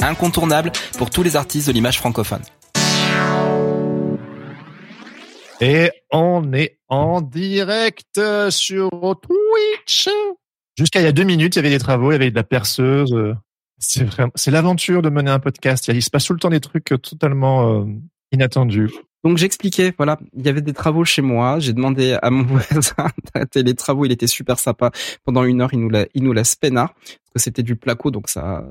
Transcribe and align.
incontournable 0.00 0.72
pour 0.98 1.10
tous 1.10 1.22
les 1.22 1.36
artistes 1.36 1.66
de 1.66 1.72
l'image 1.72 1.98
francophone. 1.98 2.42
Et 5.60 5.90
on 6.12 6.52
est 6.52 6.78
en 6.88 7.22
direct 7.22 8.20
sur 8.50 8.90
Twitch. 9.22 10.08
Jusqu'à 10.76 11.00
il 11.00 11.04
y 11.04 11.06
a 11.06 11.12
deux 11.12 11.24
minutes, 11.24 11.56
il 11.56 11.58
y 11.58 11.60
avait 11.60 11.70
des 11.70 11.78
travaux, 11.78 12.10
il 12.10 12.14
y 12.14 12.16
avait 12.16 12.30
de 12.30 12.36
la 12.36 12.44
perceuse. 12.44 13.14
C'est 13.78 14.04
vraiment, 14.04 14.32
c'est 14.34 14.50
l'aventure 14.50 15.02
de 15.02 15.08
mener 15.08 15.30
un 15.30 15.38
podcast. 15.38 15.88
Il 15.88 16.02
se 16.02 16.10
passe 16.10 16.26
tout 16.26 16.34
le 16.34 16.38
temps 16.38 16.50
des 16.50 16.60
trucs 16.60 16.94
totalement 17.02 17.80
euh, 17.80 17.84
inattendus. 18.32 18.90
Donc 19.24 19.38
j'expliquais, 19.38 19.92
voilà, 19.96 20.18
il 20.34 20.44
y 20.46 20.48
avait 20.48 20.60
des 20.60 20.72
travaux 20.72 21.04
chez 21.04 21.22
moi. 21.22 21.58
J'ai 21.58 21.72
demandé 21.72 22.18
à 22.22 22.30
mon 22.30 22.42
voisin 22.44 23.08
d'arrêter 23.34 23.62
les 23.62 23.74
travaux. 23.74 24.04
Il 24.04 24.12
était 24.12 24.26
super 24.26 24.58
sympa. 24.58 24.90
Pendant 25.24 25.44
une 25.44 25.62
heure, 25.62 25.72
il 25.72 25.80
nous 25.80 25.90
la, 25.90 26.06
il 26.14 26.22
nous 26.22 26.32
laisse 26.32 26.54
peinard 26.54 26.92
parce 26.92 27.32
que 27.34 27.40
c'était 27.40 27.62
du 27.62 27.76
placo, 27.76 28.10
donc 28.10 28.28
ça 28.28 28.64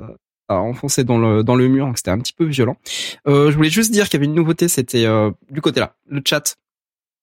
a 0.47 0.55
enfoncé 0.55 1.03
dans 1.03 1.17
le 1.17 1.43
dans 1.43 1.55
le 1.55 1.67
mur, 1.67 1.85
donc 1.87 1.97
c'était 1.97 2.11
un 2.11 2.19
petit 2.19 2.33
peu 2.33 2.45
violent. 2.45 2.77
Euh, 3.27 3.51
je 3.51 3.55
voulais 3.55 3.69
juste 3.69 3.91
dire 3.91 4.05
qu'il 4.05 4.13
y 4.15 4.17
avait 4.17 4.25
une 4.25 4.35
nouveauté, 4.35 4.67
c'était 4.67 5.05
euh, 5.05 5.31
du 5.49 5.61
côté 5.61 5.79
là, 5.79 5.95
le 6.07 6.21
chat 6.25 6.41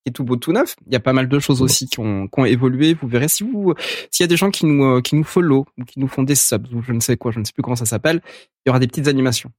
qui 0.05 0.09
est 0.09 0.12
tout 0.12 0.25
beau 0.25 0.34
tout 0.37 0.53
neuf. 0.53 0.75
Il 0.87 0.92
y 0.92 0.97
a 0.97 1.01
pas 1.01 1.12
mal 1.12 1.29
de 1.29 1.39
choses 1.39 1.62
aussi 1.62 1.87
qui 1.87 2.01
ont, 2.01 2.27
qui 2.27 2.41
ont 2.41 2.45
évolué. 2.45 2.95
Vous 2.95 3.06
verrez 3.06 3.29
si 3.29 3.45
vous 3.45 3.75
s'il 4.11 4.25
y 4.25 4.27
a 4.27 4.29
des 4.29 4.37
gens 4.37 4.51
qui 4.51 4.67
nous 4.67 4.84
euh, 4.84 5.01
qui 5.01 5.14
nous 5.14 5.23
follow 5.25 5.67
ou 5.79 5.84
qui 5.84 6.01
nous 6.01 6.09
font 6.09 6.25
des 6.25 6.34
subs 6.34 6.67
ou 6.75 6.83
je 6.83 6.92
ne 6.92 7.01
sais 7.01 7.17
quoi, 7.17 7.31
je 7.31 7.39
ne 7.39 7.45
sais 7.45 7.53
plus 7.53 7.62
comment 7.62 7.77
ça 7.77 7.87
s'appelle, 7.87 8.20
il 8.64 8.69
y 8.69 8.70
aura 8.70 8.81
des 8.81 8.89
petites 8.89 9.06
animations. 9.09 9.51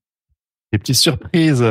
Des 0.71 0.79
petites 0.79 0.95
surprises. 0.97 1.63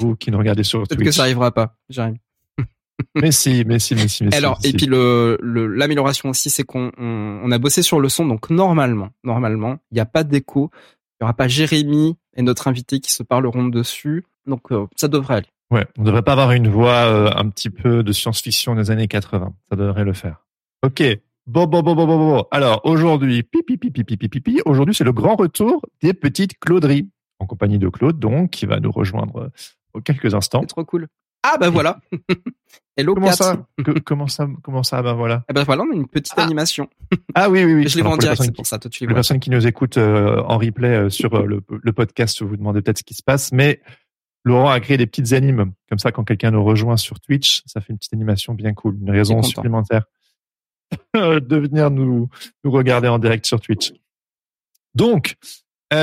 Vous 0.00 0.16
qui 0.16 0.32
nous 0.32 0.38
regardez 0.38 0.64
sur 0.64 0.80
Peut-être 0.80 0.96
Twitch. 0.96 1.06
que 1.10 1.12
ça 1.14 1.22
arrivera 1.22 1.52
pas. 1.52 1.76
J'arrive. 1.88 2.16
Mais 3.14 3.30
si, 3.30 3.62
mais 3.66 3.78
si, 3.78 3.94
mais 3.94 4.08
si, 4.08 4.24
mais 4.24 4.34
Alors 4.34 4.58
si. 4.60 4.68
et 4.68 4.72
puis 4.72 4.86
le 4.86 5.38
le- 5.42 5.66
l'amélioration 5.66 6.30
aussi, 6.30 6.48
c'est 6.48 6.64
qu'on 6.64 6.90
on, 6.98 7.40
on 7.44 7.50
a 7.52 7.58
bossé 7.58 7.82
sur 7.82 8.00
le 8.00 8.08
son, 8.08 8.24
donc 8.26 8.48
normalement, 8.50 9.10
normalement, 9.22 9.76
il 9.90 9.96
n'y 9.96 10.00
a 10.00 10.06
pas 10.06 10.24
d'écho, 10.24 10.70
il 11.20 11.22
y 11.22 11.24
aura 11.24 11.34
pas 11.34 11.48
Jérémy 11.48 12.16
et 12.36 12.42
notre 12.42 12.68
invité 12.68 13.00
qui 13.00 13.12
se 13.12 13.22
parleront 13.22 13.68
dessus, 13.68 14.24
donc 14.46 14.72
euh, 14.72 14.86
ça 14.96 15.08
devrait 15.08 15.36
aller. 15.36 15.48
Ouais, 15.70 15.86
on 15.98 16.04
devrait 16.04 16.22
pas 16.22 16.32
avoir 16.32 16.52
une 16.52 16.68
voix 16.68 17.06
euh, 17.06 17.30
un 17.34 17.48
petit 17.48 17.70
peu 17.70 18.02
de 18.02 18.12
science-fiction 18.12 18.74
des 18.74 18.90
années 18.90 19.08
80. 19.08 19.52
Ça 19.70 19.76
devrait 19.76 20.04
le 20.04 20.12
faire. 20.12 20.44
Ok. 20.84 21.02
Bon, 21.46 21.66
bon, 21.66 21.82
bon, 21.82 21.94
bon, 21.94 22.06
bon, 22.06 22.18
bon. 22.18 22.44
Alors 22.50 22.80
aujourd'hui, 22.84 23.42
pipi, 23.42 23.76
pipi, 23.76 24.04
pipi, 24.04 24.28
pipi. 24.28 24.60
Aujourd'hui, 24.64 24.94
c'est 24.94 25.04
le 25.04 25.12
grand 25.12 25.36
retour 25.36 25.82
des 26.02 26.12
petites 26.12 26.58
Clauderies 26.58 27.08
en 27.38 27.46
compagnie 27.46 27.78
de 27.78 27.88
Claude, 27.88 28.18
donc 28.18 28.50
qui 28.50 28.66
va 28.66 28.80
nous 28.80 28.90
rejoindre 28.90 29.50
euh, 29.96 30.00
quelques 30.00 30.34
instants. 30.34 30.60
C'est 30.62 30.68
trop 30.68 30.84
cool. 30.84 31.08
Ah 31.48 31.58
bah 31.58 31.70
voilà. 31.70 32.00
Hello 32.96 33.14
Comment 33.14 33.32
ça 33.32 33.66
Que- 33.84 33.98
Comment 34.00 34.26
ça 34.26 34.48
Comment 34.62 34.82
ça? 34.82 35.02
Ben 35.02 35.12
voilà. 35.14 35.44
Eh 35.48 35.52
ben 35.52 35.64
voilà, 35.64 35.82
on 35.82 35.92
a 35.92 35.94
une 35.94 36.08
petite 36.08 36.32
Ah. 36.36 36.42
animation. 36.44 36.88
Ah 37.34 37.48
oui, 37.50 37.64
oui, 37.64 37.74
oui. 37.74 37.88
je 37.88 37.96
l'ai 37.98 38.02
en 38.06 38.16
direct, 38.16 38.42
c'est 38.42 38.54
pour 38.54 38.66
ça. 38.66 38.78
Toi, 38.78 38.90
tu 38.90 39.02
les 39.02 39.06
les 39.06 39.12
vois. 39.12 39.16
personnes 39.18 39.38
qui 39.38 39.50
nous 39.50 39.66
écoutent 39.66 39.98
euh, 39.98 40.42
en 40.42 40.58
replay 40.58 40.88
euh, 40.96 41.10
sur 41.10 41.34
euh, 41.34 41.44
le, 41.44 41.60
le 41.68 41.92
podcast, 41.92 42.42
vous 42.42 42.56
demandez 42.56 42.80
peut-être 42.82 42.98
ce 42.98 43.04
qui 43.04 43.14
se 43.14 43.22
passe, 43.22 43.52
mais 43.52 43.80
Laurent 44.44 44.70
a 44.70 44.80
créé 44.80 44.96
des 44.96 45.06
petites 45.06 45.32
animes. 45.34 45.72
Comme 45.88 45.98
ça, 45.98 46.10
quand 46.10 46.24
quelqu'un 46.24 46.50
nous 46.50 46.64
rejoint 46.64 46.96
sur 46.96 47.20
Twitch, 47.20 47.62
ça 47.66 47.80
fait 47.80 47.92
une 47.92 47.98
petite 47.98 48.14
animation 48.14 48.54
bien 48.54 48.72
cool, 48.74 48.96
une 49.00 49.10
raison 49.10 49.42
supplémentaire 49.42 50.04
de 51.14 51.56
venir 51.56 51.90
nous, 51.90 52.28
nous 52.64 52.70
regarder 52.70 53.08
en 53.08 53.18
direct 53.18 53.44
sur 53.46 53.60
Twitch. 53.60 53.92
Donc, 54.94 55.34
pour 55.90 55.96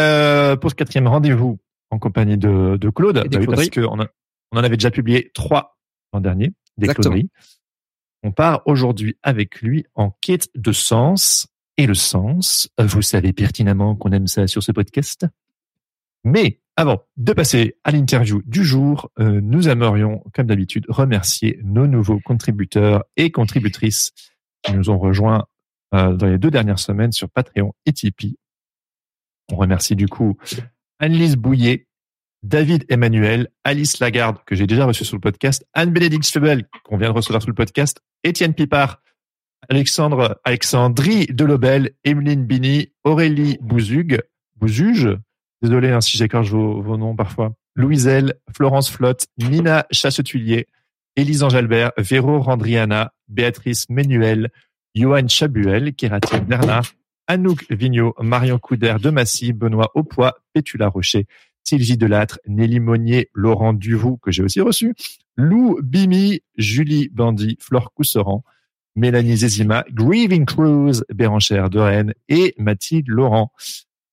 ce 0.70 0.76
quatrième 0.76 1.08
rendez-vous 1.08 1.58
en 1.90 2.00
compagnie 2.00 2.38
de, 2.38 2.78
Claude, 2.94 3.26
bah 3.30 3.38
oui, 3.40 3.46
parce 3.48 3.70
qu'on 3.70 4.00
a- 4.02 4.08
on 4.54 4.60
en 4.60 4.64
avait 4.64 4.78
déjà 4.78 4.92
publié 4.92 5.32
trois 5.34 5.78
l'an 6.14 6.22
dernier, 6.22 6.54
des 6.78 6.86
Exactement. 6.86 7.18
On 8.22 8.32
part 8.32 8.62
aujourd'hui 8.66 9.18
avec 9.24 9.62
lui 9.62 9.86
en 9.96 10.12
quête 10.22 10.48
de 10.56 10.72
sens. 10.72 11.48
Et 11.76 11.88
le 11.88 11.96
sens, 11.96 12.70
vous 12.78 13.02
savez 13.02 13.34
pertinemment 13.34 13.96
qu'on 13.96 14.12
aime 14.12 14.28
ça 14.28 14.46
sur 14.46 14.62
ce 14.62 14.72
podcast. 14.72 15.26
Mais 16.24 16.62
avant 16.76 17.02
de 17.18 17.34
passer 17.34 17.78
à 17.84 17.90
l'interview 17.90 18.44
du 18.46 18.64
jour, 18.64 19.12
euh, 19.20 19.42
nous 19.42 19.68
aimerions, 19.70 20.24
comme 20.36 20.46
d'habitude, 20.46 20.86
remercier 20.88 21.60
nos 21.64 21.88
nouveaux 21.88 22.20
contributeurs 22.20 23.04
et 23.18 23.32
contributrices 23.32 24.12
qui 24.62 24.74
nous 24.74 24.92
ont 24.92 25.00
rejoints 25.00 25.46
euh, 25.96 26.14
dans 26.14 26.28
les 26.28 26.38
deux 26.38 26.52
dernières 26.52 26.80
semaines 26.80 27.12
sur 27.12 27.30
Patreon 27.30 27.74
et 27.88 27.94
Tipeee. 27.94 28.38
On 29.52 29.56
remercie 29.56 29.96
du 29.96 30.08
coup 30.08 30.38
Annelise 31.00 31.36
Bouillet, 31.36 31.88
David 32.44 32.86
Emmanuel, 32.90 33.48
Alice 33.64 34.00
Lagarde, 34.00 34.38
que 34.46 34.54
j'ai 34.54 34.68
déjà 34.68 34.86
reçu 34.86 35.06
sur 35.06 35.16
le 35.16 35.22
podcast, 35.22 35.66
Anne-Bénédicte 35.74 36.28
Schwebel, 36.28 36.68
qu'on 36.84 36.98
vient 36.98 37.10
de 37.10 37.16
recevoir 37.16 37.42
sur 37.42 37.50
le 37.50 37.56
podcast, 37.56 38.02
Étienne 38.26 38.54
Pipard, 38.54 39.02
Alexandre, 39.70 40.42
Alexandrie 40.44 41.26
Delobel, 41.28 41.92
Emeline 42.04 42.46
Bini, 42.46 42.92
Aurélie 43.06 43.58
Bouzug, 43.62 44.20
Bouzuge, 44.58 45.18
désolé 45.62 45.92
hein, 45.92 46.02
si 46.02 46.18
j'écorche 46.18 46.50
vos, 46.50 46.98
noms 46.98 47.16
parfois, 47.16 47.56
Louiselle, 47.76 48.36
Florence 48.54 48.92
Flotte, 48.92 49.28
Nina 49.38 49.86
Chassetulier, 49.92 50.68
Élise 51.16 51.44
Angelbert, 51.44 51.94
Véro 51.98 52.42
Randriana, 52.42 53.14
Béatrice 53.30 53.90
Ménuel, 53.90 54.52
Johan 54.96 55.30
Chabuel, 55.30 55.94
Kératine 55.94 56.44
Bernard, 56.44 56.92
Anouk 57.28 57.66
Vigneault, 57.70 58.16
Marion 58.20 58.60
Couder 58.60 58.96
de 59.02 59.10
Massy, 59.10 59.54
Benoît 59.54 59.92
Aupois, 59.96 60.34
Pétula 60.52 60.90
Rocher, 60.90 61.26
Sylvie 61.64 61.98
Delattre, 61.98 62.40
Nelly 62.48 62.80
Monnier, 62.80 63.30
Laurent 63.34 63.74
Duvou, 63.74 64.18
que 64.18 64.32
j'ai 64.32 64.44
aussi 64.44 64.62
reçu, 64.62 64.96
Lou 65.36 65.80
Bimi, 65.82 66.42
Julie 66.58 67.10
Bandy, 67.10 67.58
Flore 67.60 67.94
Cousseran, 67.94 68.44
Mélanie 68.96 69.38
Zezima, 69.38 69.84
Grieving 69.92 70.46
Cruz, 70.46 71.04
Béranchère 71.14 71.70
de 71.70 71.80
Rennes 71.80 72.14
et 72.30 72.54
Mathilde 72.58 73.08
Laurent. 73.08 73.52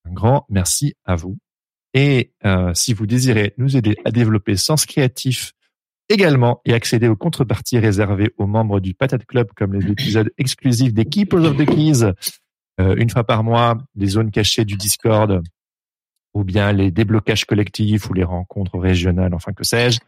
Un 0.09 0.13
grand 0.13 0.47
merci 0.49 0.95
à 1.05 1.17
vous. 1.17 1.39
Et 1.93 2.33
euh, 2.45 2.73
si 2.75 2.95
vous 2.95 3.07
désirez 3.07 3.53
nous 3.59 3.77
aider 3.77 3.97
à 4.05 4.11
développer 4.11 4.57
Sens 4.57 4.87
Créatif 4.87 5.53
également 6.09 6.61
et 6.65 6.73
accéder 6.73 7.09
aux 7.09 7.17
contreparties 7.17 7.79
réservées 7.79 8.33
aux 8.37 8.47
membres 8.47 8.81
du 8.81 8.95
Patate 8.95 9.27
Club 9.27 9.49
comme 9.57 9.75
les 9.75 9.91
épisodes 9.91 10.31
exclusifs 10.39 10.93
des 10.93 11.05
Keepers 11.05 11.45
of 11.45 11.57
the 11.57 11.67
Keys, 11.67 12.05
euh, 12.81 12.95
une 12.97 13.11
fois 13.11 13.25
par 13.25 13.45
mois, 13.45 13.79
les 13.95 14.09
zones 14.09 14.31
cachées 14.31 14.65
du 14.65 14.77
Discord, 14.77 15.43
ou 16.35 16.45
bien 16.45 16.73
les 16.73 16.91
déblocages 16.91 17.45
collectifs 17.45 18.09
ou 18.11 18.15
les 18.15 18.25
rencontres 18.25 18.79
régionales, 18.79 19.35
enfin 19.35 19.53
que 19.53 19.65
sais-je. 19.65 20.01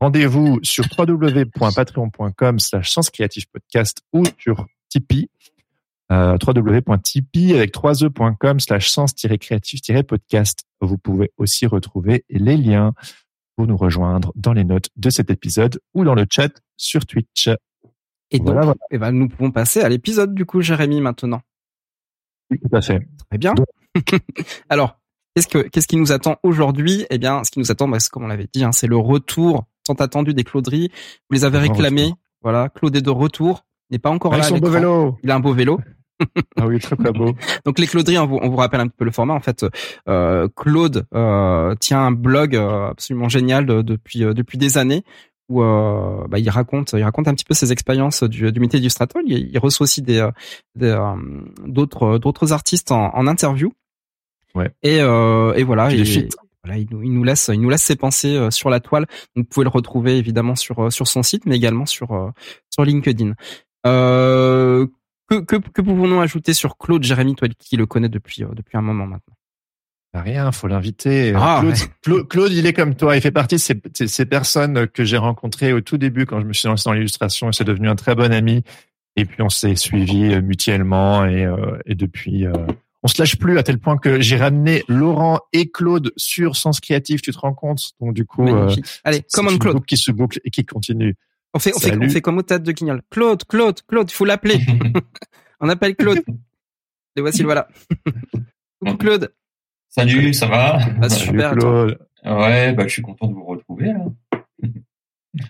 Rendez-vous 0.00 0.58
sur 0.62 0.86
www.patreon.com 0.98 2.58
slash 2.58 2.94
podcast 3.52 3.98
ou 4.12 4.22
sur 4.38 4.66
Tipeee, 4.88 5.28
euh, 6.10 6.36
www.tipeee 6.44 7.54
avec 7.54 7.74
3e.com 7.74 8.60
slash 8.60 8.88
sens-créatif-podcast. 8.90 10.64
Vous 10.80 10.96
pouvez 10.96 11.30
aussi 11.36 11.66
retrouver 11.66 12.24
les 12.30 12.56
liens 12.56 12.94
pour 13.56 13.66
nous 13.66 13.76
rejoindre 13.76 14.32
dans 14.36 14.54
les 14.54 14.64
notes 14.64 14.88
de 14.96 15.10
cet 15.10 15.30
épisode 15.30 15.80
ou 15.94 16.04
dans 16.04 16.14
le 16.14 16.24
chat 16.30 16.50
sur 16.76 17.04
Twitch. 17.04 17.50
Et 18.30 18.38
donc, 18.38 18.54
voilà. 18.54 18.74
eh 18.90 18.98
ben, 18.98 19.12
nous 19.12 19.28
pouvons 19.28 19.50
passer 19.50 19.80
à 19.82 19.88
l'épisode 19.88 20.34
du 20.34 20.46
coup, 20.46 20.62
Jérémy, 20.62 21.00
maintenant. 21.00 21.42
Oui, 22.50 22.58
tout 22.58 22.74
à 22.74 22.80
fait. 22.80 23.00
Très 23.28 23.38
bien. 23.38 23.54
Donc- 23.54 23.66
Alors, 24.68 24.99
Qu'est-ce 25.34 25.48
que 25.48 25.58
qu'est-ce 25.58 25.86
qui 25.86 25.96
nous 25.96 26.12
attend 26.12 26.36
aujourd'hui? 26.42 27.06
Eh 27.10 27.18
bien, 27.18 27.44
ce 27.44 27.50
qui 27.50 27.58
nous 27.60 27.70
attend, 27.70 27.88
bah, 27.88 27.98
comme 28.10 28.24
on 28.24 28.28
l'avait 28.28 28.48
dit, 28.52 28.64
hein, 28.64 28.72
c'est 28.72 28.88
le 28.88 28.96
retour 28.96 29.64
tant 29.86 29.94
attendu 29.94 30.34
des 30.34 30.44
Clauderies. 30.44 30.90
Vous 31.28 31.34
les 31.34 31.44
avez 31.44 31.58
réclamés. 31.58 32.12
Voilà, 32.42 32.68
Claude 32.68 32.96
est 32.96 33.02
de 33.02 33.10
retour. 33.10 33.64
Il 33.90 33.94
n'est 33.94 33.98
pas 33.98 34.10
encore 34.10 34.36
là. 34.36 34.42
Son 34.42 34.58
beau 34.58 34.70
vélo. 34.70 35.18
Il 35.22 35.30
a 35.30 35.34
un 35.34 35.40
beau 35.40 35.52
vélo. 35.52 35.80
ah 36.58 36.66
oui, 36.66 36.78
très 36.78 36.96
très 36.96 37.12
beau. 37.12 37.34
Donc 37.64 37.78
les 37.78 37.86
Clauderies, 37.86 38.18
on 38.18 38.26
vous, 38.26 38.38
on 38.42 38.48
vous, 38.48 38.56
rappelle 38.56 38.80
un 38.80 38.88
peu 38.88 39.04
le 39.04 39.10
format. 39.10 39.34
En 39.34 39.40
fait, 39.40 39.64
euh, 40.08 40.48
Claude 40.56 41.06
euh, 41.14 41.74
tient 41.76 42.00
un 42.00 42.12
blog 42.12 42.56
euh, 42.56 42.90
absolument 42.90 43.28
génial 43.28 43.66
depuis 43.66 44.24
euh, 44.24 44.34
depuis 44.34 44.58
des 44.58 44.78
années 44.78 45.04
où 45.48 45.62
euh, 45.62 46.26
bah, 46.28 46.38
il 46.38 46.48
raconte 46.48 46.92
il 46.92 47.02
raconte 47.02 47.26
un 47.26 47.34
petit 47.34 47.44
peu 47.44 47.54
ses 47.54 47.72
expériences 47.72 48.22
du, 48.22 48.52
du 48.52 48.60
métier 48.60 48.78
d'illustrateur. 48.78 49.20
Il, 49.26 49.50
il, 49.50 49.58
reçoit 49.58 49.84
aussi 49.84 50.02
des 50.02 50.28
d'autres 50.76 52.18
d'autres 52.18 52.52
artistes 52.52 52.92
en, 52.92 53.14
en, 53.14 53.26
interview. 53.26 53.72
Ouais. 54.54 54.70
Et, 54.82 54.96
et 54.96 55.62
voilà. 55.64 55.92
Et, 55.92 56.28
voilà, 56.62 56.76
il 56.76 56.88
nous, 56.90 57.02
il 57.02 57.12
nous 57.14 57.24
laisse, 57.24 57.50
il 57.50 57.58
nous 57.58 57.70
laisse 57.70 57.82
ses 57.82 57.96
pensées 57.96 58.48
sur 58.50 58.68
la 58.68 58.80
toile. 58.80 59.06
Donc, 59.34 59.44
vous 59.46 59.50
pouvez 59.50 59.64
le 59.64 59.70
retrouver 59.70 60.18
évidemment 60.18 60.56
sur 60.56 60.92
sur 60.92 61.08
son 61.08 61.22
site, 61.22 61.46
mais 61.46 61.56
également 61.56 61.86
sur 61.86 62.32
sur 62.68 62.84
LinkedIn. 62.84 63.34
Euh, 63.86 64.86
que, 65.28 65.40
que, 65.40 65.56
que 65.56 65.82
pouvons-nous 65.82 66.20
ajouter 66.20 66.52
sur 66.52 66.76
Claude? 66.76 67.02
Jérémy, 67.02 67.34
toi 67.34 67.48
qui 67.58 67.76
le 67.76 67.86
connais 67.86 68.08
depuis, 68.08 68.42
euh, 68.42 68.48
depuis 68.52 68.76
un 68.76 68.82
moment 68.82 69.06
maintenant 69.06 69.34
bah, 70.12 70.22
Rien, 70.22 70.50
faut 70.52 70.66
l'inviter. 70.66 71.32
Ah, 71.36 71.60
Claude, 71.60 71.76
Claude, 72.02 72.28
Claude, 72.28 72.52
il 72.52 72.66
est 72.66 72.72
comme 72.72 72.94
toi. 72.94 73.16
Il 73.16 73.22
fait 73.22 73.30
partie 73.30 73.56
de 73.56 73.60
ces, 73.60 73.80
ces 73.94 74.26
personnes 74.26 74.86
que 74.88 75.04
j'ai 75.04 75.16
rencontrées 75.16 75.72
au 75.72 75.80
tout 75.80 75.98
début 75.98 76.26
quand 76.26 76.40
je 76.40 76.46
me 76.46 76.52
suis 76.52 76.68
lancé 76.68 76.88
dans 76.88 76.94
l'illustration. 76.94 77.52
C'est 77.52 77.64
devenu 77.64 77.88
un 77.88 77.96
très 77.96 78.14
bon 78.14 78.32
ami. 78.32 78.62
Et 79.16 79.24
puis 79.24 79.42
on 79.42 79.48
s'est 79.48 79.76
suivis 79.76 80.34
euh, 80.34 80.42
mutuellement 80.42 81.24
et, 81.26 81.44
euh, 81.44 81.78
et 81.86 81.94
depuis, 81.94 82.46
euh, 82.46 82.52
on 83.02 83.08
se 83.08 83.20
lâche 83.20 83.36
plus 83.36 83.58
à 83.58 83.62
tel 83.62 83.78
point 83.78 83.96
que 83.96 84.20
j'ai 84.20 84.36
ramené 84.36 84.84
Laurent 84.88 85.40
et 85.52 85.70
Claude 85.70 86.12
sur 86.16 86.56
Sens 86.56 86.80
Créatif. 86.80 87.22
Tu 87.22 87.32
te 87.32 87.38
rends 87.38 87.54
compte? 87.54 87.92
Donc 88.00 88.14
du 88.14 88.26
coup, 88.26 88.46
euh, 88.46 88.74
allez, 89.04 89.22
commande 89.32 89.58
Claude 89.58 89.84
qui 89.86 89.96
se 89.96 90.10
boucle 90.10 90.40
et 90.44 90.50
qui 90.50 90.64
continue. 90.64 91.16
On 91.54 91.58
fait, 91.58 91.72
on 91.74 91.80
fait, 91.80 91.96
on 91.96 92.08
fait 92.08 92.20
comme 92.20 92.38
au 92.38 92.42
théâtre 92.42 92.64
de 92.64 92.72
Guignol. 92.72 93.02
Claude, 93.10 93.44
Claude, 93.44 93.80
Claude, 93.88 94.10
il 94.10 94.14
faut 94.14 94.24
l'appeler. 94.24 94.60
on 95.60 95.68
appelle 95.68 95.96
Claude. 95.96 96.22
Et 97.16 97.20
voici, 97.20 97.42
voilà. 97.42 97.68
Coucou 98.80 98.96
Claude. 98.98 99.32
Salut, 99.88 100.32
ça 100.32 100.46
va? 100.46 100.78
Bah, 100.98 101.08
Super. 101.08 101.52
Claude. 101.52 101.98
Ouais, 102.24 102.72
bah, 102.72 102.84
je 102.86 102.92
suis 102.92 103.02
content 103.02 103.26
de 103.28 103.34
vous 103.34 103.44
retrouver. 103.44 103.86
Là. 103.86 104.04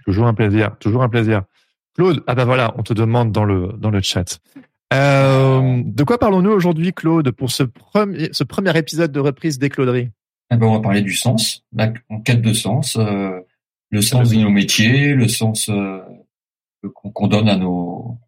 toujours 0.04 0.26
un 0.26 0.34
plaisir, 0.34 0.76
toujours 0.78 1.02
un 1.02 1.08
plaisir. 1.08 1.42
Claude, 1.96 2.22
ah 2.26 2.34
bah 2.34 2.44
voilà, 2.44 2.72
on 2.78 2.82
te 2.82 2.94
demande 2.94 3.32
dans 3.32 3.44
le 3.44 3.72
dans 3.76 3.90
le 3.90 4.00
chat. 4.00 4.38
Euh, 4.92 5.82
de 5.84 6.02
quoi 6.04 6.18
parlons-nous 6.18 6.50
aujourd'hui, 6.50 6.92
Claude, 6.92 7.30
pour 7.30 7.50
ce 7.50 7.62
premier 7.62 8.28
ce 8.32 8.42
premier 8.42 8.76
épisode 8.76 9.12
de 9.12 9.20
reprise 9.20 9.58
des 9.58 9.68
Clauderies? 9.68 10.10
Eh 10.52 10.56
ben, 10.56 10.66
on 10.66 10.72
va 10.72 10.80
parler 10.80 11.02
du 11.02 11.14
sens, 11.14 11.64
en 12.08 12.20
quête 12.20 12.42
de 12.42 12.52
sens. 12.52 12.96
Euh, 12.96 13.40
le 13.90 14.02
sens 14.02 14.30
de 14.30 14.36
nos 14.36 14.50
métiers, 14.50 15.14
le 15.14 15.28
sens 15.28 15.68
euh, 15.68 16.00
qu'on 16.94 17.28
donne 17.28 17.48
à 17.48 17.56
nos 17.56 18.18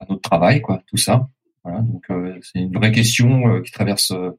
à 0.00 0.06
notre 0.08 0.22
travail, 0.22 0.62
quoi, 0.62 0.82
tout 0.86 0.96
ça. 0.96 1.28
Voilà, 1.62 1.80
donc 1.80 2.04
euh, 2.10 2.38
c'est 2.42 2.58
une 2.58 2.72
vraie 2.72 2.90
question 2.90 3.60
qui 3.62 3.70
traverse, 3.70 4.10
on 4.10 4.36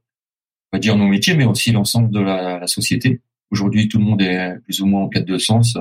va 0.73 0.79
dire 0.79 0.97
nos 0.97 1.07
métiers, 1.07 1.35
mais 1.35 1.45
aussi 1.45 1.71
l'ensemble 1.71 2.09
de 2.11 2.19
la, 2.19 2.59
la 2.59 2.67
société. 2.67 3.21
Aujourd'hui, 3.51 3.87
tout 3.87 3.99
le 3.99 4.05
monde 4.05 4.21
est 4.21 4.59
plus 4.63 4.81
ou 4.81 4.87
moins 4.87 5.03
en 5.03 5.09
quête 5.09 5.25
de 5.25 5.37
sens 5.37 5.77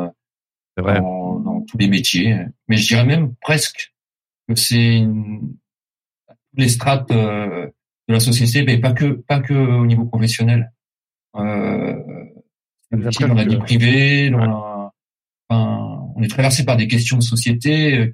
vrai. 0.77 1.01
Dans, 1.01 1.41
dans, 1.41 1.61
tous 1.63 1.79
les 1.79 1.89
métiers. 1.89 2.39
Mais 2.69 2.77
je 2.77 2.87
dirais 2.87 3.05
même 3.05 3.35
presque 3.41 3.95
que 4.49 4.55
c'est 4.55 5.01
toutes 5.01 5.62
les 6.55 6.69
strates 6.69 7.11
de 7.11 7.73
la 8.13 8.21
société, 8.21 8.65
mais 8.65 8.79
pas 8.79 8.93
que 8.93 9.13
pas 9.13 9.41
que 9.41 9.55
au 9.55 9.87
niveau 9.87 10.05
professionnel. 10.05 10.73
Euh, 11.37 11.95
dans 12.91 13.35
la 13.35 13.45
vie 13.45 13.57
privée, 13.57 14.31
dans 14.31 14.93
enfin, 15.49 16.13
on 16.15 16.23
est 16.23 16.29
traversé 16.29 16.65
par 16.65 16.77
des 16.77 16.89
questions 16.89 17.17
de 17.17 17.23
société. 17.23 17.99
Euh, 17.99 18.13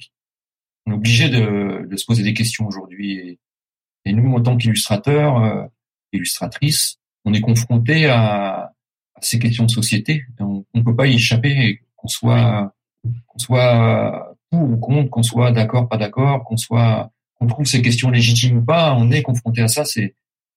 on 0.87 0.93
est 0.93 0.94
obligé 0.94 1.29
de, 1.29 1.87
de 1.87 1.96
se 1.96 2.06
poser 2.06 2.23
des 2.23 2.35
questions 2.35 2.67
aujourd'hui. 2.67 3.38
Et, 4.05 4.12
nous, 4.12 4.32
en 4.32 4.40
tant 4.40 4.56
qu'illustrateurs, 4.56 5.44
euh, 5.44 5.64
illustratrices, 6.12 6.99
on 7.26 7.35
est 7.35 7.43
confronté 7.43 8.06
à, 8.06 8.73
à, 9.14 9.20
ces 9.20 9.38
questions 9.38 9.64
de 9.64 9.70
société. 9.70 10.25
On 10.38 10.64
ne 10.75 10.82
peut 10.82 10.96
pas 10.96 11.06
y 11.06 11.14
échapper, 11.14 11.82
qu'on 11.96 12.08
soit 12.08 12.73
qu'on 13.26 13.38
soit 13.38 14.37
pour 14.50 14.62
ou 14.62 14.76
contre, 14.79 15.11
qu'on 15.11 15.23
soit 15.23 15.52
d'accord, 15.52 15.88
pas 15.88 15.99
d'accord, 15.99 16.44
qu'on 16.44 16.56
soit 16.56 17.12
qu'on 17.38 17.46
trouve 17.46 17.67
ces 17.67 17.82
questions 17.82 18.11
légitimes 18.11 18.58
ou 18.58 18.64
pas, 18.64 18.94
on 18.94 19.11
est 19.11 19.23
confronté 19.23 19.62
à 19.62 19.69
ça. 19.69 19.85
C'est 19.85 20.14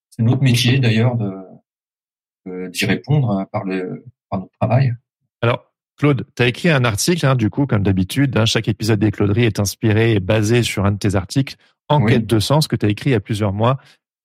c'est 0.10 0.24
notre 0.24 0.44
métier 0.44 0.80
d'ailleurs 0.80 1.16
de 1.16 2.70
d'y 2.70 2.86
répondre 2.86 3.46
par 3.52 3.64
le 3.64 4.06
par 4.30 4.40
notre 4.40 4.52
travail. 4.60 4.94
Alors, 5.42 5.72
Claude, 5.98 6.26
tu 6.36 6.44
as 6.44 6.48
écrit 6.48 6.70
un 6.70 6.84
article, 6.84 7.26
hein, 7.26 7.36
du 7.36 7.50
coup, 7.50 7.68
comme 7.68 7.84
d'habitude. 7.84 8.36
Hein, 8.38 8.46
chaque 8.46 8.68
épisode 8.68 9.00
des 9.00 9.12
Clauderies 9.12 9.46
est 9.46 9.60
inspiré 9.60 10.14
et 10.14 10.20
basé 10.20 10.64
sur 10.64 10.86
un 10.86 10.92
de 10.92 10.98
tes 10.98 11.16
articles, 11.16 11.56
en 11.90 12.04
quête 12.06 12.26
de 12.26 12.40
sens, 12.40 12.68
que 12.68 12.76
tu 12.76 12.86
as 12.86 12.90
écrit 12.90 13.12
il 13.12 13.14
y 13.14 13.16
a 13.16 13.20
plusieurs 13.20 13.54
mois. 13.54 13.78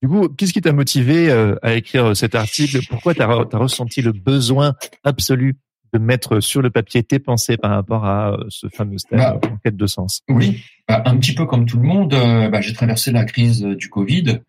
Du 0.02 0.08
coup, 0.08 0.28
qu'est-ce 0.28 0.52
qui 0.52 0.60
t'a 0.60 0.72
motivé 0.72 1.30
euh, 1.30 1.56
à 1.62 1.74
écrire 1.74 2.16
cet 2.16 2.34
article? 2.34 2.78
Pourquoi 2.88 3.14
tu 3.14 3.22
as, 3.22 3.26
ressenti 3.26 4.02
le 4.02 4.12
besoin 4.12 4.74
absolu 5.04 5.56
de 5.92 5.98
mettre 5.98 6.40
sur 6.40 6.62
le 6.62 6.70
papier 6.70 7.02
tes 7.02 7.18
pensées 7.18 7.56
par 7.56 7.70
rapport 7.70 8.04
à 8.04 8.32
euh, 8.32 8.44
ce 8.48 8.68
fameux 8.68 8.96
thème 9.08 9.18
bah, 9.18 9.40
en 9.42 9.56
quête 9.58 9.76
de 9.76 9.86
sens 9.86 10.22
Oui, 10.28 10.62
bah, 10.88 11.02
un 11.06 11.16
petit 11.16 11.34
peu 11.34 11.46
comme 11.46 11.66
tout 11.66 11.78
le 11.78 11.86
monde, 11.86 12.14
euh, 12.14 12.48
bah, 12.48 12.60
j'ai 12.60 12.72
traversé 12.72 13.12
la 13.12 13.24
crise 13.24 13.62
du 13.62 13.88
Covid. 13.88 14.40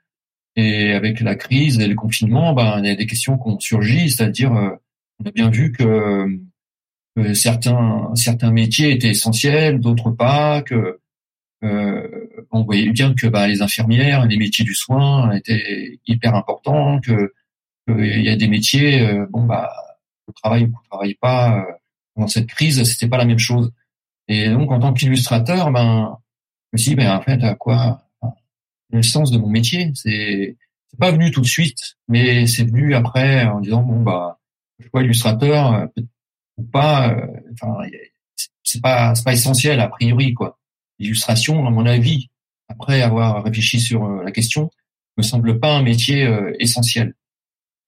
Et 0.56 0.94
avec 0.94 1.20
la 1.20 1.36
crise 1.36 1.80
et 1.80 1.88
le 1.88 1.96
confinement, 1.96 2.54
bah, 2.54 2.78
il 2.80 2.86
y 2.86 2.90
a 2.90 2.96
des 2.96 3.06
questions 3.06 3.38
qui 3.38 3.48
ont 3.48 3.60
surgi, 3.60 4.10
c'est-à-dire 4.10 4.52
on 4.52 5.28
a 5.28 5.32
bien 5.32 5.52
vu 5.52 5.72
que, 5.72 6.26
que, 7.16 7.34
certains 7.36 8.10
certains 8.16 8.52
métiers 8.52 8.92
étaient 8.92 9.10
essentiels, 9.10 9.80
d'autres 9.80 10.10
pas, 10.10 10.64
que 10.64 11.00
euh, 11.64 12.08
on 12.52 12.64
voyait 12.64 12.90
bien 12.90 13.14
que 13.14 13.28
les 13.48 13.62
infirmières, 13.62 14.26
les 14.26 14.38
métiers 14.38 14.66
du 14.66 14.76
soin 14.76 15.32
étaient 15.32 16.00
hyper 16.08 16.36
importants, 16.36 17.00
que 17.02 17.34
il 17.88 18.22
y 18.22 18.30
a 18.30 18.36
des 18.36 18.48
métiers, 18.48 19.02
euh, 19.08 19.26
bon 19.30 19.44
bah, 19.44 19.72
on 20.28 20.32
travaille 20.34 20.66
ou 20.66 20.74
on 20.74 20.90
travaille 20.90 21.16
pas 21.16 21.60
euh, 21.60 21.64
dans 22.16 22.28
cette 22.28 22.48
crise, 22.48 22.84
c'était 22.84 23.08
pas 23.08 23.18
la 23.18 23.26
même 23.26 23.40
chose. 23.40 23.72
Et 24.28 24.50
donc 24.50 24.72
en 24.72 24.80
tant 24.80 24.94
qu'illustrateur, 24.94 25.72
ben, 25.72 26.18
je 26.72 26.78
me 26.78 26.78
suis 26.78 26.90
dit, 26.92 26.96
ben 26.96 27.16
en 27.16 27.22
fait, 27.22 27.44
à 27.44 27.56
quoi 27.56 28.04
le 28.92 29.04
sens 29.04 29.32
de 29.32 29.38
mon 29.38 29.50
métier? 29.50 29.92
C'est 29.96 30.58
c'est 30.90 31.00
pas 31.00 31.12
venu 31.12 31.32
tout 31.32 31.42
de 31.42 31.48
suite, 31.48 31.98
mais 32.08 32.48
c'est 32.48 32.64
venu 32.64 32.96
après 32.96 33.46
en 33.46 33.60
disant 33.60 33.84
bon 33.84 34.02
bah 34.02 34.40
choix 34.90 35.04
illustrateur 35.04 35.74
euh, 35.74 35.86
ou 36.58 36.64
pas, 36.64 37.12
euh, 37.12 37.28
enfin, 37.54 37.78
c'est 38.64 38.82
pas 38.82 39.16
c'est 39.16 39.24
pas 39.24 39.34
essentiel 39.34 39.80
a 39.80 39.88
priori 39.88 40.34
quoi. 40.34 40.58
L'illustration, 41.00 41.68
à 41.68 41.70
mon 41.70 41.86
avis, 41.86 42.30
après 42.70 43.02
avoir 43.02 43.44
réfléchi 43.44 43.80
sur 43.80 44.06
euh, 44.06 44.24
la 44.24 44.32
question, 44.32 44.72
me 45.18 45.24
semble 45.24 45.60
pas 45.60 45.76
un 45.76 45.84
métier 45.84 46.30
essentiel. 46.60 47.16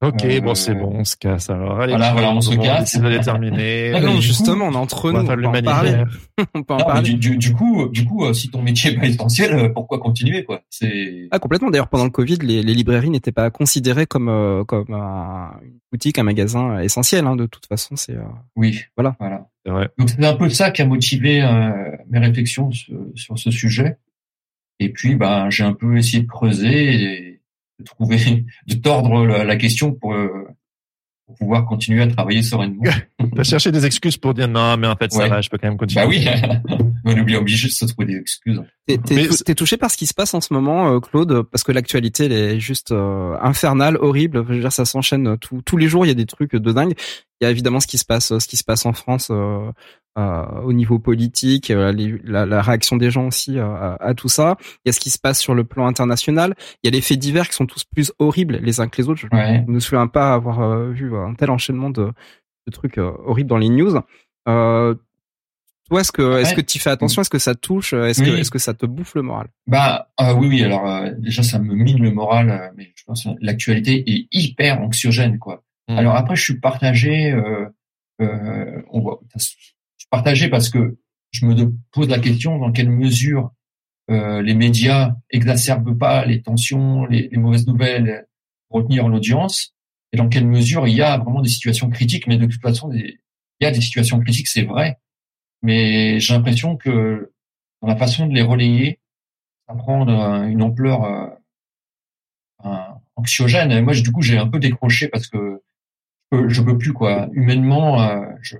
Ok, 0.01 0.23
euh, 0.23 0.39
bon, 0.39 0.55
c'est 0.55 0.73
bon, 0.75 0.91
on 0.93 1.03
se 1.03 1.17
casse 1.17 1.49
alors. 1.49 1.81
Allez, 1.81 1.91
voilà, 1.91 2.13
voilà, 2.13 2.31
on 2.31 2.39
se 2.39 2.55
casse. 2.55 2.91
C'est 2.91 3.01
déterminé. 3.01 3.91
Ah 3.93 3.99
non, 3.99 4.21
justement, 4.21 4.67
on 4.67 4.71
est 4.71 4.77
entre 4.77 5.11
nous. 5.11 5.19
On, 5.19 5.25
peut 5.25 5.45
en 5.45 5.61
parler. 5.61 6.03
on 6.53 6.63
peut 6.63 6.73
en 6.73 6.77
parler. 6.77 7.13
Du, 7.15 7.35
du, 7.35 7.53
coup, 7.53 7.89
du 7.89 8.05
coup, 8.05 8.33
si 8.33 8.49
ton 8.49 8.61
métier 8.61 8.91
est 8.91 8.97
pas 8.97 9.07
essentiel, 9.07 9.53
euh, 9.53 9.69
pourquoi 9.69 9.99
continuer, 9.99 10.45
quoi? 10.45 10.61
C'est. 10.69 11.27
Ah, 11.31 11.39
complètement. 11.39 11.69
D'ailleurs, 11.69 11.89
pendant 11.89 12.05
le 12.05 12.11
Covid, 12.11 12.37
les, 12.37 12.63
les 12.63 12.73
librairies 12.73 13.09
n'étaient 13.09 13.33
pas 13.33 13.49
considérées 13.49 14.05
comme 14.05 14.29
euh, 14.29 14.63
comme 14.63 14.93
un, 14.93 15.59
une 15.63 15.79
boutique, 15.91 16.17
un 16.17 16.23
magasin 16.23 16.79
essentiel. 16.79 17.27
Hein, 17.27 17.35
de 17.35 17.45
toute 17.45 17.65
façon, 17.65 17.97
c'est. 17.97 18.15
Euh... 18.15 18.23
Oui. 18.55 18.79
Voilà. 18.95 19.17
Voilà. 19.19 19.47
C'est 19.65 19.71
vrai. 19.71 19.89
Donc 19.97 20.09
c'est 20.11 20.25
un 20.25 20.35
peu 20.35 20.49
ça 20.49 20.71
qui 20.71 20.81
a 20.81 20.85
motivé 20.85 21.45
mes 22.09 22.19
réflexions 22.19 22.71
sur, 22.71 22.95
sur, 23.15 23.37
ce 23.37 23.51
sujet. 23.51 23.97
Et 24.79 24.93
puis, 24.93 25.15
bah, 25.15 25.49
j'ai 25.49 25.65
un 25.65 25.73
peu 25.73 25.97
essayé 25.97 26.23
de 26.23 26.27
creuser 26.27 26.93
et 26.93 27.28
de 27.79 27.83
trouver, 27.83 28.45
de 28.67 28.75
tordre 28.75 29.25
la, 29.25 29.43
la 29.43 29.55
question 29.55 29.93
pour 29.93 30.15
pour 31.25 31.37
pouvoir 31.37 31.65
continuer 31.67 32.01
à 32.01 32.07
travailler 32.07 32.41
sereinement. 32.41 32.81
T'as 33.35 33.43
cherché 33.43 33.71
des 33.71 33.85
excuses 33.85 34.17
pour 34.17 34.33
dire 34.33 34.47
non, 34.47 34.75
mais 34.77 34.87
en 34.87 34.95
fait 34.95 35.11
ça 35.11 35.19
Ouais. 35.19 35.29
va, 35.29 35.41
je 35.41 35.49
peux 35.49 35.59
quand 35.59 35.67
même 35.67 35.77
continuer. 35.77 36.03
Bah 36.03 36.09
oui, 36.09 36.25
on 37.05 37.15
est 37.15 37.35
obligé 37.35 37.67
de 37.67 37.71
se 37.71 37.85
trouver 37.85 38.07
des 38.07 38.17
excuses. 38.17 38.59
T'es, 38.97 39.55
touché 39.55 39.77
par 39.77 39.91
ce 39.91 39.97
qui 39.97 40.05
se 40.07 40.13
passe 40.13 40.33
en 40.33 40.41
ce 40.41 40.53
moment, 40.53 40.89
euh, 40.93 40.99
Claude, 40.99 41.43
parce 41.43 41.63
que 41.63 41.71
l'actualité 41.71 42.25
elle 42.25 42.31
est 42.31 42.59
juste 42.59 42.91
euh, 42.91 43.37
infernale, 43.41 43.97
horrible. 44.01 44.43
Je 44.47 44.53
veux 44.53 44.59
dire, 44.59 44.71
ça 44.71 44.85
s'enchaîne 44.85 45.37
tout- 45.37 45.61
tous 45.63 45.77
les 45.77 45.87
jours. 45.87 46.05
Il 46.05 46.09
y 46.09 46.11
a 46.11 46.15
des 46.15 46.25
trucs 46.25 46.55
de 46.55 46.71
dingue. 46.71 46.93
Il 47.41 47.45
y 47.45 47.47
a 47.47 47.51
évidemment 47.51 47.79
ce 47.79 47.87
qui 47.87 47.97
se 47.97 48.05
passe, 48.05 48.37
ce 48.37 48.47
qui 48.47 48.57
se 48.57 48.63
passe 48.63 48.85
en 48.85 48.93
France 48.93 49.29
euh, 49.31 49.71
euh, 50.17 50.43
au 50.63 50.73
niveau 50.73 50.99
politique, 50.99 51.71
euh, 51.71 51.91
les- 51.91 52.19
la, 52.23 52.45
la 52.45 52.61
réaction 52.61 52.97
des 52.97 53.11
gens 53.11 53.27
aussi 53.27 53.57
euh, 53.59 53.65
à, 53.65 53.95
à 54.03 54.13
tout 54.13 54.27
ça. 54.29 54.57
Il 54.83 54.87
y 54.87 54.89
a 54.89 54.93
ce 54.93 54.99
qui 54.99 55.09
se 55.09 55.19
passe 55.19 55.39
sur 55.39 55.53
le 55.55 55.63
plan 55.63 55.85
international. 55.87 56.55
Il 56.83 56.87
y 56.87 56.89
a 56.89 56.91
les 56.91 57.01
faits 57.01 57.19
divers 57.19 57.47
qui 57.47 57.55
sont 57.55 57.65
tous 57.67 57.83
plus 57.85 58.11
horribles 58.19 58.59
les 58.61 58.79
uns 58.81 58.87
que 58.87 59.01
les 59.01 59.07
autres. 59.07 59.19
Je 59.21 59.27
Ouais. 59.31 59.61
ne 59.67 59.71
me 59.73 59.79
souviens 59.79 60.07
pas 60.07 60.33
avoir 60.33 60.61
euh, 60.61 60.89
vu 60.91 61.15
un 61.15 61.33
tel 61.35 61.49
enchaînement 61.51 61.89
de, 61.91 62.05
de 62.67 62.71
trucs 62.71 62.97
euh, 62.97 63.11
horribles 63.25 63.49
dans 63.49 63.57
les 63.57 63.69
news. 63.69 63.95
Euh, 65.89 65.95
Toi, 65.95 66.01
est-ce 66.01 66.11
que 66.11 66.39
est-ce 66.39 66.53
que 66.53 66.61
tu 66.61 66.79
fais 66.79 66.89
attention? 66.89 67.21
Est-ce 67.21 67.29
que 67.29 67.39
ça 67.39 67.55
touche? 67.55 67.93
Est-ce 67.93 68.21
que 68.21 68.29
est-ce 68.37 68.51
que 68.51 68.59
ça 68.59 68.73
te 68.73 68.85
bouffe 68.85 69.15
le 69.15 69.21
moral? 69.21 69.47
Bah 69.67 70.09
oui, 70.37 70.47
oui. 70.47 70.63
Alors 70.63 71.09
déjà, 71.17 71.43
ça 71.43 71.59
me 71.59 71.73
mine 71.73 72.01
le 72.01 72.11
moral, 72.11 72.71
mais 72.75 72.91
je 72.95 73.03
pense 73.05 73.23
que 73.23 73.29
l'actualité 73.41 74.03
est 74.09 74.27
hyper 74.31 74.81
anxiogène, 74.81 75.39
quoi. 75.39 75.63
Mmh. 75.87 75.97
Alors 75.97 76.15
après, 76.15 76.35
je 76.35 76.43
suis 76.43 76.59
partagé. 76.59 77.33
on 78.19 78.99
voit, 79.01 79.19
je 79.35 79.43
suis 79.43 80.09
partagé 80.09 80.49
parce 80.49 80.69
que 80.69 80.97
je 81.31 81.45
me 81.45 81.55
pose 81.91 82.09
la 82.09 82.19
question 82.19 82.57
dans 82.57 82.71
quelle 82.71 82.89
mesure 82.89 83.51
euh, 84.09 84.41
les 84.41 84.55
médias 84.55 85.15
exacerbent 85.29 85.97
pas 85.97 86.25
les 86.25 86.41
tensions, 86.41 87.05
les, 87.05 87.29
les 87.31 87.37
mauvaises 87.37 87.67
nouvelles 87.67 88.25
pour 88.67 88.81
retenir 88.81 89.07
l'audience, 89.07 89.75
et 90.11 90.17
dans 90.17 90.29
quelle 90.29 90.47
mesure 90.47 90.87
il 90.87 90.95
y 90.95 91.01
a 91.01 91.17
vraiment 91.17 91.41
des 91.41 91.49
situations 91.49 91.89
critiques. 91.89 92.25
Mais 92.27 92.37
de 92.37 92.45
toute 92.45 92.61
façon, 92.61 92.91
il 92.91 93.17
y 93.61 93.65
a 93.65 93.71
des 93.71 93.81
situations 93.81 94.19
critiques, 94.19 94.47
c'est 94.47 94.63
vrai, 94.63 94.97
mais 95.61 96.19
j'ai 96.19 96.33
l'impression 96.33 96.77
que 96.77 97.31
dans 97.81 97.87
la 97.87 97.95
façon 97.95 98.27
de 98.27 98.33
les 98.33 98.41
relayer, 98.41 98.99
ça 99.67 99.75
prend 99.75 100.07
une 100.45 100.61
ampleur 100.61 101.03
euh, 102.65 102.75
anxiogène. 103.15 103.71
Et 103.71 103.81
moi, 103.81 103.93
du 103.93 104.11
coup, 104.11 104.21
j'ai 104.21 104.37
un 104.37 104.47
peu 104.47 104.59
décroché 104.59 105.07
parce 105.07 105.27
que 105.27 105.61
je 106.31 106.37
peux, 106.37 106.49
je 106.49 106.61
peux 106.61 106.77
plus 106.77 106.93
quoi. 106.93 107.27
Humainement, 107.33 108.01
euh, 108.01 108.25
je 108.41 108.57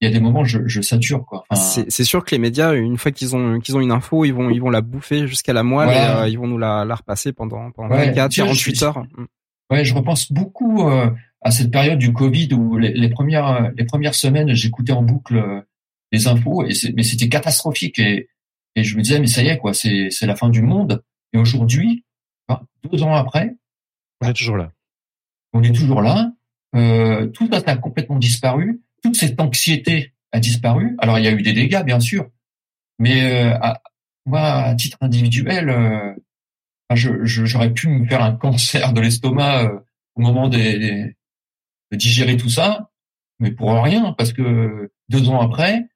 il 0.00 0.08
y 0.08 0.10
a 0.10 0.14
des 0.14 0.20
moments 0.20 0.44
je, 0.44 0.60
je 0.66 0.80
sature 0.80 1.26
quoi. 1.26 1.44
Enfin, 1.50 1.84
c'est 1.88 2.04
sûr 2.04 2.24
que 2.24 2.30
les 2.30 2.38
médias 2.38 2.72
une 2.74 2.98
fois 2.98 3.10
qu'ils 3.10 3.34
ont 3.34 3.58
qu'ils 3.58 3.76
ont 3.76 3.80
une 3.80 3.90
info, 3.90 4.24
ils 4.24 4.32
vont 4.32 4.50
ils 4.50 4.60
vont 4.60 4.70
la 4.70 4.80
bouffer 4.80 5.26
jusqu'à 5.26 5.52
la 5.52 5.62
moelle 5.62 5.90
et 5.90 5.98
euh, 5.98 6.28
ils 6.28 6.38
vont 6.38 6.46
nous 6.46 6.58
la, 6.58 6.84
la 6.84 6.94
repasser 6.94 7.32
pendant 7.32 7.70
pendant 7.72 7.88
24 7.88 8.32
48 8.34 8.82
heures. 8.82 9.02
Mm. 9.02 9.26
Ouais, 9.70 9.84
je 9.84 9.94
repense 9.94 10.32
beaucoup 10.32 10.88
euh, 10.88 11.10
à 11.42 11.50
cette 11.50 11.70
période 11.70 11.98
du 11.98 12.12
Covid 12.12 12.54
où 12.54 12.78
les, 12.78 12.92
les 12.92 13.08
premières 13.08 13.72
les 13.76 13.84
premières 13.84 14.14
semaines, 14.14 14.54
j'écoutais 14.54 14.92
en 14.92 15.02
boucle 15.02 15.36
euh, 15.36 15.60
les 16.12 16.26
infos 16.26 16.64
et 16.64 16.72
mais 16.94 17.02
c'était 17.02 17.28
catastrophique 17.28 17.98
et 17.98 18.28
et 18.74 18.84
je 18.84 18.96
me 18.96 19.02
disais 19.02 19.18
mais 19.20 19.26
ça 19.26 19.42
y 19.42 19.48
est 19.48 19.58
quoi, 19.58 19.74
c'est 19.74 20.10
la 20.22 20.36
fin 20.36 20.48
du 20.48 20.62
monde 20.62 21.02
et 21.32 21.38
aujourd'hui, 21.38 22.04
deux 22.84 23.02
ans 23.02 23.14
après, 23.14 23.56
on 24.20 24.28
est 24.28 24.34
toujours 24.34 24.56
là. 24.56 24.72
On 25.52 25.62
est 25.62 25.72
toujours 25.72 26.00
là. 26.00 26.32
Euh, 26.76 27.26
tout 27.28 27.48
a 27.52 27.76
complètement 27.76 28.18
disparu 28.18 28.80
toute 29.02 29.16
cette 29.16 29.40
anxiété 29.40 30.14
a 30.32 30.40
disparu. 30.40 30.96
Alors 30.98 31.18
il 31.18 31.24
y 31.24 31.28
a 31.28 31.32
eu 31.32 31.42
des 31.42 31.52
dégâts 31.52 31.82
bien 31.84 32.00
sûr, 32.00 32.30
mais 32.98 33.22
euh, 33.22 33.54
à, 33.60 33.82
moi 34.26 34.40
à 34.40 34.74
titre 34.74 34.98
individuel, 35.00 35.70
euh, 35.70 36.14
je, 36.94 37.24
j'aurais 37.24 37.72
pu 37.72 37.88
me 37.88 38.06
faire 38.06 38.22
un 38.22 38.32
cancer 38.36 38.92
de 38.92 39.00
l'estomac 39.00 39.64
euh, 39.64 39.78
au 40.16 40.20
moment 40.20 40.48
des, 40.48 41.14
de 41.90 41.96
digérer 41.96 42.36
tout 42.36 42.50
ça, 42.50 42.90
mais 43.38 43.52
pour 43.52 43.70
rien 43.82 44.14
parce 44.18 44.32
que 44.32 44.90
deux 45.08 45.28
ans 45.28 45.40
après, 45.40 45.87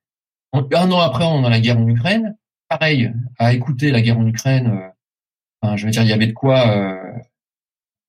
un 0.53 0.91
an 0.91 1.01
après 1.01 1.25
on 1.25 1.45
a 1.45 1.51
la 1.51 1.61
guerre 1.61 1.79
en 1.79 1.89
Ukraine, 1.89 2.37
pareil 2.69 3.13
à 3.39 3.53
écouter 3.53 3.91
la 3.91 4.01
guerre 4.01 4.19
en 4.19 4.27
Ukraine. 4.27 4.93
Enfin, 5.61 5.77
je 5.77 5.87
veux 5.87 5.93
dire 5.93 6.03
il 6.03 6.09
y 6.09 6.13
avait 6.13 6.27
de 6.27 6.33
quoi 6.33 6.67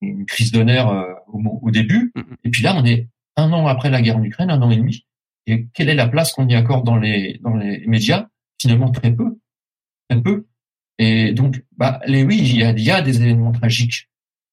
une 0.02 0.26
crise 0.26 0.52
de 0.52 0.62
nerfs 0.62 0.90
au, 1.28 1.42
au, 1.62 1.72
début, 1.72 2.12
mm, 2.16 2.20
mm. 2.20 2.36
et 2.44 2.50
puis 2.50 2.64
là 2.64 2.76
on 2.76 2.84
est 2.86 3.08
un 3.36 3.52
an 3.52 3.68
après 3.68 3.90
la 3.90 4.02
guerre 4.02 4.18
en 4.18 4.24
Ukraine, 4.24 4.50
un 4.50 4.62
an 4.62 4.70
et 4.70 4.78
demi. 4.78 5.06
Et 5.46 5.68
quelle 5.74 5.90
est 5.90 5.96
la 5.96 6.08
place 6.08 6.32
qu'on 6.32 6.48
y 6.48 6.56
accorde 6.56 6.86
dans 6.86 6.98
les 6.98 7.40
dans 7.42 7.56
les 7.56 7.86
médias? 7.88 8.28
Finalement, 8.60 8.92
très 8.92 9.14
peu, 9.14 9.40
très 10.10 10.22
peu. 10.22 10.48
Et 11.00 11.34
donc, 11.34 11.64
bah, 11.76 12.00
les 12.06 12.24
oui, 12.24 12.38
il 12.40 12.58
y 12.58 12.64
a, 12.64 12.72
il 12.72 12.84
y 12.84 12.92
a 12.92 13.02
des 13.02 13.22
événements 13.22 13.52
tragiques 13.52 14.10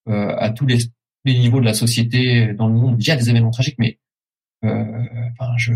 euh, 0.09 0.35
à 0.37 0.51
tous 0.51 0.67
les, 0.67 0.79
les, 1.25 1.39
niveaux 1.39 1.61
de 1.61 1.65
la 1.65 1.75
société 1.75 2.55
dans 2.55 2.67
le 2.67 2.75
monde. 2.75 2.97
Il 2.99 3.07
y 3.07 3.11
a 3.11 3.17
des 3.17 3.31
événements 3.31 3.51
tragiques, 3.51 3.79
mais 3.79 3.99
euh, 4.65 5.05
enfin, 5.33 5.53
je, 5.59 5.73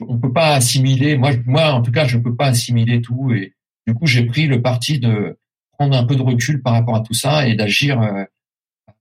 on 0.00 0.18
peut 0.18 0.32
pas 0.32 0.54
assimiler. 0.54 1.16
Moi, 1.16 1.32
moi, 1.46 1.72
en 1.72 1.82
tout 1.82 1.92
cas, 1.92 2.06
je 2.06 2.18
peux 2.18 2.34
pas 2.34 2.46
assimiler 2.46 3.00
tout. 3.00 3.32
Et 3.32 3.54
du 3.86 3.94
coup, 3.94 4.06
j'ai 4.06 4.24
pris 4.24 4.46
le 4.46 4.62
parti 4.62 4.98
de 4.98 5.38
prendre 5.72 5.96
un 5.96 6.04
peu 6.04 6.16
de 6.16 6.22
recul 6.22 6.62
par 6.62 6.74
rapport 6.74 6.96
à 6.96 7.00
tout 7.00 7.14
ça 7.14 7.48
et 7.48 7.54
d'agir 7.54 8.00
euh, 8.00 8.24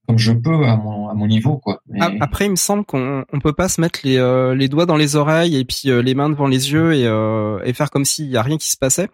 comme 0.08 0.18
je 0.18 0.34
peux 0.34 0.66
à 0.66 0.76
mon, 0.76 1.10
à 1.10 1.14
mon 1.14 1.28
niveau 1.28 1.58
quoi. 1.58 1.82
Après, 2.20 2.46
il 2.46 2.52
me 2.52 2.56
semble 2.56 2.84
qu'on 2.86 3.24
on 3.32 3.40
peut 3.40 3.54
pas 3.54 3.70
se 3.70 3.80
mettre 3.80 4.02
les, 4.04 4.18
euh, 4.18 4.54
les 4.54 4.68
doigts 4.68 4.86
dans 4.86 4.98
les 4.98 5.16
oreilles 5.16 5.56
et 5.56 5.66
puis 5.66 5.84
euh, 5.86 6.02
les 6.02 6.14
mains 6.14 6.30
devant 6.30 6.48
les 6.48 6.72
yeux 6.72 6.94
et, 6.94 7.06
euh, 7.06 7.60
et 7.64 7.74
faire 7.74 7.90
comme 7.90 8.06
s'il 8.06 8.28
y 8.28 8.38
a 8.38 8.42
rien 8.42 8.58
qui 8.58 8.70
se 8.70 8.78
passait. 8.78 9.10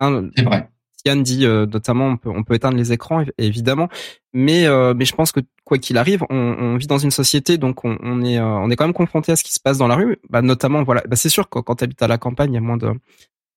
Hein, 0.00 0.28
c'est 0.36 0.44
vrai. 0.44 0.68
Yann 1.04 1.22
dit 1.22 1.46
notamment 1.46 2.16
on 2.24 2.42
peut, 2.42 2.54
éteindre 2.54 2.76
les 2.76 2.92
écrans 2.92 3.24
évidemment, 3.38 3.88
mais 4.32 4.66
mais 4.94 5.04
je 5.04 5.14
pense 5.14 5.32
que 5.32 5.40
quoi 5.64 5.78
qu'il 5.78 5.98
arrive, 5.98 6.24
on, 6.30 6.36
on, 6.36 6.76
vit 6.76 6.86
dans 6.86 6.98
une 6.98 7.10
société 7.10 7.58
donc 7.58 7.84
on, 7.84 8.22
est 8.24 8.40
on 8.40 8.70
est 8.70 8.76
quand 8.76 8.84
même 8.84 8.94
confronté 8.94 9.32
à 9.32 9.36
ce 9.36 9.44
qui 9.44 9.52
se 9.52 9.60
passe 9.60 9.78
dans 9.78 9.88
la 9.88 9.96
rue. 9.96 10.18
Bah, 10.30 10.42
notamment 10.42 10.82
voilà, 10.82 11.02
bah, 11.08 11.16
c'est 11.16 11.28
sûr 11.28 11.48
que 11.48 11.58
quand 11.60 11.76
tu 11.76 11.84
habites 11.84 12.02
à 12.02 12.08
la 12.08 12.18
campagne, 12.18 12.52
il 12.52 12.54
y 12.54 12.58
a 12.58 12.60
moins 12.60 12.76
de 12.76 12.90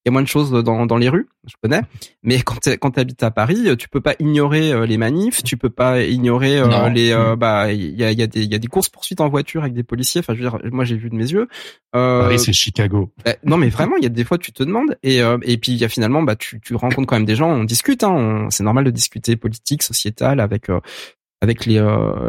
y 0.06 0.10
a 0.10 0.12
moins 0.12 0.22
de 0.22 0.28
choses 0.28 0.52
dans, 0.52 0.86
dans 0.86 0.98
les 0.98 1.10
rues, 1.10 1.28
je 1.48 1.56
connais. 1.62 1.82
Mais 2.24 2.42
quand 2.42 2.60
tu 2.62 2.78
quand 2.78 2.98
habites 2.98 3.24
à 3.24 3.32
Paris, 3.32 3.76
tu 3.78 3.90
peux 3.90 4.00
pas 4.00 4.16
ignorer 4.20 4.72
euh, 4.72 4.86
les 4.86 4.98
manifs, 4.98 5.44
tu 5.44 5.58
peux 5.58 5.70
pas 5.70 6.02
ignorer 6.02 6.58
euh, 6.58 6.90
les 6.90 7.12
euh, 7.12 7.36
bah 7.36 7.72
il 7.74 8.00
y 8.00 8.04
a 8.04 8.12
il 8.12 8.20
y 8.20 8.24
a 8.24 8.28
des 8.28 8.44
il 8.44 8.52
y 8.52 8.56
a 8.56 8.60
des 8.60 8.68
courses 8.68 8.90
poursuites 8.90 9.20
en 9.22 9.28
voiture 9.28 9.62
avec 9.62 9.74
des 9.74 9.84
policiers. 9.84 10.20
Enfin 10.20 10.34
je 10.34 10.44
veux 10.44 10.50
dire, 10.50 10.60
moi 10.72 10.86
j'ai 10.86 10.96
vu 10.96 11.10
de 11.10 11.16
mes 11.16 11.30
yeux. 11.30 11.48
Euh, 11.96 12.22
Paris 12.22 12.40
c'est 12.40 12.54
Chicago. 12.54 13.12
Bah, 13.26 13.36
non 13.44 13.58
mais 13.58 13.70
vraiment 13.70 13.98
il 13.98 14.04
y 14.04 14.06
a 14.06 14.10
des 14.10 14.24
fois 14.24 14.38
tu 14.38 14.54
te 14.54 14.64
demandes 14.64 14.98
et 15.04 15.18
et 15.18 15.58
puis 15.58 15.74
il 15.74 15.78
y 15.78 15.84
a 15.84 15.90
finalement 15.90 16.24
bah 16.24 16.36
tu 16.36 16.62
tu 16.62 16.76
rencontres 16.76 17.08
quand 17.08 17.18
même 17.18 17.26
des 17.26 17.36
gens, 17.36 17.50
on 17.50 17.64
discute. 17.64 18.04
Hein, 18.04 18.48
c'est 18.50 18.64
normal 18.64 18.86
de 18.86 18.92
discuter 18.92 19.36
politique, 19.36 19.84
sociétal 19.84 20.40
avec 20.40 20.68
avec 21.42 21.66
les, 21.66 21.80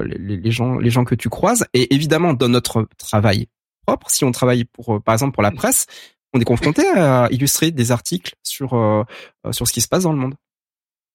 les, 0.04 0.37
les 0.37 0.50
gens 0.50 0.78
les 0.78 0.90
gens 0.90 1.04
que 1.04 1.14
tu 1.14 1.28
croises 1.28 1.64
et 1.75 1.94
évidemment 1.94 2.34
dans 2.34 2.48
notre 2.48 2.88
travail 2.98 3.46
propre 3.87 4.10
si 4.10 4.25
on 4.25 4.32
travaille 4.32 4.64
pour 4.64 5.00
par 5.02 5.14
exemple 5.14 5.32
pour 5.32 5.42
la 5.42 5.50
presse 5.50 5.87
on 6.32 6.40
est 6.40 6.44
confronté 6.44 6.82
à 6.94 7.28
illustrer 7.30 7.70
des 7.70 7.92
articles 7.92 8.35
sur 8.42 8.75
euh, 8.75 9.04
euh, 9.47 9.52
sur 9.52 9.66
ce 9.66 9.73
qui 9.73 9.80
se 9.80 9.88
passe 9.88 10.02
dans 10.02 10.12
le 10.12 10.18
monde. 10.18 10.35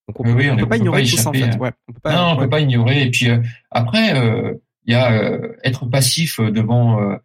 Donc 0.07 0.19
on, 0.19 0.23
ne 0.23 0.59
peut, 0.59 0.67
pas 0.67 0.77
ignorer 0.77 1.03
tout 1.03 1.15
ça 1.15 1.29
en 1.29 1.33
fait. 1.33 1.55
Ouais, 1.57 1.71
on 1.87 1.93
peut 1.93 1.99
pas, 2.01 2.15
non, 2.15 2.33
on 2.33 2.37
peut 2.37 2.49
pas 2.49 2.59
ignorer. 2.59 3.03
Et 3.03 3.09
puis 3.09 3.29
euh, 3.29 3.41
après, 3.71 4.09
il 4.85 4.91
y 4.91 4.95
a 4.95 5.39
être 5.63 5.85
passif 5.85 6.41
devant 6.41 7.17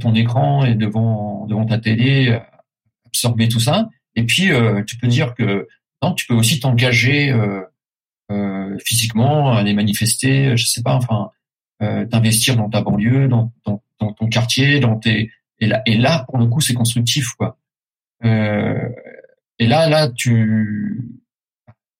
ton 0.00 0.14
écran 0.14 0.64
et 0.64 0.74
devant 0.74 1.46
devant 1.46 1.66
ta 1.66 1.78
télé, 1.78 2.40
absorber 3.06 3.48
tout 3.48 3.60
ça. 3.60 3.90
Et 4.14 4.24
puis 4.24 4.50
tu 4.86 4.96
peux 4.96 5.08
dire 5.08 5.34
que 5.34 5.68
non, 6.02 6.14
tu 6.14 6.26
peux 6.26 6.34
aussi 6.34 6.58
t'engager 6.58 7.34
physiquement, 8.82 9.52
aller 9.52 9.74
manifester, 9.74 10.56
je 10.56 10.64
sais 10.64 10.82
pas, 10.82 10.94
enfin, 10.94 11.32
t'investir 11.80 12.56
dans 12.56 12.70
ta 12.70 12.80
banlieue, 12.80 13.28
dans, 13.28 13.52
dans, 13.66 13.82
dans 14.00 14.12
ton 14.14 14.28
quartier, 14.28 14.80
dans 14.80 14.96
tes 14.96 15.30
et 15.58 15.66
là, 15.66 15.82
et 15.86 15.96
là, 15.96 16.24
pour 16.28 16.38
le 16.38 16.46
coup, 16.46 16.60
c'est 16.60 16.74
constructif, 16.74 17.30
quoi. 17.38 17.58
Euh, 18.24 18.88
et 19.58 19.66
là, 19.66 19.88
là, 19.88 20.08
tu 20.10 21.20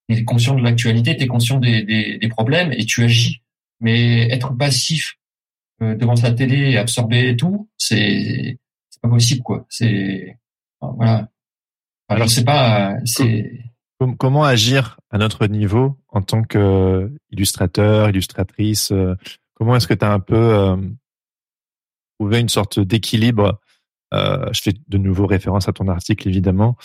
es 0.09 0.25
conscient 0.25 0.55
de 0.55 0.63
l'actualité, 0.63 1.17
tu 1.17 1.25
es 1.25 1.27
conscient 1.27 1.59
des, 1.59 1.83
des, 1.83 2.19
des, 2.19 2.29
problèmes 2.29 2.73
et 2.73 2.85
tu 2.85 3.03
agis. 3.03 3.43
Mais 3.81 4.29
être 4.31 4.57
passif 4.57 5.15
euh, 5.83 5.95
devant 5.95 6.17
sa 6.17 6.33
télé 6.33 6.73
et 6.73 6.79
absorber 6.79 7.37
tout, 7.37 7.69
c'est 7.79 8.59
pas 9.01 9.09
possible, 9.09 9.43
quoi. 9.43 9.67
C'est 9.69 10.39
voilà. 10.81 11.29
Alors, 12.09 12.29
c'est 12.29 12.45
pas. 12.45 12.97
C'est 13.05 13.61
comment 14.19 14.45
agir 14.45 14.99
à 15.11 15.19
notre 15.19 15.47
niveau 15.47 15.97
en 16.09 16.23
tant 16.23 16.43
qu'illustrateur, 16.43 18.09
illustratrice 18.11 18.91
euh, 18.91 19.15
Comment 19.55 19.77
est-ce 19.77 19.87
que 19.87 19.95
tu 19.95 20.05
as 20.05 20.13
un 20.13 20.19
peu 20.19 20.77
trouver 22.23 22.39
une 22.39 22.49
sorte 22.49 22.79
d'équilibre. 22.79 23.61
Euh, 24.15 24.47
je 24.53 24.61
fais 24.63 24.75
de 24.87 24.99
nouveau 24.99 25.27
référence 25.27 25.69
à 25.69 25.73
ton 25.73 25.89
article, 25.89 26.29
évidemment. 26.29 26.77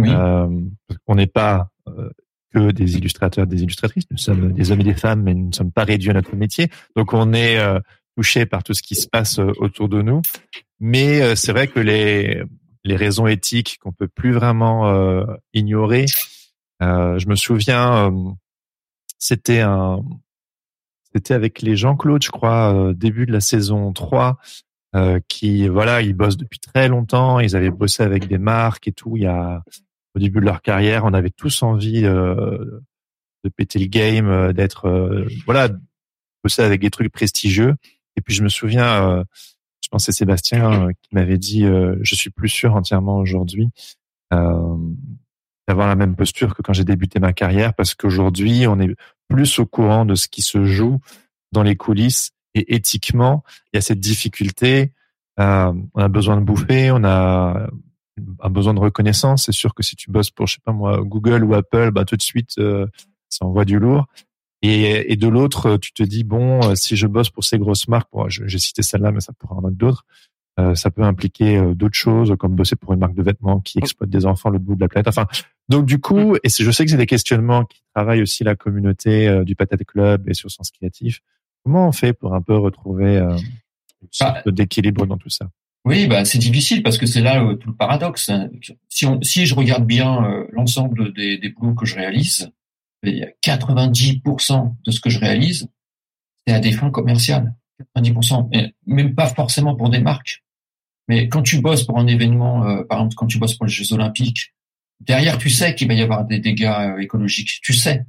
Euh, 0.00 0.48
on 1.06 1.14
n'est 1.14 1.26
pas 1.26 1.70
euh, 1.88 2.10
que 2.52 2.72
des 2.72 2.98
illustrateurs, 2.98 3.46
des 3.46 3.62
illustratrices. 3.62 4.04
Nous 4.10 4.18
sommes 4.18 4.52
des 4.52 4.70
hommes 4.70 4.82
et 4.82 4.84
des 4.84 4.94
femmes, 4.94 5.22
mais 5.22 5.32
nous 5.32 5.48
ne 5.48 5.54
sommes 5.54 5.72
pas 5.72 5.84
réduits 5.84 6.10
à 6.10 6.12
notre 6.12 6.36
métier. 6.36 6.68
Donc, 6.94 7.14
on 7.14 7.32
est 7.32 7.58
touché 8.16 8.44
par 8.44 8.62
tout 8.62 8.74
ce 8.74 8.82
qui 8.82 8.94
se 8.94 9.08
passe 9.08 9.38
autour 9.38 9.88
de 9.88 10.02
nous. 10.02 10.20
Mais 10.78 11.34
c'est 11.36 11.52
vrai 11.52 11.68
que 11.68 11.80
les 11.80 12.42
les 12.84 12.96
raisons 12.96 13.26
éthiques 13.26 13.78
qu'on 13.80 13.92
peut 13.92 14.08
plus 14.08 14.32
vraiment 14.32 15.24
ignorer. 15.54 16.04
je 16.80 17.28
me 17.28 17.36
souviens, 17.36 18.12
c'était 19.18 19.60
un 19.60 20.00
c'était 21.14 21.34
avec 21.34 21.60
les 21.60 21.76
Jean-Claude, 21.76 22.22
je 22.22 22.30
crois, 22.30 22.92
début 22.94 23.26
de 23.26 23.32
la 23.32 23.40
saison 23.40 23.92
3, 23.92 24.38
euh, 24.94 25.20
qui 25.28 25.68
voilà, 25.68 26.02
ils 26.02 26.14
bossent 26.14 26.36
depuis 26.36 26.58
très 26.58 26.88
longtemps. 26.88 27.40
Ils 27.40 27.56
avaient 27.56 27.70
bossé 27.70 28.02
avec 28.02 28.28
des 28.28 28.38
marques 28.38 28.88
et 28.88 28.92
tout. 28.92 29.16
Il 29.16 29.22
y 29.22 29.26
a 29.26 29.62
au 30.14 30.18
début 30.18 30.40
de 30.40 30.44
leur 30.44 30.62
carrière, 30.62 31.04
on 31.04 31.14
avait 31.14 31.30
tous 31.30 31.62
envie 31.62 32.04
euh, 32.04 32.80
de 33.44 33.48
péter 33.48 33.78
le 33.78 33.86
game, 33.86 34.28
euh, 34.28 34.52
d'être 34.52 34.86
euh, 34.86 35.26
voilà, 35.46 35.68
bosser 36.44 36.62
avec 36.62 36.80
des 36.80 36.90
trucs 36.90 37.10
prestigieux. 37.12 37.74
Et 38.16 38.20
puis 38.20 38.34
je 38.34 38.42
me 38.42 38.48
souviens, 38.48 39.24
je 39.82 39.88
pensais 39.88 40.12
Sébastien 40.12 40.88
qui 41.00 41.14
m'avait 41.14 41.38
dit, 41.38 41.64
je 41.64 42.14
suis 42.14 42.28
plus 42.28 42.50
sûr 42.50 42.74
entièrement 42.74 43.16
aujourd'hui 43.16 43.70
d'avoir 44.30 45.88
la 45.88 45.94
même 45.94 46.14
posture 46.14 46.54
que 46.54 46.60
quand 46.60 46.74
j'ai 46.74 46.84
débuté 46.84 47.20
ma 47.20 47.32
carrière, 47.32 47.72
parce 47.72 47.94
qu'aujourd'hui 47.94 48.66
on 48.66 48.78
est 48.80 48.94
plus 49.28 49.58
au 49.60 49.64
courant 49.64 50.04
de 50.04 50.14
ce 50.14 50.28
qui 50.28 50.42
se 50.42 50.62
joue 50.64 51.00
dans 51.52 51.62
les 51.62 51.74
coulisses 51.74 52.32
et 52.54 52.74
éthiquement, 52.74 53.44
il 53.72 53.76
y 53.76 53.78
a 53.78 53.80
cette 53.80 54.00
difficulté. 54.00 54.92
Euh, 55.40 55.72
on 55.94 56.00
a 56.00 56.08
besoin 56.08 56.36
de 56.36 56.42
bouffer, 56.42 56.90
on 56.90 57.04
a 57.04 57.68
un 58.40 58.50
besoin 58.50 58.74
de 58.74 58.80
reconnaissance. 58.80 59.46
C'est 59.46 59.52
sûr 59.52 59.74
que 59.74 59.82
si 59.82 59.96
tu 59.96 60.10
bosses 60.10 60.30
pour, 60.30 60.46
je 60.46 60.54
sais 60.54 60.60
pas 60.64 60.72
moi, 60.72 61.02
Google 61.02 61.44
ou 61.44 61.54
Apple, 61.54 61.90
bah 61.90 62.04
tout 62.04 62.16
de 62.16 62.22
suite, 62.22 62.58
euh, 62.58 62.86
ça 63.28 63.46
envoie 63.46 63.64
du 63.64 63.78
lourd. 63.78 64.06
Et, 64.62 65.12
et 65.12 65.16
de 65.16 65.26
l'autre, 65.26 65.76
tu 65.76 65.92
te 65.92 66.02
dis 66.04 66.22
bon, 66.22 66.62
euh, 66.62 66.74
si 66.76 66.96
je 66.96 67.06
bosse 67.08 67.30
pour 67.30 67.42
ces 67.44 67.58
grosses 67.58 67.88
marques, 67.88 68.08
bon, 68.12 68.28
j'ai 68.28 68.58
cité 68.58 68.82
celle-là, 68.82 69.10
mais 69.10 69.20
ça 69.20 69.32
pourrait 69.32 69.56
en 69.56 69.68
être 69.68 69.76
d'autres. 69.76 70.06
Euh, 70.60 70.74
ça 70.74 70.90
peut 70.90 71.02
impliquer 71.02 71.56
euh, 71.56 71.74
d'autres 71.74 71.96
choses, 71.96 72.34
comme 72.38 72.54
bosser 72.54 72.76
pour 72.76 72.92
une 72.92 73.00
marque 73.00 73.14
de 73.14 73.22
vêtements 73.22 73.60
qui 73.60 73.78
exploite 73.78 74.10
des 74.10 74.26
enfants 74.26 74.50
à 74.50 74.52
l'autre 74.52 74.64
bout 74.64 74.76
de 74.76 74.80
la 74.80 74.88
planète. 74.88 75.08
Enfin, 75.08 75.26
donc 75.68 75.86
du 75.86 75.98
coup, 75.98 76.36
et 76.36 76.48
je 76.48 76.70
sais 76.70 76.84
que 76.84 76.90
c'est 76.90 76.96
des 76.96 77.06
questionnements 77.06 77.64
qui 77.64 77.82
travaillent 77.94 78.22
aussi 78.22 78.44
la 78.44 78.54
communauté 78.54 79.42
du 79.44 79.56
Patate 79.56 79.84
Club 79.84 80.28
et 80.28 80.34
sur 80.34 80.50
Sens 80.50 80.70
Créatif. 80.70 81.20
Comment 81.64 81.88
on 81.88 81.92
fait 81.92 82.12
pour 82.12 82.34
un 82.34 82.42
peu 82.42 82.56
retrouver 82.56 83.16
euh, 83.16 83.36
une 84.02 84.08
sorte 84.10 84.44
bah, 84.44 84.52
d'équilibre 84.52 85.06
dans 85.06 85.16
tout 85.16 85.30
ça? 85.30 85.48
Oui, 85.84 86.06
bah 86.06 86.24
c'est 86.24 86.38
difficile 86.38 86.82
parce 86.82 86.96
que 86.96 87.06
c'est 87.06 87.20
là 87.20 87.44
tout 87.60 87.70
le 87.70 87.76
paradoxe. 87.76 88.30
Si, 88.88 89.04
on, 89.04 89.20
si 89.22 89.46
je 89.46 89.54
regarde 89.54 89.84
bien 89.84 90.46
l'ensemble 90.52 91.12
des, 91.12 91.38
des 91.38 91.48
boulots 91.48 91.74
que 91.74 91.86
je 91.86 91.96
réalise, 91.96 92.52
il 93.02 93.16
y 93.16 93.24
a 93.24 93.30
90% 93.44 94.74
de 94.84 94.90
ce 94.92 95.00
que 95.00 95.10
je 95.10 95.18
réalise, 95.18 95.68
c'est 96.46 96.54
à 96.54 96.60
des 96.60 96.70
fins 96.70 96.90
commerciales. 96.90 97.52
90%, 97.96 98.48
et 98.52 98.74
même 98.86 99.14
pas 99.14 99.26
forcément 99.26 99.74
pour 99.74 99.90
des 99.90 100.00
marques. 100.00 100.42
Mais 101.08 101.28
quand 101.28 101.42
tu 101.42 101.60
bosses 101.60 101.84
pour 101.84 101.98
un 101.98 102.06
événement, 102.06 102.66
euh, 102.66 102.84
par 102.84 102.98
exemple 102.98 103.14
quand 103.16 103.26
tu 103.26 103.38
bosses 103.38 103.54
pour 103.54 103.66
les 103.66 103.72
Jeux 103.72 103.92
Olympiques, 103.92 104.54
derrière 105.00 105.38
tu 105.38 105.50
sais 105.50 105.74
qu'il 105.74 105.88
va 105.88 105.94
y 105.94 106.02
avoir 106.02 106.24
des 106.24 106.38
dégâts 106.38 106.64
euh, 106.64 106.98
écologiques. 106.98 107.60
Tu 107.62 107.72
sais. 107.72 108.04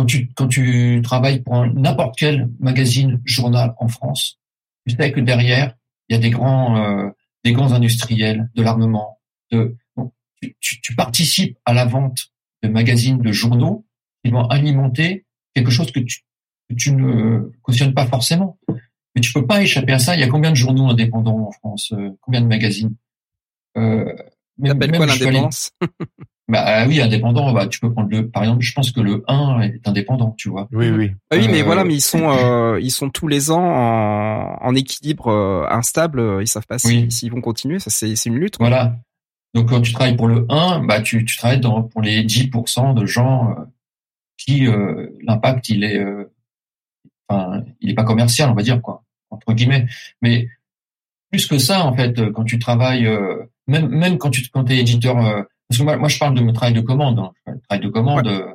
Quand 0.00 0.06
tu 0.06 0.30
quand 0.34 0.48
tu 0.48 1.02
travailles 1.04 1.42
pour 1.42 1.66
n'importe 1.66 2.14
quel 2.16 2.48
magazine, 2.58 3.20
journal 3.26 3.74
en 3.76 3.88
France, 3.88 4.40
tu 4.86 4.96
sais 4.96 5.12
que 5.12 5.20
derrière 5.20 5.74
il 6.08 6.14
y 6.14 6.16
a 6.16 6.18
des 6.18 6.30
grands 6.30 6.78
euh, 6.78 7.10
des 7.44 7.52
grands 7.52 7.72
industriels 7.74 8.48
de 8.54 8.62
l'armement. 8.62 9.20
De 9.50 9.76
tu, 10.40 10.56
tu, 10.58 10.80
tu 10.80 10.94
participes 10.94 11.58
à 11.66 11.74
la 11.74 11.84
vente 11.84 12.30
de 12.62 12.70
magazines, 12.70 13.18
de 13.18 13.30
journaux 13.30 13.84
qui 14.24 14.30
vont 14.30 14.46
alimenter 14.46 15.26
quelque 15.54 15.70
chose 15.70 15.92
que 15.92 16.00
tu, 16.00 16.22
que 16.70 16.74
tu 16.76 16.92
ne 16.92 17.50
cautionnes 17.60 17.92
pas 17.92 18.06
forcément. 18.06 18.58
Mais 19.14 19.20
tu 19.20 19.34
peux 19.34 19.46
pas 19.46 19.60
échapper 19.60 19.92
à 19.92 19.98
ça. 19.98 20.14
Il 20.14 20.20
y 20.20 20.24
a 20.24 20.28
combien 20.28 20.50
de 20.50 20.56
journaux 20.56 20.88
indépendants 20.88 21.46
en 21.48 21.50
France 21.50 21.92
euh, 21.92 22.08
Combien 22.22 22.40
de 22.40 22.46
magazines 22.46 22.96
euh, 23.76 24.10
T'appelles 24.64 24.92
quoi 24.92 25.04
l'indépendance? 25.04 25.72
Bah 26.50 26.84
oui, 26.86 27.00
indépendant. 27.00 27.52
Bah 27.52 27.66
tu 27.66 27.80
peux 27.80 27.92
prendre 27.92 28.10
le. 28.10 28.28
Par 28.28 28.42
exemple, 28.42 28.62
je 28.62 28.72
pense 28.72 28.90
que 28.90 29.00
le 29.00 29.24
1 29.28 29.60
est 29.60 29.88
indépendant, 29.88 30.34
tu 30.36 30.48
vois. 30.48 30.68
Oui, 30.72 30.90
oui. 30.90 31.12
Ah 31.30 31.36
oui, 31.36 31.48
mais 31.48 31.62
voilà, 31.62 31.84
mais 31.84 31.94
ils 31.94 32.00
sont 32.00 32.28
euh, 32.30 32.80
ils 32.80 32.90
sont 32.90 33.08
tous 33.08 33.28
les 33.28 33.50
ans 33.50 33.62
en, 33.62 34.56
en 34.60 34.74
équilibre 34.74 35.28
euh, 35.28 35.66
instable. 35.70 36.38
Ils 36.40 36.48
savent 36.48 36.66
pas 36.66 36.78
s'ils 36.78 37.12
si, 37.12 37.28
vont 37.28 37.40
continuer. 37.40 37.78
Ça 37.78 37.90
c'est 37.90 38.16
c'est 38.16 38.28
une 38.28 38.38
lutte. 38.38 38.56
Quoi. 38.56 38.68
Voilà. 38.68 38.96
Donc 39.54 39.68
quand 39.68 39.80
tu 39.80 39.92
travailles 39.92 40.16
pour 40.16 40.28
le 40.28 40.46
1, 40.48 40.84
bah 40.84 41.00
tu 41.00 41.24
tu 41.24 41.36
travailles 41.36 41.60
dans 41.60 41.82
pour 41.82 42.02
les 42.02 42.24
10% 42.24 42.94
de 42.94 43.06
gens 43.06 43.54
qui 44.36 44.66
l'impact 45.22 45.68
il 45.68 45.84
est 45.84 46.04
enfin, 47.30 47.64
il 47.80 47.90
est 47.90 47.94
pas 47.94 48.04
commercial, 48.04 48.50
on 48.50 48.54
va 48.54 48.62
dire 48.62 48.80
quoi, 48.82 49.04
entre 49.30 49.52
guillemets. 49.52 49.86
Mais 50.22 50.48
plus 51.30 51.46
que 51.46 51.58
ça, 51.58 51.84
en 51.86 51.94
fait, 51.94 52.30
quand 52.32 52.44
tu 52.44 52.58
travailles, 52.58 53.06
euh, 53.06 53.44
même 53.66 53.88
même 53.88 54.18
quand 54.18 54.30
tu 54.30 54.48
quand 54.50 54.68
es 54.70 54.78
éditeur, 54.78 55.24
euh, 55.24 55.42
parce 55.70 55.78
que 55.78 55.84
moi, 55.84 55.96
moi, 55.96 56.08
je 56.08 56.18
parle 56.18 56.34
de 56.34 56.42
mon 56.42 56.52
travail 56.52 56.74
de 56.74 56.80
commande. 56.80 57.20
Hein, 57.20 57.32
le 57.46 57.60
travail 57.60 57.86
de 57.86 57.88
commande, 57.88 58.26
ouais. 58.26 58.54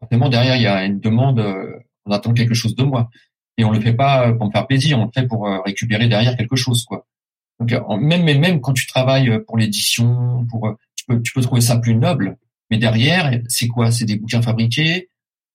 forcément 0.00 0.28
derrière 0.28 0.56
il 0.56 0.62
y 0.62 0.66
a 0.66 0.84
une 0.84 0.98
demande, 0.98 1.38
euh, 1.38 1.78
on 2.04 2.10
attend 2.10 2.34
quelque 2.34 2.54
chose 2.54 2.74
de 2.74 2.82
moi, 2.82 3.08
et 3.56 3.64
on 3.64 3.70
le 3.70 3.80
fait 3.80 3.94
pas 3.94 4.32
pour 4.32 4.46
me 4.46 4.50
faire 4.50 4.66
plaisir, 4.66 4.98
on 4.98 5.04
le 5.06 5.10
fait 5.14 5.26
pour 5.26 5.48
récupérer 5.64 6.08
derrière 6.08 6.36
quelque 6.36 6.56
chose, 6.56 6.84
quoi. 6.84 7.06
Donc 7.58 7.72
même 8.00 8.24
mais 8.24 8.34
même 8.34 8.60
quand 8.60 8.74
tu 8.74 8.86
travailles 8.86 9.40
pour 9.46 9.56
l'édition, 9.56 10.46
pour 10.50 10.74
tu 10.94 11.06
peux 11.06 11.22
tu 11.22 11.32
peux 11.32 11.40
trouver 11.40 11.62
ça 11.62 11.78
plus 11.78 11.94
noble, 11.94 12.36
mais 12.70 12.76
derrière 12.76 13.40
c'est 13.48 13.68
quoi? 13.68 13.90
C'est 13.90 14.04
des 14.04 14.16
bouquins 14.16 14.42
fabriqués. 14.42 15.08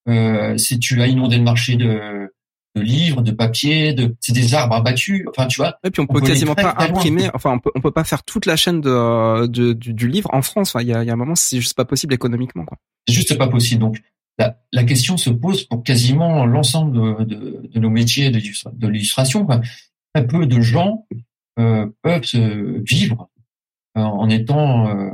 Euh, 0.10 0.58
si 0.58 0.80
tu 0.80 1.00
as 1.02 1.08
inondé 1.08 1.38
le 1.38 1.44
marché 1.44 1.76
de 1.76 2.34
de 2.76 2.82
livres, 2.82 3.22
de 3.22 3.32
papier, 3.32 3.94
de 3.94 4.16
c'est 4.20 4.34
des 4.34 4.54
arbres 4.54 4.76
abattus. 4.76 5.26
Enfin, 5.30 5.48
tu 5.48 5.62
vois. 5.62 5.78
Et 5.84 5.92
puis 5.92 6.02
on, 6.02 6.08
peut, 6.08 6.22
quasiment 6.22 6.56
pas 6.56 6.76
imprimer. 6.78 7.30
Enfin, 7.34 7.52
on 7.52 7.60
peut 7.60 7.72
on 7.76 7.82
peut 7.82 7.92
pas 7.92 8.04
faire 8.04 8.24
toute 8.24 8.46
la 8.46 8.56
chaîne 8.56 8.82
de, 8.82 9.48
de 9.48 9.74
du, 9.74 9.94
du, 9.94 10.08
livre 10.08 10.30
en 10.34 10.42
France. 10.42 10.74
Enfin, 10.74 10.82
il 10.82 10.90
y 10.90 10.94
a, 10.94 11.04
y 11.04 11.10
a 11.10 11.14
un 11.14 11.18
moment, 11.18 11.36
c'est 11.36 11.60
juste 11.60 11.76
pas 11.76 11.86
possible 11.86 12.14
économiquement, 12.14 12.66
quoi. 12.66 12.78
C'est 13.08 13.14
juste 13.14 13.38
pas 13.38 13.48
possible. 13.48 13.82
Donc 13.82 14.02
la, 14.38 14.58
la, 14.72 14.84
question 14.84 15.18
se 15.18 15.30
pose 15.30 15.66
pour 15.66 15.84
quasiment 15.84 16.46
l'ensemble 16.46 16.94
de, 16.94 17.24
de, 17.26 17.68
de, 17.68 17.80
nos 17.80 17.90
métiers 17.90 18.30
de, 18.30 18.88
l'illustration. 18.88 19.46
Très 20.14 20.28
peu 20.28 20.46
de 20.46 20.62
gens 20.62 21.06
euh, 21.60 21.88
peuvent 22.02 22.24
se 22.24 22.82
vivre 22.84 23.30
euh, 23.98 24.02
en 24.02 24.30
étant 24.30 24.88
euh, 24.88 25.10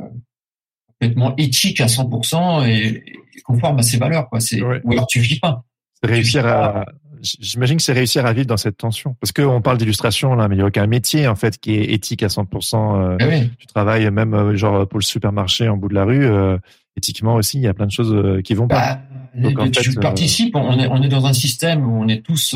complètement 0.87 1.35
éthique 1.37 1.81
à 1.81 1.87
100% 1.87 2.67
et, 2.67 3.03
et, 3.35 3.41
conforme 3.41 3.79
à 3.79 3.83
ses 3.83 3.97
valeurs. 3.97 4.29
Quoi. 4.29 4.39
C'est 4.39 4.61
ou 4.61 4.91
alors 4.91 5.07
tu 5.07 5.19
vis 5.19 5.39
pas. 5.39 5.63
Réussir 6.03 6.45
à, 6.45 6.85
J'imagine 7.21 7.77
que 7.77 7.83
c'est 7.83 7.93
réussir 7.93 8.25
à 8.25 8.33
vivre 8.33 8.47
dans 8.47 8.57
cette 8.57 8.77
tension. 8.77 9.15
Parce 9.19 9.31
qu'on 9.31 9.61
parle 9.61 9.77
d'illustration 9.77 10.35
là, 10.35 10.47
mais 10.47 10.55
il 10.55 10.59
n'y 10.59 10.63
a 10.63 10.67
aucun 10.67 10.87
métier 10.87 11.27
en 11.27 11.35
fait 11.35 11.57
qui 11.57 11.75
est 11.75 11.93
éthique 11.93 12.23
à 12.23 12.27
100%. 12.27 12.75
Euh, 12.75 13.17
ah 13.19 13.27
oui. 13.27 13.51
Tu 13.57 13.67
travailles 13.67 14.09
même 14.11 14.33
euh, 14.33 14.55
genre 14.55 14.87
pour 14.87 14.99
le 14.99 15.03
supermarché 15.03 15.67
en 15.69 15.77
bout 15.77 15.89
de 15.89 15.93
la 15.93 16.05
rue. 16.05 16.25
Euh, 16.25 16.57
éthiquement 16.95 17.35
aussi, 17.35 17.57
il 17.57 17.63
y 17.63 17.67
a 17.67 17.73
plein 17.73 17.85
de 17.85 17.91
choses 17.91 18.13
euh, 18.13 18.41
qui 18.41 18.53
vont 18.53 18.67
pas. 18.67 19.01
Bah, 19.35 19.49
Donc, 19.49 19.59
en 19.59 19.69
tu 19.69 19.91
fait, 19.91 19.99
participes. 19.99 20.55
On 20.55 20.79
est 20.79 20.87
on 20.87 21.01
est 21.01 21.09
dans 21.09 21.25
un 21.25 21.33
système 21.33 21.85
où 21.85 22.01
on 22.01 22.07
est 22.07 22.23
tous 22.25 22.55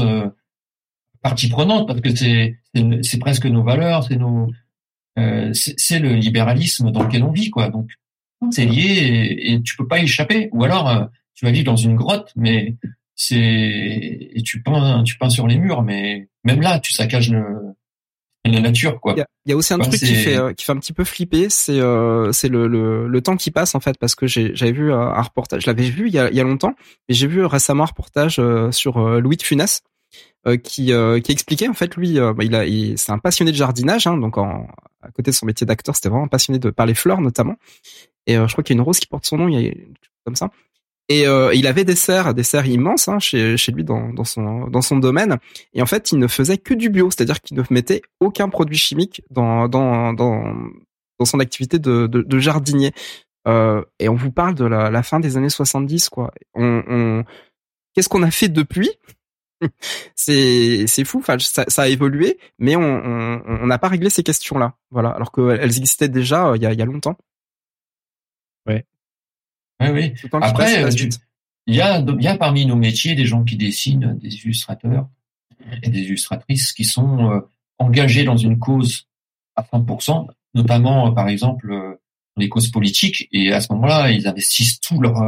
partie 1.22 1.50
prenante 1.50 1.88
parce 1.88 2.02
que 2.02 2.16
c'est 2.16 2.58
c'est 3.02 3.20
presque 3.20 3.46
nos 3.46 3.64
valeurs, 3.64 4.04
c'est 4.04 4.18
nos 4.18 4.50
c'est 5.54 6.00
le 6.00 6.14
libéralisme 6.14 6.92
dans 6.92 7.04
lequel 7.04 7.24
on 7.24 7.32
vit 7.32 7.50
quoi. 7.50 7.70
Donc 7.70 7.90
c'est 8.50 8.66
lié 8.66 8.82
et, 8.82 9.54
et 9.54 9.62
tu 9.62 9.76
peux 9.78 9.88
pas 9.88 10.00
y 10.00 10.04
échapper. 10.04 10.50
Ou 10.54 10.64
alors 10.64 11.10
tu 11.36 11.46
vas 11.46 11.52
vivre 11.52 11.66
dans 11.66 11.76
une 11.76 11.96
grotte, 11.96 12.32
mais 12.36 12.76
c'est 13.24 13.38
et 13.38 14.42
tu 14.44 14.64
peins 14.64 15.04
tu 15.04 15.18
peins 15.18 15.30
sur 15.30 15.48
les 15.48 15.58
murs 15.58 15.84
mais 15.84 16.28
même 16.44 16.62
là 16.62 16.80
tu 16.80 16.92
saccages 16.92 17.30
le 17.30 17.44
la 18.44 18.60
nature 18.60 19.00
quoi. 19.00 19.14
Il 19.46 19.50
y 19.50 19.54
a, 19.54 19.56
aussi 19.56 19.74
un 19.74 19.80
truc 19.80 20.00
qui 20.00 20.16
fait 20.16 20.36
euh, 20.36 20.54
qui 20.54 20.66
fait 20.66 20.72
un 20.72 20.78
petit 20.78 20.94
peu 20.94 21.04
flipper, 21.04 21.48
c'est 21.50 21.80
euh, 21.80 22.32
c'est 22.32 22.48
le, 22.48 22.68
le, 22.68 23.08
le 23.08 23.22
temps 23.22 23.38
qui 23.38 23.52
passe 23.52 23.76
en 23.76 23.80
fait 23.80 23.98
parce 24.00 24.16
que 24.16 24.26
j'avais 24.28 24.72
vu 24.72 24.92
un 24.92 25.22
reportage, 25.22 25.62
je 25.64 25.68
l'avais 25.68 25.90
vu 25.90 26.08
il 26.08 26.14
y 26.14 26.20
a, 26.20 26.30
il 26.30 26.36
y 26.36 26.40
a 26.40 26.44
longtemps, 26.44 26.74
mais 27.08 27.16
j'ai 27.16 27.28
vu 27.28 27.46
récemment 27.46 27.84
un 27.84 27.88
reportage 27.88 28.38
euh, 28.40 28.72
sur 28.72 29.00
Louis 29.20 29.38
de 29.38 29.44
Funès 29.44 29.84
qui 30.64 30.92
qui 31.24 31.32
expliquait 31.32 31.68
en 31.68 31.74
fait 31.74 31.96
lui 31.96 32.20
bah, 32.20 32.44
il 32.44 32.56
a 32.56 32.66
c'est 32.98 33.12
un 33.12 33.20
passionné 33.20 33.52
de 33.52 33.58
jardinage 33.58 34.08
hein, 34.08 34.18
donc 34.18 34.40
en, 34.40 34.68
à 35.04 35.12
côté 35.12 35.30
de 35.30 35.36
son 35.36 35.46
métier 35.46 35.68
d'acteur, 35.68 35.96
c'était 35.96 36.10
vraiment 36.10 36.28
passionné 36.28 36.58
de 36.58 36.72
par 36.72 36.88
les 36.88 36.96
fleurs 36.96 37.22
notamment. 37.22 37.56
Et 38.26 38.36
je 38.36 38.52
crois 38.52 38.64
qu'il 38.64 38.76
y 38.76 38.78
a 38.78 38.82
une 38.82 38.86
rose 38.86 39.00
qui 39.00 39.08
porte 39.08 39.26
son 39.26 39.38
nom, 39.38 39.48
il 39.48 39.62
y 39.62 39.68
a 39.68 39.72
comme 40.26 40.36
ça. 40.36 40.50
Et 41.10 41.28
euh, 41.28 41.54
il 41.54 41.68
avait 41.68 41.84
des 41.84 41.96
serres, 41.96 42.34
des 42.34 42.44
serres 42.44 42.68
immenses 42.68 43.08
hein, 43.08 43.20
chez, 43.20 43.58
chez 43.58 43.72
lui 43.72 43.84
dans, 43.84 44.14
dans, 44.14 44.24
son, 44.24 44.68
dans 44.68 44.82
son 44.82 44.98
domaine. 44.98 45.40
Et 45.74 45.82
en 45.82 45.86
fait, 45.86 46.12
il 46.12 46.20
ne 46.20 46.28
faisait 46.28 46.58
que 46.58 46.74
du 46.74 46.90
bio, 46.90 47.12
c'est-à-dire 47.12 47.42
qu'il 47.42 47.58
ne 47.58 47.64
mettait 47.70 48.02
aucun 48.20 48.48
produit 48.48 48.78
chimique 48.78 49.22
dans, 49.30 49.68
dans, 49.68 50.14
dans, 50.14 50.56
dans 51.20 51.26
son 51.26 51.40
activité 51.40 51.80
de, 51.80 52.08
de, 52.08 52.22
de 52.22 52.40
jardinier. 52.40 52.94
Euh, 53.48 53.84
et 54.00 54.08
on 54.08 54.16
vous 54.16 54.32
parle 54.32 54.56
de 54.56 54.66
la, 54.66 54.90
la, 54.90 55.04
fin 55.04 55.20
des 55.20 55.36
années 55.38 55.50
70, 55.50 56.10
quoi. 56.10 56.32
On, 56.54 56.84
on... 56.88 57.24
Qu'est-ce 57.94 58.08
qu'on 58.08 58.24
a 58.24 58.32
fait 58.32 58.50
depuis? 58.50 58.92
C'est 60.16 60.88
c'est 60.88 61.04
fou. 61.04 61.20
Enfin, 61.20 61.38
ça, 61.40 61.66
ça, 61.68 61.84
a 61.84 61.88
évolué, 61.88 62.40
mais 62.58 62.76
on 62.76 63.68
n'a 63.68 63.78
pas 63.78 63.90
réglé 63.90 64.10
ces 64.10 64.24
questions-là. 64.24 64.76
Voilà, 64.90 65.10
alors 65.10 65.32
qu'elles 65.32 65.78
existaient 65.78 66.10
déjà 66.10 66.48
euh, 66.50 66.58
il 66.58 66.64
y 66.64 66.66
a, 66.66 66.74
il 66.74 66.80
y 66.80 66.82
a 66.82 66.86
longtemps. 66.86 67.18
Ouais. 68.66 68.86
Oui, 69.82 69.90
oui. 69.90 70.14
Après, 70.42 70.84
euh, 70.84 70.90
il 71.68 71.76
y 71.76 71.82
a, 71.82 72.00
y 72.00 72.28
a 72.28 72.38
parmi 72.38 72.66
nos 72.66 72.76
métiers 72.76 73.16
des 73.16 73.26
gens 73.26 73.44
qui 73.44 73.58
dessinent, 73.58 74.18
des 74.22 74.36
illustrateurs 74.36 75.08
et 75.84 75.90
des 75.90 76.02
illustratrices 76.02 76.74
qui 76.74 76.86
sont 76.86 77.32
euh, 77.32 77.40
engagés 77.80 78.24
dans 78.24 78.38
une 78.38 78.60
cause 78.60 79.08
à 79.56 79.64
100%, 79.64 80.28
notamment, 80.54 81.08
euh, 81.08 81.12
par 81.12 81.30
exemple, 81.30 81.70
dans 81.70 82.42
les 82.42 82.50
causes 82.50 82.70
politiques. 82.70 83.28
Et 83.32 83.52
à 83.52 83.62
ce 83.62 83.74
moment-là, 83.74 84.12
ils 84.12 84.28
investissent 84.28 84.80
tout 84.80 85.00
leur, 85.02 85.22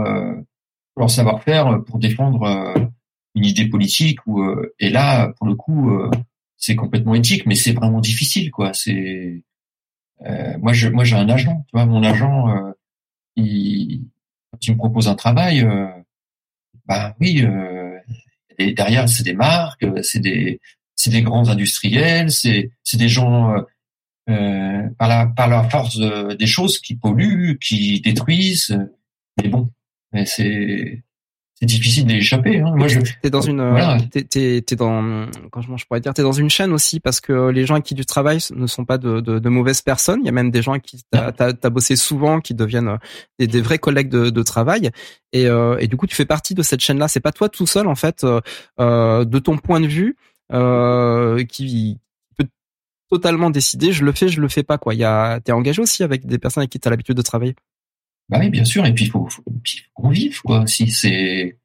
leur 0.97 1.09
savoir-faire 1.09 1.83
pour 1.85 1.99
défendre 1.99 2.73
une 3.35 3.45
idée 3.45 3.67
politique. 3.67 4.25
Ou, 4.25 4.43
et 4.79 4.89
là, 4.89 5.33
pour 5.37 5.47
le 5.47 5.55
coup, 5.55 5.91
c'est 6.57 6.75
complètement 6.75 7.15
éthique, 7.15 7.45
mais 7.45 7.55
c'est 7.55 7.73
vraiment 7.73 7.99
difficile, 7.99 8.51
quoi. 8.51 8.73
C'est 8.73 9.43
moi, 10.59 10.71
je, 10.71 10.87
moi, 10.87 11.03
j'ai 11.03 11.17
un 11.17 11.27
agent. 11.27 11.65
Tu 11.67 11.71
vois, 11.73 11.85
mon 11.85 12.03
agent, 12.03 12.73
il 13.35 14.05
il 14.67 14.73
me 14.73 14.77
propose 14.77 15.07
un 15.07 15.15
travail, 15.15 15.61
euh, 15.61 15.87
bah 16.85 17.15
oui, 17.19 17.43
euh, 17.43 17.97
et 18.57 18.73
derrière 18.73 19.09
c'est 19.09 19.23
des 19.23 19.33
marques, 19.33 19.85
c'est 20.03 20.19
des 20.19 20.59
c'est 20.95 21.09
des 21.09 21.21
grands 21.21 21.49
industriels, 21.49 22.31
c'est 22.31 22.71
c'est 22.83 22.97
des 22.97 23.09
gens 23.09 23.55
euh, 23.55 23.61
euh 24.29 24.89
par 24.97 25.07
la 25.07 25.27
par 25.27 25.47
la 25.47 25.63
force 25.69 25.97
des 25.97 26.47
choses 26.47 26.79
qui 26.79 26.95
polluent, 26.95 27.57
qui 27.59 28.01
détruisent. 28.01 28.77
Mais 29.41 29.49
bon, 29.49 29.71
mais 30.11 30.25
c'est 30.25 31.03
c'est 31.63 31.77
difficile 31.77 32.05
d'échapper. 32.05 32.59
Hein. 32.59 32.73
Moi, 32.75 32.89
je 32.89 32.99
t'es 33.21 33.29
dans 33.29 33.39
une, 33.39 33.69
voilà. 33.69 33.97
t'es, 34.11 34.23
t'es, 34.23 34.61
t'es 34.61 34.75
dans, 34.75 35.27
comment 35.49 35.77
je 35.77 35.85
pourrais 35.85 36.01
dire, 36.01 36.13
t'es 36.13 36.21
dans 36.21 36.33
une 36.33 36.49
chaîne 36.49 36.73
aussi 36.73 36.99
parce 36.99 37.21
que 37.21 37.49
les 37.49 37.65
gens 37.65 37.79
qui 37.79 37.93
du 37.93 38.05
travail 38.05 38.39
ne 38.53 38.67
sont 38.67 38.83
pas 38.83 38.97
de, 38.97 39.21
de, 39.21 39.39
de, 39.39 39.49
mauvaises 39.49 39.81
personnes. 39.81 40.19
Il 40.21 40.25
y 40.25 40.29
a 40.29 40.33
même 40.33 40.51
des 40.51 40.61
gens 40.61 40.77
qui 40.79 41.03
t'as, 41.09 41.31
t'as, 41.31 41.69
bossé 41.69 41.95
souvent, 41.95 42.41
qui 42.41 42.53
deviennent 42.53 42.97
des, 43.39 43.47
des 43.47 43.61
vrais 43.61 43.77
collègues 43.77 44.09
de, 44.09 44.29
de 44.29 44.43
travail. 44.43 44.91
Et, 45.31 45.47
euh, 45.47 45.77
et 45.79 45.87
du 45.87 45.95
coup, 45.95 46.05
tu 46.05 46.15
fais 46.15 46.25
partie 46.25 46.53
de 46.53 46.61
cette 46.61 46.81
chaîne-là. 46.81 47.07
C'est 47.07 47.21
pas 47.21 47.31
toi 47.31 47.47
tout 47.47 47.67
seul 47.67 47.87
en 47.87 47.95
fait, 47.95 48.23
euh, 48.23 48.41
euh 48.79 49.23
de 49.23 49.39
ton 49.39 49.57
point 49.57 49.79
de 49.79 49.87
vue, 49.87 50.17
euh, 50.51 51.43
qui 51.45 51.99
peut 52.37 52.47
totalement 53.09 53.49
décider. 53.49 53.93
Je 53.93 54.03
le 54.03 54.11
fais, 54.11 54.27
je 54.27 54.41
le 54.41 54.49
fais 54.49 54.63
pas 54.63 54.77
quoi. 54.77 54.93
Il 54.93 54.99
y 54.99 55.05
a, 55.05 55.39
t'es 55.39 55.53
engagé 55.53 55.81
aussi 55.81 56.03
avec 56.03 56.25
des 56.25 56.37
personnes 56.37 56.61
avec 56.61 56.71
qui 56.71 56.79
t'as 56.79 56.89
l'habitude 56.89 57.15
de 57.15 57.21
travailler. 57.21 57.55
Bah 58.29 58.39
oui, 58.39 58.49
bien 58.49 58.65
sûr. 58.65 58.85
Et 58.85 58.93
puis 58.93 59.05
il 59.05 59.11
faut, 59.11 59.27
faut, 59.27 59.43
qu'on 59.93 60.09
vive, 60.09 60.41
quoi. 60.41 60.65
Si 60.67 60.89
c'est, 60.91 61.57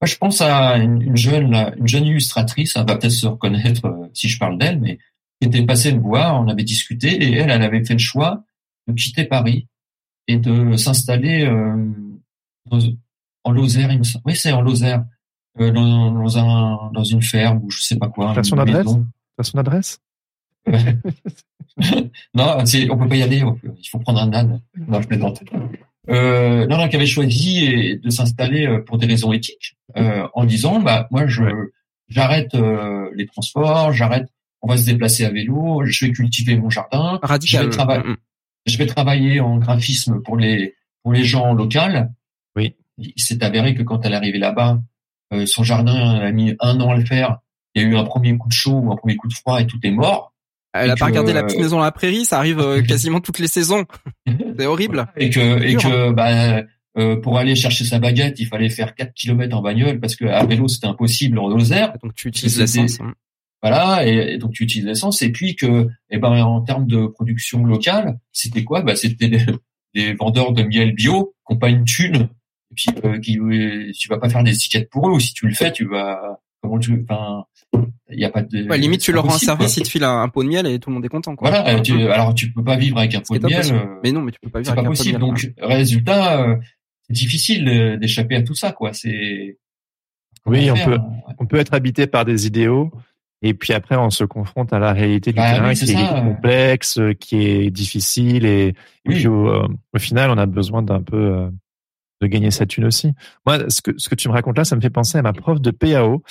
moi, 0.00 0.06
je 0.06 0.16
pense 0.16 0.40
à 0.40 0.76
une, 0.76 1.16
jeune, 1.16 1.54
une 1.76 1.88
jeune 1.88 2.06
illustratrice. 2.06 2.76
Elle 2.76 2.86
va 2.86 2.96
peut-être 2.96 3.12
se 3.12 3.26
reconnaître 3.26 3.86
euh, 3.86 4.08
si 4.14 4.28
je 4.28 4.38
parle 4.38 4.58
d'elle, 4.58 4.80
mais 4.80 4.98
qui 5.40 5.48
était 5.48 5.64
passée 5.64 5.92
me 5.92 6.00
voir. 6.00 6.40
On 6.40 6.48
avait 6.48 6.62
discuté 6.62 7.08
et 7.08 7.32
elle, 7.32 7.50
elle 7.50 7.62
avait 7.62 7.84
fait 7.84 7.94
le 7.94 7.98
choix 7.98 8.44
de 8.86 8.92
quitter 8.92 9.24
Paris 9.24 9.66
et 10.28 10.38
de 10.38 10.76
s'installer 10.76 11.44
euh, 11.46 11.84
en 13.44 13.50
Lozère. 13.50 13.90
Oui, 14.24 14.36
c'est 14.36 14.52
en 14.52 14.62
Lozère, 14.62 15.04
euh, 15.58 15.72
dans, 15.72 16.12
dans, 16.12 16.38
un, 16.38 16.92
dans 16.92 17.04
une 17.04 17.22
ferme 17.22 17.60
ou 17.64 17.70
je 17.70 17.82
sais 17.82 17.96
pas 17.96 18.08
quoi. 18.08 18.32
T'as 18.34 18.44
son 18.44 18.58
adresse 18.58 18.86
T'as 19.36 19.44
son 19.44 19.58
adresse 19.58 20.00
non, 22.34 22.58
on 22.58 22.98
peut 22.98 23.08
pas 23.08 23.16
y 23.16 23.22
aller. 23.22 23.42
Il 23.78 23.88
faut 23.88 23.98
prendre 24.00 24.20
un 24.20 24.32
âne. 24.34 24.60
Non, 24.76 25.00
je 25.00 25.08
plaisante 25.08 25.42
euh, 26.08 26.66
non, 26.66 26.78
non, 26.78 26.88
qui 26.88 26.96
avait 26.96 27.06
choisi 27.06 27.98
de 28.02 28.10
s'installer 28.10 28.66
euh, 28.66 28.80
pour 28.80 28.98
des 28.98 29.06
raisons 29.06 29.32
éthiques, 29.32 29.76
euh, 29.96 30.26
en 30.34 30.44
disant, 30.44 30.80
bah 30.80 31.06
moi 31.10 31.26
je 31.26 31.42
j'arrête 32.08 32.54
euh, 32.54 33.10
les 33.14 33.26
transports, 33.26 33.92
j'arrête, 33.92 34.26
on 34.62 34.68
va 34.68 34.76
se 34.76 34.86
déplacer 34.86 35.24
à 35.24 35.30
vélo, 35.30 35.82
je 35.84 36.06
vais 36.06 36.12
cultiver 36.12 36.56
mon 36.56 36.70
jardin, 36.70 37.18
Radical. 37.22 37.62
je 37.62 37.66
vais 37.66 37.70
travailler, 37.70 38.04
mm, 38.04 38.10
mm. 38.10 38.16
je 38.66 38.78
vais 38.78 38.86
travailler 38.86 39.40
en 39.40 39.58
graphisme 39.58 40.22
pour 40.22 40.36
les 40.36 40.74
pour 41.02 41.12
les 41.12 41.24
gens 41.24 41.52
locaux. 41.52 41.78
Oui. 42.56 42.74
Il 42.96 43.22
s'est 43.22 43.44
avéré 43.44 43.74
que 43.74 43.82
quand 43.82 44.04
elle 44.04 44.12
est 44.12 44.16
arrivée 44.16 44.38
là-bas, 44.38 44.80
euh, 45.32 45.46
son 45.46 45.62
jardin 45.62 46.16
a 46.16 46.32
mis 46.32 46.56
un 46.60 46.80
an 46.80 46.90
à 46.90 46.96
le 46.96 47.04
faire. 47.04 47.38
Il 47.74 47.82
y 47.82 47.84
a 47.84 47.88
eu 47.88 47.96
un 47.96 48.04
premier 48.04 48.36
coup 48.36 48.48
de 48.48 48.52
chaud 48.52 48.80
ou 48.82 48.92
un 48.92 48.96
premier 48.96 49.16
coup 49.16 49.28
de 49.28 49.34
froid 49.34 49.60
et 49.60 49.66
tout 49.66 49.78
est 49.82 49.90
mort. 49.90 50.32
Elle 50.74 50.90
a 50.90 50.96
pas 50.96 51.06
regardé 51.06 51.32
la 51.32 51.42
petite 51.42 51.60
maison 51.60 51.80
à 51.80 51.84
la 51.84 51.92
prairie, 51.92 52.24
ça 52.24 52.38
arrive 52.38 52.60
euh, 52.60 52.82
quasiment 52.86 53.20
toutes 53.20 53.38
les 53.38 53.48
saisons. 53.48 53.84
C'est 54.58 54.66
horrible. 54.66 55.06
Et 55.16 55.30
que 55.30 55.62
et 55.62 55.74
que 55.74 56.12
bah 56.12 56.62
euh, 56.98 57.16
pour 57.16 57.38
aller 57.38 57.54
chercher 57.54 57.84
sa 57.84 57.98
baguette, 57.98 58.40
il 58.40 58.46
fallait 58.46 58.70
faire 58.70 58.94
4 58.94 59.14
km 59.14 59.56
en 59.56 59.62
bagnole 59.62 60.00
parce 60.00 60.16
que 60.16 60.24
à 60.24 60.44
vélo 60.44 60.68
c'était 60.68 60.86
impossible 60.86 61.38
en 61.38 61.48
Lozère. 61.48 61.94
Donc 62.02 62.14
tu 62.14 62.28
utilises 62.28 62.58
l'essence. 62.58 63.00
Hein. 63.00 63.14
Voilà, 63.62 64.06
et, 64.06 64.38
donc 64.38 64.52
tu 64.52 64.64
utilises 64.64 64.86
l'essence. 64.86 65.22
Et 65.22 65.30
puis 65.30 65.56
que, 65.56 65.88
eh 66.10 66.18
ben 66.18 66.30
en 66.42 66.60
termes 66.62 66.86
de 66.86 67.06
production 67.06 67.64
locale, 67.64 68.18
c'était 68.32 68.64
quoi? 68.64 68.82
Bah 68.82 68.96
c'était 68.96 69.30
des, 69.94 70.14
vendeurs 70.14 70.52
de 70.52 70.62
miel 70.62 70.92
bio 70.92 71.34
qui 71.46 71.54
n'ont 71.54 71.58
pas 71.58 71.70
une 71.70 71.84
thune, 71.84 72.28
et 72.70 72.74
puis 72.74 72.86
euh, 73.04 73.18
qui 73.18 73.38
tu 73.98 74.08
vas 74.08 74.18
pas 74.18 74.28
faire 74.28 74.44
des 74.44 74.54
étiquettes 74.54 74.90
pour 74.90 75.08
eux. 75.08 75.12
Ou 75.12 75.20
si 75.20 75.32
tu 75.34 75.46
le 75.46 75.54
fais, 75.54 75.72
tu 75.72 75.86
vas 75.86 76.40
comment 76.62 76.78
tu, 76.78 77.04
enfin, 77.08 77.44
il 78.10 78.18
y 78.18 78.24
a 78.24 78.30
pas 78.30 78.42
de. 78.42 78.68
Ouais, 78.68 78.78
limite, 78.78 79.00
tu 79.00 79.12
leur 79.12 79.24
rends 79.24 79.34
un 79.34 79.38
service, 79.38 79.76
ils 79.76 79.82
te 79.82 79.88
filent 79.88 80.04
un, 80.04 80.28
pot 80.28 80.42
de 80.42 80.48
miel 80.48 80.66
et 80.66 80.78
tout 80.78 80.90
le 80.90 80.94
monde 80.94 81.04
est 81.04 81.10
content. 81.10 81.36
Quoi. 81.36 81.50
Voilà. 81.50 81.76
Euh, 81.76 81.80
tu, 81.80 82.08
alors, 82.08 82.34
tu 82.34 82.52
peux 82.52 82.64
pas 82.64 82.76
vivre 82.76 82.98
avec 82.98 83.14
un 83.14 83.20
pot 83.20 83.38
de 83.38 83.46
miel. 83.46 83.64
Euh, 83.72 83.86
mais 84.02 84.12
non, 84.12 84.22
mais 84.22 84.32
tu 84.32 84.38
peux 84.40 84.50
pas 84.50 84.60
vivre 84.60 84.72
avec 84.72 84.84
pas 84.84 84.90
possible. 84.90 85.16
un 85.16 85.20
pot 85.20 85.26
de 85.26 85.32
miel. 85.32 85.54
Donc, 85.56 85.68
résultat, 85.68 86.42
euh, 86.42 86.56
c'est 87.06 87.12
difficile 87.12 87.98
d'échapper 88.00 88.36
à 88.36 88.42
tout 88.42 88.54
ça, 88.54 88.72
quoi. 88.72 88.92
C'est. 88.92 89.58
Oui, 90.46 90.70
on 90.70 90.74
peut, 90.74 90.94
hein, 90.94 91.34
on 91.38 91.46
peut 91.46 91.58
être 91.58 91.74
habité 91.74 92.06
par 92.06 92.24
des 92.24 92.46
idéaux. 92.46 92.90
Et 93.40 93.54
puis 93.54 93.72
après, 93.72 93.96
on 93.96 94.10
se 94.10 94.24
confronte 94.24 94.72
à 94.72 94.80
la 94.80 94.92
réalité 94.92 95.30
du 95.30 95.36
bah 95.36 95.52
terrain 95.52 95.72
qui 95.72 95.92
est 95.92 96.22
complexe, 96.22 96.98
qui 97.20 97.46
est 97.46 97.70
difficile. 97.70 98.46
Et, 98.46 98.74
puis 99.04 99.28
au, 99.28 99.68
final, 99.96 100.30
on 100.30 100.38
a 100.38 100.46
besoin 100.46 100.82
d'un 100.82 101.02
peu 101.02 101.48
de 102.20 102.26
gagner 102.26 102.50
sa 102.50 102.66
thune 102.66 102.84
aussi. 102.84 103.12
Moi, 103.46 103.70
ce 103.70 103.80
que, 103.82 103.92
ce 103.96 104.08
que 104.08 104.14
tu 104.14 104.28
me 104.28 104.32
racontes 104.32 104.58
là, 104.58 104.64
ça 104.64 104.76
me 104.76 104.80
fait 104.80 104.90
penser 104.90 105.18
à 105.18 105.22
ma 105.22 105.32
prof 105.32 105.60
de 105.60 105.70
PAO 105.70 106.22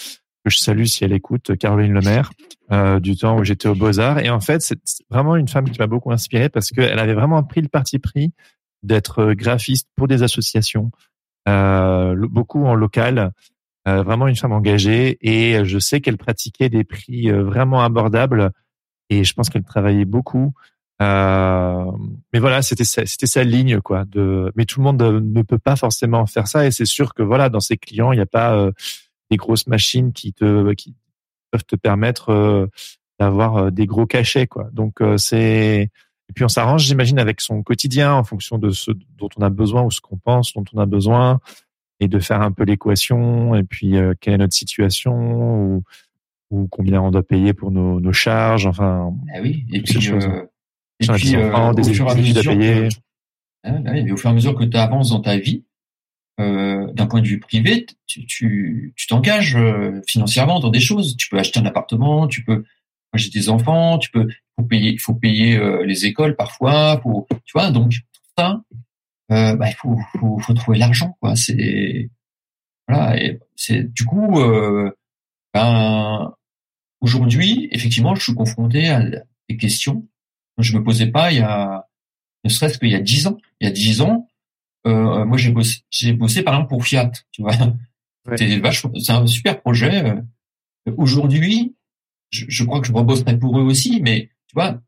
que 0.43 0.49
je 0.49 0.57
salue 0.57 0.85
si 0.85 1.03
elle 1.03 1.13
écoute, 1.13 1.57
Caroline 1.57 1.93
Lemaire, 1.93 2.31
euh, 2.71 2.99
du 2.99 3.15
temps 3.15 3.37
où 3.37 3.43
j'étais 3.43 3.67
au 3.67 3.75
Beaux-Arts. 3.75 4.19
Et 4.19 4.29
en 4.29 4.39
fait, 4.39 4.61
c'est 4.61 4.79
vraiment 5.09 5.35
une 5.35 5.47
femme 5.47 5.69
qui 5.69 5.79
m'a 5.79 5.87
beaucoup 5.87 6.11
inspiré 6.11 6.49
parce 6.49 6.69
qu'elle 6.69 6.99
avait 6.99 7.13
vraiment 7.13 7.43
pris 7.43 7.61
le 7.61 7.67
parti 7.67 7.99
pris 7.99 8.31
d'être 8.83 9.33
graphiste 9.33 9.89
pour 9.95 10.07
des 10.07 10.23
associations, 10.23 10.91
euh, 11.47 12.15
beaucoup 12.29 12.65
en 12.65 12.75
local, 12.75 13.31
euh, 13.87 14.03
vraiment 14.03 14.27
une 14.27 14.35
femme 14.35 14.51
engagée. 14.51 15.17
Et 15.21 15.63
je 15.63 15.79
sais 15.79 16.01
qu'elle 16.01 16.17
pratiquait 16.17 16.69
des 16.69 16.83
prix 16.83 17.29
euh, 17.29 17.43
vraiment 17.43 17.81
abordables 17.81 18.51
et 19.09 19.23
je 19.23 19.33
pense 19.33 19.49
qu'elle 19.49 19.63
travaillait 19.63 20.05
beaucoup. 20.05 20.53
Euh, 21.01 21.91
mais 22.33 22.39
voilà, 22.39 22.61
c'était 22.61 22.83
c'était 22.83 23.27
sa 23.27 23.43
ligne 23.43 23.81
quoi. 23.81 24.05
De, 24.05 24.51
mais 24.55 24.65
tout 24.65 24.79
le 24.79 24.85
monde 24.85 25.01
ne 25.01 25.41
peut 25.43 25.59
pas 25.59 25.75
forcément 25.75 26.25
faire 26.25 26.47
ça 26.47 26.65
et 26.65 26.71
c'est 26.71 26.85
sûr 26.85 27.13
que 27.13 27.21
voilà, 27.21 27.49
dans 27.49 27.59
ses 27.59 27.77
clients, 27.77 28.11
il 28.11 28.15
n'y 28.15 28.21
a 28.21 28.25
pas 28.25 28.55
euh, 28.55 28.71
des 29.29 29.37
grosses 29.37 29.67
machines 29.67 30.13
qui 30.13 30.33
te 30.33 30.73
qui 30.73 30.95
peuvent 31.51 31.65
te 31.65 31.75
permettre 31.75 32.29
euh, 32.29 32.67
d'avoir 33.19 33.57
euh, 33.57 33.71
des 33.71 33.85
gros 33.85 34.05
cachets 34.05 34.47
quoi. 34.47 34.69
Donc 34.73 35.01
euh, 35.01 35.17
c'est 35.17 35.89
et 36.29 36.33
puis 36.33 36.43
on 36.43 36.49
s'arrange 36.49 36.83
j'imagine 36.83 37.19
avec 37.19 37.41
son 37.41 37.63
quotidien 37.63 38.13
en 38.13 38.23
fonction 38.23 38.57
de 38.57 38.69
ce 38.71 38.91
dont 39.17 39.29
on 39.37 39.41
a 39.41 39.49
besoin 39.49 39.83
ou 39.83 39.91
ce 39.91 40.01
qu'on 40.01 40.17
pense 40.17 40.53
dont 40.53 40.65
on 40.73 40.79
a 40.79 40.85
besoin 40.85 41.39
et 41.99 42.07
de 42.07 42.19
faire 42.19 42.41
un 42.41 42.51
peu 42.51 42.63
l'équation 42.63 43.55
et 43.55 43.63
puis 43.63 43.95
quelle 44.19 44.33
est 44.33 44.37
notre 44.37 44.53
situation 44.53 45.13
ou 45.63 45.83
ou 46.49 46.67
combien 46.67 47.01
on 47.01 47.11
doit 47.11 47.23
payer 47.23 47.53
pour 47.53 47.71
nos, 47.71 48.01
nos 48.01 48.11
charges 48.11 48.65
enfin 48.65 49.13
ah 49.33 49.39
oui 49.41 49.65
et 49.71 49.81
puis, 49.81 50.11
et 50.99 51.07
puis 51.07 51.35
des 51.73 51.93
fur 51.93 52.09
à 52.09 52.15
payer. 52.15 52.89
Mais 53.63 54.11
au 54.11 54.17
fur 54.17 54.29
et 54.29 54.31
à 54.31 54.35
mesure 54.35 54.55
que 54.55 54.63
tu 54.63 54.77
avances 54.77 55.09
dans 55.09 55.21
ta 55.21 55.37
vie 55.37 55.63
euh, 56.39 56.91
d'un 56.93 57.07
point 57.07 57.21
de 57.21 57.27
vue 57.27 57.39
privé, 57.39 57.85
tu 58.05 58.25
tu 58.25 58.93
tu 58.95 59.07
t'engages 59.07 59.55
euh, 59.55 60.01
financièrement 60.07 60.59
dans 60.59 60.69
des 60.69 60.79
choses. 60.79 61.17
Tu 61.17 61.29
peux 61.29 61.39
acheter 61.39 61.59
un 61.59 61.65
appartement, 61.65 62.27
tu 62.27 62.43
peux 62.43 62.63
j'ai 63.15 63.31
des 63.31 63.49
enfants, 63.49 63.97
tu 63.97 64.11
peux 64.11 64.27
faut 64.55 64.65
payer 64.65 64.91
il 64.91 64.99
faut 64.99 65.15
payer 65.15 65.57
euh, 65.57 65.83
les 65.85 66.05
écoles 66.05 66.35
parfois, 66.35 66.99
faut 67.01 67.27
tu 67.45 67.53
vois 67.53 67.71
donc 67.71 67.93
ça 68.37 68.61
euh, 69.31 69.55
bah, 69.55 69.69
il 69.69 69.75
faut, 69.75 69.97
faut, 70.13 70.39
faut 70.39 70.53
trouver 70.53 70.77
l'argent 70.77 71.17
quoi. 71.19 71.35
C'est 71.35 72.09
voilà 72.87 73.21
et 73.21 73.39
c'est 73.55 73.91
du 73.91 74.05
coup 74.05 74.39
ben 75.53 76.33
aujourd'hui 77.01 77.67
effectivement 77.71 78.13
je 78.13 78.21
suis 78.21 78.35
confronté 78.35 78.89
à 78.89 79.03
des 79.49 79.57
questions 79.57 80.01
que 80.01 80.07
je 80.57 80.77
me 80.77 80.83
posais 80.83 81.07
pas 81.07 81.31
il 81.31 81.39
y 81.39 81.41
a 81.41 81.87
ne 82.43 82.49
serait-ce 82.49 82.77
qu'il 82.77 82.89
y 82.89 82.95
a 82.95 82.99
dix 82.99 83.27
ans. 83.27 83.37
Il 83.59 83.67
y 83.67 83.67
a 83.67 83.73
dix 83.73 84.01
ans, 84.01 84.27
euh, 84.85 85.25
moi 85.25 85.37
j'ai 85.37 85.51
bossé, 85.51 85.81
j'ai 85.89 86.13
bossé 86.13 86.43
par 86.43 86.53
exemple 86.53 86.69
pour 86.69 86.85
Fiat, 86.85 87.11
tu 87.31 87.41
vois. 87.41 87.53
C'est 88.35 89.11
un 89.11 89.27
super 89.27 89.61
projet. 89.61 90.03
Euh. 90.05 90.21
Aujourd'hui, 90.97 91.75
je, 92.29 92.45
je, 92.47 92.63
crois 92.63 92.81
que 92.81 92.87
je 92.87 92.93
rebosserai 92.93 93.37
pour 93.37 93.57
eux 93.57 93.63
aussi, 93.63 94.01
mais 94.01 94.29
tu 94.47 94.53
vois, 94.53 94.81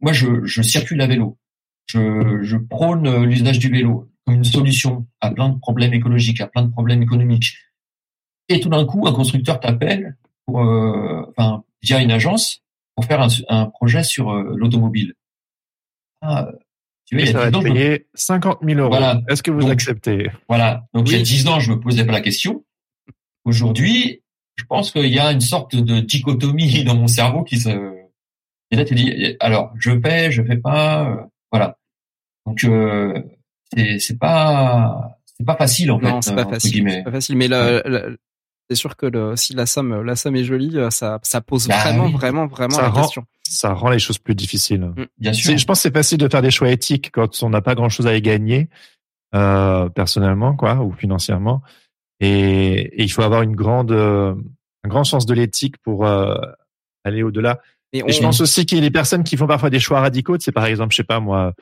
moi 0.00 0.12
je, 0.12 0.44
je 0.44 0.62
circule 0.62 1.00
à 1.00 1.06
vélo. 1.06 1.38
Je, 1.86 2.42
je 2.42 2.56
prône 2.56 3.24
l'usage 3.24 3.58
du 3.58 3.68
vélo 3.68 4.10
comme 4.24 4.36
une 4.36 4.44
solution 4.44 5.06
à 5.20 5.30
plein 5.30 5.48
de 5.48 5.58
problèmes 5.58 5.94
écologiques, 5.94 6.40
à 6.40 6.46
plein 6.46 6.62
de 6.62 6.70
problèmes 6.70 7.02
économiques. 7.02 7.56
Et 8.48 8.60
tout 8.60 8.68
d'un 8.68 8.84
coup, 8.84 9.06
un 9.06 9.12
constructeur 9.12 9.60
t'appelle 9.60 10.16
pour, 10.46 10.64
euh, 10.64 11.24
enfin, 11.30 11.64
via 11.82 12.02
une 12.02 12.10
agence 12.10 12.61
pour 12.94 13.04
faire 13.04 13.20
un, 13.20 13.28
un 13.48 13.66
projet 13.66 14.02
sur 14.02 14.30
euh, 14.30 14.54
l'automobile. 14.56 15.14
Ah, 16.20 16.50
ça 17.10 17.50
va 17.50 17.62
payer 17.62 18.06
50 18.14 18.58
000 18.62 18.80
euros. 18.80 18.90
Voilà. 18.90 19.20
Est-ce 19.28 19.42
que 19.42 19.50
vous 19.50 19.68
acceptez? 19.68 20.30
Voilà. 20.48 20.84
Donc 20.94 21.10
il 21.10 21.16
y 21.16 21.20
a 21.20 21.22
10 21.22 21.48
ans, 21.48 21.60
je 21.60 21.70
me 21.72 21.80
posais 21.80 22.04
pas 22.04 22.12
la 22.12 22.20
question. 22.20 22.64
Aujourd'hui, 23.44 24.22
je 24.56 24.64
pense 24.64 24.92
qu'il 24.92 25.08
y 25.08 25.18
a 25.18 25.32
une 25.32 25.40
sorte 25.40 25.76
de 25.76 26.00
dichotomie 26.00 26.84
dans 26.86 26.96
mon 26.96 27.08
cerveau 27.08 27.42
qui 27.42 27.58
se. 27.58 27.70
Et 28.70 28.76
là, 28.76 28.84
tu 28.84 28.94
dis, 28.94 29.36
alors, 29.40 29.72
je 29.78 29.90
fais, 30.00 30.30
je 30.30 30.42
fais 30.42 30.56
pas, 30.56 31.10
euh, 31.10 31.16
voilà. 31.50 31.76
Donc 32.46 32.64
euh, 32.64 33.22
c'est 33.72 33.98
c'est 33.98 34.18
pas 34.18 35.18
c'est 35.26 35.44
pas 35.44 35.56
facile 35.56 35.90
en 35.92 35.98
non, 35.98 36.20
fait. 36.20 36.28
c'est 36.28 36.34
pas 36.34 36.48
facile. 36.48 36.90
C'est 36.90 37.04
pas 37.04 37.12
facile. 37.12 37.36
Mais 37.36 37.48
c'est 38.72 38.80
sûr 38.80 38.96
que 38.96 39.06
le, 39.06 39.36
si 39.36 39.54
la 39.54 39.66
somme 39.66 40.02
la 40.02 40.16
somme 40.16 40.36
est 40.36 40.44
jolie, 40.44 40.78
euh, 40.78 40.90
ça 40.90 41.18
ça 41.22 41.40
pose 41.40 41.68
bah 41.68 41.76
vraiment 41.82 42.10
vraiment 42.10 42.46
vraiment 42.46 42.80
la 42.80 42.90
question 42.90 43.26
ça 43.52 43.74
rend 43.74 43.90
les 43.90 43.98
choses 43.98 44.18
plus 44.18 44.34
difficiles. 44.34 44.80
Mm, 44.80 45.04
bien 45.18 45.32
sûr. 45.32 45.56
Je 45.56 45.64
pense 45.64 45.78
que 45.78 45.82
c'est 45.82 45.94
facile 45.94 46.18
de 46.18 46.28
faire 46.28 46.42
des 46.42 46.50
choix 46.50 46.70
éthiques 46.70 47.10
quand 47.12 47.42
on 47.42 47.50
n'a 47.50 47.60
pas 47.60 47.74
grand-chose 47.74 48.06
à 48.06 48.16
y 48.16 48.22
gagner 48.22 48.68
euh, 49.34 49.88
personnellement, 49.88 50.56
quoi, 50.56 50.76
ou 50.80 50.92
financièrement. 50.92 51.62
Et, 52.20 52.80
et, 52.80 53.02
il 53.02 53.10
faut 53.10 53.22
avoir 53.22 53.42
une 53.42 53.54
grande, 53.54 53.92
euh, 53.92 54.34
un 54.84 54.88
grand 54.88 55.04
sens 55.04 55.26
de 55.26 55.34
l'éthique 55.34 55.76
pour 55.78 56.06
euh, 56.06 56.34
aller 57.04 57.22
au-delà. 57.22 57.60
Et, 57.92 58.02
je 58.10 58.20
pense 58.20 58.40
aussi 58.40 58.64
qu'il 58.64 58.78
y 58.78 58.80
a 58.80 58.84
des 58.84 58.90
personnes 58.90 59.24
qui 59.24 59.36
font 59.36 59.46
parfois 59.46 59.70
des 59.70 59.80
choix 59.80 60.00
radicaux. 60.00 60.36
C'est 60.40 60.52
par 60.52 60.66
exemple, 60.66 60.92
je 60.92 60.96
sais 60.96 61.04
pas 61.04 61.20
moi, 61.20 61.52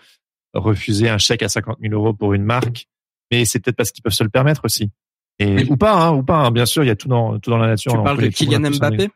refuser 0.54 1.08
un 1.08 1.18
chèque 1.18 1.42
à 1.42 1.48
50 1.48 1.78
000 1.80 1.94
euros 1.94 2.14
pour 2.14 2.34
une 2.34 2.44
marque, 2.44 2.86
mais 3.30 3.44
c'est 3.44 3.58
peut-être 3.58 3.76
parce 3.76 3.90
qu'ils 3.90 4.02
peuvent 4.02 4.12
se 4.12 4.22
le 4.22 4.30
permettre 4.30 4.64
aussi. 4.64 4.90
Et, 5.40 5.64
ou 5.70 5.76
pas, 5.76 5.94
hein, 5.94 6.12
ou 6.12 6.22
pas. 6.22 6.36
Hein, 6.36 6.50
bien 6.50 6.66
sûr, 6.66 6.84
il 6.84 6.86
y 6.86 6.90
a 6.90 6.96
tout 6.96 7.08
dans 7.08 7.38
tout 7.38 7.50
dans 7.50 7.58
la 7.58 7.68
nature. 7.68 7.92
Tu 7.92 8.02
parles 8.02 8.22
de 8.22 8.28
Kylian 8.28 8.60
Mbappé 8.60 9.08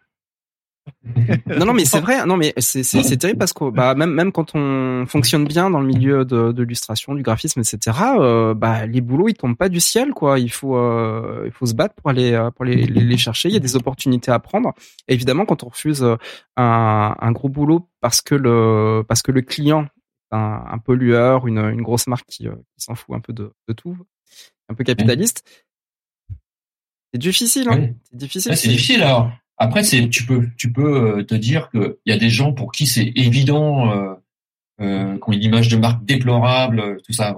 non, 1.47 1.67
non, 1.67 1.73
mais 1.73 1.85
c'est 1.85 2.01
vrai. 2.07 2.27
Non, 2.27 2.37
mais 2.37 2.53
c'est 2.59 2.83
c'est 2.83 3.17
terrible 3.17 3.39
parce 3.39 3.53
que 3.53 3.71
bah 3.71 3.95
même 3.95 4.11
même 4.11 4.33
quand 4.33 4.55
on 4.55 5.07
fonctionne 5.07 5.45
bien 5.45 5.71
dans 5.71 5.81
le 5.81 5.87
milieu 5.87 6.25
de, 6.25 6.53
de 6.53 6.63
l'illustration, 6.63 7.15
du 7.15 7.23
graphisme, 7.23 7.61
etc. 7.61 7.99
Euh, 8.19 8.55
bah 8.55 8.87
les 8.87 9.01
boulots 9.01 9.29
ils 9.29 9.35
tombent 9.35 9.57
pas 9.57 9.69
du 9.69 9.81
ciel 9.81 10.13
quoi. 10.13 10.39
Il 10.39 10.51
faut 10.51 10.77
euh, 10.77 11.45
il 11.47 11.53
faut 11.53 11.67
se 11.67 11.75
battre 11.75 11.95
pour 11.95 12.11
aller 12.11 12.33
euh, 12.33 12.51
pour 12.51 12.65
les, 12.65 12.87
les, 12.87 13.17
chercher. 13.17 13.49
Il 13.49 13.55
y 13.55 13.57
a 13.57 13.61
des 13.61 13.77
opportunités 13.77 14.31
à 14.31 14.39
prendre. 14.39 14.75
évidemment, 15.09 15.47
quand 15.47 15.63
on 15.63 15.69
refuse 15.69 16.05
un, 16.57 17.17
un 17.19 17.33
gros 17.33 17.49
boulot 17.49 17.89
parce 18.01 18.21
que 18.21 18.35
le 18.35 19.03
parce 19.09 19.23
que 19.23 19.33
le 19.33 19.41
client 19.43 19.87
un, 20.33 20.65
un 20.71 20.79
pollueur, 20.79 21.47
une 21.47 21.59
une 21.59 21.83
grosse 21.83 22.07
marque 22.07 22.27
qui, 22.27 22.45
qui 22.45 22.85
s'en 22.85 22.95
fout 22.95 23.15
un 23.15 23.21
peu 23.21 23.33
de, 23.33 23.53
de 23.69 23.73
tout, 23.73 23.97
un 24.69 24.75
peu 24.75 24.85
capitaliste. 24.85 25.45
C'est 27.15 27.19
difficile, 27.19 27.69
hein. 27.69 27.91
C'est 28.11 28.17
difficile. 28.17 28.57
c'est 28.57 28.69
difficile 28.69 29.03
alors. 29.05 29.31
Après, 29.57 29.85
c'est 29.85 30.09
tu 30.09 30.27
peux 30.27 30.49
tu 30.57 30.73
peux 30.73 31.19
euh, 31.19 31.23
te 31.23 31.37
dire 31.37 31.71
qu'il 31.71 31.95
y 32.07 32.11
a 32.13 32.17
des 32.17 32.29
gens 32.29 32.53
pour 32.53 32.73
qui 32.73 32.89
c'est 32.89 33.13
évident, 33.15 33.93
euh, 33.93 34.15
euh, 34.81 35.15
qui 35.15 35.23
ont 35.25 35.33
une 35.33 35.43
image 35.45 35.69
de 35.69 35.77
marque 35.77 36.05
déplorable, 36.05 37.01
tout 37.07 37.13
ça. 37.13 37.37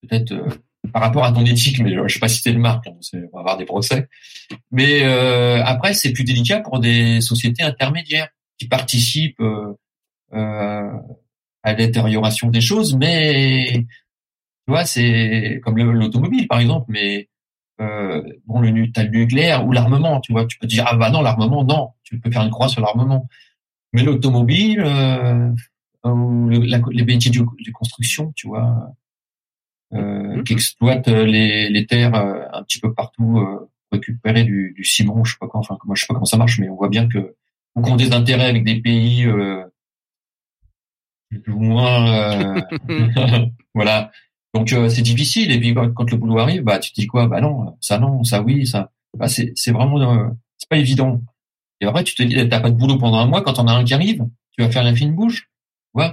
Peut-être 0.00 0.32
euh, 0.32 0.48
par 0.94 1.02
rapport 1.02 1.26
à 1.26 1.32
ton 1.32 1.44
éthique, 1.44 1.78
mais 1.80 1.94
je 2.08 2.14
sais 2.14 2.20
pas 2.20 2.28
citer 2.28 2.54
de 2.54 2.58
marque, 2.58 2.86
hein, 2.86 2.94
on 3.12 3.36
va 3.36 3.40
avoir 3.40 3.58
des 3.58 3.66
procès. 3.66 4.08
Mais 4.70 5.02
euh, 5.02 5.62
après, 5.62 5.92
c'est 5.92 6.14
plus 6.14 6.24
délicat 6.24 6.60
pour 6.60 6.80
des 6.80 7.20
sociétés 7.20 7.62
intermédiaires 7.64 8.30
qui 8.58 8.66
participent 8.66 9.42
à 10.32 11.74
détérioration 11.76 12.48
des 12.48 12.62
choses, 12.62 12.96
mais 12.96 13.84
tu 14.66 14.72
vois, 14.72 14.86
c'est 14.86 15.60
comme 15.62 15.76
l'automobile 15.76 16.48
par 16.48 16.60
exemple, 16.60 16.86
mais 16.88 17.28
euh, 17.82 18.22
bon, 18.46 18.60
le, 18.60 18.70
le 18.70 19.08
nucléaire 19.08 19.66
ou 19.66 19.72
l'armement, 19.72 20.20
tu 20.20 20.32
vois. 20.32 20.46
Tu 20.46 20.58
peux 20.58 20.66
dire, 20.66 20.84
ah 20.86 20.96
bah 20.96 21.10
non, 21.10 21.20
l'armement, 21.20 21.64
non. 21.64 21.90
Tu 22.04 22.18
peux 22.18 22.30
faire 22.30 22.42
une 22.42 22.50
croix 22.50 22.68
sur 22.68 22.80
l'armement. 22.80 23.28
Mais 23.92 24.02
l'automobile, 24.02 24.82
euh, 24.84 25.50
ou 26.04 26.48
les 26.48 27.04
métiers 27.04 27.30
de, 27.30 27.70
construction, 27.72 28.32
tu 28.34 28.48
vois, 28.48 28.92
euh, 29.92 30.36
mmh. 30.38 30.44
qui 30.44 30.52
exploitent 30.52 31.08
euh, 31.08 31.24
les, 31.24 31.68
les 31.68 31.86
terres 31.86 32.14
euh, 32.14 32.44
un 32.52 32.62
petit 32.62 32.80
peu 32.80 32.92
partout, 32.94 33.38
euh, 33.38 33.70
récupérer 33.90 34.44
du, 34.44 34.72
du 34.74 34.84
ciment, 34.84 35.22
je 35.24 35.32
sais 35.32 35.38
pas 35.38 35.48
quoi, 35.48 35.60
enfin, 35.60 35.76
moi 35.84 35.94
je 35.94 36.00
sais 36.00 36.06
pas 36.06 36.14
comment 36.14 36.24
ça 36.24 36.38
marche, 36.38 36.58
mais 36.58 36.68
on 36.68 36.76
voit 36.76 36.88
bien 36.88 37.08
que 37.08 37.36
ou 37.74 37.86
ont 37.86 37.96
des 37.96 38.12
intérêts 38.12 38.46
avec 38.46 38.64
des 38.64 38.80
pays 38.80 39.26
plus 41.30 41.52
ou 41.52 41.60
moins, 41.60 42.54
voilà, 43.74 44.10
donc 44.54 44.72
euh, 44.72 44.88
c'est 44.88 45.02
difficile. 45.02 45.50
Et 45.50 45.58
puis 45.58 45.74
quand 45.74 46.10
le 46.10 46.16
boulot 46.16 46.38
arrive, 46.38 46.62
bah 46.62 46.78
tu 46.78 46.92
te 46.92 47.00
dis 47.00 47.06
quoi? 47.06 47.26
Bah 47.26 47.40
non, 47.40 47.76
ça 47.80 47.98
non, 47.98 48.24
ça 48.24 48.42
oui, 48.42 48.66
ça. 48.66 48.90
Bah, 49.16 49.28
c'est 49.28 49.52
c'est 49.54 49.72
vraiment 49.72 50.00
euh, 50.00 50.28
c'est 50.58 50.68
pas 50.68 50.76
évident. 50.76 51.20
Et 51.80 51.86
après 51.86 52.04
tu 52.04 52.14
te 52.14 52.22
dis 52.22 52.48
t'as 52.48 52.60
pas 52.60 52.70
de 52.70 52.76
boulot 52.76 52.98
pendant 52.98 53.18
un 53.18 53.26
mois. 53.26 53.42
Quand 53.42 53.58
on 53.58 53.66
a 53.66 53.72
un 53.72 53.84
qui 53.84 53.94
arrive, 53.94 54.24
tu 54.56 54.62
vas 54.62 54.70
faire 54.70 54.84
la 54.84 54.94
fine 54.94 55.14
bouche. 55.14 55.50
Ouais. 55.94 56.10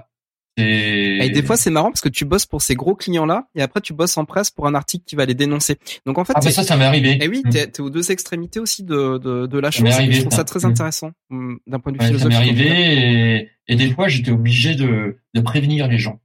Et 0.61 1.29
des 1.29 1.43
fois, 1.43 1.57
c'est 1.57 1.69
marrant 1.69 1.89
parce 1.89 2.01
que 2.01 2.09
tu 2.09 2.25
bosses 2.25 2.45
pour 2.45 2.61
ces 2.61 2.75
gros 2.75 2.95
clients-là 2.95 3.47
et 3.55 3.61
après 3.61 3.81
tu 3.81 3.93
bosses 3.93 4.17
en 4.17 4.25
presse 4.25 4.51
pour 4.51 4.67
un 4.67 4.75
article 4.75 5.05
qui 5.05 5.15
va 5.15 5.25
les 5.25 5.33
dénoncer. 5.33 5.77
Donc 6.05 6.17
en 6.17 6.25
fait, 6.25 6.33
ah 6.35 6.41
bah 6.43 6.51
ça, 6.51 6.63
ça 6.63 6.75
m'est 6.75 6.85
arrivé. 6.85 7.17
Et 7.21 7.27
oui, 7.27 7.43
t'es, 7.49 7.63
es 7.63 7.79
aux 7.79 7.89
deux 7.89 8.11
extrémités 8.11 8.59
aussi 8.59 8.83
de 8.83 9.17
de, 9.17 9.45
de 9.45 9.59
la 9.59 9.71
chose. 9.71 9.89
Arrivé, 9.89 10.13
je 10.13 10.21
trouve 10.21 10.33
ça, 10.33 10.43
très 10.43 10.59
mm. 10.61 10.65
intéressant 10.65 11.11
mm, 11.29 11.55
d'un 11.67 11.79
point 11.79 11.91
de 11.91 11.97
vue 11.97 12.01
ouais, 12.01 12.07
philosophique. 12.07 12.33
Ça 12.33 12.43
m'est 12.43 12.49
arrivé 12.49 13.47
et, 13.69 13.73
et, 13.73 13.75
des 13.75 13.91
fois, 13.91 14.07
j'étais 14.07 14.31
obligé 14.31 14.75
de 14.75 15.19
de 15.33 15.41
prévenir 15.41 15.87
les 15.87 15.97
gens 15.97 16.19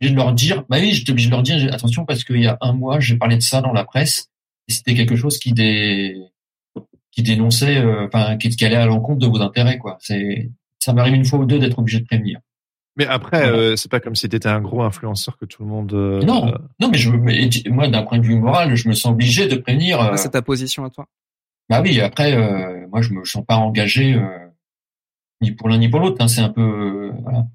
de 0.00 0.14
leur 0.14 0.32
dire, 0.32 0.64
bah 0.68 0.78
oui, 0.80 0.92
j'étais 0.92 1.12
obligé 1.12 1.28
de 1.28 1.34
leur 1.34 1.42
dire, 1.42 1.72
attention 1.72 2.04
parce 2.04 2.24
qu'il 2.24 2.40
y 2.40 2.46
a 2.46 2.58
un 2.60 2.72
mois, 2.72 3.00
j'ai 3.00 3.16
parlé 3.16 3.36
de 3.36 3.42
ça 3.42 3.60
dans 3.60 3.72
la 3.72 3.84
presse 3.84 4.30
et 4.68 4.72
c'était 4.72 4.94
quelque 4.94 5.16
chose 5.16 5.38
qui 5.38 5.52
dé... 5.52 6.16
qui 7.10 7.22
dénonçait, 7.22 7.78
euh, 7.78 8.06
enfin, 8.06 8.36
qui, 8.36 8.64
allait 8.64 8.76
à 8.76 8.86
l'encontre 8.86 9.20
de 9.20 9.26
vos 9.26 9.40
intérêts, 9.40 9.78
quoi. 9.78 9.96
C'est, 10.00 10.50
ça 10.78 10.92
m'arrive 10.92 11.14
une 11.14 11.24
fois 11.24 11.38
ou 11.38 11.46
deux 11.46 11.58
d'être 11.58 11.78
obligé 11.78 12.00
de 12.00 12.04
prévenir. 12.04 12.40
Mais 12.98 13.06
après, 13.06 13.46
euh, 13.46 13.76
c'est 13.76 13.90
pas 13.90 14.00
comme 14.00 14.16
si 14.16 14.26
t'étais 14.28 14.48
un 14.48 14.60
gros 14.60 14.82
influenceur 14.82 15.36
que 15.36 15.44
tout 15.44 15.62
le 15.62 15.68
monde. 15.68 15.92
Euh, 15.92 16.22
non, 16.22 16.54
non, 16.80 16.88
mais 16.88 16.96
je, 16.96 17.10
moi, 17.68 17.88
d'un 17.88 18.02
point 18.02 18.18
de 18.18 18.24
vue 18.24 18.36
moral, 18.36 18.74
je 18.74 18.88
me 18.88 18.94
sens 18.94 19.12
obligé 19.12 19.46
de 19.46 19.56
prévenir. 19.56 20.00
Ah, 20.00 20.16
c'est 20.16 20.30
ta 20.30 20.40
position 20.40 20.84
à 20.84 20.90
toi. 20.90 21.06
Bah 21.68 21.82
oui, 21.82 22.00
après, 22.00 22.86
moi, 22.86 23.02
je 23.02 23.12
me 23.12 23.24
sens 23.24 23.44
pas 23.44 23.56
engagé 23.56 24.18
ni 25.42 25.52
pour 25.52 25.68
l'un 25.68 25.76
ni 25.76 25.90
pour 25.90 26.00
l'autre. 26.00 26.16
Hein, 26.20 26.28
c'est 26.28 26.40
un 26.40 26.48
peu, 26.48 27.10
voilà 27.22 27.46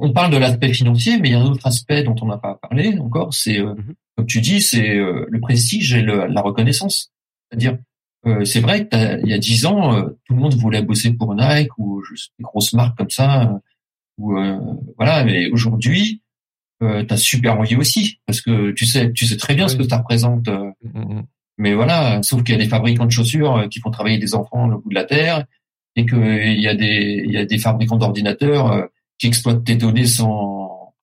on 0.00 0.12
parle 0.12 0.32
de 0.32 0.36
l'aspect 0.36 0.72
financier, 0.72 1.18
mais 1.18 1.30
il 1.30 1.32
y 1.32 1.34
a 1.34 1.40
un 1.40 1.46
autre 1.46 1.66
aspect 1.66 2.02
dont 2.02 2.14
on 2.22 2.26
n'a 2.26 2.38
pas 2.38 2.54
parlé 2.54 2.98
encore, 2.98 3.34
c'est, 3.34 3.58
euh, 3.58 3.74
mhm. 3.74 3.94
comme 4.16 4.26
tu 4.26 4.40
dis, 4.40 4.60
c'est 4.60 4.96
euh, 4.96 5.26
le 5.28 5.40
prestige 5.40 5.92
et 5.94 6.02
la 6.02 6.40
reconnaissance. 6.40 7.12
C'est-à-dire, 7.50 7.78
euh, 8.26 8.44
c'est 8.44 8.60
vrai 8.60 8.88
qu'il 8.88 9.28
y 9.28 9.32
a 9.32 9.38
dix 9.38 9.66
ans, 9.66 10.02
tout 10.24 10.34
le 10.34 10.40
monde 10.40 10.54
voulait 10.54 10.82
bosser 10.82 11.12
pour 11.12 11.34
Nike 11.34 11.76
ou 11.78 12.02
juste 12.04 12.32
des 12.38 12.44
grosses 12.44 12.72
marques 12.72 12.96
comme 12.96 13.10
ça. 13.10 13.60
ou 14.18 14.34
voilà, 14.96 15.24
mais 15.24 15.48
aujourd'hui, 15.50 16.22
euh, 16.82 17.04
t'as 17.04 17.16
super 17.16 17.58
envie 17.58 17.76
aussi 17.76 18.20
parce 18.26 18.40
que 18.40 18.72
tu 18.72 18.86
sais, 18.86 19.12
tu 19.12 19.26
sais 19.26 19.36
très 19.36 19.54
bien 19.54 19.68
ce 19.68 19.76
que 19.76 19.88
ça 19.88 19.98
représente. 19.98 20.48
Mhm. 20.48 21.24
Mais 21.58 21.74
voilà, 21.74 22.22
sauf 22.22 22.42
qu'il 22.42 22.54
y 22.54 22.58
a 22.58 22.62
des 22.62 22.68
fabricants 22.68 23.06
de 23.06 23.10
chaussures 23.10 23.68
qui 23.70 23.80
font 23.80 23.90
travailler 23.90 24.18
des 24.18 24.34
enfants 24.34 24.68
au 24.70 24.78
bout 24.80 24.88
de 24.88 24.94
la 24.94 25.04
terre 25.04 25.44
et 25.96 26.06
qu'il 26.06 26.60
y 26.60 26.66
a 26.66 26.74
des 26.74 27.22
il 27.26 27.32
y 27.32 27.36
a 27.36 27.44
des 27.44 27.58
fabricants 27.58 27.96
d'ordinateurs 27.96 28.88
qui 29.18 29.26
exploite 29.26 29.64
tes 29.64 29.76
données 29.76 30.06
sans, 30.06 30.94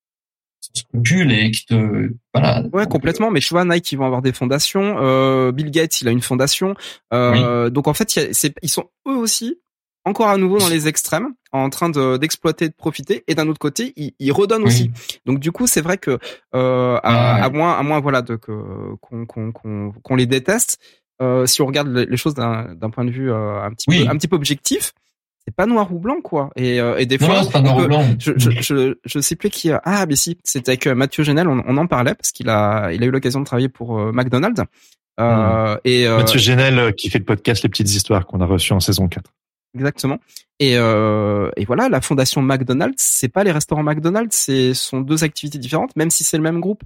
sans 0.60 0.74
scrupule 0.74 1.32
et 1.32 1.52
qui 1.52 1.65
te 1.65 2.12
voilà. 2.34 2.63
Ouais, 2.74 2.86
complètement. 2.88 3.32
Mais 3.32 3.39
tu 3.39 3.50
vois, 3.50 3.65
Nike, 3.65 3.91
ils 3.91 3.97
vont 3.97 4.06
avoir 4.06 4.21
des 4.21 4.34
fondations. 4.34 4.97
Euh, 5.00 5.52
Bill 5.52 5.71
Gates, 5.71 6.02
il 6.02 6.08
a 6.08 6.12
une 6.12 6.21
fondation. 6.21 6.76
Euh, 7.13 7.69
Donc 7.69 7.88
en 7.88 7.93
fait, 7.93 8.15
ils 8.62 8.69
sont 8.69 8.89
eux 9.08 9.15
aussi 9.15 9.60
encore 10.04 10.30
à 10.30 10.38
nouveau 10.38 10.58
dans 10.58 10.67
les 10.67 10.88
extrêmes, 10.88 11.28
en 11.52 11.69
train 11.69 11.89
de 11.89 12.17
d'exploiter, 12.17 12.67
de 12.67 12.74
profiter, 12.74 13.24
et 13.28 13.36
d'un 13.36 13.47
autre 13.47 13.60
côté, 13.60 13.93
ils, 13.95 14.13
ils 14.17 14.32
redonnent 14.32 14.63
aussi. 14.63 14.89
Donc 15.28 15.39
du 15.39 15.52
coup, 15.52 15.67
c'est 15.67 15.82
vrai 15.82 16.00
que 16.00 16.17
euh, 16.56 17.00
à, 17.04 17.43
à, 17.43 17.50
moins, 17.52 17.78
à 17.78 17.84
moins 17.84 18.00
voilà, 18.00 18.24
de 18.24 18.36
que 18.36 18.95
qu'on 19.00 19.28
qu'on 19.28 19.91
qu'on 19.91 20.15
les 20.15 20.26
déteste. 20.26 20.80
Euh, 21.21 21.45
si 21.45 21.62
on 21.62 21.67
regarde 21.67 21.89
les 21.89 22.17
choses 22.17 22.34
d'un 22.34 22.89
point 22.91 23.06
de 23.06 23.12
vue 23.12 23.32
euh, 23.32 23.62
un 23.62 23.71
petit 23.74 23.86
peu 23.91 24.10
un 24.10 24.17
petit 24.17 24.28
peu 24.28 24.36
objectif, 24.36 24.93
c'est 25.45 25.56
pas 25.56 25.65
noir 25.65 25.91
ou 25.93 25.99
blanc 25.99 26.21
quoi. 26.21 26.51
Et, 26.56 26.80
euh, 26.80 26.97
et 26.97 27.06
des 27.06 27.17
fois 27.17 27.41
pas 27.51 27.62
noir 27.62 27.77
ou 27.77 27.88
blanc. 27.88 28.06
Je, 28.19 28.34
je, 28.38 28.51
je, 28.51 28.95
je, 29.04 29.19
sais 29.19 29.36
plus 29.36 29.49
qui 29.49 29.71
ah 29.71 30.06
mais 30.06 30.15
si 30.15 30.38
c'était 30.43 30.71
avec 30.71 30.88
euh, 30.88 30.95
Mathieu 30.95 31.23
Genel 31.23 31.47
on, 31.47 31.63
on, 31.65 31.77
en 31.77 31.88
parlait 31.88 32.13
parce 32.13 32.32
qu'il 32.32 32.49
a 32.49 32.91
il 32.93 33.04
a 33.04 33.06
eu 33.06 33.12
l'occasion 33.12 33.39
de 33.39 33.45
travailler 33.45 33.69
pour 33.69 33.99
euh, 33.99 34.12
McDonald's. 34.12 34.62
Euh, 35.19 35.75
hmm. 35.75 35.80
et 35.84 36.08
Mathieu 36.08 36.39
Genel 36.39 36.93
qui 36.95 37.10
fait 37.10 37.19
le 37.19 37.25
podcast 37.25 37.63
les 37.63 37.69
petites 37.69 37.89
histoires 37.89 38.25
qu'on 38.25 38.41
a 38.41 38.45
reçu 38.45 38.73
en 38.73 38.80
saison 38.80 39.08
4 39.08 39.32
exactement. 39.75 40.19
Et 40.60 40.73
et 40.73 41.65
voilà 41.65 41.89
la 41.89 42.01
fondation 42.01 42.41
McDonald's 42.41 43.01
c'est 43.01 43.30
pas 43.30 43.43
les 43.43 43.51
restaurants 43.51 43.84
McDonald's 43.84 44.36
c'est 44.36 44.73
sont 44.73 45.01
deux 45.01 45.23
activités 45.23 45.58
différentes 45.58 45.95
même 45.95 46.12
si 46.12 46.23
c'est 46.23 46.38
le 46.38 46.43
même 46.43 46.60
groupe. 46.60 46.84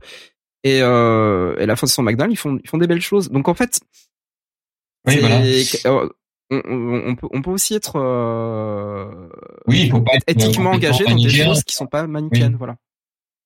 Et, 0.63 0.77
et 0.77 0.81
la 1.65 1.75
fondation 1.75 2.03
McDonald's 2.03 2.33
ils 2.33 2.37
font 2.37 2.57
ils 2.63 2.69
font 2.69 2.77
des 2.77 2.87
belles 2.87 3.01
choses. 3.01 3.29
Donc 3.29 3.47
en 3.49 3.53
fait 3.53 3.79
oui, 5.07 5.19
voilà 5.19 5.41
on, 6.51 7.15
peut, 7.15 7.27
on 7.31 7.41
peut 7.41 7.51
aussi 7.51 7.73
être, 7.73 7.95
euh, 7.95 9.29
oui, 9.67 9.81
il 9.83 9.89
faut 9.89 10.01
pas 10.01 10.13
être 10.15 10.23
éthiquement 10.27 10.71
engagé 10.71 11.03
dans 11.05 11.15
des 11.15 11.29
choses 11.29 11.63
qui 11.63 11.75
sont 11.75 11.87
pas 11.87 12.05
manichéennes, 12.07 12.55
voilà. 12.55 12.75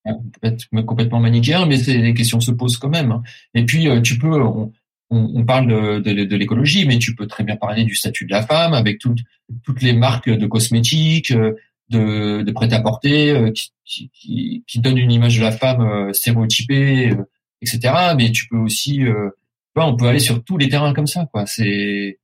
On 0.06 0.16
peut 0.16 0.48
être 0.48 0.66
complètement 0.86 1.20
manichéen, 1.20 1.66
mais 1.66 1.78
les 1.78 2.14
questions 2.14 2.40
se 2.40 2.52
posent 2.52 2.78
quand 2.78 2.90
même. 2.90 3.12
Hein. 3.12 3.24
Et 3.54 3.66
puis, 3.66 3.88
euh, 3.88 4.02
tu 4.02 4.18
peux, 4.18 4.42
on, 4.42 4.72
on 5.10 5.46
parle 5.46 5.68
de, 5.68 6.00
de, 6.00 6.24
de 6.24 6.36
l'écologie, 6.36 6.86
mais 6.86 6.98
tu 6.98 7.16
peux 7.16 7.28
très 7.28 7.44
bien 7.44 7.56
parler 7.58 7.84
du 7.84 7.96
statut 7.96 8.26
de 8.26 8.32
la 8.32 8.42
femme 8.42 8.74
avec 8.74 9.00
toutes, 9.00 9.20
toutes 9.64 9.82
les 9.82 9.94
marques 9.94 10.30
de 10.30 10.48
cosmétiques, 10.48 11.32
euh, 11.32 11.54
de, 11.90 12.44
de 12.44 12.52
prêt-à-porter 12.52 13.32
euh, 13.32 13.52
qui, 13.52 14.10
qui, 14.14 14.64
qui, 14.68 14.80
donnent 14.80 14.98
une 14.98 15.12
image 15.12 15.38
de 15.38 15.44
la 15.44 15.52
femme 15.52 16.14
stéréotypée, 16.14 17.14
etc. 17.62 18.14
Mais 18.16 18.32
tu 18.32 18.48
peux 18.48 18.58
aussi, 18.58 19.02
on 19.76 19.96
peut 19.96 20.06
aller 20.06 20.20
sur 20.20 20.44
tous 20.44 20.58
les 20.58 20.70
terrains 20.70 20.94
comme 20.94 21.08
ça, 21.08 21.28
quoi. 21.32 21.48
C'est 21.48 22.20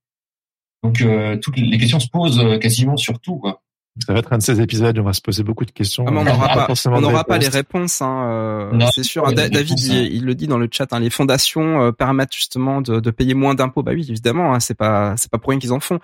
donc 0.85 1.01
euh, 1.01 1.35
toutes 1.37 1.57
les 1.57 1.77
questions 1.79 1.99
se 1.99 2.07
posent 2.07 2.39
euh, 2.39 2.59
quasiment 2.59 2.95
sur 2.95 3.19
tout. 3.19 3.37
Quoi. 3.37 3.63
Ça 4.05 4.13
va 4.13 4.19
être 4.19 4.31
un 4.31 4.37
de 4.37 4.43
ces 4.43 4.61
épisodes 4.61 4.95
où 4.97 5.01
on 5.01 5.05
va 5.05 5.13
se 5.13 5.21
poser 5.21 5.41
beaucoup 5.41 5.65
de 5.65 5.71
questions. 5.71 6.05
Ah, 6.07 6.11
on 6.11 6.23
n'aura 6.23 6.67
pas, 6.67 6.73
on 6.85 7.01
n'aura 7.01 7.23
pas 7.23 7.39
les 7.39 7.47
réponses, 7.47 8.03
hein, 8.03 8.27
euh, 8.29 8.79
c'est 8.93 9.03
sûr. 9.03 9.31
David, 9.33 9.79
il, 9.79 10.25
le 10.25 10.35
dit 10.35 10.47
dans 10.47 10.59
le 10.59 10.67
chat, 10.71 10.91
hein, 10.93 10.99
les 10.99 11.09
fondations 11.09 11.91
permettent 11.93 12.35
justement 12.35 12.81
de, 12.81 12.99
de, 12.99 13.11
payer 13.11 13.33
moins 13.33 13.55
d'impôts. 13.55 13.81
Bah 13.81 13.93
oui, 13.95 14.05
évidemment, 14.07 14.53
hein, 14.53 14.59
c'est 14.59 14.75
pas, 14.75 15.15
c'est 15.17 15.31
pas 15.31 15.39
pour 15.39 15.49
rien 15.49 15.59
qu'ils 15.59 15.73
en 15.73 15.79
font. 15.79 15.99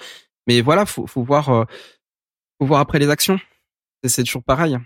Mais 0.47 0.61
voilà, 0.61 0.87
faut, 0.87 1.05
faut 1.05 1.21
voir, 1.21 1.45
faut 1.45 2.65
voir 2.65 2.79
après 2.79 2.97
les 2.97 3.09
actions. 3.09 3.39
C'est 4.03 4.23
toujours 4.23 4.43
pareil. 4.43 4.77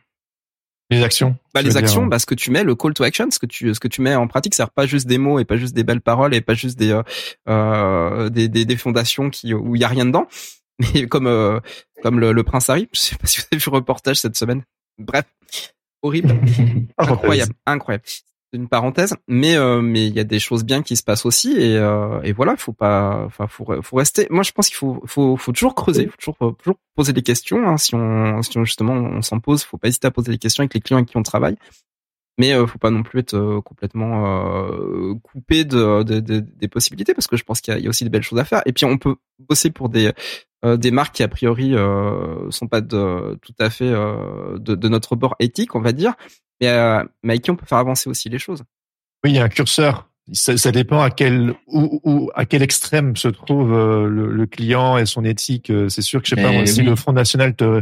Les 0.92 1.02
actions. 1.02 1.36
Bah 1.54 1.64
les 1.64 1.78
actions, 1.78 2.06
bah 2.06 2.20
ce 2.20 2.28
que 2.28 2.36
tu 2.36 2.52
mets, 2.52 2.64
le 2.64 2.76
call 2.76 2.94
to 2.94 3.04
action, 3.04 3.32
ce 3.32 3.40
que 3.40 3.48
tu 3.48 3.74
ce 3.74 3.80
que 3.80 3.88
tu 3.88 4.02
mets 4.02 4.14
en 4.16 4.28
pratique, 4.28 4.54
c'est 4.54 4.70
pas 4.70 4.86
juste 4.86 5.08
des 5.08 5.18
mots 5.18 5.40
et 5.40 5.46
pas 5.46 5.58
juste 5.58 5.74
des 5.74 5.84
belles 5.84 6.02
paroles 6.02 6.36
et 6.36 6.42
pas 6.42 6.54
juste 6.54 6.78
des 6.78 6.92
euh, 6.92 7.02
euh 7.50 8.30
des, 8.30 8.48
des, 8.48 8.66
des 8.66 8.78
fondations 8.78 9.32
qui 9.32 9.54
où 9.56 9.76
il 9.76 9.82
y 9.82 9.84
a 9.84 9.88
rien 9.88 10.06
dedans. 10.06 10.28
Mais 10.94 11.08
comme 11.08 11.26
euh, 11.26 11.60
comme 12.04 12.20
le, 12.20 12.34
le, 12.34 12.44
prince 12.44 12.70
Harry, 12.70 12.88
je 12.94 13.00
sais 13.00 13.16
pas 13.16 13.26
si 13.26 13.40
vous 13.40 13.48
avez 13.52 13.60
vu 13.60 13.70
le 13.72 13.76
reportage 13.76 14.18
cette 14.18 14.38
semaine. 14.38 14.64
Bref, 15.00 15.26
horrible, 16.04 16.40
incroyable, 16.98 17.54
incroyable. 17.66 18.04
Une 18.54 18.68
parenthèse, 18.68 19.16
mais 19.28 19.56
euh, 19.56 19.82
mais 19.82 20.08
il 20.08 20.14
y 20.14 20.20
a 20.20 20.24
des 20.24 20.40
choses 20.40 20.64
bien 20.64 20.82
qui 20.82 20.96
se 20.96 21.04
passent 21.04 21.26
aussi 21.26 21.54
et 21.54 21.78
euh, 21.78 22.22
et 22.24 22.32
voilà, 22.32 22.56
faut 22.58 22.74
pas, 22.74 23.24
enfin 23.26 23.48
faut 23.48 23.66
faut 23.82 23.96
rester. 23.98 24.28
Moi, 24.30 24.44
je 24.44 24.52
pense 24.52 24.68
qu'il 24.68 24.78
faut 24.78 25.02
faut 25.06 25.38
faut 25.38 25.52
toujours 25.52 25.76
creuser, 25.76 26.08
faut 26.08 26.18
toujours 26.18 26.56
toujours 26.58 26.78
poser 26.96 27.14
des 27.14 27.22
questions. 27.22 27.68
Hein, 27.68 27.78
si 27.78 27.96
on 27.96 28.42
si 28.42 28.58
on, 28.58 28.64
justement 28.66 28.94
on 28.94 29.22
s'en 29.22 29.40
pose, 29.40 29.64
faut 29.64 29.78
pas 29.78 29.88
hésiter 29.90 30.08
à 30.08 30.12
poser 30.12 30.32
des 30.32 30.38
questions 30.38 30.62
avec 30.62 30.74
les 30.74 30.80
clients 30.82 30.98
avec 30.98 31.10
qui 31.10 31.18
on 31.18 31.24
travaille. 31.24 31.58
Mais 32.38 32.54
euh, 32.54 32.68
faut 32.68 32.80
pas 32.80 32.90
non 32.92 33.04
plus 33.04 33.20
être 33.20 33.36
euh, 33.36 33.62
complètement 33.62 34.50
euh, 34.50 35.14
coupé 35.24 35.64
de, 35.64 36.04
de, 36.04 36.20
de, 36.20 36.40
des 36.40 36.68
possibilités 36.68 37.14
parce 37.14 37.28
que 37.28 37.38
je 37.38 37.44
pense 37.46 37.62
qu'il 37.62 37.78
y, 37.78 37.82
y, 37.82 37.86
a 37.86 37.90
aussi 37.90 38.04
des 38.04 38.10
belles 38.10 38.24
choses 38.24 38.40
à 38.40 38.44
faire. 38.46 38.62
Et 38.66 38.74
puis 38.74 38.86
on 38.86 38.98
peut 38.98 39.16
bosser 39.40 39.70
pour 39.72 39.88
des 39.88 40.12
des 40.78 40.92
marques 40.92 41.16
qui 41.16 41.24
a 41.24 41.28
priori 41.28 41.76
sont 42.50 42.68
pas 42.68 42.82
de, 42.82 43.38
tout 43.42 43.54
à 43.60 43.70
fait 43.70 43.90
de, 43.90 44.76
de 44.76 44.88
notre 44.90 45.16
bord 45.16 45.36
éthique, 45.40 45.76
on 45.76 45.82
va 45.82 45.92
dire, 45.92 46.14
mais, 46.62 46.68
euh, 46.68 47.04
mais 47.24 47.34
avec 47.34 47.44
qui 47.44 47.52
on 47.52 47.56
peut 47.56 47.66
faire 47.66 47.78
avancer 47.78 48.10
aussi 48.10 48.30
les 48.30 48.40
choses. 48.40 48.64
Oui, 49.24 49.32
il 49.32 49.36
y 49.36 49.40
a 49.40 49.44
un 49.44 49.50
curseur. 49.50 50.10
Ça, 50.34 50.58
ça 50.58 50.72
dépend 50.72 51.02
à 51.02 51.12
quel 51.12 51.54
où, 51.68 52.00
où, 52.04 52.32
à 52.34 52.46
quel 52.46 52.64
extrême 52.64 53.16
se 53.16 53.28
trouve 53.28 53.74
euh, 53.74 54.08
le, 54.08 54.32
le, 54.32 54.46
client 54.48 54.98
et 54.98 55.06
son 55.06 55.24
éthique. 55.24 55.70
Euh, 55.70 55.88
c'est 55.88 56.02
sûr 56.02 56.22
que 56.22 56.28
je 56.28 56.36
sais 56.36 56.42
pas 56.42 56.52
moi, 56.52 56.66
si 56.66 56.82
le 56.82 56.96
Front 56.96 57.14
National 57.14 57.56
te 57.56 57.82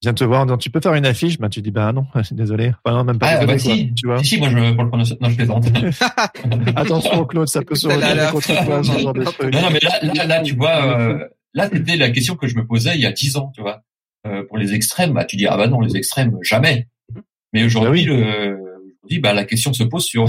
vient 0.00 0.14
te 0.14 0.24
voir 0.24 0.40
en 0.40 0.46
disant 0.46 0.56
tu 0.56 0.70
peux 0.70 0.80
faire 0.80 0.94
une 0.94 1.04
affiche, 1.04 1.38
ben 1.38 1.50
tu 1.50 1.60
dis 1.60 1.70
ben 1.70 1.92
non, 1.92 2.06
désolé, 2.30 2.72
enfin, 2.82 2.96
non, 2.96 3.04
même 3.04 3.18
pas. 3.18 3.26
Ah, 3.26 3.44
désolé, 3.44 3.52
bah, 3.52 3.58
si, 3.58 3.92
tu 3.94 4.06
vois. 4.06 4.18
Si, 4.20 4.24
si, 4.24 4.38
moi 4.38 4.48
je 4.48 4.72
pour 4.72 4.84
le 4.84 4.88
Front 4.88 4.96
National, 4.96 5.18
non, 5.20 5.28
je 5.28 5.36
plaisante. 5.36 5.66
Attention 6.76 7.24
Claude, 7.26 7.48
ça 7.48 7.60
peut 7.60 7.74
se 7.74 7.88
retourner 7.88 8.30
contre 8.32 8.64
toi. 8.64 9.50
Non, 9.50 9.60
non, 9.60 9.70
mais 9.70 9.80
là, 9.80 10.14
là, 10.14 10.26
là 10.26 10.42
tu 10.42 10.56
vois, 10.56 10.98
euh, 10.98 11.28
là 11.54 11.68
c'était 11.72 11.96
la 11.96 12.10
question 12.10 12.36
que 12.36 12.46
je 12.46 12.56
me 12.56 12.66
posais 12.66 12.94
il 12.94 13.00
y 13.00 13.06
a 13.06 13.12
dix 13.12 13.36
ans, 13.36 13.50
tu 13.54 13.60
vois. 13.60 13.82
Euh, 14.26 14.44
pour 14.46 14.56
les 14.58 14.74
extrêmes, 14.74 15.12
bah 15.12 15.24
tu 15.24 15.36
dis 15.36 15.46
ah 15.46 15.56
bah 15.56 15.66
non 15.66 15.80
les 15.80 15.96
extrêmes 15.96 16.38
jamais. 16.42 16.88
Mais 17.52 17.64
aujourd'hui, 17.64 18.06
bah 18.06 18.14
oui. 19.10 19.18
bah, 19.18 19.34
la 19.34 19.44
question 19.44 19.72
se 19.72 19.82
pose 19.82 20.04
sur 20.04 20.26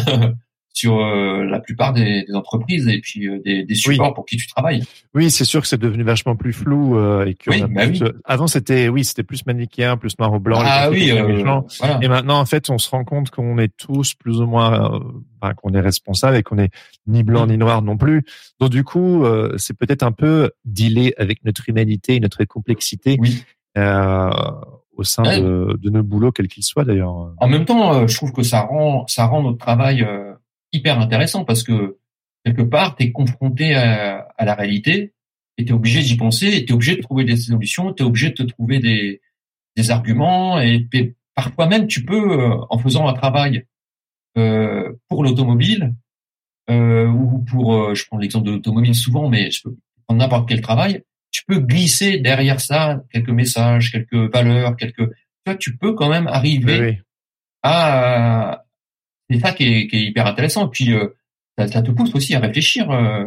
sur 0.74 1.00
euh, 1.00 1.44
la 1.46 1.60
plupart 1.60 1.94
des, 1.94 2.26
des, 2.28 2.34
entreprises 2.34 2.88
et 2.88 3.00
puis 3.00 3.28
euh, 3.28 3.40
des, 3.46 3.64
des, 3.64 3.76
supports 3.76 4.08
oui. 4.08 4.14
pour 4.16 4.26
qui 4.26 4.38
tu 4.38 4.48
travailles. 4.48 4.84
Oui, 5.14 5.30
c'est 5.30 5.46
sûr 5.46 5.62
que 5.62 5.68
c'est 5.68 5.80
devenu 5.80 6.04
vachement 6.04 6.36
plus 6.36 6.52
flou 6.52 6.98
euh, 6.98 7.26
et 7.26 7.36
que 7.36 7.52
oui, 7.52 7.64
bah 7.70 7.86
plus, 7.86 8.02
oui. 8.02 8.10
avant 8.26 8.48
c'était 8.48 8.90
oui 8.90 9.06
c'était 9.06 9.24
plus 9.24 9.46
manichéen, 9.46 9.98
plus 9.98 10.18
noir 10.18 10.34
ou 10.34 10.40
blanc. 10.40 10.60
Ah 10.64 10.90
oui, 10.90 11.12
voilà. 11.12 12.00
Et 12.02 12.08
maintenant 12.08 12.40
en 12.40 12.46
fait 12.46 12.70
on 12.70 12.80
se 12.80 12.90
rend 12.90 13.04
compte 13.04 13.30
qu'on 13.30 13.58
est 13.60 13.76
tous 13.78 14.16
plus 14.16 14.42
ou 14.42 14.48
moins 14.48 15.00
enfin, 15.42 15.54
qu'on 15.54 15.74
est 15.74 15.82
responsable 15.82 16.38
et 16.38 16.44
qu'on 16.44 16.58
est 16.58 16.72
ni 17.06 17.24
blanc 17.24 17.46
ni 17.46 17.58
noir 17.58 17.84
non 17.84 17.96
plus. 17.96 18.24
Donc 18.60 18.72
du 18.72 18.84
coup 18.84 19.24
c'est 19.58 19.78
peut-être 19.78 20.04
un 20.04 20.12
peu 20.12 20.52
dealer 20.66 21.14
avec 21.18 21.46
notre 21.46 21.70
humanité, 21.70 22.20
notre 22.20 22.44
complexité. 22.46 23.18
Oui. 23.20 23.44
Euh, 23.78 24.30
au 24.96 25.04
sein 25.04 25.24
ouais. 25.24 25.42
de, 25.42 25.76
de, 25.82 25.90
nos 25.90 26.04
boulots, 26.04 26.32
quels 26.32 26.48
qu'ils 26.48 26.64
soient 26.64 26.84
d'ailleurs. 26.84 27.32
En 27.38 27.48
même 27.48 27.66
temps, 27.66 27.96
euh, 27.96 28.08
je 28.08 28.16
trouve 28.16 28.32
que 28.32 28.44
ça 28.44 28.62
rend 28.62 29.08
ça 29.08 29.26
rend 29.26 29.42
notre 29.42 29.58
travail 29.58 30.04
euh, 30.04 30.33
hyper 30.74 31.00
intéressant 31.00 31.46
parce 31.46 31.64
que 31.64 31.98
quelque 32.44 32.64
part, 32.64 32.96
tu 32.96 33.04
es 33.04 33.12
confronté 33.12 33.76
à, 33.76 34.28
à, 34.38 34.46
la 34.46 34.56
réalité 34.56 35.14
et 35.58 35.66
tu 35.66 35.72
es 35.72 35.76
obligé 35.76 36.02
d'y 36.02 36.18
penser 36.18 36.48
et 36.48 36.66
tu 36.66 36.72
es 36.72 36.76
obligé 36.76 36.96
de 36.96 37.02
trouver 37.02 37.24
des 37.24 37.38
solutions, 37.38 37.94
tu 37.94 38.04
es 38.04 38.06
obligé 38.06 38.30
de 38.30 38.36
te 38.36 38.44
trouver 38.44 38.80
des, 38.80 39.22
des 39.76 39.92
arguments 39.92 40.60
et 40.60 40.88
parfois 41.36 41.68
même 41.68 41.88
tu 41.88 42.04
peux, 42.04 42.42
euh, 42.42 42.58
en 42.70 42.78
faisant 42.78 43.08
un 43.08 43.14
travail 43.14 43.66
euh, 44.38 44.92
pour 45.08 45.24
l'automobile 45.24 45.94
euh, 46.70 47.08
ou 47.08 47.40
pour, 47.40 47.94
je 47.94 48.06
prends 48.08 48.18
l'exemple 48.18 48.48
de 48.48 48.52
l'automobile 48.52 48.96
souvent, 48.96 49.30
mais 49.30 49.52
je 49.52 49.64
peux 49.64 49.76
prendre 50.08 50.20
n'importe 50.22 50.50
quel 50.50 50.62
travail, 50.62 51.04
tu 51.32 51.44
peux 51.46 51.60
glisser 51.60 52.20
derrière 52.20 52.62
ça 52.62 53.02
quelques 53.12 53.30
messages, 53.30 53.92
quelques 53.92 54.32
valeurs, 54.34 54.76
quelques. 54.78 55.10
Toi, 55.46 55.56
tu 55.56 55.78
peux 55.78 55.94
quand 55.94 56.10
même 56.10 56.28
arriver 56.28 56.80
oui. 56.80 56.98
à. 57.64 58.64
C'est 59.30 59.40
ça 59.40 59.52
qui 59.52 59.64
est, 59.64 59.88
qui 59.88 59.98
est, 59.98 60.04
hyper 60.06 60.28
intéressant. 60.28 60.68
Et 60.68 60.70
puis, 60.70 60.94
euh, 60.94 61.08
ça, 61.58 61.68
ça, 61.68 61.82
te 61.82 61.92
pousse 61.92 62.14
aussi 62.16 62.36
à 62.36 62.40
réfléchir. 62.40 62.90
Euh, 62.92 63.26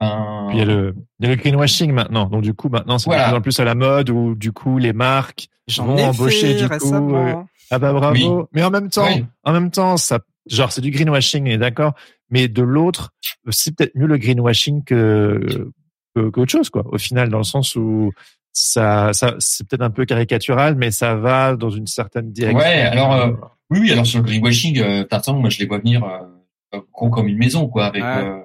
un... 0.00 0.46
Puis 0.48 0.58
il 0.58 0.60
y 0.60 0.62
a 0.62 0.66
le, 0.66 0.94
il 1.20 1.26
y 1.26 1.30
a 1.30 1.34
le 1.34 1.40
greenwashing 1.40 1.92
maintenant. 1.92 2.26
Donc 2.26 2.42
du 2.42 2.54
coup, 2.54 2.68
maintenant, 2.68 2.98
c'est 2.98 3.06
voilà. 3.06 3.24
de 3.24 3.28
plus 3.28 3.36
en 3.36 3.40
plus 3.40 3.60
à 3.60 3.64
la 3.64 3.74
mode 3.74 4.10
où 4.10 4.34
du 4.34 4.52
coup 4.52 4.78
les 4.78 4.92
marques 4.92 5.48
vont 5.78 5.96
embaucher 6.04 6.54
du 6.54 6.68
coup. 6.68 7.14
Euh, 7.14 7.34
ah 7.70 7.78
bah 7.78 7.92
bravo. 7.92 8.40
Oui. 8.40 8.46
Mais 8.52 8.62
en 8.64 8.70
même 8.70 8.90
temps, 8.90 9.06
oui. 9.06 9.24
en 9.44 9.52
même 9.52 9.70
temps, 9.70 9.96
ça, 9.96 10.18
genre 10.46 10.72
c'est 10.72 10.80
du 10.80 10.90
greenwashing, 10.90 11.46
est 11.46 11.58
d'accord. 11.58 11.94
Mais 12.30 12.48
de 12.48 12.62
l'autre, 12.62 13.12
c'est 13.50 13.76
peut-être 13.76 13.94
mieux 13.94 14.06
le 14.06 14.18
greenwashing 14.18 14.84
que 14.84 15.70
qu'autre 16.14 16.50
chose, 16.50 16.68
quoi. 16.68 16.84
Au 16.90 16.98
final, 16.98 17.28
dans 17.28 17.38
le 17.38 17.44
sens 17.44 17.76
où 17.76 18.12
ça, 18.52 19.12
ça 19.12 19.34
c'est 19.38 19.66
peut-être 19.66 19.82
un 19.82 19.90
peu 19.90 20.04
caricatural, 20.04 20.74
mais 20.76 20.90
ça 20.90 21.14
va 21.14 21.56
dans 21.56 21.70
une 21.70 21.86
certaine 21.86 22.32
direction. 22.32 22.58
Ouais, 22.58 22.82
alors 22.82 23.12
euh, 23.14 23.32
oui, 23.72 23.80
oui, 23.80 23.92
alors 23.92 24.06
sur 24.06 24.18
le 24.18 24.24
greenwashing, 24.26 24.78
euh, 24.80 25.04
t'attends, 25.04 25.38
moi 25.40 25.48
je 25.48 25.58
les 25.58 25.66
vois 25.66 25.78
venir 25.78 26.04
euh, 26.04 26.80
comme 26.92 27.26
une 27.26 27.38
maison, 27.38 27.68
quoi. 27.68 27.86
Avec, 27.86 28.02
ouais. 28.02 28.42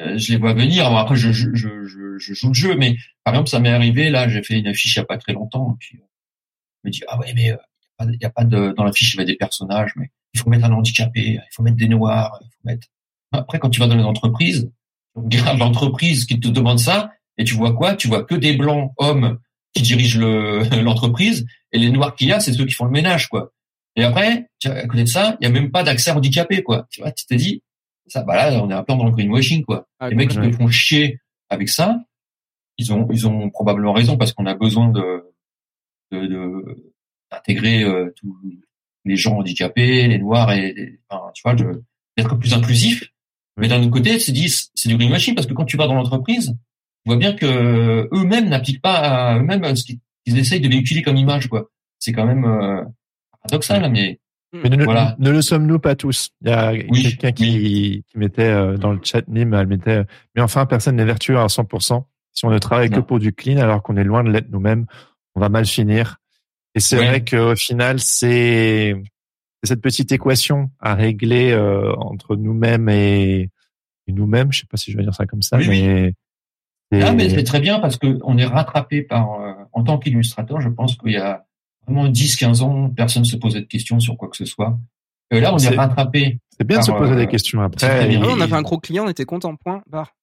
euh, 0.00 0.16
je 0.16 0.32
les 0.32 0.38
vois 0.38 0.54
venir. 0.54 0.86
Alors 0.86 1.00
après, 1.00 1.16
je, 1.16 1.32
je, 1.32 1.52
je, 1.52 1.84
je, 1.84 2.34
joue 2.34 2.48
le 2.48 2.54
jeu, 2.54 2.76
mais 2.76 2.96
par 3.24 3.34
exemple, 3.34 3.50
ça 3.50 3.58
m'est 3.58 3.70
arrivé. 3.70 4.08
Là, 4.08 4.28
j'ai 4.28 4.42
fait 4.42 4.60
une 4.60 4.68
affiche 4.68 4.94
il 4.94 5.00
y 5.00 5.02
a 5.02 5.04
pas 5.04 5.18
très 5.18 5.32
longtemps, 5.32 5.72
et 5.72 5.76
puis 5.80 5.98
je 5.98 6.88
me 6.88 6.92
dis 6.92 7.02
ah 7.08 7.18
ouais, 7.18 7.32
mais 7.34 7.56
il 8.00 8.18
y 8.20 8.24
a 8.24 8.30
pas 8.30 8.44
de 8.44 8.72
dans 8.76 8.84
l'affiche 8.84 9.14
il 9.14 9.16
y 9.16 9.20
avait 9.20 9.32
des 9.32 9.36
personnages, 9.36 9.92
mais 9.96 10.10
il 10.32 10.38
faut 10.38 10.48
mettre 10.48 10.64
un 10.64 10.72
handicapé, 10.72 11.40
il 11.40 11.48
faut 11.50 11.64
mettre 11.64 11.76
des 11.76 11.88
noirs, 11.88 12.38
il 12.40 12.46
faut 12.46 12.60
mettre. 12.64 12.86
Après, 13.32 13.58
quand 13.58 13.70
tu 13.70 13.80
vas 13.80 13.88
dans 13.88 13.96
les 13.96 14.04
entreprises, 14.04 14.70
regarde 15.16 15.58
l'entreprise 15.58 16.24
qui 16.24 16.38
te 16.38 16.48
demande 16.48 16.78
ça 16.78 17.10
et 17.36 17.42
tu 17.42 17.54
vois 17.54 17.72
quoi? 17.72 17.96
Tu 17.96 18.06
vois 18.06 18.22
que 18.22 18.36
des 18.36 18.56
blancs 18.56 18.92
hommes 18.96 19.40
qui 19.74 19.82
dirigent 19.82 20.20
l'entreprise 20.82 21.46
et 21.72 21.78
les 21.78 21.90
noirs 21.90 22.14
qu'il 22.14 22.28
y 22.28 22.32
a, 22.32 22.38
c'est 22.38 22.52
ceux 22.52 22.64
qui 22.64 22.74
font 22.74 22.84
le 22.84 22.92
ménage, 22.92 23.28
quoi. 23.28 23.52
Et 23.96 24.04
après, 24.04 24.48
à 24.64 24.86
côté 24.86 25.02
de 25.02 25.08
ça, 25.08 25.36
il 25.40 25.44
y 25.44 25.46
a 25.46 25.50
même 25.50 25.70
pas 25.70 25.82
d'accès 25.82 26.10
handicapé, 26.10 26.62
quoi. 26.62 26.86
Tu 26.90 27.00
vois, 27.00 27.12
tu 27.12 27.26
t'es 27.26 27.36
dit, 27.36 27.62
ça, 28.06 28.22
bah 28.22 28.36
là, 28.36 28.62
on 28.62 28.70
est 28.70 28.74
un 28.74 28.82
peu 28.82 28.94
dans 28.94 29.04
le 29.04 29.12
greenwashing, 29.12 29.64
quoi. 29.64 29.86
Ah, 30.00 30.08
les 30.08 30.16
mecs 30.16 30.30
qui 30.30 30.36
te 30.36 30.52
font 30.52 30.68
chier 30.68 31.20
avec 31.50 31.68
ça, 31.68 32.00
ils 32.78 32.92
ont, 32.92 33.06
ils 33.10 33.26
ont 33.26 33.50
probablement 33.50 33.92
raison 33.92 34.16
parce 34.16 34.32
qu'on 34.32 34.46
a 34.46 34.54
besoin 34.54 34.88
de, 34.88 35.24
de, 36.10 36.92
d'intégrer 37.30 37.82
euh, 37.84 38.12
tous 38.16 38.36
les 39.04 39.16
gens 39.16 39.38
handicapés, 39.38 40.08
les 40.08 40.18
noirs 40.18 40.52
et, 40.52 40.68
et 40.68 41.00
enfin, 41.08 41.30
tu 41.34 41.42
vois, 41.42 41.54
d'être 42.16 42.36
plus 42.36 42.54
inclusif. 42.54 43.04
Mais 43.58 43.68
d'un 43.68 43.80
autre 43.80 43.90
côté, 43.90 44.18
c'est 44.18 44.32
dit, 44.32 44.48
c'est 44.48 44.88
du 44.88 44.96
greenwashing 44.96 45.34
parce 45.34 45.46
que 45.46 45.52
quand 45.52 45.66
tu 45.66 45.76
vas 45.76 45.86
dans 45.86 45.94
l'entreprise, 45.94 46.56
tu 47.04 47.08
vois 47.08 47.16
bien 47.16 47.34
que 47.34 48.08
eux-mêmes 48.12 48.48
n'appliquent 48.48 48.80
pas 48.80 49.38
eux-mêmes 49.38 49.76
ce 49.76 49.84
qu'ils 49.84 50.38
essayent 50.38 50.60
de 50.60 50.68
véhiculer 50.68 51.02
comme 51.02 51.16
image, 51.16 51.48
quoi. 51.48 51.68
C'est 51.98 52.12
quand 52.12 52.26
même 52.26 52.44
euh, 52.44 52.82
paradoxal, 53.42 53.90
mais. 53.90 54.18
Mais 54.54 54.68
ne, 54.68 54.84
voilà. 54.84 55.16
ne, 55.18 55.30
ne, 55.30 55.34
le 55.34 55.40
sommes-nous 55.40 55.78
pas 55.78 55.94
tous? 55.94 56.30
Il 56.42 56.50
y 56.50 56.52
a 56.52 56.72
oui, 56.72 57.02
quelqu'un 57.02 57.32
qui, 57.32 57.44
oui. 57.44 58.04
qui 58.06 58.18
mettait 58.18 58.50
euh, 58.50 58.76
dans 58.76 58.92
le 58.92 59.00
chat 59.02 59.26
mime, 59.26 59.54
elle 59.54 59.66
mettait, 59.66 60.04
mais 60.34 60.42
enfin, 60.42 60.66
personne 60.66 60.96
n'est 60.96 61.06
vertueux 61.06 61.38
à 61.38 61.46
100%. 61.46 62.04
Si 62.32 62.44
on 62.44 62.50
ne 62.50 62.58
travaille 62.58 62.90
non. 62.90 62.98
que 62.98 63.00
pour 63.00 63.18
du 63.18 63.32
clean, 63.32 63.56
alors 63.56 63.82
qu'on 63.82 63.96
est 63.96 64.04
loin 64.04 64.22
de 64.22 64.30
l'être 64.30 64.50
nous-mêmes, 64.50 64.84
on 65.34 65.40
va 65.40 65.48
mal 65.48 65.64
finir. 65.64 66.16
Et 66.74 66.80
c'est 66.80 66.96
vrai 66.96 67.24
qu'au 67.24 67.56
final, 67.56 67.98
c'est 67.98 68.94
cette 69.62 69.80
petite 69.80 70.12
équation 70.12 70.70
à 70.80 70.94
régler 70.94 71.52
euh, 71.52 71.94
entre 71.96 72.36
nous-mêmes 72.36 72.88
et, 72.88 73.50
et 74.06 74.12
nous-mêmes. 74.12 74.52
Je 74.52 74.60
sais 74.60 74.66
pas 74.66 74.76
si 74.76 74.90
je 74.90 74.96
vais 74.96 75.02
dire 75.02 75.14
ça 75.14 75.26
comme 75.26 75.42
ça, 75.42 75.58
mais. 75.58 76.12
Ah, 76.94 77.12
mais 77.12 77.30
c'est 77.30 77.44
très 77.44 77.60
bien 77.60 77.78
parce 77.80 77.96
que 77.96 78.18
on 78.22 78.36
est 78.36 78.44
rattrapé 78.44 79.00
par, 79.00 79.40
euh, 79.40 79.54
en 79.72 79.82
tant 79.82 79.98
qu'illustrateur, 79.98 80.60
je 80.60 80.68
pense 80.68 80.96
qu'il 80.96 81.12
y 81.12 81.16
a 81.16 81.46
vraiment 81.86 82.08
10, 82.08 82.36
15 82.36 82.62
ans, 82.62 82.90
personne 82.90 83.24
se 83.24 83.36
posait 83.36 83.60
de 83.60 83.66
questions 83.66 84.00
sur 84.00 84.16
quoi 84.16 84.28
que 84.28 84.36
ce 84.36 84.44
soit. 84.44 84.78
Et 85.30 85.40
là, 85.40 85.54
on 85.54 85.58
est, 85.58 85.72
est 85.72 85.76
rattrapé. 85.76 86.38
C'est 86.56 86.66
bien 86.66 86.78
par, 86.78 86.86
de 86.86 86.92
se 86.92 86.98
poser 86.98 87.12
euh, 87.12 87.16
des 87.16 87.26
questions 87.26 87.60
après. 87.60 88.12
Et... 88.12 88.16
on 88.18 88.40
avait 88.40 88.54
un 88.54 88.62
gros 88.62 88.78
client, 88.78 89.06
on 89.06 89.08
était 89.08 89.24
content, 89.24 89.56
point, 89.56 89.82
barre. 89.90 90.14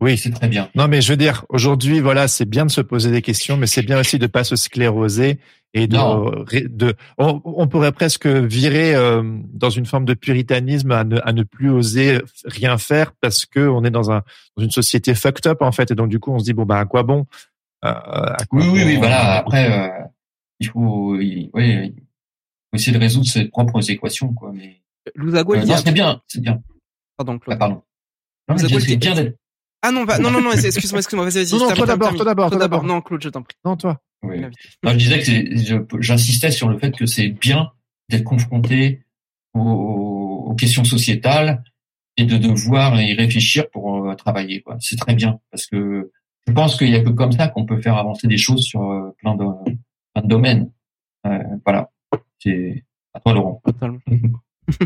Oui, 0.00 0.18
c'est 0.18 0.30
très 0.30 0.48
bien. 0.48 0.68
Non, 0.74 0.88
mais 0.88 1.00
je 1.00 1.10
veux 1.10 1.16
dire, 1.16 1.46
aujourd'hui, 1.48 2.00
voilà, 2.00 2.28
c'est 2.28 2.44
bien 2.44 2.66
de 2.66 2.70
se 2.70 2.82
poser 2.82 3.10
des 3.10 3.22
questions, 3.22 3.56
mais 3.56 3.66
c'est 3.66 3.82
bien 3.82 3.98
aussi 3.98 4.18
de 4.18 4.26
pas 4.26 4.44
se 4.44 4.54
scléroser 4.54 5.38
et 5.72 5.86
de, 5.86 6.68
de 6.68 6.94
on, 7.18 7.40
on, 7.44 7.66
pourrait 7.66 7.92
presque 7.92 8.26
virer 8.26 8.94
euh, 8.94 9.22
dans 9.52 9.70
une 9.70 9.86
forme 9.86 10.04
de 10.04 10.14
puritanisme 10.14 10.90
à 10.90 11.04
ne, 11.04 11.18
à 11.22 11.32
ne 11.32 11.42
plus 11.42 11.70
oser 11.70 12.20
rien 12.44 12.78
faire 12.78 13.12
parce 13.20 13.46
que 13.46 13.60
on 13.60 13.84
est 13.84 13.90
dans 13.90 14.10
un 14.10 14.22
dans 14.56 14.64
une 14.64 14.70
société 14.70 15.14
fucked 15.14 15.46
up 15.46 15.62
en 15.62 15.72
fait, 15.72 15.90
et 15.90 15.94
donc 15.94 16.08
du 16.08 16.18
coup, 16.18 16.32
on 16.32 16.38
se 16.38 16.44
dit 16.44 16.52
bon 16.52 16.64
bah 16.64 16.78
à 16.78 16.84
quoi 16.84 17.02
bon? 17.02 17.26
Euh, 17.84 17.90
à 17.90 18.44
quoi 18.48 18.60
Oui, 18.60 18.66
bon, 18.66 18.72
oui, 18.72 18.82
oui, 18.86 18.96
voilà. 18.96 19.34
Après, 19.34 19.70
euh, 19.70 19.88
il 20.60 20.68
faut, 20.68 21.18
il, 21.20 21.50
oui, 21.54 21.86
il 21.86 21.92
faut 21.92 22.76
essayer 22.76 22.92
de 22.92 22.98
résoudre 22.98 23.26
ses 23.26 23.46
propres 23.46 23.90
équations, 23.90 24.32
quoi. 24.32 24.52
Mais 24.52 24.82
euh, 25.18 25.42
non, 25.64 25.76
c'est 25.76 25.92
bien, 25.92 26.22
c'est 26.26 26.40
bien. 26.40 26.62
Pardon, 27.16 27.38
Claude. 27.38 27.56
Ah, 27.56 27.58
pardon. 27.58 27.82
Non, 28.48 28.58
c'est 28.58 28.96
bien 28.96 29.14
d'être 29.14 29.38
ah 29.82 29.92
non, 29.92 30.04
non, 30.04 30.30
non, 30.30 30.40
non, 30.40 30.52
excuse-moi, 30.52 30.98
excuse-moi, 30.98 31.26
vas-y, 31.26 31.44
vas-y. 31.44 31.52
Non, 31.52 31.68
non, 31.68 31.74
toi 31.74 31.86
d'abord, 31.86 32.14
toi 32.16 32.24
d'abord, 32.24 32.50
toi 32.50 32.58
d'abord. 32.58 32.82
Non, 32.82 33.00
Claude, 33.00 33.22
je 33.22 33.28
t'en 33.28 33.42
prie. 33.42 33.56
Non, 33.64 33.76
toi. 33.76 34.00
Oui. 34.22 34.40
Non, 34.40 34.90
je 34.90 34.96
disais 34.96 35.20
que 35.20 36.00
j'insistais 36.00 36.50
sur 36.50 36.68
le 36.68 36.78
fait 36.78 36.90
que 36.90 37.06
c'est 37.06 37.28
bien 37.28 37.70
d'être 38.08 38.24
confronté 38.24 39.04
aux, 39.54 39.60
aux, 40.48 40.54
questions 40.54 40.82
sociétales 40.82 41.62
et 42.16 42.24
de 42.24 42.36
devoir 42.36 43.00
y 43.00 43.14
réfléchir 43.14 43.70
pour 43.70 44.08
euh, 44.08 44.14
travailler. 44.14 44.62
Quoi. 44.62 44.76
C'est 44.80 44.96
très 44.96 45.14
bien 45.14 45.38
parce 45.50 45.66
que 45.66 46.10
je 46.48 46.52
pense 46.52 46.76
qu'il 46.76 46.88
y 46.88 46.96
a 46.96 47.00
que 47.00 47.10
comme 47.10 47.32
ça 47.32 47.48
qu'on 47.48 47.66
peut 47.66 47.80
faire 47.80 47.96
avancer 47.96 48.26
des 48.26 48.38
choses 48.38 48.62
sur 48.62 48.90
euh, 48.90 49.10
plein 49.18 49.34
de, 49.34 49.44
plein 50.16 50.22
de 50.22 50.28
domaines. 50.28 50.70
Euh, 51.26 51.38
voilà. 51.64 51.90
C'est 52.38 52.84
à 53.14 53.20
toi, 53.20 53.32
Laurent. 53.34 53.60
Totalement. 53.64 53.98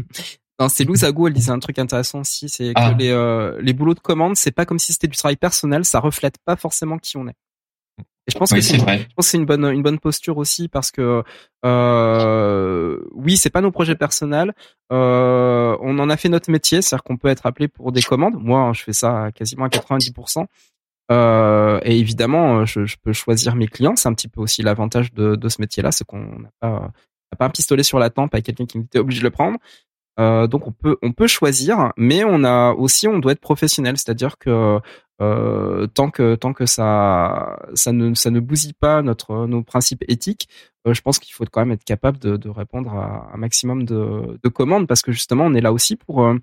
Non, 0.60 0.68
c'est 0.68 0.84
Lou 0.84 0.94
Zago, 0.94 1.26
elle 1.26 1.32
disait 1.32 1.52
un 1.52 1.58
truc 1.58 1.78
intéressant 1.78 2.20
aussi, 2.20 2.50
c'est 2.50 2.72
Ah. 2.74 2.92
que 2.92 2.98
les, 2.98 3.08
euh, 3.08 3.58
les 3.62 3.72
boulots 3.72 3.94
de 3.94 4.00
commande, 4.00 4.36
c'est 4.36 4.50
pas 4.50 4.66
comme 4.66 4.78
si 4.78 4.92
c'était 4.92 5.08
du 5.08 5.16
travail 5.16 5.36
personnel, 5.36 5.86
ça 5.86 6.00
reflète 6.00 6.36
pas 6.44 6.54
forcément 6.54 6.98
qui 6.98 7.16
on 7.16 7.26
est. 7.28 7.34
Et 7.98 8.30
je 8.30 8.36
pense 8.36 8.52
Oui, 8.52 8.58
que 8.58 8.64
c'est 8.66 8.76
une, 8.76 8.82
vrai. 8.82 8.98
je 8.98 9.14
pense 9.14 9.24
que 9.24 9.30
c'est 9.30 9.38
une 9.38 9.46
bonne 9.46 9.64
une 9.64 9.82
bonne 9.82 9.98
posture 9.98 10.36
aussi 10.36 10.68
parce 10.68 10.90
que 10.90 11.22
euh, 11.64 12.98
oui, 13.12 13.38
c'est 13.38 13.48
pas 13.48 13.62
nos 13.62 13.70
projets 13.70 13.94
personnels. 13.94 14.52
Euh, 14.92 15.78
on 15.80 15.98
en 15.98 16.10
a 16.10 16.16
fait 16.18 16.28
notre 16.28 16.50
métier, 16.50 16.82
c'est-à-dire 16.82 17.04
qu'on 17.04 17.16
peut 17.16 17.28
être 17.28 17.46
appelé 17.46 17.66
pour 17.68 17.90
des 17.90 18.02
commandes. 18.02 18.34
Moi, 18.38 18.70
je 18.74 18.82
fais 18.82 18.92
ça 18.92 19.30
quasiment 19.34 19.64
à 19.64 19.68
90%. 19.70 20.44
Euh, 21.10 21.80
et 21.82 21.98
évidemment, 21.98 22.64
je, 22.64 22.84
je 22.86 22.96
peux 23.02 23.12
choisir 23.12 23.56
mes 23.56 23.66
clients. 23.66 23.96
C'est 23.96 24.08
un 24.08 24.14
petit 24.14 24.28
peu 24.28 24.40
aussi 24.40 24.62
l'avantage 24.62 25.12
de, 25.12 25.48
ce 25.48 25.60
métier-là, 25.60 25.92
c'est 25.92 26.04
qu'on 26.04 26.20
n'a 26.20 26.50
pas, 26.60 26.92
un 27.40 27.50
pistolet 27.50 27.82
sur 27.82 27.98
la 27.98 28.10
tempe 28.10 28.34
avec 28.34 28.46
quelqu'un 28.46 28.66
qui 28.66 28.78
était 28.78 28.98
obligé 28.98 29.20
de 29.20 29.24
le 29.24 29.30
prendre. 29.30 29.58
Euh, 30.18 30.46
donc 30.46 30.66
on 30.66 30.72
peut 30.72 30.96
on 31.02 31.12
peut 31.12 31.28
choisir, 31.28 31.92
mais 31.96 32.24
on 32.24 32.44
a 32.44 32.72
aussi 32.72 33.08
on 33.08 33.20
doit 33.20 33.32
être 33.32 33.40
professionnel, 33.40 33.96
c'est-à-dire 33.96 34.38
que 34.38 34.80
euh, 35.22 35.86
tant 35.86 36.10
que 36.10 36.34
tant 36.34 36.52
que 36.52 36.66
ça 36.66 37.58
ça 37.74 37.92
ne 37.92 38.12
ça 38.14 38.30
ne 38.30 38.40
bousille 38.40 38.74
pas 38.74 39.02
notre 39.02 39.46
nos 39.46 39.62
principes 39.62 40.04
éthiques, 40.08 40.48
euh, 40.86 40.94
je 40.94 41.02
pense 41.02 41.18
qu'il 41.18 41.32
faut 41.34 41.44
quand 41.50 41.60
même 41.60 41.72
être 41.72 41.84
capable 41.84 42.18
de, 42.18 42.48
répondre 42.48 42.92
à 42.94 43.30
un 43.32 43.36
maximum 43.36 43.84
de, 43.84 44.38
de 44.42 44.48
commandes 44.48 44.86
parce 44.86 45.02
que 45.02 45.12
justement 45.12 45.44
on 45.44 45.54
est 45.54 45.60
là 45.60 45.72
aussi 45.72 45.96
pour 45.96 46.24
euh, 46.24 46.36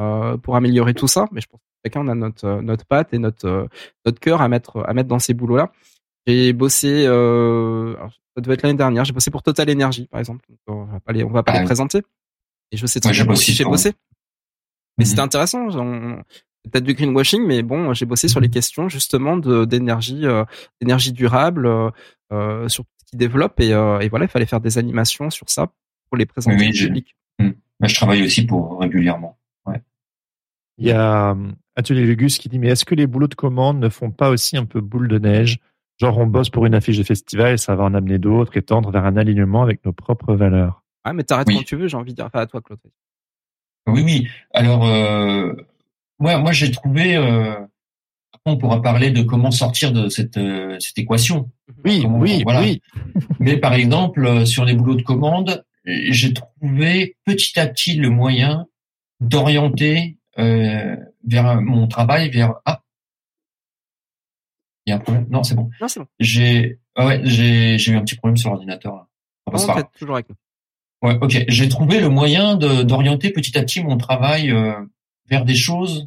euh, 0.00 0.36
pour 0.36 0.56
améliorer 0.56 0.94
tout 0.94 1.08
ça. 1.08 1.26
Mais 1.32 1.40
je 1.40 1.48
pense 1.48 1.60
chacun 1.88 2.00
on 2.04 2.08
a 2.08 2.14
notre 2.14 2.60
notre 2.60 2.84
patte 2.84 3.12
et 3.14 3.18
notre 3.18 3.46
euh, 3.48 3.66
notre 4.04 4.20
cœur 4.20 4.40
à 4.42 4.48
mettre 4.48 4.84
à 4.86 4.92
mettre 4.94 5.08
dans 5.08 5.18
ces 5.18 5.34
boulots 5.34 5.56
là. 5.56 5.72
J'ai 6.26 6.52
bossé, 6.52 7.04
euh, 7.06 7.94
alors, 7.96 8.10
ça 8.36 8.42
devait 8.42 8.54
être 8.54 8.62
l'année 8.62 8.76
dernière. 8.76 9.04
J'ai 9.06 9.14
bossé 9.14 9.30
pour 9.30 9.42
Total 9.42 9.70
Energy 9.70 10.06
par 10.08 10.20
exemple. 10.20 10.44
Donc, 10.48 10.58
on 10.66 10.84
va 10.84 11.00
pas 11.00 11.12
les 11.12 11.24
on 11.24 11.30
va 11.30 11.42
pas 11.42 11.52
Ah 11.52 11.54
les 11.54 11.60
oui. 11.60 11.64
présenter. 11.66 12.02
Et 12.70 12.76
je 12.76 12.84
sais 12.86 13.00
très 13.00 13.12
bien 13.12 13.26
aussi 13.32 13.52
j'ai 13.52 13.64
bossé. 13.64 13.94
Mais 14.98 15.04
Mhm. 15.04 15.08
c'était 15.08 15.20
intéressant. 15.22 15.68
on- 15.76 16.22
c'est 16.64 16.70
peut-être 16.72 16.84
du 16.84 16.92
greenwashing, 16.94 17.46
mais 17.46 17.62
bon, 17.62 17.94
j'ai 17.94 18.04
bossé 18.04 18.28
sur 18.28 18.40
les 18.40 18.50
questions 18.50 18.88
justement 18.90 19.36
de 19.38 19.64
d'énergie, 19.64 20.26
euh, 20.26 20.44
d'énergie 20.80 21.12
durable, 21.12 21.66
euh, 21.66 21.90
euh, 22.32 22.68
sur 22.68 22.84
tout 22.84 22.90
ce 23.06 23.10
qui 23.12 23.16
développe 23.16 23.58
et, 23.60 23.72
euh, 23.72 24.00
et 24.00 24.08
voilà, 24.10 24.24
il 24.26 24.28
fallait 24.28 24.44
faire 24.44 24.60
des 24.60 24.76
animations 24.76 25.30
sur 25.30 25.48
ça 25.48 25.68
pour 26.10 26.16
les 26.18 26.26
présenter 26.26 26.56
Oui, 26.58 26.72
au. 26.72 27.44
Moi, 27.80 27.86
je 27.88 27.94
travaille 27.94 28.22
aussi 28.24 28.44
pour 28.44 28.80
régulièrement. 28.80 29.38
Il 30.80 30.86
y 30.86 30.92
a 30.92 31.30
euh, 31.30 31.52
Atelier 31.78 32.04
Lugus 32.04 32.38
qui 32.38 32.48
dit 32.48 32.58
mais 32.58 32.68
est-ce 32.68 32.84
que 32.84 32.94
les 32.94 33.06
boulots 33.06 33.28
de 33.28 33.34
commande 33.34 33.78
ne 33.78 33.88
font 33.88 34.10
pas 34.10 34.30
aussi 34.30 34.56
un 34.56 34.64
peu 34.64 34.80
boule 34.80 35.08
de 35.08 35.18
neige? 35.18 35.58
Genre 36.00 36.16
on 36.18 36.26
bosse 36.26 36.50
pour 36.50 36.66
une 36.66 36.74
affiche 36.74 36.98
de 36.98 37.02
festival 37.04 37.54
et 37.54 37.56
ça 37.56 37.74
va 37.76 37.84
en 37.84 37.94
amener 37.94 38.18
d'autres 38.18 38.56
et 38.56 38.62
tendre 38.62 38.90
vers 38.90 39.04
un 39.04 39.16
alignement 39.16 39.62
avec 39.62 39.84
nos 39.84 39.92
propres 39.92 40.34
valeurs. 40.34 40.82
Ah, 41.04 41.12
mais 41.12 41.22
t'arrêtes 41.22 41.48
Oui. 41.48 41.56
quand 41.56 41.64
tu 41.64 41.76
veux, 41.76 41.88
j'ai 41.88 41.96
envie 41.96 42.10
de 42.12 42.16
dire. 42.16 42.26
Enfin, 42.26 42.40
à 42.40 42.46
toi, 42.46 42.60
Claude. 42.60 42.78
Oui, 43.86 44.02
oui. 44.04 44.28
Alors, 44.52 44.84
euh, 44.86 45.54
moi, 46.18 46.36
moi, 46.38 46.52
j'ai 46.52 46.70
trouvé. 46.70 47.16
Euh, 47.16 47.54
on 48.44 48.56
pourra 48.58 48.82
parler 48.82 49.10
de 49.10 49.22
comment 49.22 49.50
sortir 49.50 49.92
de 49.92 50.08
cette 50.08 50.36
euh, 50.36 50.76
cette 50.80 50.98
équation. 50.98 51.50
Oui, 51.84 52.00
Comment- 52.02 52.18
oui, 52.18 52.42
voilà. 52.44 52.60
oui. 52.60 52.82
Mais 53.40 53.56
par 53.56 53.72
exemple, 53.74 54.26
euh, 54.26 54.44
sur 54.44 54.64
les 54.64 54.74
boulots 54.74 54.96
de 54.96 55.02
commande, 55.02 55.64
j'ai 55.84 56.34
trouvé 56.34 57.16
petit 57.24 57.58
à 57.58 57.66
petit 57.66 57.94
le 57.96 58.10
moyen 58.10 58.66
d'orienter 59.20 60.16
euh, 60.38 60.96
vers 61.26 61.60
mon 61.60 61.86
travail 61.88 62.30
vers 62.30 62.54
ah 62.64 62.82
il 64.86 64.90
y 64.90 64.92
a 64.92 64.96
un 64.96 65.00
problème 65.00 65.26
non 65.30 65.42
c'est 65.42 65.54
bon 65.54 65.70
Non, 65.80 65.88
c'est 65.88 66.00
bon. 66.00 66.06
j'ai 66.18 66.78
ah 66.94 67.06
ouais 67.06 67.20
j'ai 67.24 67.78
j'ai 67.78 67.92
eu 67.92 67.96
un 67.96 68.02
petit 68.02 68.16
problème 68.16 68.36
sur 68.36 68.50
l'ordinateur. 68.50 69.06
Enfin, 69.46 69.58
Non, 69.58 69.74
c'est 69.74 69.82
pas 69.82 69.90
toujours 69.98 70.14
avec 70.16 70.28
nous. 70.28 70.36
Ouais, 71.02 71.16
ok. 71.20 71.44
J'ai 71.48 71.68
trouvé 71.68 72.00
le 72.00 72.08
moyen 72.08 72.56
de- 72.56 72.82
d'orienter 72.82 73.30
petit 73.30 73.56
à 73.56 73.62
petit 73.62 73.82
mon 73.82 73.96
travail 73.96 74.50
euh, 74.50 74.74
vers 75.26 75.44
des 75.44 75.54
choses 75.54 76.06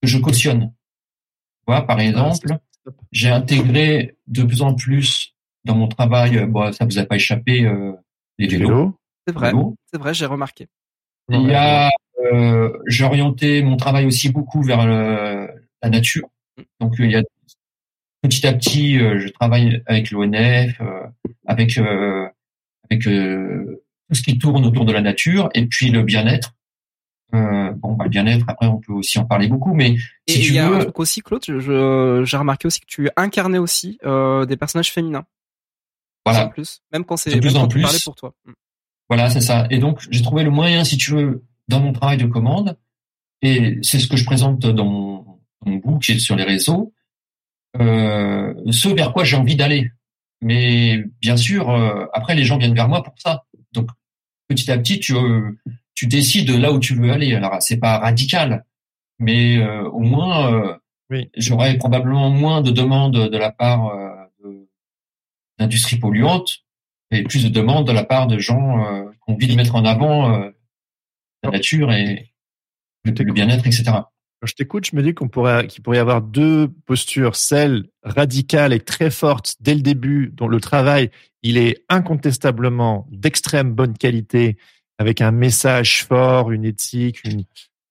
que 0.00 0.08
je 0.08 0.18
cautionne. 0.18 0.70
Tu 0.70 1.64
vois, 1.66 1.82
par 1.86 2.00
exemple, 2.00 2.58
top. 2.84 2.94
j'ai 3.12 3.28
intégré 3.28 4.16
de 4.26 4.42
plus 4.42 4.62
en 4.62 4.74
plus 4.74 5.34
dans 5.64 5.74
mon 5.76 5.86
travail, 5.86 6.38
euh, 6.38 6.46
bon, 6.46 6.72
ça 6.72 6.84
vous 6.86 6.98
a 6.98 7.04
pas 7.04 7.16
échappé, 7.16 7.64
euh, 7.66 7.92
les 8.38 8.48
vélos. 8.48 8.68
Vélo. 8.68 8.98
C'est 9.26 9.34
vrai, 9.34 9.52
c'est 9.92 9.98
vrai, 9.98 10.14
j'ai 10.14 10.26
remarqué. 10.26 10.66
Il 11.28 11.42
y 11.42 11.54
a, 11.54 11.90
euh, 12.24 12.70
j'ai 12.86 13.04
orienté 13.04 13.62
mon 13.62 13.76
travail 13.76 14.06
aussi 14.06 14.30
beaucoup 14.30 14.62
vers 14.62 14.86
le- 14.86 15.48
la 15.82 15.88
nature. 15.90 16.28
Donc 16.80 16.94
il 16.98 17.10
y 17.10 17.16
a 17.16 17.22
petit 18.22 18.46
à 18.46 18.52
petit, 18.52 19.00
euh, 19.00 19.18
je 19.18 19.28
travaille 19.28 19.82
avec 19.86 20.10
l'ONF, 20.10 20.80
euh, 20.80 21.06
avec 21.46 21.76
euh, 21.78 22.28
avec 22.90 23.06
euh, 23.06 23.82
tout 24.08 24.14
ce 24.14 24.22
qui 24.22 24.38
tourne 24.38 24.64
autour 24.64 24.84
de 24.84 24.92
la 24.92 25.00
nature 25.00 25.48
et 25.54 25.66
puis 25.66 25.90
le 25.90 26.02
bien-être. 26.02 26.52
Euh, 27.34 27.70
bon, 27.72 27.94
bah, 27.94 28.04
le 28.04 28.10
bien-être. 28.10 28.44
Après, 28.46 28.66
on 28.66 28.76
peut 28.78 28.92
aussi 28.92 29.18
en 29.18 29.24
parler 29.24 29.48
beaucoup, 29.48 29.72
mais 29.72 29.96
Et 30.26 30.32
si 30.32 30.40
tu 30.42 30.52
y 30.52 30.58
a 30.58 30.66
un 30.66 30.70
veux, 30.70 30.78
truc 30.80 30.98
aussi, 31.00 31.22
Claude, 31.22 31.42
j'ai 31.44 32.36
remarqué 32.36 32.66
aussi 32.66 32.80
que 32.80 32.86
tu 32.86 33.08
incarnais 33.16 33.56
aussi 33.58 33.98
euh, 34.04 34.44
des 34.44 34.58
personnages 34.58 34.92
féminins. 34.92 35.24
Plus 36.24 36.30
en 36.30 36.34
voilà, 36.34 36.48
plus, 36.50 36.82
même 36.92 37.04
quand 37.06 37.16
c'est 37.16 37.30
De 37.34 37.40
plus 37.40 37.54
même 37.54 37.56
en 37.56 37.60
quand 37.62 37.68
plus. 37.68 38.04
pour 38.04 38.14
toi. 38.14 38.34
Mm. 38.44 38.52
voilà, 39.08 39.30
c'est 39.30 39.40
ça. 39.40 39.66
Et 39.70 39.78
donc, 39.78 40.00
j'ai 40.10 40.22
trouvé 40.22 40.44
le 40.44 40.50
moyen, 40.50 40.84
si 40.84 40.98
tu 40.98 41.12
veux, 41.12 41.42
dans 41.68 41.80
mon 41.80 41.92
travail 41.92 42.16
de 42.16 42.26
commande, 42.26 42.76
et 43.42 43.78
c'est 43.82 43.98
ce 43.98 44.06
que 44.06 44.16
je 44.16 44.24
présente 44.24 44.60
dans 44.60 44.84
mon, 44.84 45.16
dans 45.64 45.70
mon 45.70 45.76
book 45.76 46.08
et 46.10 46.18
sur 46.18 46.36
les 46.36 46.44
réseaux, 46.44 46.92
euh, 47.80 48.54
ce 48.70 48.88
vers 48.88 49.12
quoi 49.12 49.24
j'ai 49.24 49.36
envie 49.36 49.56
d'aller. 49.56 49.90
Mais 50.42 51.02
bien 51.20 51.36
sûr, 51.36 51.70
euh, 51.70 52.06
après, 52.12 52.34
les 52.34 52.44
gens 52.44 52.58
viennent 52.58 52.74
vers 52.74 52.88
moi 52.88 53.02
pour 53.02 53.14
ça. 53.18 53.44
Donc, 53.72 53.88
petit 54.48 54.70
à 54.70 54.78
petit, 54.78 54.98
tu, 55.00 55.14
euh, 55.14 55.52
tu 55.94 56.06
décides 56.06 56.50
là 56.50 56.72
où 56.72 56.78
tu 56.78 56.94
veux 56.94 57.10
aller. 57.12 57.34
Alors, 57.34 57.56
c'est 57.60 57.78
pas 57.78 57.98
radical, 57.98 58.64
mais 59.18 59.58
euh, 59.58 59.88
au 59.90 60.00
moins, 60.00 60.52
euh, 60.52 60.74
Oui. 61.10 61.30
j'aurais 61.36 61.78
probablement 61.78 62.28
moins 62.30 62.60
de 62.60 62.70
demandes 62.70 63.28
de 63.30 63.38
la 63.38 63.50
part 63.52 63.86
euh, 63.88 64.68
d'industries 65.58 65.98
polluantes 65.98 66.64
et 67.10 67.22
plus 67.22 67.44
de 67.44 67.48
demandes 67.48 67.86
de 67.86 67.92
la 67.92 68.04
part 68.04 68.26
de 68.26 68.38
gens 68.38 68.84
euh, 68.84 69.10
qui 69.10 69.18
ont 69.28 69.34
envie 69.34 69.46
de 69.48 69.54
mettre 69.54 69.74
en 69.76 69.84
avant 69.84 70.34
euh, 70.34 70.50
la 71.42 71.50
nature 71.50 71.92
et 71.92 72.32
le, 73.04 73.32
bien-être, 73.32 73.66
etc. 73.66 73.84
Quand 73.84 74.46
je 74.46 74.54
t'écoute, 74.54 74.86
je 74.90 74.96
me 74.96 75.02
dis 75.02 75.14
qu'on 75.14 75.28
pourrait, 75.28 75.66
qu'il 75.66 75.82
pourrait 75.82 75.98
y 75.98 76.00
avoir 76.00 76.22
deux 76.22 76.68
postures, 76.86 77.36
celle 77.36 77.84
radicale 78.02 78.72
et 78.72 78.80
très 78.80 79.10
forte 79.10 79.54
dès 79.60 79.74
le 79.74 79.82
début, 79.82 80.30
dont 80.34 80.48
le 80.48 80.60
travail, 80.60 81.10
il 81.42 81.56
est 81.58 81.84
incontestablement 81.88 83.06
d'extrême 83.10 83.72
bonne 83.72 83.96
qualité, 83.96 84.56
avec 84.98 85.20
un 85.20 85.30
message 85.30 86.04
fort, 86.04 86.50
une 86.50 86.64
éthique, 86.64 87.24
une, 87.24 87.44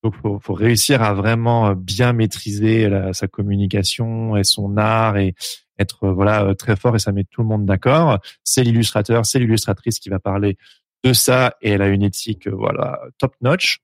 donc 0.03 0.15
faut, 0.21 0.39
faut 0.39 0.53
réussir 0.53 1.01
à 1.01 1.13
vraiment 1.13 1.73
bien 1.73 2.13
maîtriser 2.13 2.89
la- 2.89 3.13
sa 3.13 3.27
communication 3.27 4.35
et 4.35 4.43
son 4.43 4.77
art 4.77 5.17
et 5.17 5.35
être 5.77 6.09
voilà 6.09 6.53
très 6.55 6.75
fort 6.75 6.95
et 6.95 6.99
ça 6.99 7.11
met 7.11 7.23
tout 7.23 7.41
le 7.41 7.47
monde 7.47 7.65
d'accord. 7.65 8.19
C'est 8.43 8.63
l'illustrateur, 8.63 9.25
c'est 9.25 9.39
l'illustratrice 9.39 9.99
qui 9.99 10.09
va 10.09 10.19
parler 10.19 10.57
de 11.03 11.13
ça 11.13 11.55
et 11.61 11.71
elle 11.71 11.81
a 11.81 11.87
une 11.87 12.03
éthique 12.03 12.47
euh, 12.47 12.55
voilà 12.55 12.99
top 13.17 13.35
notch. 13.41 13.79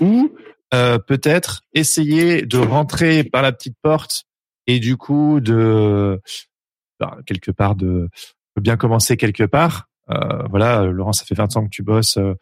Ou 0.00 0.32
euh, 0.74 0.98
peut-être 0.98 1.62
essayer 1.72 2.42
de 2.42 2.58
rentrer 2.58 3.24
par 3.24 3.42
la 3.42 3.52
petite 3.52 3.76
porte 3.82 4.24
et 4.66 4.78
du 4.78 4.96
coup 4.96 5.40
de 5.40 6.20
ben, 7.00 7.16
quelque 7.26 7.50
part 7.50 7.74
de, 7.74 8.08
de 8.56 8.60
bien 8.60 8.76
commencer 8.76 9.16
quelque 9.16 9.44
part. 9.44 9.88
Euh, 10.10 10.46
voilà, 10.48 10.84
Laurent, 10.84 11.12
ça 11.12 11.24
fait 11.24 11.34
20 11.34 11.56
ans 11.56 11.64
que 11.64 11.70
tu 11.70 11.82
bosses, 11.82 12.18
euh, 12.18 12.34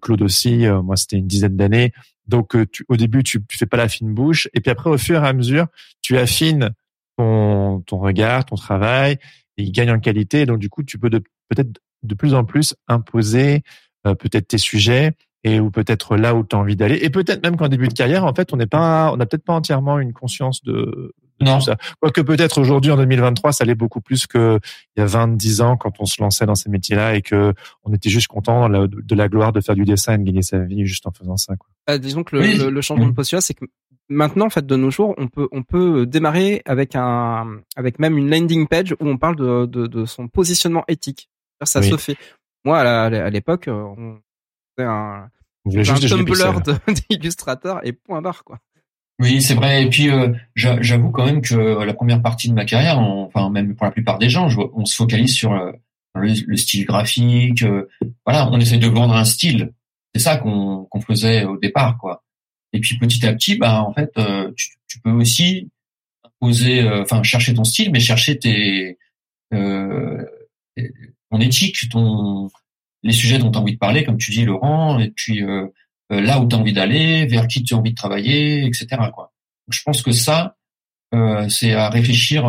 Claude 0.00 0.22
aussi, 0.22 0.66
euh, 0.66 0.82
moi 0.82 0.96
c'était 0.96 1.16
une 1.16 1.26
dizaine 1.26 1.56
d'années. 1.56 1.92
Donc 2.26 2.54
euh, 2.54 2.66
tu, 2.66 2.84
au 2.88 2.96
début 2.96 3.22
tu, 3.22 3.44
tu 3.46 3.56
fais 3.56 3.66
pas 3.66 3.76
la 3.76 3.88
fine 3.88 4.12
bouche 4.12 4.48
et 4.54 4.60
puis 4.60 4.70
après 4.70 4.90
au 4.90 4.98
fur 4.98 5.22
et 5.24 5.26
à 5.26 5.32
mesure 5.32 5.66
tu 6.02 6.18
affines 6.18 6.70
ton, 7.16 7.80
ton 7.80 7.98
regard, 7.98 8.44
ton 8.44 8.56
travail, 8.56 9.18
et 9.56 9.62
il 9.62 9.72
gagne 9.72 9.90
en 9.90 9.98
qualité. 9.98 10.46
Donc 10.46 10.58
du 10.58 10.68
coup 10.68 10.82
tu 10.82 10.98
peux 10.98 11.10
peut-être 11.10 11.80
de 12.02 12.14
plus 12.14 12.34
en 12.34 12.44
plus 12.44 12.74
imposer 12.88 13.62
euh, 14.06 14.14
peut-être 14.14 14.48
tes 14.48 14.58
sujets 14.58 15.12
et 15.44 15.60
ou 15.60 15.70
peut-être 15.70 16.16
là 16.16 16.34
où 16.34 16.44
tu 16.44 16.56
as 16.56 16.58
envie 16.58 16.76
d'aller 16.76 16.98
et 17.02 17.10
peut-être 17.10 17.42
même 17.42 17.56
qu'en 17.56 17.68
début 17.68 17.88
de 17.88 17.92
carrière 17.94 18.24
en 18.24 18.34
fait 18.34 18.52
on 18.52 18.56
n'est 18.56 18.66
pas 18.66 19.12
on 19.12 19.16
n'a 19.16 19.26
peut-être 19.26 19.44
pas 19.44 19.52
entièrement 19.54 19.98
une 20.00 20.12
conscience 20.12 20.62
de, 20.64 20.72
de 21.40 21.44
Non. 21.44 21.58
tout 21.58 21.64
ça 21.66 21.76
quoique 22.00 22.20
peut-être 22.20 22.58
aujourd'hui 22.60 22.90
en 22.90 22.96
2023 22.96 23.52
ça 23.52 23.62
allait 23.64 23.76
beaucoup 23.76 24.00
plus 24.00 24.26
que 24.26 24.58
il 24.96 25.00
y 25.00 25.02
a 25.02 25.06
20 25.06 25.36
10 25.36 25.60
ans 25.60 25.76
quand 25.76 25.92
on 26.00 26.06
se 26.06 26.20
lançait 26.20 26.44
dans 26.46 26.56
ces 26.56 26.68
métiers-là 26.70 27.14
et 27.16 27.22
que 27.22 27.54
on 27.84 27.92
était 27.94 28.10
juste 28.10 28.26
content 28.26 28.68
de 28.68 28.74
la, 28.74 28.86
de 28.88 29.14
la 29.14 29.28
gloire 29.28 29.52
de 29.52 29.60
faire 29.60 29.76
du 29.76 29.84
dessin 29.84 30.14
et 30.14 30.18
de 30.18 30.24
gagner 30.24 30.42
sa 30.42 30.58
vie 30.58 30.84
juste 30.86 31.06
en 31.06 31.12
faisant 31.12 31.36
ça 31.36 31.54
quoi. 31.56 31.68
Euh, 31.90 31.98
disons 31.98 32.24
que 32.24 32.34
le, 32.36 32.42
Oui. 32.42 32.56
le- 32.58 32.70
le 32.70 32.80
changement 32.80 33.06
de 33.06 33.12
postulat, 33.14 33.40
c'est 33.40 33.54
que 33.54 33.64
maintenant, 34.10 34.46
en 34.46 34.50
fait, 34.50 34.66
de 34.66 34.76
nos 34.76 34.90
jours, 34.90 35.14
on 35.18 35.28
peut 35.28 35.48
on 35.52 35.62
peut 35.62 36.04
démarrer 36.06 36.62
avec 36.66 36.94
un 36.96 37.60
avec 37.76 37.98
même 38.00 38.18
une 38.18 38.28
landing 38.30 38.66
page 38.66 38.92
où 38.92 39.06
on 39.08 39.16
parle 39.18 39.36
de 39.36 39.66
de, 39.66 39.86
de 39.86 40.04
son 40.04 40.26
positionnement 40.28 40.84
éthique. 40.88 41.30
Ça 41.64 41.80
Oui. 41.80 41.90
se 41.90 41.96
fait. 41.96 42.16
Moi, 42.64 42.78
à 42.80 43.30
l'époque, 43.30 43.68
euh, 43.68 43.82
on 43.96 44.20
faisait 44.76 44.88
un, 44.88 45.28
un 45.66 45.94
Tumblr 45.94 46.60
d'illustrateur 47.10 47.80
et 47.86 47.92
point 47.92 48.22
barre 48.22 48.44
quoi. 48.44 48.58
Oui, 49.20 49.42
c'est 49.42 49.54
vrai. 49.54 49.82
Et 49.84 49.88
puis, 49.88 50.10
euh, 50.10 50.32
j'a- 50.54 50.80
j'avoue 50.80 51.10
quand 51.10 51.24
même 51.26 51.40
que 51.42 51.56
la 51.84 51.92
première 51.94 52.22
partie 52.22 52.48
de 52.48 52.54
ma 52.54 52.64
carrière, 52.64 52.98
on- 53.00 53.24
enfin 53.24 53.50
même 53.50 53.74
pour 53.74 53.84
la 53.86 53.90
plupart 53.92 54.18
des 54.18 54.28
gens, 54.30 54.48
on 54.74 54.84
se 54.84 54.94
focalise 54.94 55.34
sur 55.34 55.52
euh, 55.52 55.72
le, 56.14 56.32
le 56.46 56.56
style 56.56 56.84
graphique. 56.86 57.62
euh, 57.62 57.88
voilà, 58.24 58.48
on 58.50 58.60
essaie 58.60 58.78
de 58.78 58.86
vendre 58.86 59.14
un 59.14 59.24
style. 59.24 59.72
c'est 60.14 60.20
ça 60.22 60.36
qu'on 60.36 60.88
faisait 61.06 61.44
au 61.44 61.56
départ, 61.58 61.98
quoi. 61.98 62.24
Et 62.72 62.80
puis 62.80 62.96
petit 62.98 63.26
à 63.26 63.32
petit, 63.32 63.56
bah 63.56 63.82
en 63.82 63.92
fait, 63.94 64.10
euh, 64.18 64.52
tu, 64.56 64.68
tu, 64.88 65.00
peux 65.00 65.10
aussi 65.10 65.70
poser, 66.40 66.82
euh, 66.82 67.02
enfin 67.02 67.22
chercher 67.22 67.54
ton 67.54 67.64
style, 67.64 67.90
mais 67.92 67.98
chercher 68.00 68.38
tes, 68.38 68.98
euh, 69.54 70.24
ton 71.30 71.40
éthique, 71.40 71.78
les 73.02 73.12
sujets 73.12 73.38
dont 73.38 73.50
tu 73.50 73.58
as 73.58 73.60
envie 73.60 73.74
de 73.74 73.78
parler, 73.78 74.04
comme 74.04 74.18
tu 74.18 74.30
dis 74.30 74.44
Laurent, 74.44 74.98
et 74.98 75.10
puis 75.10 75.42
euh, 75.42 75.68
là 76.10 76.40
où 76.40 76.48
tu 76.48 76.56
as 76.56 76.58
envie 76.58 76.72
d'aller, 76.72 77.26
vers 77.26 77.46
qui 77.46 77.62
tu 77.62 77.74
as 77.74 77.76
envie 77.76 77.90
de 77.90 77.96
travailler, 77.96 78.64
etc. 78.64 78.86
Je 79.70 79.82
pense 79.84 80.02
que 80.02 80.12
ça, 80.12 80.56
c'est 81.48 81.72
à 81.72 81.90
réfléchir 81.90 82.48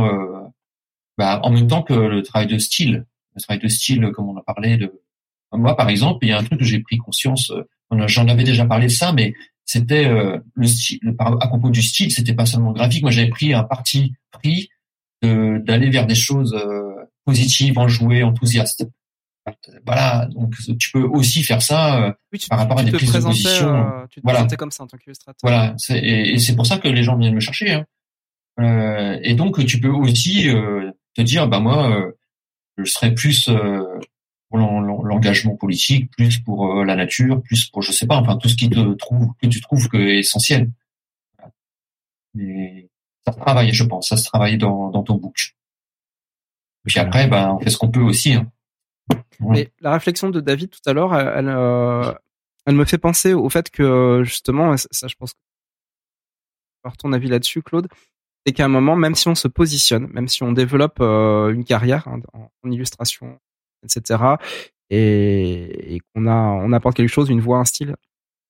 bah, 1.17 1.39
en 1.43 1.51
même 1.51 1.67
temps 1.67 1.83
que 1.83 1.93
le 1.93 2.23
travail 2.23 2.47
de 2.47 2.57
style. 2.57 3.05
Le 3.35 3.41
travail 3.41 3.61
de 3.61 3.67
style, 3.67 4.11
comme 4.13 4.29
on 4.29 4.37
a 4.37 4.43
parlé 4.43 4.77
de 4.77 4.91
moi, 5.51 5.75
par 5.75 5.89
exemple, 5.89 6.25
il 6.25 6.29
y 6.29 6.31
a 6.31 6.37
un 6.37 6.43
truc 6.43 6.59
que 6.59 6.65
j'ai 6.65 6.79
pris 6.79 6.97
conscience. 6.97 7.51
J'en 7.91 8.27
avais 8.27 8.43
déjà 8.43 8.65
parlé 8.65 8.87
de 8.87 8.91
ça, 8.91 9.13
mais 9.13 9.33
c'était 9.65 10.05
euh, 10.05 10.37
le 10.53 10.67
style, 10.67 10.99
à 11.19 11.47
propos 11.47 11.69
du 11.69 11.81
style, 11.81 12.11
c'était 12.11 12.33
pas 12.33 12.45
seulement 12.45 12.71
graphique. 12.71 13.01
Moi, 13.01 13.11
j'avais 13.11 13.29
pris 13.29 13.53
un 13.53 13.63
parti 13.63 14.13
pris 14.31 14.69
d'aller 15.21 15.89
vers 15.89 16.07
des 16.07 16.15
choses 16.15 16.53
euh, 16.53 16.93
positives, 17.29 17.77
enjouées, 17.77 18.23
enthousiastes. 18.23 18.85
Voilà, 19.85 20.27
donc 20.27 20.53
tu 20.79 20.91
peux 20.91 21.01
aussi 21.01 21.43
faire 21.43 21.61
ça 21.61 22.03
euh, 22.03 22.13
par 22.49 22.59
rapport 22.59 22.79
à 22.79 22.83
des 22.83 22.91
prises 22.91 23.11
de 23.11 23.19
position. 23.19 24.05
tu 24.11 24.21
te 24.21 24.23
voilà. 24.23 24.45
comme 24.45 24.69
ça 24.69 24.83
en 24.83 24.87
tant 24.87 24.97
qu'illustrateur. 24.97 25.39
Voilà, 25.41 25.75
et, 25.89 26.33
et 26.33 26.37
c'est 26.37 26.55
pour 26.55 26.67
ça 26.67 26.77
que 26.77 26.87
les 26.87 27.03
gens 27.03 27.17
viennent 27.17 27.33
me 27.33 27.39
chercher. 27.39 27.71
Hein. 27.71 27.85
Euh, 28.59 29.17
et 29.23 29.33
donc 29.33 29.65
tu 29.65 29.79
peux 29.79 29.89
aussi 29.89 30.49
te 31.15 31.21
dire, 31.21 31.47
bah 31.47 31.59
moi, 31.59 32.11
je 32.77 32.83
serais 32.85 33.13
plus 33.15 33.49
pour 34.49 34.57
l'engagement 34.57 35.55
politique, 35.55 36.09
plus 36.11 36.39
pour 36.39 36.79
euh, 36.79 36.83
la 36.83 36.95
nature, 36.95 37.41
plus 37.41 37.69
pour 37.69 37.81
je 37.81 37.91
sais 37.91 38.07
pas, 38.07 38.17
enfin 38.17 38.35
tout 38.37 38.49
ce 38.49 38.55
qui 38.55 38.69
te 38.69 38.93
trouve 38.95 39.33
que 39.41 39.47
tu 39.47 39.61
trouves 39.61 39.87
que 39.87 39.97
est 39.97 40.19
essentiel. 40.19 40.71
Mais 42.33 42.89
ça 43.25 43.33
se 43.33 43.37
travaille, 43.39 43.73
je 43.73 43.83
pense, 43.83 44.09
ça 44.09 44.17
se 44.17 44.25
travaille 44.25 44.57
dans, 44.57 44.89
dans 44.89 45.03
ton 45.03 45.15
book. 45.15 45.55
Puis 46.89 46.99
après, 46.99 47.27
ben 47.27 47.51
on 47.51 47.59
fait 47.59 47.69
ce 47.69 47.77
qu'on 47.77 47.89
peut 47.89 48.01
aussi. 48.01 48.33
Hein. 48.33 48.51
Mais 49.39 49.71
la 49.79 49.93
réflexion 49.93 50.29
de 50.29 50.41
David 50.41 50.71
tout 50.71 50.81
à 50.87 50.93
l'heure, 50.93 51.15
elle, 51.15 51.47
euh, 51.47 52.11
elle, 52.65 52.75
me 52.75 52.83
fait 52.83 52.97
penser 52.97 53.33
au 53.33 53.47
fait 53.49 53.69
que 53.69 54.23
justement, 54.23 54.75
ça, 54.75 55.07
je 55.07 55.15
pense, 55.15 55.35
par 56.81 56.97
ton 56.97 57.13
avis 57.13 57.29
là-dessus, 57.29 57.61
Claude, 57.61 57.87
c'est 58.43 58.53
qu'à 58.53 58.65
un 58.65 58.69
moment, 58.69 58.95
même 58.95 59.13
si 59.13 59.27
on 59.27 59.35
se 59.35 59.47
positionne, 59.47 60.07
même 60.07 60.27
si 60.27 60.41
on 60.41 60.51
développe 60.51 60.97
euh, 60.99 61.53
une 61.53 61.63
carrière 61.63 62.07
hein, 62.07 62.19
en 62.33 62.71
illustration, 62.71 63.39
etc. 63.83 64.23
Et, 64.89 65.95
et 65.95 65.99
qu'on 65.99 66.25
a, 66.25 66.33
on 66.33 66.73
apporte 66.73 66.97
quelque 66.97 67.09
chose, 67.09 67.29
une 67.29 67.39
voix, 67.39 67.59
un 67.59 67.65
style. 67.65 67.95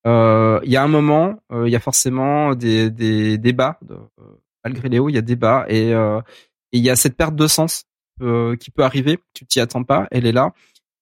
Euh, 0.07 0.61
il 0.63 0.71
y 0.71 0.77
a 0.77 0.83
un 0.83 0.87
moment, 0.87 1.35
euh, 1.51 1.67
il 1.67 1.71
y 1.71 1.75
a 1.75 1.79
forcément 1.79 2.55
des, 2.55 2.89
des 2.89 3.37
débats. 3.37 3.77
De, 3.81 3.95
euh, 3.95 4.23
malgré 4.63 4.97
hauts, 4.99 5.09
il 5.09 5.15
y 5.15 5.17
a 5.17 5.21
débat 5.21 5.65
et 5.67 5.91
il 6.71 6.81
y 6.81 6.89
a 6.89 6.95
cette 6.95 7.17
perte 7.17 7.35
de 7.35 7.47
sens 7.47 7.85
qui 8.59 8.71
peut 8.71 8.83
arriver. 8.83 9.19
Tu 9.33 9.45
t'y 9.45 9.59
attends 9.59 9.83
pas, 9.83 10.07
elle 10.11 10.25
est 10.25 10.31
là. 10.31 10.53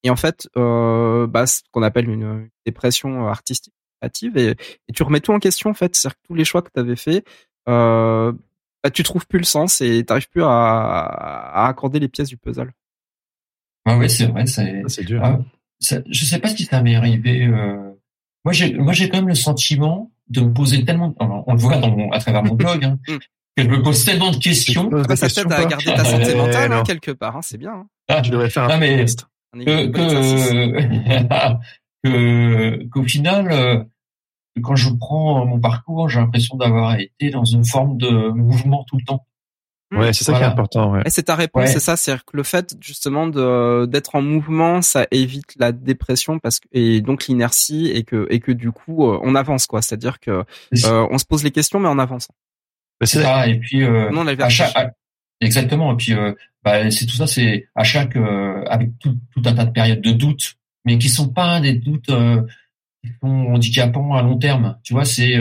Et 0.04 0.10
en 0.10 0.16
fait, 0.16 0.48
euh, 0.56 1.26
bah, 1.26 1.46
ce 1.46 1.62
qu'on 1.72 1.82
appelle 1.82 2.08
une 2.08 2.48
dépression 2.64 3.28
artistique 3.28 3.74
créative, 4.00 4.36
et, 4.36 4.50
et, 4.50 4.92
tu 4.94 5.02
remets 5.02 5.20
tout 5.20 5.32
en 5.32 5.38
question 5.38 5.70
en 5.70 5.74
fait. 5.74 5.96
C'est-à-dire 5.96 6.16
que 6.16 6.26
tous 6.28 6.34
les 6.34 6.44
choix 6.44 6.62
que 6.62 6.70
tu 6.72 6.80
avais 6.80 6.96
fait, 6.96 7.24
euh, 7.68 8.32
bah, 8.82 8.90
tu 8.90 9.02
trouves 9.02 9.26
plus 9.26 9.38
le 9.38 9.44
sens 9.44 9.80
et 9.80 10.04
t'arrives 10.04 10.28
plus 10.28 10.44
à, 10.44 10.48
à, 10.48 11.68
accorder 11.68 11.98
les 11.98 12.08
pièces 12.08 12.28
du 12.28 12.36
puzzle. 12.36 12.72
Ah 13.86 13.98
ouais, 13.98 14.08
c'est 14.08 14.26
vrai, 14.26 14.46
c'est 14.46 15.04
dur. 15.04 15.20
Ah, 15.24 15.40
je 15.80 16.24
sais 16.24 16.38
pas 16.38 16.48
si 16.48 16.64
ça 16.64 16.82
m'est 16.82 16.94
arrivé. 16.94 17.46
Euh... 17.46 17.92
Moi, 18.44 18.52
j'ai 18.52 18.74
moi 18.74 18.92
j'ai 18.92 19.08
quand 19.08 19.18
même 19.18 19.28
le 19.28 19.34
sentiment 19.34 20.10
de 20.28 20.42
me 20.42 20.52
poser 20.52 20.84
tellement. 20.84 21.14
On 21.18 21.54
le 21.54 21.58
voit 21.58 21.78
dans 21.78 22.10
à 22.10 22.18
travers 22.20 22.44
mon 22.44 22.54
blog. 22.54 22.84
Hein, 22.84 22.98
mm. 23.08 23.18
Que 23.58 23.64
je 23.64 23.76
me 23.76 23.82
pose 23.82 24.04
tellement 24.04 24.30
de 24.30 24.36
questions. 24.36 24.88
Ah 24.92 25.02
bah, 25.08 25.16
ça 25.16 25.28
t'aide 25.28 25.52
à 25.52 25.64
garder 25.64 25.86
ta 25.86 26.04
santé 26.04 26.34
mentale 26.34 26.72
hein, 26.72 26.82
quelque 26.86 27.10
part, 27.10 27.36
hein, 27.36 27.42
c'est 27.42 27.58
bien. 27.58 27.72
Hein. 27.72 27.86
Ah, 28.08 28.22
tu 28.22 28.30
devrais 28.30 28.50
faire 28.50 28.64
un 28.64 28.78
mais, 28.78 29.04
que, 29.64 29.86
que, 32.04 32.84
qu'au 32.88 33.02
final, 33.02 33.50
euh, 33.50 33.82
quand 34.62 34.76
je 34.76 34.90
prends 34.90 35.44
mon 35.44 35.58
parcours, 35.58 36.08
j'ai 36.08 36.20
l'impression 36.20 36.56
d'avoir 36.56 37.00
été 37.00 37.30
dans 37.30 37.44
une 37.44 37.64
forme 37.64 37.98
de 37.98 38.30
mouvement 38.30 38.84
tout 38.88 38.96
le 38.96 39.04
temps. 39.04 39.24
Ouais, 39.90 40.12
c'est 40.12 40.24
ça 40.24 40.34
qui 40.34 40.42
est 40.42 40.44
important. 40.44 40.92
Ouais. 40.92 41.02
Et 41.06 41.10
c'est 41.10 41.22
ta 41.24 41.34
réponse, 41.34 41.70
c'est 41.70 41.80
ça, 41.80 41.96
c'est-à-dire 41.96 42.26
que 42.26 42.36
le 42.36 42.42
fait 42.42 42.76
justement 42.78 43.26
de 43.26 43.86
d'être 43.86 44.16
en 44.16 44.20
mouvement, 44.20 44.82
ça 44.82 45.06
évite 45.10 45.54
la 45.56 45.72
dépression 45.72 46.38
parce 46.38 46.60
que 46.60 46.68
et 46.72 47.00
donc 47.00 47.26
l'inertie 47.26 47.88
et 47.88 48.04
que 48.04 48.26
et 48.28 48.38
que 48.38 48.52
du 48.52 48.70
coup 48.70 49.08
euh, 49.08 49.18
on 49.22 49.34
avance 49.34 49.66
quoi. 49.66 49.80
C'est-à-dire 49.80 50.20
que 50.20 50.44
euh, 50.84 51.06
on 51.10 51.16
se 51.16 51.24
pose 51.24 51.42
les 51.42 51.52
questions 51.52 51.80
mais 51.80 51.88
en 51.88 51.98
avançant. 51.98 52.34
C'est 53.02 53.22
ça. 53.22 53.48
Et 53.48 53.58
puis 53.58 53.82
euh, 53.82 54.10
non, 54.10 54.26
à 54.26 54.48
chaque, 54.48 54.94
exactement. 55.40 55.92
Et 55.92 55.96
puis 55.96 56.14
euh, 56.14 56.32
bah, 56.62 56.90
c'est 56.90 57.06
tout 57.06 57.16
ça, 57.16 57.26
c'est 57.26 57.68
à 57.74 57.84
chaque 57.84 58.16
avec 58.16 58.98
tout, 58.98 59.16
tout 59.32 59.42
un 59.44 59.54
tas 59.54 59.64
de 59.64 59.70
périodes 59.70 60.00
de 60.00 60.12
doutes, 60.12 60.54
mais 60.84 60.98
qui 60.98 61.08
sont 61.08 61.28
pas 61.28 61.60
des 61.60 61.74
doutes 61.74 62.10
qui 63.04 63.10
sont 63.22 63.28
handicapants 63.28 64.14
à 64.14 64.22
long 64.22 64.38
terme. 64.38 64.78
Tu 64.82 64.92
vois, 64.92 65.04
c'est 65.04 65.36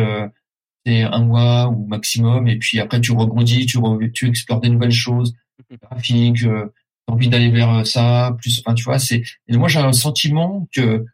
un 0.87 1.23
mois 1.23 1.67
ou 1.67 1.85
maximum, 1.87 2.47
et 2.47 2.57
puis 2.57 2.79
après 2.79 3.01
tu 3.01 3.11
rebondis, 3.11 3.65
tu, 3.65 3.79
tu 4.13 4.27
explores 4.27 4.61
des 4.61 4.69
nouvelles 4.69 4.91
choses, 4.91 5.33
graphiques, 5.81 6.43
euh, 6.43 6.73
t'as 7.05 7.13
envie 7.13 7.29
d'aller 7.29 7.49
vers 7.49 7.69
euh, 7.69 7.83
ça, 7.83 8.35
plus, 8.39 8.59
enfin 8.59 8.73
tu 8.73 8.83
vois, 8.83 8.99
c'est. 8.99 9.23
Et 9.47 9.57
moi 9.57 9.67
j'ai 9.67 9.79
un 9.79 9.93
sentiment 9.93 10.67
que, 10.73 11.05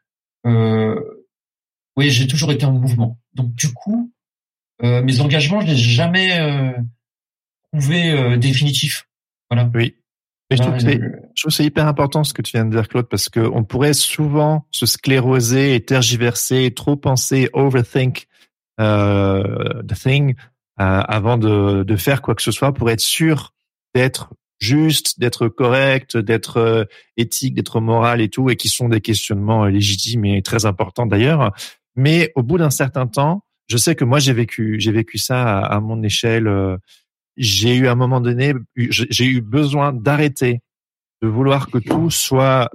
euh, 0.46 1.00
oui, 1.96 2.10
j'ai 2.10 2.28
toujours 2.28 2.52
été 2.52 2.66
en 2.66 2.74
mouvement. 2.74 3.20
Donc 3.34 3.54
du 3.54 3.74
coup, 3.74 4.13
euh, 4.84 5.02
mes 5.02 5.22
engagements, 5.22 5.62
je 5.62 5.68
les 5.68 5.74
ai 5.74 5.78
jamais 5.78 6.40
euh, 6.40 6.72
trouvés 7.72 8.12
euh, 8.12 8.38
définitifs. 8.38 9.08
Voilà. 9.50 9.70
Oui. 9.74 9.96
je 10.52 10.58
trouve 10.58 10.78
que 10.78 11.50
c'est 11.50 11.66
hyper 11.66 11.88
important 11.88 12.24
ce 12.24 12.34
que 12.34 12.42
tu 12.42 12.58
viens 12.58 12.66
de 12.66 12.72
dire, 12.72 12.88
Claude, 12.88 13.08
parce 13.08 13.30
que 13.30 13.40
on 13.40 13.64
pourrait 13.64 13.94
souvent 13.94 14.66
se 14.72 14.86
scléroser 14.86 15.76
et 15.76 15.86
tergiverser, 15.86 16.72
trop 16.74 16.96
penser, 16.96 17.50
overthink 17.54 18.28
euh, 18.80 19.82
the 19.84 19.94
thing 19.94 20.36
euh, 20.82 21.02
avant 21.08 21.38
de, 21.38 21.84
de 21.84 21.96
faire 21.96 22.22
quoi 22.22 22.36
que 22.36 22.42
ce 22.42 22.52
soit 22.52 22.74
pour 22.74 22.90
être 22.90 23.00
sûr 23.00 23.54
d'être 23.94 24.34
juste, 24.60 25.20
d'être 25.20 25.48
correct, 25.48 26.18
d'être 26.18 26.88
éthique, 27.18 27.54
d'être 27.54 27.80
moral 27.80 28.22
et 28.22 28.30
tout, 28.30 28.50
et 28.50 28.56
qui 28.56 28.70
sont 28.70 28.90
des 28.90 29.02
questionnements 29.02 29.66
légitimes 29.66 30.26
et 30.26 30.42
très 30.42 30.66
importants 30.66 31.06
d'ailleurs. 31.06 31.52
Mais 31.96 32.32
au 32.36 32.44
bout 32.44 32.58
d'un 32.58 32.70
certain 32.72 33.06
temps, 33.06 33.44
je 33.68 33.78
sais 33.78 33.96
que 33.96 34.04
moi 34.06 34.20
j'ai 34.20 34.34
vécu, 34.34 34.80
j'ai 34.80 34.92
vécu 34.92 35.18
ça 35.18 35.60
à, 35.60 35.80
mon 35.80 36.02
échelle. 36.04 36.50
J'ai 37.38 37.76
eu 37.76 37.88
à 37.88 37.92
un 37.94 37.96
moment 37.96 38.22
donné, 38.22 38.54
j'ai 38.76 39.26
eu 39.26 39.42
besoin 39.42 39.94
d'arrêter 39.94 40.62
de 41.22 41.28
vouloir 41.28 41.70
que 41.70 41.78
tout 41.78 42.12
soit 42.12 42.70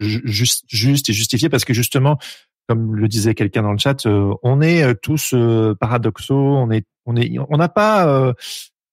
juste, 0.00 0.64
juste 0.68 1.08
et 1.08 1.12
justifié 1.12 1.48
parce 1.48 1.64
que 1.64 1.72
justement, 1.72 2.18
comme 2.68 2.96
le 2.96 3.08
disait 3.08 3.34
quelqu'un 3.34 3.62
dans 3.62 3.72
le 3.72 3.78
chat, 3.78 4.06
euh, 4.06 4.34
on 4.42 4.60
est 4.60 4.82
euh, 4.82 4.94
tous 4.94 5.32
euh, 5.34 5.74
paradoxaux, 5.74 6.56
on 6.56 6.70
est, 6.70 6.86
on 7.06 7.16
est, 7.16 7.30
on 7.48 7.56
n'a 7.56 7.68
pas, 7.68 8.34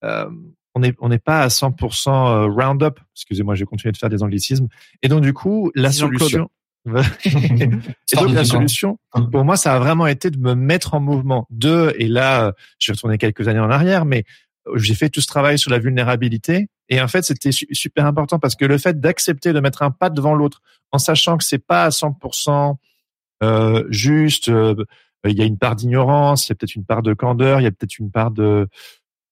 on 0.03 0.83
est, 0.83 0.95
on 0.99 1.09
n'est 1.09 1.19
pas 1.19 1.41
à 1.41 1.47
100% 1.47 2.49
round 2.49 2.83
up. 2.83 2.99
Excusez-moi, 3.15 3.55
je 3.55 3.61
vais 3.61 3.65
continuer 3.65 3.91
de 3.91 3.97
faire 3.97 4.09
des 4.09 4.23
anglicismes. 4.23 4.67
Et 5.01 5.07
donc 5.07 5.21
du 5.21 5.33
coup, 5.33 5.71
la 5.75 5.91
solution. 5.91 6.49
et 7.25 8.15
donc 8.15 8.31
la 8.31 8.43
solution, 8.43 8.97
pour 9.31 9.45
moi, 9.45 9.55
ça 9.55 9.75
a 9.75 9.79
vraiment 9.79 10.07
été 10.07 10.31
de 10.31 10.39
me 10.39 10.55
mettre 10.55 10.95
en 10.95 10.99
mouvement. 10.99 11.47
De 11.49 11.93
et 11.97 12.07
là, 12.07 12.53
je 12.79 12.91
vais 12.91 12.95
retourner 12.95 13.17
quelques 13.17 13.47
années 13.47 13.59
en 13.59 13.69
arrière, 13.69 14.05
mais 14.05 14.23
j'ai 14.75 14.95
fait 14.95 15.09
tout 15.09 15.21
ce 15.21 15.27
travail 15.27 15.57
sur 15.57 15.71
la 15.71 15.79
vulnérabilité. 15.79 16.69
Et 16.89 17.01
en 17.01 17.07
fait, 17.07 17.23
c'était 17.23 17.51
super 17.51 18.05
important 18.05 18.39
parce 18.39 18.55
que 18.55 18.65
le 18.65 18.77
fait 18.77 18.99
d'accepter 18.99 19.53
de 19.53 19.59
mettre 19.59 19.81
un 19.81 19.91
pas 19.91 20.09
devant 20.09 20.35
l'autre, 20.35 20.61
en 20.91 20.97
sachant 20.97 21.37
que 21.37 21.43
c'est 21.43 21.65
pas 21.65 21.85
à 21.85 21.89
100% 21.89 22.75
euh, 23.43 23.83
juste. 23.89 24.49
Euh, 24.49 24.75
il 25.25 25.37
y 25.37 25.41
a 25.41 25.45
une 25.45 25.57
part 25.57 25.75
d'ignorance, 25.75 26.47
il 26.47 26.51
y 26.51 26.53
a 26.53 26.55
peut-être 26.55 26.75
une 26.75 26.85
part 26.85 27.03
de 27.03 27.13
candeur, 27.13 27.59
il 27.59 27.63
y 27.63 27.67
a 27.67 27.71
peut-être 27.71 27.99
une 27.99 28.11
part 28.11 28.31
de 28.31 28.67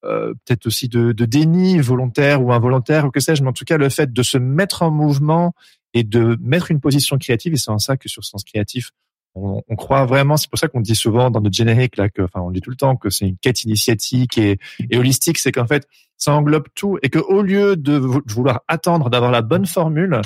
euh, 0.06 0.34
peut-être 0.46 0.68
aussi 0.68 0.88
de, 0.88 1.12
de, 1.12 1.26
déni 1.26 1.80
volontaire 1.80 2.42
ou 2.42 2.54
involontaire 2.54 3.06
ou 3.06 3.12
que 3.12 3.20
sais-je, 3.20 3.42
mais 3.42 3.50
en 3.50 3.54
tout 3.54 3.66
cas 3.66 3.78
le 3.78 3.90
fait 3.90 4.14
de 4.14 4.24
se 4.24 4.38
mettre 4.38 4.84
en 4.84 4.92
mouvement 4.92 5.54
et 5.94 6.04
de 6.04 6.38
mettre 6.42 6.72
une 6.72 6.80
position 6.80 7.18
créative, 7.18 7.54
et 7.54 7.58
c'est 7.58 7.72
en 7.72 7.80
ça 7.80 7.98
que 7.98 8.10
sur 8.10 8.24
Sens 8.24 8.44
Créatif, 8.44 8.92
on, 9.36 9.62
on 9.68 9.76
croit 9.76 10.06
vraiment, 10.06 10.38
c'est 10.38 10.50
pour 10.50 10.60
ça 10.60 10.68
qu'on 10.68 10.82
dit 10.82 10.96
souvent 10.96 11.30
dans 11.30 11.42
notre 11.42 11.56
générique, 11.56 11.98
là, 11.98 12.10
que, 12.10 12.22
enfin 12.22 12.42
on 12.42 12.52
dit 12.52 12.62
tout 12.62 12.70
le 12.72 12.76
temps 12.76 12.96
que 12.96 13.10
c'est 13.10 13.28
une 13.28 13.38
quête 13.38 13.64
initiatique 13.64 14.38
et, 14.38 14.58
et 14.90 14.98
holistique, 14.98 15.38
c'est 15.38 15.52
qu'en 15.52 15.68
fait 15.68 15.88
ça 16.18 16.34
englobe 16.34 16.68
tout 16.76 17.00
et 17.02 17.10
que 17.10 17.20
au 17.20 17.42
lieu 17.42 17.76
de 17.76 17.94
vouloir 17.94 18.62
attendre 18.68 19.10
d'avoir 19.10 19.32
la 19.32 19.42
bonne 19.42 19.66
formule, 19.66 20.22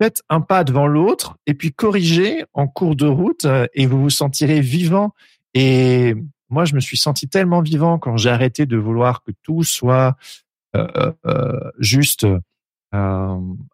faites 0.00 0.22
un 0.28 0.40
pas 0.40 0.62
devant 0.62 0.86
l'autre 0.86 1.36
et 1.46 1.54
puis 1.54 1.72
corrigez 1.72 2.44
en 2.52 2.68
cours 2.68 2.96
de 2.96 3.06
route 3.06 3.46
euh, 3.46 3.66
et 3.74 3.86
vous 3.86 4.00
vous 4.00 4.10
sentirez 4.10 4.60
vivant. 4.60 5.12
Et 5.54 6.14
moi, 6.50 6.66
je 6.66 6.74
me 6.74 6.80
suis 6.80 6.98
senti 6.98 7.28
tellement 7.28 7.62
vivant 7.62 7.98
quand 7.98 8.16
j'ai 8.18 8.28
arrêté 8.28 8.66
de 8.66 8.76
vouloir 8.76 9.22
que 9.22 9.32
tout 9.42 9.64
soit 9.64 10.16
euh, 10.76 11.12
euh, 11.26 11.70
juste 11.78 12.26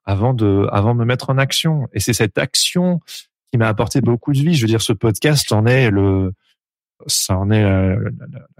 avant 0.05 0.35
de 0.35 0.67
avant 0.71 0.95
de 0.95 1.01
me 1.01 1.05
mettre 1.05 1.31
en 1.31 1.39
action. 1.39 1.89
Et 1.93 2.01
c'est 2.01 2.13
cette 2.13 2.39
action 2.39 3.01
qui 3.51 3.59
m'a 3.59 3.69
apporté 3.69 4.01
beaucoup 4.01 4.33
de 4.33 4.39
vie. 4.39 4.55
Je 4.55 4.63
veux 4.63 4.69
dire, 4.69 4.83
ce 4.83 4.93
podcast 4.93 5.53
en 5.53 5.67
est 5.67 5.91
le, 5.91 6.33
ça 7.07 7.37
en 7.37 7.51
est 7.51 7.63
la, 7.63 7.97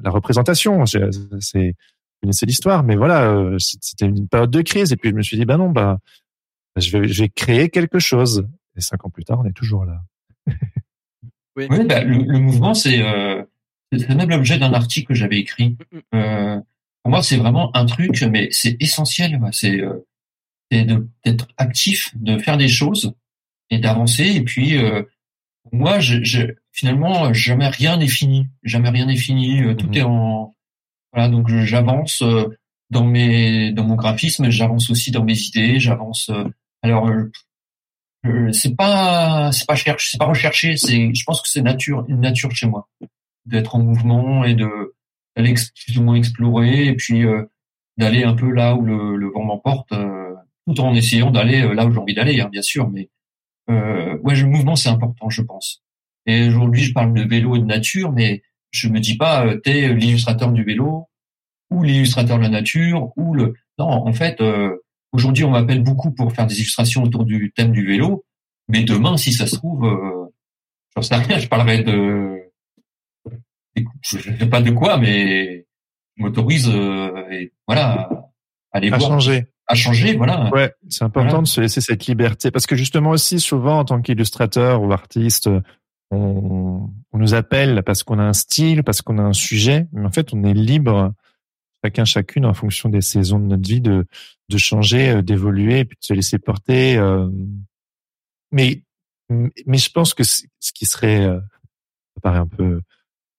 la, 0.03 0.11
représentation. 0.11 0.85
C'est, 0.87 1.11
c'est 1.41 2.47
l'histoire, 2.47 2.85
mais 2.85 2.97
voilà, 2.97 3.31
euh, 3.31 3.57
c'était 3.59 4.07
une 4.07 4.29
période 4.29 4.51
de 4.51 4.63
crise. 4.63 4.93
Et 4.93 4.97
puis 4.97 5.11
je 5.11 5.15
me 5.15 5.23
suis 5.23 5.37
dit, 5.37 5.45
bah 5.45 5.57
non, 5.57 5.71
bah, 5.71 5.99
je 6.77 6.97
vais, 6.97 7.09
je 7.09 7.23
vais 7.23 7.29
créer 7.29 7.69
quelque 7.69 7.99
chose. 7.99 8.47
Et 8.77 8.81
cinq 8.81 9.05
ans 9.05 9.11
plus 9.11 9.25
tard, 9.25 9.41
on 9.41 9.45
est 9.45 9.53
toujours 9.53 9.85
là. 9.85 10.03
oui, 11.57 11.67
bah, 11.87 12.05
le, 12.05 12.19
le, 12.19 12.39
mouvement, 12.39 12.75
c'est 12.75 13.03
euh, 13.03 13.43
même 13.93 14.31
l'objet 14.31 14.59
d'un 14.59 14.73
article 14.73 15.09
que 15.09 15.15
j'avais 15.15 15.39
écrit. 15.39 15.77
Mm, 15.93 15.97
mm. 15.97 16.01
Euh, 16.15 16.61
pour 17.03 17.11
moi, 17.11 17.23
c'est 17.23 17.37
vraiment 17.37 17.77
un 17.77 17.85
truc, 17.87 18.23
mais 18.31 18.49
c'est 18.53 18.77
essentiel. 18.81 19.41
C'est 19.51 19.81
euh, 19.81 20.07
d'être 20.73 21.49
actif, 21.59 22.13
de 22.17 22.39
faire 22.39 22.57
des 22.57 22.69
choses 22.69 23.15
et 23.71 23.79
d'avancer. 23.79 24.25
Et 24.25 24.43
puis, 24.43 24.77
euh, 24.79 25.03
moi, 25.73 26.01
je, 26.01 26.23
je, 26.23 26.43
finalement, 26.73 27.33
jamais 27.33 27.69
rien 27.69 27.97
n'est 27.97 28.09
fini. 28.09 28.47
Jamais 28.63 28.91
rien 28.91 29.07
n'est 29.07 29.17
fini. 29.17 29.63
Euh, 29.63 29.75
tout 29.75 29.89
mhm. 29.89 29.95
est 29.95 30.03
en 30.03 30.55
voilà. 31.13 31.29
Donc, 31.29 31.49
j'avance 31.49 32.23
euh, 32.23 32.49
dans 32.91 33.05
mes 33.05 33.73
dans 33.73 33.85
mon 33.85 33.97
graphisme. 33.97 34.51
J'avance 34.51 34.91
aussi 34.91 35.11
dans 35.11 35.25
mes 35.25 35.39
idées. 35.39 35.79
J'avance. 35.79 36.31
alors, 36.83 37.11
c'est 38.53 38.77
pas 38.77 39.51
c'est 39.53 39.67
pas 39.67 39.75
cherche, 39.75 40.11
c'est 40.11 40.19
pas 40.19 40.27
recherché. 40.27 40.77
C'est, 40.77 41.15
je 41.15 41.25
pense 41.25 41.43
que 41.43 41.49
c'est 41.49 41.63
nature, 41.63 42.05
une 42.09 42.21
nature 42.21 42.51
chez 42.53 42.67
moi 42.67 42.89
d'être 43.45 43.75
en 43.75 43.81
mouvement 43.81 44.45
et 44.45 44.55
de 44.55 44.95
d'aller 45.37 45.55
plus 45.55 45.99
ou 45.99 46.03
moins 46.03 46.15
explorer 46.15 46.87
et 46.87 46.95
puis 46.95 47.25
d'aller 47.97 48.23
un 48.23 48.35
peu 48.35 48.51
là 48.51 48.75
où 48.75 48.83
le, 48.83 49.17
le 49.17 49.29
vent 49.29 49.43
m'emporte 49.43 49.93
tout 50.67 50.81
en 50.81 50.95
essayant 50.95 51.31
d'aller 51.31 51.63
euh, 51.63 51.75
là 51.75 51.87
où 51.87 51.93
j'ai 51.93 51.99
envie 51.99 52.15
d'aller, 52.15 52.41
hein, 52.41 52.49
bien 52.51 52.63
sûr. 52.63 52.89
Mais 52.91 53.11
euh, 53.71 54.19
ouais, 54.19 54.35
le 54.35 54.47
mouvement 54.47 54.77
c'est 54.77 54.89
important, 54.89 55.31
je 55.31 55.43
pense. 55.43 55.83
Et 56.27 56.49
aujourd'hui, 56.49 56.83
je 56.83 56.93
parle 56.93 57.13
de 57.15 57.23
vélo 57.23 57.57
et 57.57 57.59
de 57.59 57.65
nature, 57.65 58.13
mais 58.13 58.43
je 58.71 58.89
me 58.89 59.01
dis 59.01 59.17
pas 59.17 59.47
euh, 59.47 59.57
t'es 59.57 59.93
l'illustrateur 59.95 60.53
du 60.53 60.65
vélo 60.65 61.09
ou 61.71 61.83
l'illustrateur 61.83 62.39
de 62.39 62.43
la 62.43 62.49
nature 62.49 63.13
ou 63.17 63.35
le. 63.35 63.55
Non, 63.79 63.87
en 63.87 64.13
fait, 64.13 64.41
euh, 64.41 64.77
aujourd'hui, 65.13 65.45
on 65.45 65.51
m'appelle 65.51 65.83
beaucoup 65.83 66.13
pour 66.13 66.33
faire 66.33 66.47
des 66.47 66.57
illustrations 66.57 67.03
autour 67.03 67.25
du 67.25 67.53
thème 67.53 67.73
du 67.73 67.87
vélo, 67.87 68.25
mais 68.69 68.85
demain, 68.85 69.17
si 69.17 69.33
ça 69.33 69.47
se 69.47 69.57
trouve, 69.57 69.85
euh, 69.85 70.27
j'en 70.95 71.03
sais 71.03 71.15
rien, 71.17 71.39
je 71.39 71.49
parlerai 71.49 71.83
de. 71.83 72.39
Je 74.03 74.19
sais 74.19 74.49
pas 74.49 74.61
de 74.61 74.71
quoi, 74.71 74.99
mais 74.99 75.67
je 76.17 76.23
m'autorise 76.23 76.69
euh, 76.69 77.27
et 77.31 77.53
voilà 77.67 78.09
à 78.73 78.77
aller 78.77 78.93
à 78.93 78.99
changer 78.99 79.47
à 79.69 79.75
changer, 79.75 80.17
voilà. 80.17 80.51
Ouais, 80.51 80.75
c'est 80.89 81.05
important 81.05 81.41
de 81.41 81.47
se 81.47 81.61
laisser 81.61 81.81
cette 81.81 82.07
liberté 82.07 82.51
parce 82.51 82.67
que 82.67 82.77
justement 82.77 83.11
aussi 83.11 83.41
souvent 83.41 83.79
en 83.79 83.85
tant 83.85 84.03
qu'illustrateur 84.03 84.83
ou 84.83 84.93
artiste, 84.93 85.49
on, 86.11 86.91
on, 87.13 87.19
nous 87.19 87.35
appelle 87.35 87.83
parce 87.85 88.03
qu'on 88.03 88.19
a 88.19 88.25
un 88.25 88.33
style, 88.33 88.83
parce 88.83 89.03
qu'on 89.03 89.19
a 89.19 89.23
un 89.23 89.33
sujet, 89.33 89.87
mais 89.93 90.05
en 90.05 90.11
fait 90.11 90.35
on 90.35 90.45
est 90.45 90.53
libre 90.55 91.15
chacun 91.85 92.05
chacune 92.05 92.47
en 92.47 92.55
fonction 92.55 92.89
des 92.89 93.01
saisons 93.01 93.39
de 93.39 93.47
notre 93.47 93.69
vie 93.69 93.81
de 93.81 94.07
de 94.49 94.59
changer, 94.59 95.11
euh, 95.11 95.23
d'évoluer, 95.23 95.85
puis 95.85 95.97
de 96.01 96.05
se 96.05 96.13
laisser 96.13 96.39
porter. 96.39 96.97
Euh, 96.97 97.29
mais 98.51 98.83
mais 99.31 99.79
je 99.79 99.91
pense 99.91 100.15
que 100.15 100.25
ce 100.25 100.45
qui 100.75 100.85
serait, 100.85 101.25
euh, 101.25 101.41
ça 102.15 102.21
paraît 102.23 102.39
un 102.39 102.47
peu 102.47 102.83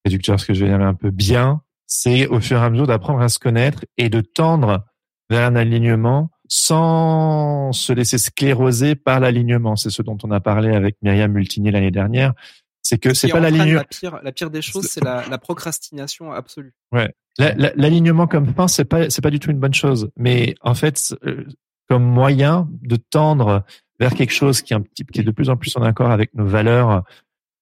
réducteur, 0.05 0.39
ce 0.39 0.45
que 0.45 0.53
je 0.53 0.65
vais 0.65 0.71
dire, 0.71 0.81
un 0.81 0.95
peu 0.95 1.11
bien, 1.11 1.61
c'est 1.85 2.27
au 2.27 2.39
fur 2.39 2.57
et 2.57 2.65
à 2.65 2.69
mesure 2.69 2.87
d'apprendre 2.87 3.21
à 3.21 3.29
se 3.29 3.37
connaître 3.37 3.85
et 3.97 4.09
de 4.09 4.21
tendre 4.21 4.85
vers 5.29 5.47
un 5.47 5.55
alignement 5.55 6.29
sans 6.47 7.71
se 7.71 7.93
laisser 7.93 8.17
scléroser 8.17 8.95
par 8.95 9.19
l'alignement. 9.19 9.75
C'est 9.75 9.89
ce 9.89 10.01
dont 10.01 10.17
on 10.23 10.31
a 10.31 10.39
parlé 10.39 10.75
avec 10.75 10.97
Myriam 11.01 11.31
Multinier 11.31 11.71
l'année 11.71 11.91
dernière. 11.91 12.33
C'est 12.81 12.97
que 12.97 13.13
c'est 13.13 13.29
pas 13.29 13.39
l'alignement. 13.39 13.79
La 13.79 13.83
pire, 13.85 14.19
la 14.21 14.31
pire 14.31 14.49
des 14.49 14.61
choses, 14.61 14.85
c'est 14.85 15.03
la, 15.03 15.23
la, 15.29 15.37
procrastination 15.37 16.31
absolue. 16.31 16.73
Ouais. 16.91 17.13
L'alignement 17.39 18.27
comme 18.27 18.53
fin, 18.53 18.67
c'est 18.67 18.85
pas, 18.85 19.09
c'est 19.09 19.21
pas 19.21 19.31
du 19.31 19.39
tout 19.39 19.51
une 19.51 19.59
bonne 19.59 19.73
chose. 19.73 20.11
Mais 20.17 20.53
en 20.61 20.73
fait, 20.73 21.15
euh, 21.25 21.45
comme 21.89 22.03
moyen 22.03 22.67
de 22.81 22.97
tendre 22.97 23.63
vers 23.99 24.13
quelque 24.13 24.33
chose 24.33 24.61
qui 24.61 24.73
est 24.73 24.75
un 24.75 24.81
petit, 24.81 25.05
qui 25.05 25.21
est 25.21 25.23
de 25.23 25.31
plus 25.31 25.49
en 25.49 25.55
plus 25.57 25.75
en 25.77 25.81
accord 25.81 26.11
avec 26.11 26.33
nos 26.33 26.45
valeurs 26.45 27.03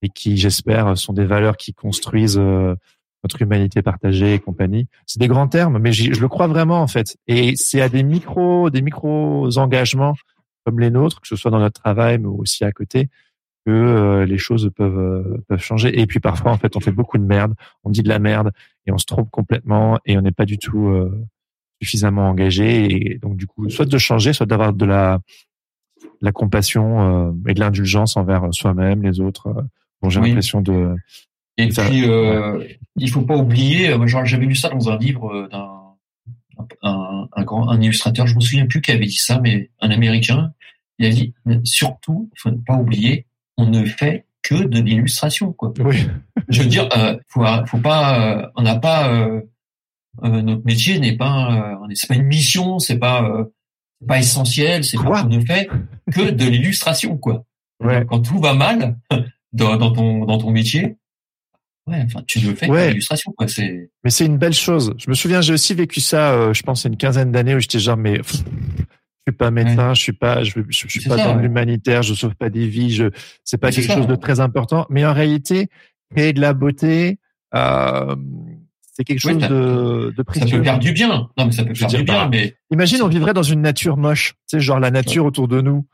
et 0.02 0.08
qui, 0.08 0.36
j'espère, 0.36 0.98
sont 0.98 1.12
des 1.12 1.24
valeurs 1.24 1.56
qui 1.56 1.72
construisent 1.72 2.38
euh, 2.38 2.74
notre 3.22 3.40
humanité 3.40 3.82
partagée 3.82 4.34
et 4.34 4.38
compagnie. 4.38 4.88
C'est 5.06 5.20
des 5.20 5.28
grands 5.28 5.48
termes, 5.48 5.78
mais 5.78 5.92
je 5.92 6.20
le 6.20 6.28
crois 6.28 6.48
vraiment 6.48 6.82
en 6.82 6.88
fait. 6.88 7.16
Et 7.26 7.54
c'est 7.56 7.80
à 7.80 7.88
des 7.88 8.02
micros, 8.02 8.70
des 8.70 8.82
micros 8.82 9.58
engagements 9.58 10.14
comme 10.64 10.80
les 10.80 10.90
nôtres, 10.90 11.20
que 11.20 11.28
ce 11.28 11.36
soit 11.36 11.50
dans 11.50 11.58
notre 11.58 11.80
travail, 11.80 12.18
mais 12.18 12.28
aussi 12.28 12.64
à 12.64 12.72
côté, 12.72 13.08
que 13.66 13.70
euh, 13.70 14.26
les 14.26 14.38
choses 14.38 14.70
peuvent 14.74 14.98
euh, 14.98 15.44
peuvent 15.48 15.62
changer. 15.62 16.00
Et 16.00 16.06
puis 16.06 16.20
parfois, 16.20 16.52
en 16.52 16.58
fait, 16.58 16.76
on 16.76 16.80
fait 16.80 16.92
beaucoup 16.92 17.18
de 17.18 17.24
merde, 17.24 17.54
on 17.84 17.90
dit 17.90 18.02
de 18.02 18.08
la 18.08 18.18
merde 18.18 18.50
et 18.86 18.92
on 18.92 18.98
se 18.98 19.06
trompe 19.06 19.30
complètement 19.30 19.98
et 20.04 20.16
on 20.16 20.20
n'est 20.20 20.32
pas 20.32 20.44
du 20.44 20.58
tout 20.58 20.88
euh, 20.88 21.24
suffisamment 21.80 22.28
engagé. 22.28 23.12
Et 23.12 23.18
donc 23.18 23.36
du 23.36 23.46
coup, 23.46 23.68
soit 23.70 23.86
de 23.86 23.98
changer, 23.98 24.32
soit 24.32 24.46
d'avoir 24.46 24.72
de 24.72 24.84
la 24.84 25.20
la 26.20 26.32
compassion 26.32 27.32
et 27.46 27.54
de 27.54 27.60
l'indulgence 27.60 28.16
envers 28.16 28.48
soi-même, 28.52 29.02
les 29.02 29.20
autres. 29.20 29.54
Bon, 30.00 30.08
j'ai 30.08 30.20
l'impression 30.20 30.60
de 30.60 30.96
et 31.58 31.68
puis, 31.68 32.08
euh, 32.08 32.64
il 32.96 33.10
faut 33.10 33.22
pas 33.22 33.36
oublier, 33.36 33.90
euh, 33.90 34.06
j'avais 34.06 34.46
lu 34.46 34.54
ça 34.54 34.68
dans 34.68 34.90
un 34.90 34.98
livre 34.98 35.32
euh, 35.32 35.48
d'un 35.48 35.82
un, 36.82 37.28
un, 37.32 37.44
grand 37.44 37.68
un 37.68 37.80
illustrateur, 37.80 38.26
je 38.26 38.34
me 38.34 38.40
souviens 38.40 38.66
plus 38.66 38.80
qui 38.80 38.92
avait 38.92 39.06
dit 39.06 39.16
ça, 39.16 39.40
mais 39.40 39.70
un 39.80 39.90
Américain, 39.90 40.52
il 40.98 41.06
a 41.06 41.10
dit 41.10 41.34
surtout, 41.64 42.30
il 42.34 42.40
faut 42.40 42.52
pas 42.66 42.76
oublier, 42.76 43.26
on 43.56 43.66
ne 43.66 43.84
fait 43.84 44.26
que 44.42 44.54
de 44.54 44.80
l'illustration, 44.80 45.52
quoi. 45.52 45.72
Oui. 45.80 46.06
je 46.48 46.62
veux 46.62 46.68
dire, 46.68 46.88
euh, 46.96 47.16
faut, 47.28 47.44
faut 47.66 47.78
pas, 47.78 48.20
euh, 48.20 48.46
on 48.56 48.62
n'a 48.62 48.76
pas 48.76 49.12
euh, 49.12 49.40
notre 50.22 50.64
métier 50.64 50.98
n'est 50.98 51.16
pas, 51.16 51.78
c'est 51.94 52.06
pas 52.06 52.16
une 52.16 52.26
mission, 52.26 52.78
c'est 52.78 52.98
pas 52.98 53.46
pas 54.06 54.18
essentiel, 54.18 54.84
c'est 54.84 54.98
pas 54.98 55.24
on 55.24 55.28
ne 55.28 55.40
fait 55.40 55.70
que 56.12 56.30
de 56.30 56.44
l'illustration, 56.44 57.16
quoi. 57.16 57.44
Ouais. 57.80 58.04
Quand 58.06 58.20
tout 58.20 58.38
va 58.38 58.52
mal 58.52 58.98
dans, 59.52 59.76
dans 59.76 59.92
ton 59.92 60.26
dans 60.26 60.38
ton 60.38 60.50
métier, 60.50 60.96
Ouais, 61.86 62.00
enfin, 62.04 62.22
tu 62.26 62.38
le 62.38 62.54
fais 62.54 62.68
ouais. 62.68 62.90
l'illustration, 62.90 63.32
quoi. 63.36 63.48
C'est. 63.48 63.90
Mais 64.04 64.10
c'est 64.10 64.26
une 64.26 64.38
belle 64.38 64.52
chose. 64.52 64.94
Je 64.98 65.10
me 65.10 65.14
souviens, 65.14 65.40
j'ai 65.40 65.52
aussi 65.52 65.74
vécu 65.74 66.00
ça. 66.00 66.32
Euh, 66.32 66.52
je 66.54 66.62
pense, 66.62 66.84
une 66.84 66.96
quinzaine 66.96 67.32
d'années 67.32 67.54
où 67.54 67.60
j'étais 67.60 67.80
genre, 67.80 67.96
mais 67.96 68.20
je 68.24 68.36
suis 69.30 69.36
pas 69.36 69.50
médecin, 69.50 69.94
je 69.94 70.00
suis 70.00 70.12
pas, 70.12 70.44
je, 70.44 70.60
je, 70.68 70.88
suis 70.88 71.00
pas 71.08 71.16
dans 71.16 71.36
l'humanitaire, 71.36 72.02
je 72.02 72.14
sauve 72.14 72.36
pas 72.36 72.50
des 72.50 72.66
vies, 72.66 72.92
je, 72.92 73.10
c'est 73.44 73.58
pas 73.58 73.72
quelque 73.72 73.92
chose 73.92 74.06
de 74.06 74.16
très 74.16 74.40
important. 74.40 74.86
Mais 74.90 75.04
en 75.04 75.12
réalité, 75.12 75.68
créer 76.10 76.32
de 76.32 76.40
la 76.40 76.54
beauté, 76.54 77.18
euh, 77.54 78.14
c'est 78.92 79.04
quelque 79.04 79.18
chose 79.18 79.38
de, 79.38 80.14
de 80.16 80.22
précieux. 80.22 80.48
Ça 80.48 80.56
peut 80.58 80.64
faire 80.64 80.78
du 80.78 80.92
bien. 80.92 81.28
Non, 81.36 81.46
mais 81.46 81.52
ça 81.52 81.64
peut 81.64 81.74
faire 81.74 81.88
du 81.88 82.04
bien. 82.04 82.14
Bah, 82.14 82.28
mais 82.30 82.54
imagine, 82.70 83.02
on 83.02 83.08
vivrait 83.08 83.34
dans 83.34 83.42
une 83.42 83.60
nature 83.60 83.96
moche, 83.96 84.34
tu 84.48 84.56
sais, 84.56 84.60
genre 84.60 84.78
la 84.78 84.90
nature 84.90 85.24
autour 85.24 85.48
de 85.48 85.60
nous. 85.60 85.84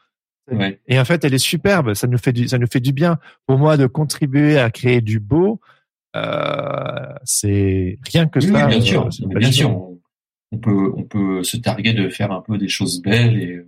Et 0.86 0.98
en 0.98 1.04
fait, 1.04 1.24
elle 1.24 1.34
est 1.34 1.38
superbe. 1.38 1.94
Ça 1.94 2.06
nous 2.06 2.18
fait 2.18 2.32
du, 2.32 2.48
ça 2.48 2.58
nous 2.58 2.66
fait 2.66 2.80
du 2.80 2.92
bien. 2.92 3.18
Pour 3.46 3.58
moi, 3.58 3.76
de 3.76 3.86
contribuer 3.86 4.58
à 4.58 4.70
créer 4.70 5.00
du 5.00 5.20
beau, 5.20 5.60
c'est 7.24 7.98
rien 8.10 8.26
que 8.26 8.40
ça. 8.40 8.66
bien 8.66 8.80
sûr, 8.80 9.08
bien 9.26 9.52
sûr. 9.52 9.84
On 10.50 10.56
peut, 10.56 10.92
on 10.96 11.02
peut 11.02 11.42
se 11.42 11.58
targuer 11.58 11.92
de 11.92 12.08
faire 12.08 12.32
un 12.32 12.40
peu 12.40 12.56
des 12.56 12.68
choses 12.68 13.02
belles 13.02 13.38
et 13.38 13.60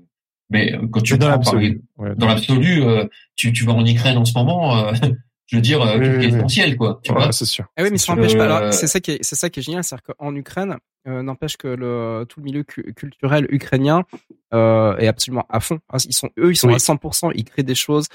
mais 0.51 0.75
quand 0.91 1.01
tu 1.01 1.17
dans 1.17 1.29
l'absolu, 1.29 1.81
dans 2.17 2.27
l'absolu, 2.27 2.83
euh, 2.83 3.07
tu, 3.37 3.53
tu 3.53 3.65
vas 3.65 3.73
en 3.73 3.87
Ukraine 3.87 4.19
en 4.19 4.25
ce 4.25 4.37
moment, 4.37 4.77
euh, 4.77 4.93
je 5.47 5.57
veux 5.57 5.63
dire, 5.63 5.81
oui, 5.99 6.09
oui, 6.09 6.25
essentiel, 6.27 6.77
quoi. 6.77 7.01
Tu 7.05 7.13
vois 7.13 7.31
c'est 7.31 7.45
sûr. 7.45 7.67
Ah 7.77 7.85
oui, 7.85 7.91
mais 7.93 7.99
ça 7.99 8.15
n'empêche 8.15 8.37
pas. 8.37 8.73
C'est 8.73 8.89
ça 8.89 9.01
qui 9.01 9.13
est, 9.13 9.19
c'est 9.23 9.37
ça 9.37 9.49
qui 9.49 9.61
est 9.61 9.63
génial, 9.63 9.85
c'est-à-dire 9.85 10.15
qu'en 10.17 10.35
Ukraine, 10.35 10.77
euh, 11.07 11.23
n'empêche 11.23 11.57
que 11.57 11.69
le 11.69 12.27
tout 12.29 12.41
le 12.41 12.45
milieu 12.45 12.65
culturel 12.65 13.47
ukrainien 13.51 14.05
euh, 14.53 14.97
est 14.99 15.07
absolument 15.07 15.47
à 15.49 15.61
fond. 15.61 15.79
Ils 16.05 16.13
sont 16.13 16.31
eux, 16.39 16.51
ils 16.51 16.57
sont 16.57 16.69
à 16.69 16.77
100%. 16.77 17.33
Ils 17.35 17.45
créent 17.45 17.63
des 17.63 17.75
choses. 17.75 18.09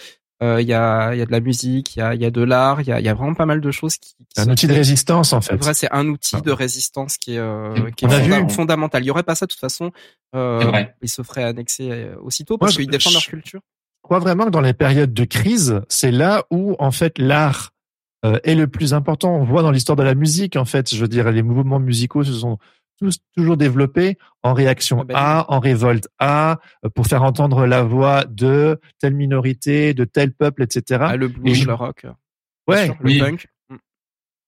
Euh, 0.44 0.62
il 0.62 0.68
y, 0.68 0.74
a, 0.74 1.16
y 1.16 1.22
a 1.22 1.26
de 1.26 1.32
la 1.32 1.40
musique, 1.40 1.96
il 1.96 2.00
y 2.00 2.02
a, 2.02 2.14
y 2.14 2.26
a 2.26 2.32
de 2.32 2.42
l'art, 2.42 2.82
il 2.82 2.88
y 2.88 2.92
a, 2.92 3.00
y 3.00 3.08
a 3.08 3.14
vraiment 3.14 3.36
pas 3.36 3.46
mal 3.46 3.62
de 3.62 3.72
choses 3.72 3.96
qui. 3.96 4.16
qui 4.18 4.42
un 4.42 4.50
outil 4.50 4.68
de 4.68 4.74
résistance 4.74 5.32
en 5.32 5.40
fait. 5.40 5.62
C'est 5.74 5.92
un 5.94 6.08
outil 6.10 6.42
de 6.42 6.52
résistance 6.52 7.18
qui 7.18 7.36
est, 7.36 7.38
euh, 7.38 7.90
qui 7.92 8.04
est 8.04 8.10
fondamental. 8.10 8.50
fondamental. 8.50 9.04
Il 9.04 9.08
y 9.08 9.12
aurait 9.12 9.24
pas 9.24 9.36
ça 9.36 9.46
de 9.46 9.52
toute 9.52 9.62
façon. 9.62 9.92
Euh, 10.36 10.84
ils 11.02 11.10
se 11.10 11.22
feraient 11.22 11.46
annexer 11.46 11.90
euh, 11.90 12.16
aussitôt 12.22 12.58
parce 12.58 12.76
qu'ils 12.76 12.90
défendent 12.90 13.14
leur 13.14 13.24
culture. 13.24 13.62
Je 13.62 14.08
crois 14.08 14.20
vraiment 14.20 14.46
que 14.46 14.50
dans 14.50 14.62
les 14.62 14.74
périodes 14.74 15.14
de 15.14 15.24
crise, 15.24 15.82
c'est 15.88 16.12
là 16.12 16.44
où 16.52 16.76
en 16.80 16.92
fait 16.92 17.18
l'art 17.18 17.72
est 18.44 18.56
le 18.56 18.68
plus 18.68 18.96
important. 18.96 19.36
On 19.36 19.44
voit 19.44 19.62
dans 19.62 19.70
l'histoire 19.70 19.96
de 19.96 20.04
la 20.04 20.16
musique 20.16 20.56
en 20.58 20.66
fait. 20.66 20.94
Je 20.94 21.00
veux 21.00 21.08
dire, 21.08 21.32
les 21.32 21.44
mouvements 21.44 21.80
musicaux 21.80 22.24
se 22.24 22.34
sont 22.34 22.58
tous 23.00 23.20
toujours 23.36 23.58
développés 23.58 24.18
en 24.44 24.54
réaction 24.54 25.00
ah 25.02 25.04
ben 25.04 25.16
à, 25.16 25.46
en 25.50 25.60
révolte 25.60 26.08
à, 26.20 26.60
euh, 26.84 26.90
pour 26.90 27.08
faire 27.08 27.24
entendre 27.24 27.66
la 27.66 27.84
voix 27.84 28.26
de 28.26 28.80
telle 29.00 29.16
minorité, 29.16 29.94
de 29.94 30.06
tel 30.06 30.32
peuple, 30.32 30.64
etc. 30.64 31.02
Ah, 31.08 31.18
le 31.18 31.28
blues, 31.28 31.66
le 31.66 31.74
rock. 31.74 32.06
Ouais, 32.68 32.88
le 32.88 32.94
oui. 33.04 33.20
punk. 33.20 33.48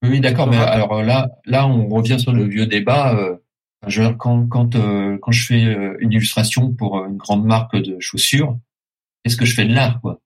Oui, 0.03 0.19
d'accord. 0.19 0.47
Mais 0.47 0.57
alors 0.57 1.03
là, 1.03 1.29
là, 1.45 1.67
on 1.67 1.87
revient 1.87 2.19
sur 2.19 2.33
le 2.33 2.43
vieux 2.43 2.67
débat. 2.67 3.15
Euh, 3.17 3.35
je, 3.87 4.03
quand 4.13 4.47
quand 4.47 4.75
euh, 4.75 5.17
quand 5.21 5.31
je 5.31 5.45
fais 5.45 5.65
euh, 5.65 5.97
une 5.99 6.11
illustration 6.11 6.73
pour 6.73 7.03
une 7.05 7.17
grande 7.17 7.45
marque 7.45 7.75
de 7.75 7.99
chaussures, 7.99 8.57
est-ce 9.23 9.37
que 9.37 9.45
je 9.45 9.55
fais 9.55 9.65
de 9.65 9.73
l'art, 9.73 9.99
quoi? 10.01 10.19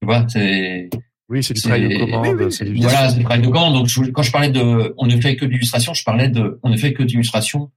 Tu 0.00 0.06
vois, 0.06 0.26
c'est 0.28 0.90
oui, 1.28 1.42
c'est 1.42 1.54
du 1.54 1.60
travail 1.60 1.88
de 1.88 1.98
commande. 1.98 2.50
c'est 2.50 2.64
du 2.64 2.80
voilà, 2.80 3.08
c'est 3.08 3.16
du 3.16 3.24
travail 3.24 3.42
de 3.42 3.48
commande. 3.48 3.74
Donc 3.74 4.12
quand 4.12 4.22
je 4.22 4.30
parlais 4.30 4.50
de, 4.50 4.94
on 4.96 5.06
ne 5.06 5.20
fait 5.20 5.36
que 5.36 5.44
d'illustration, 5.44 5.92
je 5.92 6.04
parlais 6.04 6.28
de, 6.28 6.60
on 6.62 6.68
ne 6.68 6.76
fait 6.76 6.92
que 6.92 7.02
d'illustration 7.02 7.72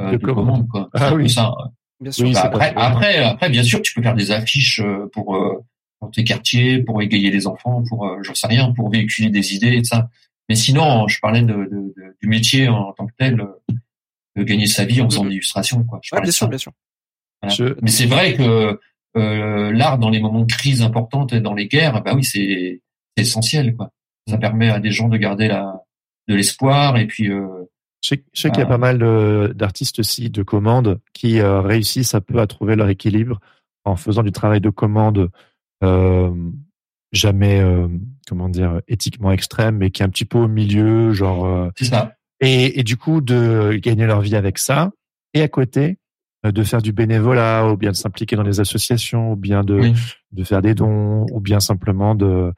euh, 0.00 0.12
de, 0.12 0.16
commande. 0.16 0.68
quoi. 0.68 0.88
Ah 0.94 1.14
oui. 1.14 1.28
Ça. 1.28 1.52
Bien 2.00 2.12
sûr. 2.12 2.30
Bah, 2.32 2.42
après, 2.44 2.72
après, 2.76 3.18
après, 3.18 3.50
bien 3.50 3.62
sûr, 3.62 3.82
tu 3.82 3.92
peux 3.94 4.02
faire 4.02 4.14
des 4.14 4.30
affiches 4.30 4.80
euh, 4.80 5.08
pour, 5.12 5.36
euh, 5.36 5.64
pour 6.00 6.10
tes 6.10 6.24
quartiers, 6.24 6.82
pour 6.82 7.02
égayer 7.02 7.30
les 7.30 7.46
enfants, 7.46 7.82
pour, 7.88 8.06
euh, 8.06 8.22
j'en 8.22 8.34
sais 8.34 8.46
rien, 8.46 8.72
pour 8.72 8.90
véhiculer 8.90 9.30
des 9.30 9.54
idées 9.54 9.76
et 9.76 9.84
ça. 9.84 10.08
Mais 10.48 10.54
sinon, 10.54 11.08
je 11.08 11.20
parlais 11.20 11.42
de, 11.42 11.52
de, 11.52 11.92
de, 11.96 12.16
du 12.22 12.28
métier 12.28 12.68
en, 12.68 12.92
tant 12.92 13.06
que 13.06 13.12
tel, 13.18 13.44
de 14.36 14.42
gagner 14.44 14.66
sa 14.66 14.84
vie 14.84 15.02
en 15.02 15.10
faisant 15.10 15.24
de 15.24 15.30
l'illustration, 15.30 15.84
quoi. 15.84 16.00
Je 16.02 16.14
ouais, 16.14 16.22
bien 16.22 16.30
sûr, 16.30 16.48
bien 16.48 16.58
sûr. 16.58 16.72
Voilà. 17.42 17.74
Mais 17.82 17.90
c'est 17.90 18.06
vrai 18.06 18.34
que 18.34 18.80
euh, 19.16 19.72
l'art 19.72 19.98
dans 19.98 20.10
les 20.10 20.20
moments 20.20 20.42
de 20.42 20.52
crise 20.52 20.82
importante 20.82 21.32
et 21.32 21.40
dans 21.40 21.54
les 21.54 21.66
guerres, 21.66 22.02
bah 22.02 22.12
oui, 22.14 22.24
c'est 22.24 22.80
essentiel, 23.16 23.74
quoi. 23.74 23.90
Ça 24.28 24.36
permet 24.36 24.68
à 24.68 24.78
des 24.78 24.90
gens 24.90 25.08
de 25.08 25.16
garder 25.16 25.48
la 25.48 25.82
de 26.28 26.34
l'espoir 26.34 26.96
et 26.98 27.06
puis. 27.06 27.30
Euh, 27.30 27.64
je 28.02 28.10
sais, 28.10 28.24
sais 28.32 28.50
qu'il 28.50 28.60
y 28.60 28.62
a 28.62 28.66
pas 28.66 28.78
mal 28.78 28.98
d'artistes 29.54 29.98
aussi 29.98 30.30
de 30.30 30.42
commande 30.44 31.00
qui 31.14 31.40
euh, 31.40 31.60
réussissent 31.60 32.14
un 32.14 32.20
peu 32.20 32.38
à 32.38 32.46
trouver 32.46 32.76
leur 32.76 32.88
équilibre 32.88 33.40
en 33.84 33.96
faisant 33.96 34.22
du 34.22 34.30
travail 34.30 34.60
de 34.60 34.70
commande 34.70 35.30
jamais 37.10 37.62
comment 38.28 38.48
dire 38.50 38.82
éthiquement 38.86 39.32
extrême, 39.32 39.78
mais 39.78 39.90
qui 39.90 40.02
est 40.02 40.04
un 40.04 40.10
petit 40.10 40.26
peu 40.26 40.38
au 40.38 40.48
milieu, 40.48 41.12
genre. 41.12 41.70
C'est 41.76 41.86
ça. 41.86 42.12
Et, 42.40 42.78
et 42.78 42.82
du 42.84 42.96
coup 42.96 43.20
de 43.20 43.80
gagner 43.82 44.06
leur 44.06 44.20
vie 44.20 44.36
avec 44.36 44.58
ça 44.58 44.92
et 45.34 45.42
à 45.42 45.48
côté 45.48 45.98
de 46.44 46.62
faire 46.62 46.80
du 46.82 46.92
bénévolat 46.92 47.66
ou 47.68 47.76
bien 47.76 47.90
de 47.90 47.96
s'impliquer 47.96 48.36
dans 48.36 48.42
les 48.44 48.60
associations 48.60 49.32
ou 49.32 49.36
bien 49.36 49.64
de 49.64 49.74
Oui. 49.80 49.94
de 50.32 50.44
faire 50.44 50.62
des 50.62 50.74
dons 50.74 51.26
ou 51.32 51.40
bien 51.40 51.58
simplement 51.60 52.14
de 52.14 52.52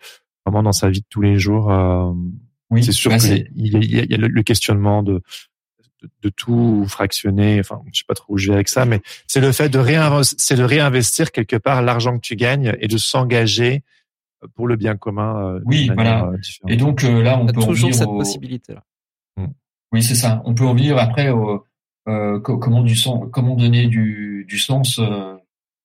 vraiment 0.44 0.62
dans 0.62 0.72
sa 0.72 0.90
vie 0.90 1.00
de 1.00 1.06
tous 1.08 1.22
les 1.22 1.38
jours 1.38 1.72
euh, 1.72 2.12
Oui. 2.70 2.84
c'est 2.84 2.92
sûr 2.92 3.10
Bah, 3.10 3.18
qu'il 3.18 3.46
y, 3.56 3.76
a- 3.76 3.78
y 3.80 4.00
a, 4.00 4.04
y 4.04 4.14
a 4.14 4.16
le, 4.18 4.28
le 4.28 4.42
questionnement 4.42 5.02
de, 5.02 5.22
de 6.02 6.08
de 6.22 6.28
tout 6.28 6.84
fractionner 6.88 7.58
enfin 7.60 7.80
je 7.92 7.98
sais 8.00 8.04
pas 8.06 8.14
trop 8.14 8.34
où 8.34 8.38
je 8.38 8.48
vais 8.48 8.54
avec 8.54 8.68
ça 8.68 8.84
mais 8.84 9.00
c'est 9.26 9.40
le 9.40 9.50
fait 9.52 9.68
de 9.70 9.78
réinvestir 9.78 10.36
c'est 10.38 10.56
de 10.56 10.62
réinvestir 10.64 11.32
quelque 11.32 11.56
part 11.56 11.80
l'argent 11.82 12.16
que 12.16 12.22
tu 12.22 12.36
gagnes 12.36 12.74
et 12.80 12.86
de 12.88 12.98
s'engager 12.98 13.82
pour 14.54 14.66
le 14.66 14.76
bien 14.76 14.96
commun 14.96 15.36
euh, 15.56 15.60
Oui, 15.64 15.90
voilà. 15.94 16.24
euh, 16.26 16.36
différente. 16.38 16.70
Et 16.72 16.76
donc 16.76 17.04
euh, 17.04 17.22
là, 17.22 17.38
on 17.38 17.44
T'as 17.46 17.52
peut 17.52 17.60
en 17.60 17.66
toujours 17.66 17.88
venir 17.90 17.94
cette 17.94 18.08
au- 18.08 18.16
possibilité 18.18 18.72
là. 18.74 18.84
Oui, 19.92 20.02
c'est 20.02 20.14
ça. 20.14 20.40
On 20.46 20.54
peut 20.54 20.64
en 20.64 20.72
venir 20.74 20.96
après 20.98 21.28
au, 21.30 21.50
euh, 21.50 21.58
co- 22.42 22.58
comment 22.58 22.82
du 22.82 22.96
sens, 22.96 23.24
comment 23.32 23.54
donner 23.56 23.86
du, 23.86 24.44
du 24.48 24.58
sens 24.58 24.98
euh, 24.98 25.36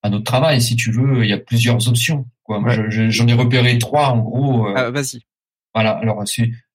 à 0.03 0.09
notre 0.09 0.23
travail. 0.25 0.61
Si 0.61 0.75
tu 0.75 0.91
veux, 0.91 1.23
il 1.23 1.29
y 1.29 1.33
a 1.33 1.37
plusieurs 1.39 1.87
options. 1.87 2.25
Quoi. 2.43 2.59
Moi, 2.59 2.75
Ouais. 2.75 3.09
j'en 3.11 3.27
ai 3.27 3.33
repéré 3.33 3.77
trois 3.77 4.09
en 4.09 4.19
gros. 4.19 4.67
euh, 4.67 4.73
Ah, 4.75 4.91
Vas-y. 4.91 5.21
Voilà. 5.73 5.91
Alors, 5.91 6.23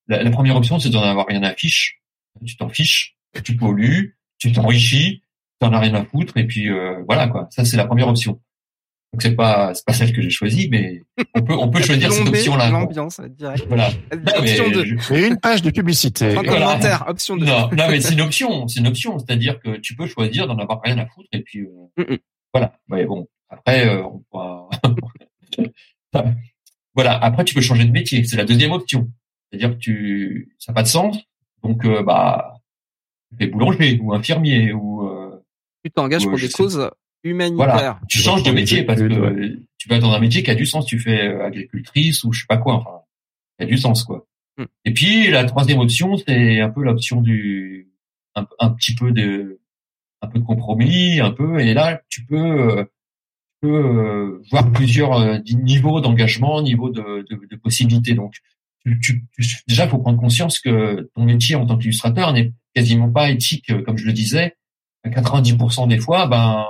la, 0.09 0.23
la 0.23 0.31
première 0.31 0.57
option, 0.57 0.79
c'est 0.79 0.91
d'en 0.91 1.03
avoir 1.03 1.27
rien 1.27 1.43
à 1.43 1.55
fiche. 1.55 2.01
Tu 2.45 2.57
t'en 2.57 2.69
fiches, 2.69 3.17
tu 3.45 3.57
pollues, 3.57 4.17
tu 4.39 4.53
t'enrichis, 4.53 5.23
t'en 5.59 5.73
as 5.73 5.79
rien 5.79 5.95
à 5.95 6.05
foutre, 6.05 6.37
et 6.37 6.47
puis 6.47 6.69
euh, 6.71 7.03
voilà 7.07 7.29
quoi. 7.29 7.49
Ça, 7.51 7.65
c'est 7.65 7.77
la 7.77 7.87
première 7.87 8.09
option. 8.09 8.41
Donc 9.13 9.23
c'est 9.23 9.35
pas 9.35 9.75
c'est 9.75 9.85
pas 9.85 9.93
celle 9.93 10.13
que 10.13 10.23
j'ai 10.23 10.31
choisie, 10.31 10.69
mais 10.71 11.03
on 11.35 11.43
peut 11.43 11.55
on 11.55 11.69
peut 11.69 11.81
choisir 11.83 12.13
cette 12.13 12.23
Plomber 12.23 12.39
option-là. 12.39 12.71
L'ambiance, 12.71 13.21
direct. 13.21 13.65
Voilà. 13.67 13.91
Non, 14.13 14.19
mais 14.41 14.61
Option 14.61 14.71
2. 14.71 14.85
je- 14.85 15.15
et 15.15 15.27
une 15.27 15.37
page 15.41 15.63
de 15.63 15.71
publicité 15.71 16.37
En 16.37 16.43
Voilà. 16.43 16.53
commentaire, 16.53 17.05
option 17.09 17.37
2. 17.37 17.45
Non, 17.45 17.69
non, 17.73 17.89
mais 17.91 18.01
c'est 18.01 18.15
une 18.15 18.21
option, 18.29 18.69
c'est 18.69 18.79
une 18.81 18.87
option, 18.87 19.19
c'est-à-dire 19.19 19.59
que 19.61 19.79
tu 19.79 19.97
peux 19.97 20.07
choisir 20.07 20.47
d'en 20.47 20.59
avoir 20.59 20.81
rien 20.83 20.97
à 20.99 21.07
foutre 21.07 21.29
et 21.33 21.43
puis 21.43 21.61
euh, 21.63 21.71
Mm, 21.97 22.13
mm. 22.15 22.19
voilà. 22.55 22.73
Ouais, 22.89 23.05
bon, 23.05 23.27
après 23.49 23.89
euh, 23.89 24.05
on 24.05 24.23
pourra... 24.31 24.69
voilà, 26.95 27.19
après 27.19 27.45
tu 27.45 27.55
peux 27.55 27.61
changer 27.61 27.85
de 27.85 27.91
métier, 27.93 28.25
c'est 28.25 28.37
la 28.37 28.45
deuxième 28.45 28.73
option. 28.73 29.11
C'est-à-dire 29.51 29.71
que 29.75 29.81
tu 29.81 30.55
ça 30.59 30.73
n'a 30.73 30.75
pas 30.77 30.83
de 30.83 30.89
sens, 30.89 31.19
donc 31.65 31.85
euh, 31.85 32.03
bah 32.03 32.55
tu 33.31 33.37
fais 33.39 33.47
boulanger 33.49 33.99
ou 34.01 34.13
infirmier 34.15 34.73
ou 34.73 35.09
euh, 35.09 35.43
Tu 35.85 35.91
t'engages 35.91 36.25
pour 36.25 36.37
je 36.37 36.47
des 36.47 36.51
sais. 36.51 36.57
causes 36.57 36.91
humanitaires. 37.23 37.57
voilà, 37.57 38.01
tu 38.09 38.19
changes 38.19 38.43
de 38.43 38.51
métier 38.51 38.83
parce 38.85 39.01
que 39.01 39.07
euh, 39.07 39.57
tu 39.79 39.89
vas 39.89 39.99
dans 39.99 40.13
un 40.13 40.21
métier 40.21 40.43
qui 40.43 40.51
a 40.51 40.55
du 40.55 40.67
sens, 40.67 40.87
tu 40.87 40.99
fais 40.99 41.29
euh, 41.29 41.45
agricultrice 41.45 42.25
ou 42.25 42.33
je 42.33 42.41
sais 42.41 42.47
pas 42.49 42.57
quoi, 42.57 42.75
enfin, 42.75 43.01
il 43.59 43.65
y 43.65 43.67
a 43.67 43.69
du 43.71 43.79
sens 43.79 44.05
quoi. 44.05 44.27
Mm. 44.59 44.65
Et 44.85 44.93
puis 44.93 45.31
la 45.31 45.45
troisième 45.45 45.79
option, 45.81 46.17
c'est 46.17 46.61
un 46.61 46.71
peu 46.71 46.83
l'option 46.83 47.21
du 47.21 47.89
un, 48.35 48.47
un 48.59 48.71
petit 48.71 48.95
peu 48.95 49.13
de 49.13 49.61
un 50.23 50.29
peu 50.29 50.39
de 50.39 50.45
compromis, 50.45 51.21
un 51.21 51.31
peu 51.31 51.61
et 51.61 51.75
là 51.75 52.01
tu 52.09 52.25
peux 52.25 52.37
euh, 52.37 52.85
tu 53.63 53.69
peux 53.69 53.77
euh, 53.77 54.43
voir 54.51 54.71
plusieurs 54.73 55.13
euh, 55.21 55.39
niveaux 55.55 56.01
d'engagement, 56.01 56.63
niveaux 56.63 56.91
de, 56.91 57.27
de, 57.31 57.47
de 57.51 57.57
possibilités. 57.57 58.15
Donc 58.15 58.35
tu, 58.85 58.99
tu, 59.01 59.27
tu- 59.39 59.57
déjà 59.69 59.85
il 59.85 59.91
faut 59.91 59.99
prendre 59.99 60.19
conscience 60.19 60.59
que 60.61 61.11
ton 61.15 61.25
métier 61.25 61.57
en 61.57 61.67
tant 61.67 61.77
qu'illustrateur 61.77 62.33
n'est 62.33 62.53
quasiment 62.75 63.11
pas 63.11 63.31
éthique 63.31 63.71
comme 63.85 63.99
je 63.99 64.07
le 64.07 64.13
disais. 64.13 64.57
À 65.05 65.09
90% 65.09 65.89
des 65.89 65.99
fois, 65.99 66.27
ben 66.27 66.67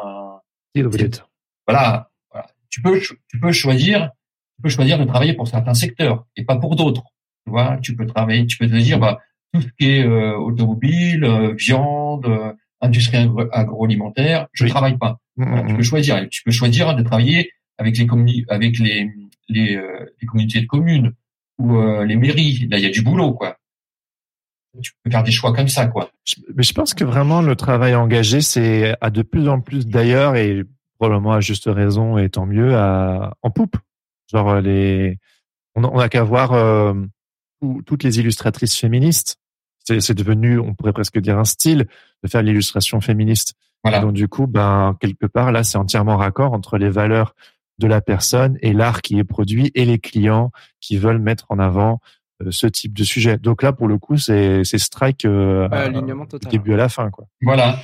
voilà, 1.66 2.10
voilà. 2.32 2.48
Tu 2.70 2.80
peux, 2.82 3.00
tu 3.00 3.40
peux 3.40 3.52
choisir, 3.52 4.10
tu 4.56 4.62
peux 4.62 4.68
choisir 4.68 4.98
de 4.98 5.04
travailler 5.04 5.34
pour 5.34 5.48
certains 5.48 5.74
secteurs 5.74 6.26
et 6.36 6.44
pas 6.44 6.56
pour 6.56 6.76
d'autres. 6.76 7.02
Tu 7.44 7.50
vois, 7.50 7.78
tu 7.82 7.96
peux 7.96 8.06
travailler, 8.06 8.46
tu 8.46 8.56
peux 8.58 8.66
te 8.68 8.74
dire, 8.76 8.98
bah, 8.98 9.18
tout 9.52 9.60
ce 9.62 9.66
qui 9.78 9.90
est 9.90 10.04
euh, 10.04 10.36
automobile, 10.36 11.24
euh, 11.24 11.54
viande, 11.54 12.26
euh, 12.26 12.52
industrie 12.80 13.16
agro- 13.18 13.48
agroalimentaire, 13.52 14.46
je 14.52 14.64
ne 14.64 14.68
Oui. 14.68 14.70
travaille 14.70 14.98
pas. 14.98 15.18
Voilà, 15.36 15.62
tu 15.62 15.72
Mm, 15.72 15.76
peux 15.76 15.82
choisir. 15.82 16.18
Et 16.18 16.28
Tu 16.28 16.42
peux 16.44 16.50
choisir 16.50 16.94
de 16.94 17.02
travailler 17.02 17.50
avec 17.78 17.96
les 17.98 18.06
communi- 18.06 18.44
avec 18.48 18.78
les 18.78 19.10
les, 19.48 19.74
euh, 19.76 20.06
les 20.20 20.26
communautés 20.28 20.60
de 20.60 20.66
communes 20.66 21.12
ou 21.58 21.76
euh, 21.76 22.04
les 22.04 22.14
mairies. 22.14 22.68
Là, 22.70 22.78
il 22.78 22.84
y 22.84 22.86
a 22.86 22.90
du 22.90 23.02
boulot, 23.02 23.32
quoi. 23.32 23.56
Tu 24.82 24.92
peux 25.02 25.10
faire 25.10 25.22
des 25.22 25.32
choix 25.32 25.52
comme 25.52 25.68
ça, 25.68 25.86
quoi. 25.86 26.10
Mais 26.54 26.62
je 26.62 26.72
pense 26.72 26.94
que 26.94 27.04
vraiment 27.04 27.42
le 27.42 27.56
travail 27.56 27.94
engagé, 27.94 28.40
c'est 28.40 28.94
à 29.00 29.10
de 29.10 29.22
plus 29.22 29.48
en 29.48 29.60
plus 29.60 29.86
d'ailleurs, 29.86 30.36
et 30.36 30.62
probablement 30.98 31.32
à 31.32 31.40
juste 31.40 31.64
raison, 31.66 32.18
et 32.18 32.28
tant 32.30 32.46
mieux, 32.46 32.76
à, 32.76 33.34
en 33.42 33.50
poupe. 33.50 33.76
Genre 34.32 34.48
euh, 34.48 34.60
les, 34.60 35.18
on 35.74 35.82
a- 35.84 35.88
on 35.88 35.98
a 35.98 36.08
qu'à 36.08 36.22
voir 36.22 36.52
euh, 36.52 36.94
tout- 37.60 37.82
toutes 37.84 38.04
les 38.04 38.20
illustratrices 38.20 38.76
féministes. 38.76 39.38
C'est 39.82 40.14
devenu, 40.14 40.60
on 40.60 40.74
pourrait 40.74 40.92
presque 40.92 41.18
dire 41.18 41.36
un 41.38 41.44
style 41.44 41.88
de 42.22 42.28
faire 42.28 42.42
l'illustration 42.42 43.00
féministe. 43.00 43.54
Voilà. 43.82 43.98
Donc 44.00 44.12
du 44.12 44.28
coup, 44.28 44.46
ben 44.46 44.96
quelque 45.00 45.26
part 45.26 45.50
là, 45.50 45.64
c'est 45.64 45.78
entièrement 45.78 46.16
raccord 46.16 46.52
entre 46.52 46.78
les 46.78 46.90
valeurs 46.90 47.34
de 47.78 47.88
la 47.88 48.00
personne 48.00 48.56
et 48.60 48.72
l'art 48.72 49.00
qui 49.02 49.18
est 49.18 49.24
produit 49.24 49.72
et 49.74 49.84
les 49.86 49.98
clients 49.98 50.52
qui 50.80 50.96
veulent 50.98 51.18
mettre 51.18 51.46
en 51.48 51.58
avant 51.58 51.98
ce 52.50 52.66
type 52.66 52.94
de 52.94 53.04
sujet. 53.04 53.36
Donc 53.38 53.62
là, 53.62 53.72
pour 53.72 53.88
le 53.88 53.98
coup, 53.98 54.16
c'est 54.16 54.64
c'est 54.64 54.78
strike 54.78 55.24
euh, 55.24 55.68
alignement 55.70 56.26
total. 56.26 56.50
début 56.50 56.74
à 56.74 56.76
la 56.76 56.88
fin, 56.88 57.10
quoi. 57.10 57.26
Voilà. 57.42 57.80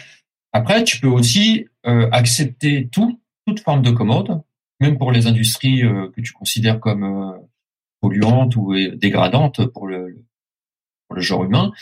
Après, 0.53 0.83
tu 0.85 1.01
peux 1.01 1.09
aussi 1.09 1.67
euh, 1.87 2.09
accepter 2.13 2.89
tout, 2.91 3.21
toute 3.47 3.61
forme 3.61 3.83
de 3.83 3.91
commode, 3.91 4.41
même 4.81 4.97
pour 4.97 5.13
les 5.13 5.27
industries 5.27 5.85
euh, 5.85 6.11
que 6.17 6.21
tu 6.21 6.33
considères 6.33 6.81
comme 6.81 7.05
euh, 7.05 7.39
polluantes 8.01 8.57
ou 8.57 8.73
euh, 8.73 8.97
dégradantes 8.97 9.67
pour 9.67 9.87
le, 9.87 10.25
pour 11.07 11.17
le 11.17 11.21
genre 11.21 11.45
humain, 11.45 11.73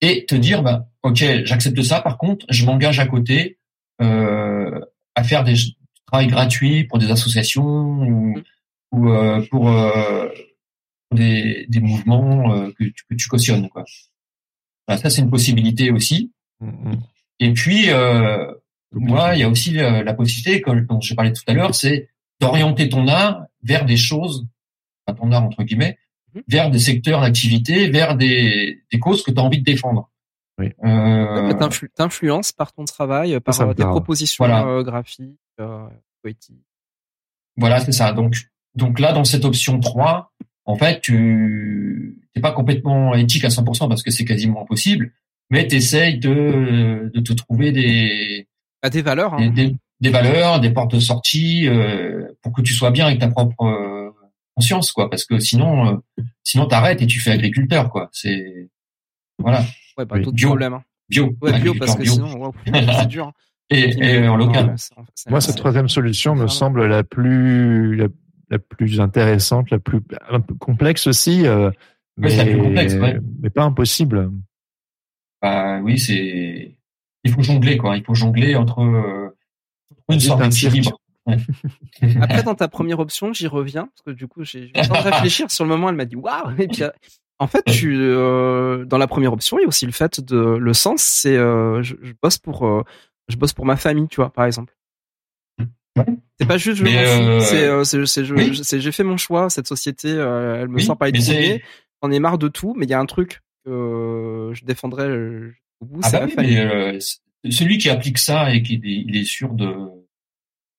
et 0.00 0.26
te 0.26 0.34
dire, 0.34 0.62
bah, 0.62 0.88
ok, 1.02 1.24
j'accepte 1.44 1.80
ça. 1.82 2.00
Par 2.00 2.18
contre, 2.18 2.46
je 2.50 2.66
m'engage 2.66 2.98
à 2.98 3.06
côté 3.06 3.58
euh, 4.00 4.80
à 5.14 5.22
faire 5.22 5.44
des 5.44 5.54
travail 6.08 6.26
gratuit 6.26 6.84
pour 6.84 6.98
des 6.98 7.10
associations 7.10 7.62
ou, 7.64 8.34
ou 8.92 9.10
euh, 9.10 9.42
pour, 9.50 9.68
euh, 9.68 10.26
pour 10.26 10.34
des, 11.14 11.66
des 11.68 11.80
mouvements 11.80 12.52
euh, 12.54 12.70
que, 12.78 12.84
tu, 12.84 13.04
que 13.08 13.14
tu 13.14 13.28
cautionnes. 13.28 13.68
Quoi. 13.68 13.84
Voilà, 14.86 15.00
ça, 15.00 15.10
c'est 15.10 15.22
une 15.22 15.30
possibilité 15.30 15.90
aussi. 15.90 16.32
Mm, 16.60 16.68
mm. 16.90 17.00
Et 17.40 17.52
puis, 17.52 17.90
euh, 17.90 18.52
moi, 18.92 19.34
il 19.34 19.40
y 19.40 19.42
a 19.44 19.48
aussi 19.48 19.78
euh, 19.78 20.02
la 20.02 20.14
possibilité, 20.14 20.60
comme, 20.60 20.86
dont 20.86 21.00
j'ai 21.00 21.14
parlé 21.14 21.32
tout 21.32 21.42
à 21.46 21.52
l'heure, 21.54 21.74
c'est 21.74 22.08
d'orienter 22.40 22.88
ton 22.88 23.06
art 23.08 23.42
vers 23.62 23.84
des 23.84 23.96
choses, 23.96 24.46
enfin, 25.06 25.16
ton 25.18 25.32
art 25.32 25.44
entre 25.44 25.62
guillemets, 25.64 25.98
Mhm. 26.34 26.42
vers 26.46 26.70
des 26.70 26.78
secteurs 26.78 27.22
d'activité, 27.22 27.88
vers 27.88 28.14
des, 28.14 28.82
des 28.92 28.98
causes 28.98 29.22
que 29.22 29.30
tu 29.30 29.38
as 29.40 29.42
envie 29.42 29.60
de 29.60 29.64
défendre. 29.64 30.10
Oui. 30.58 30.66
Euh, 30.84 31.54
T'influ- 31.54 31.88
T'influences 31.94 32.52
par 32.52 32.74
ton 32.74 32.84
travail, 32.84 33.40
par 33.40 33.58
euh, 33.62 33.72
tes 33.72 33.82
parle. 33.82 33.92
propositions 33.92 34.44
Voilà. 34.44 34.82
graphiques, 34.82 35.38
euh, 35.58 35.86
poétiques. 36.22 36.66
Voilà, 37.56 37.80
c'est 37.80 37.92
ça. 37.92 38.12
Donc, 38.12 38.34
donc 38.74 39.00
là, 39.00 39.12
dans 39.12 39.24
cette 39.24 39.46
option 39.46 39.80
3, 39.80 40.30
en 40.68 40.76
fait, 40.76 41.00
tu 41.00 42.16
n'es 42.36 42.42
pas 42.42 42.52
complètement 42.52 43.14
éthique 43.14 43.44
à 43.44 43.48
100% 43.48 43.88
parce 43.88 44.02
que 44.02 44.10
c'est 44.12 44.24
quasiment 44.24 44.62
impossible, 44.62 45.12
mais 45.50 45.66
tu 45.66 45.76
essayes 45.76 46.18
de, 46.18 47.10
de 47.12 47.20
te 47.20 47.32
trouver 47.32 47.72
des, 47.72 48.46
À 48.82 48.90
des 48.90 49.02
valeurs. 49.02 49.36
des, 49.36 49.44
Hein. 49.46 49.50
des- 49.50 49.76
des 50.00 50.10
valeurs, 50.10 50.60
des 50.60 50.70
portes 50.70 50.94
de 50.94 51.00
sortie, 51.00 51.66
euh, 51.66 52.28
pour 52.42 52.52
que 52.52 52.62
tu 52.62 52.72
sois 52.72 52.92
bien 52.92 53.06
avec 53.06 53.18
ta 53.18 53.26
propre 53.26 53.64
euh, 53.64 54.10
conscience, 54.54 54.92
quoi. 54.92 55.10
Parce 55.10 55.24
que 55.24 55.40
sinon, 55.40 55.88
euh, 55.88 56.22
sinon 56.44 56.66
t'arrêtes 56.66 57.02
et 57.02 57.06
tu 57.08 57.18
fais 57.18 57.32
agriculteur, 57.32 57.90
quoi. 57.90 58.08
C'est 58.12 58.68
voilà, 59.40 59.64
Ouais, 59.96 60.04
bah, 60.04 60.14
Oui. 60.16 60.22
d'autres 60.22 60.36
Bio. 60.36 60.48
problèmes. 60.50 60.74
hein. 60.74 60.84
bio, 61.08 61.24
Ouais, 61.40 61.58
bio, 61.60 61.74
parce 61.74 61.94
agriculteur 61.94 61.96
que 61.96 62.02
bio. 62.02 62.12
sinon, 62.12 62.52
c'est 63.00 63.08
dur. 63.08 63.26
hein. 63.26 63.32
Et, 63.70 63.98
et 64.22 64.28
en 64.28 64.36
local. 64.36 64.76
Moi, 65.28 65.40
cette 65.42 65.56
troisième 65.56 65.88
solution 65.88 66.34
me 66.36 66.46
semble 66.46 66.86
la 66.86 67.02
plus, 67.02 67.96
la, 67.96 68.06
la 68.50 68.58
plus 68.58 69.00
intéressante, 69.00 69.70
la 69.70 69.78
plus 69.78 70.00
un 70.28 70.40
peu 70.40 70.54
complexe 70.54 71.06
aussi, 71.06 71.46
euh, 71.46 71.70
mais, 72.16 72.30
c'est 72.30 72.36
la 72.36 72.44
plus 72.46 72.58
complexe, 72.58 72.94
ouais. 72.94 73.20
mais 73.40 73.50
pas 73.50 73.64
impossible. 73.64 74.30
Bah 75.42 75.80
oui, 75.80 75.98
c'est 75.98 76.76
il 77.24 77.30
faut 77.30 77.42
jongler 77.42 77.78
quoi. 77.78 77.96
Il 77.96 78.04
faut 78.04 78.14
jongler 78.14 78.56
entre 78.56 78.80
euh, 78.80 79.28
une 80.08 80.20
sorte 80.20 80.42
d'équilibre. 80.42 80.98
Après, 82.20 82.42
dans 82.42 82.54
ta 82.54 82.68
première 82.68 83.00
option, 83.00 83.32
j'y 83.32 83.46
reviens 83.46 83.86
parce 83.86 84.02
que 84.06 84.10
du 84.10 84.26
coup, 84.26 84.44
j'ai 84.44 84.68
eu 84.68 84.72
de 84.72 85.02
réfléchir. 85.02 85.50
Sur 85.50 85.64
le 85.64 85.70
moment, 85.70 85.90
elle 85.90 85.96
m'a 85.96 86.06
dit 86.06 86.16
waouh. 86.16 86.50
Et 86.58 86.68
puis, 86.68 86.82
euh, 86.82 86.90
en 87.38 87.46
fait, 87.46 87.62
tu, 87.64 87.96
euh, 87.96 88.84
dans 88.84 88.98
la 88.98 89.06
première 89.06 89.32
option, 89.32 89.58
il 89.58 89.62
y 89.62 89.64
a 89.64 89.68
aussi 89.68 89.86
le 89.86 89.92
fait 89.92 90.20
de 90.20 90.36
le 90.36 90.74
sens. 90.74 91.02
C'est 91.02 91.36
euh, 91.36 91.82
je, 91.82 91.94
je 92.02 92.12
bosse 92.20 92.38
pour 92.38 92.66
euh, 92.66 92.82
je 93.28 93.36
bosse 93.36 93.52
pour 93.52 93.64
ma 93.64 93.76
famille, 93.76 94.08
tu 94.08 94.16
vois, 94.16 94.30
par 94.30 94.44
exemple. 94.44 94.74
Ouais. 95.98 96.14
C'est 96.40 96.46
pas 96.46 96.56
juste 96.58 96.82
euh, 96.82 97.40
c'est 97.40 97.64
euh, 97.66 97.84
c'est 97.84 98.80
j'ai 98.80 98.92
fait 98.92 99.02
mon 99.04 99.16
choix. 99.16 99.50
Cette 99.50 99.66
société, 99.66 100.08
euh, 100.12 100.60
elle 100.62 100.68
me 100.68 100.76
Oui, 100.76 100.84
sent 100.84 100.92
pas 100.98 101.08
c'est- 101.20 101.62
J'en 102.02 102.10
ai 102.12 102.20
marre 102.20 102.38
de 102.38 102.48
tout, 102.48 102.74
mais 102.76 102.86
il 102.86 102.90
y 102.90 102.94
a 102.94 103.00
un 103.00 103.06
truc 103.06 103.40
que 103.64 104.50
je 104.54 104.64
défendrai 104.64 105.08
au 105.80 105.84
bout, 105.86 106.00
Ah 106.04 106.08
c'est 106.08 106.12
bah 106.12 106.20
la 106.20 106.26
oui, 106.26 106.32
famille. 106.32 106.54
mais 106.56 106.94
euh, 106.94 106.98
celui 107.50 107.78
qui 107.78 107.90
applique 107.90 108.18
ça 108.18 108.54
et 108.54 108.62
qui 108.62 108.74
est- 108.74 108.80
il 108.84 109.16
est 109.16 109.24
sûr 109.24 109.52
de 109.52 109.74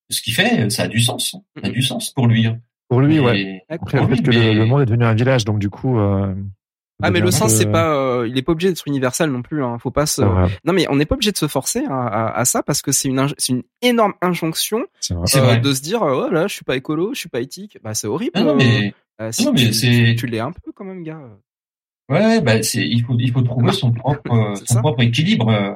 ce 0.09 0.22
qu'il 0.22 0.34
fait, 0.34 0.70
ça 0.70 0.84
a 0.84 0.88
du 0.88 1.01
sens. 1.01 1.36
Ça 1.61 1.67
a 1.67 1.70
du 1.70 1.82
sens 1.82 2.11
pour 2.11 2.28
lui. 2.28 2.45
hein. 2.47 2.59
Pour 2.88 3.01
lui, 3.01 3.17
Et- 3.17 3.20
ouais. 3.20 3.61
Après, 3.70 3.99
le 4.01 4.15
fait 4.15 4.24
que 4.24 4.30
mais- 4.32 4.53
le, 4.53 4.59
le 4.61 4.65
monde 4.65 4.82
est 4.82 4.86
devenu 4.86 5.03
un 5.05 5.13
village, 5.13 5.45
donc 5.45 5.59
du 5.59 5.70
coup. 5.70 5.99
euh, 5.99 6.34
Ah 7.02 7.12
mais 7.12 7.20
le 7.22 7.32
sens 7.32 7.54
c'est 7.54 7.72
pas, 7.72 7.95
euh, 7.95 8.28
il 8.28 8.38
est 8.38 8.41
pas 8.41 8.52
obligé 8.52 8.70
d'être 8.70 8.86
universel 8.88 9.30
non 9.32 9.41
plus. 9.41 9.64
Hein. 9.64 9.78
Faut 9.80 9.91
pas 9.91 10.06
se. 10.06 10.22
Vrai, 10.22 10.50
Non 10.66 10.74
mais 10.74 10.86
on 10.89 10.95
n'est 10.97 11.06
pas 11.06 11.16
obligé 11.16 11.32
de 11.32 11.38
se 11.38 11.47
forcer 11.47 11.84
à, 11.88 12.08
à, 12.08 12.38
à 12.39 12.45
ça 12.45 12.62
parce 12.64 12.82
que 12.82 12.91
c'est 12.91 13.08
une 13.08 13.28
c'est 13.38 13.54
une 13.54 13.64
énorme 13.82 14.14
injonction 14.22 14.86
c'est 15.00 15.14
vrai. 15.14 15.28
C'est 15.28 15.39
euh, 15.39 15.43
vrai. 15.43 15.60
de 15.60 15.74
se 15.74 15.82
dire 15.82 16.04
euh, 16.04 16.26
oh 16.28 16.32
là 16.34 16.47
je 16.47 16.54
suis 16.54 16.66
pas 16.66 16.76
écolo, 16.76 17.14
je 17.14 17.20
suis 17.20 17.30
pas 17.30 17.39
éthique. 17.41 17.78
Bah 17.84 17.93
c'est 17.93 18.08
horrible. 18.08 18.32
Ah 18.36 18.43
non, 18.43 18.50
euh, 18.52 18.56
mais 18.56 18.93
euh, 19.22 19.32
si 19.32 19.45
non, 19.45 19.54
mais 19.54 19.60
tu, 19.68 19.74
c'est- 19.74 19.88
tu, 20.12 20.16
tu 20.18 20.28
l'es 20.28 20.39
un 20.39 20.52
peu 20.52 20.72
quand 20.74 20.84
même 20.86 21.04
gars. 21.04 21.22
ouais, 22.10 22.41
bah 22.41 22.62
c'est 22.64 22.86
il 22.88 23.04
faut 23.04 23.16
il 23.18 23.32
faut 23.32 23.41
trouver 23.41 23.72
son 23.72 23.91
propre 23.91 24.32
euh, 24.34 24.56
son 24.66 24.80
propre 24.82 25.02
équilibre. 25.02 25.50
euh. 25.50 25.76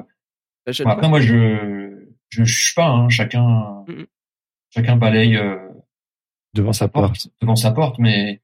Bah, 0.84 0.92
après 0.92 1.08
moi 1.08 1.20
je 1.20 1.90
je 2.30 2.44
juge 2.44 2.74
pas. 2.74 2.88
Hein. 2.88 3.08
Chacun 3.08 3.84
Mhm. 3.88 4.06
chacun 4.70 4.96
balaye 4.96 5.36
euh, 5.36 5.56
Devant 6.54 6.72
sa 6.72 6.86
porte. 6.88 7.06
porte 7.08 7.28
devant 7.40 7.56
sa 7.56 7.70
porte, 7.72 7.98
mais 7.98 8.40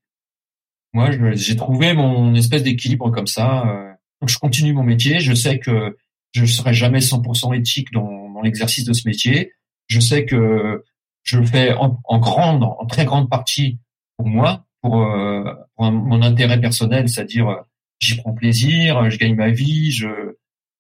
moi 0.93 1.11
je- 1.11 1.33
j'ai 1.35 1.57
trouvé 1.57 1.93
mon 1.95 2.35
espèce 2.35 2.63
d'équilibre 2.63 3.11
comme 3.11 3.27
ça. 3.27 3.67
euh. 3.69 3.93
Donc 4.21 4.29
je 4.29 4.39
continue 4.39 4.73
mon 4.73 4.83
métier. 4.83 5.21
Je 5.21 5.33
sais 5.35 5.59
que 5.59 5.97
je 6.33 6.45
serai 6.47 6.75
jamais 6.75 7.01
100% 7.01 7.53
éthique 7.55 7.91
dans, 7.93 8.31
dans 8.31 8.43
l'exercice 8.43 8.85
de 8.85 8.93
ce 8.93 9.07
métier. 9.09 9.53
Je 9.89 9.99
sais 10.01 10.25
que 10.25 10.85
je 11.23 11.39
le 11.39 11.47
fais 11.47 11.75
en, 11.75 11.99
en 12.05 12.19
grande, 12.19 12.63
en 12.65 12.87
très 12.87 13.05
grande 13.05 13.29
partie 13.31 13.79
pour 14.17 14.27
moi, 14.29 14.65
pour, 14.83 15.03
euh, 15.03 15.45
pour 15.77 15.85
un- 15.87 15.91
mon 15.91 16.23
intérêt 16.23 16.61
personnel, 16.61 17.09
c'est-à-dire 17.09 17.49
euh, 17.49 17.57
j'y 18.01 18.17
prends 18.17 18.33
plaisir, 18.35 19.11
je 19.11 19.19
gagne 19.19 19.35
ma 19.35 19.51
vie, 19.51 19.91
je, 19.91 20.09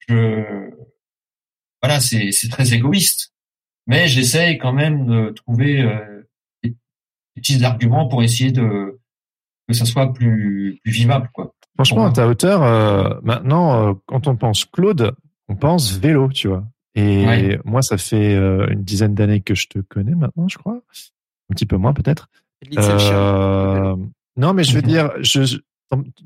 je 0.08 0.70
voilà, 1.82 2.00
c'est 2.00 2.30
c'est 2.32 2.48
très 2.48 2.74
égoïste. 2.74 3.32
Mais 3.86 4.06
j'essaye 4.06 4.58
quand 4.58 4.72
même 4.72 5.06
de 5.06 5.30
trouver 5.30 5.80
euh, 5.80 6.28
des, 6.62 6.70
des 6.70 6.76
petits 7.36 7.64
arguments 7.64 8.06
pour 8.06 8.22
essayer 8.22 8.52
de 8.52 8.99
que 9.70 9.76
ça 9.76 9.84
soit 9.84 10.12
plus 10.12 10.78
plus 10.82 10.92
vivable, 10.92 11.30
quoi. 11.32 11.54
Franchement, 11.76 12.06
à 12.06 12.12
ta 12.12 12.26
hauteur, 12.28 12.62
euh, 12.62 13.14
maintenant, 13.22 13.90
euh, 13.90 13.94
quand 14.06 14.26
on 14.26 14.36
pense 14.36 14.64
Claude, 14.66 15.12
on 15.48 15.56
pense 15.56 15.96
vélo, 15.98 16.28
tu 16.28 16.48
vois. 16.48 16.64
Et 16.94 17.24
Ouais. 17.26 17.60
moi, 17.64 17.80
ça 17.82 17.96
fait 17.96 18.34
euh, 18.34 18.66
une 18.70 18.82
dizaine 18.82 19.14
d'années 19.14 19.40
que 19.40 19.54
je 19.54 19.66
te 19.68 19.78
connais 19.78 20.14
maintenant, 20.14 20.46
je 20.48 20.58
crois. 20.58 20.74
Un 21.50 21.54
petit 21.54 21.66
peu 21.66 21.76
moins, 21.76 21.94
peut-être. 21.94 22.28
Euh, 22.76 23.96
non, 24.36 24.52
mais 24.52 24.64
je 24.64 24.74
veux 24.74 24.82
dire, 24.82 25.10
je, 25.20 25.58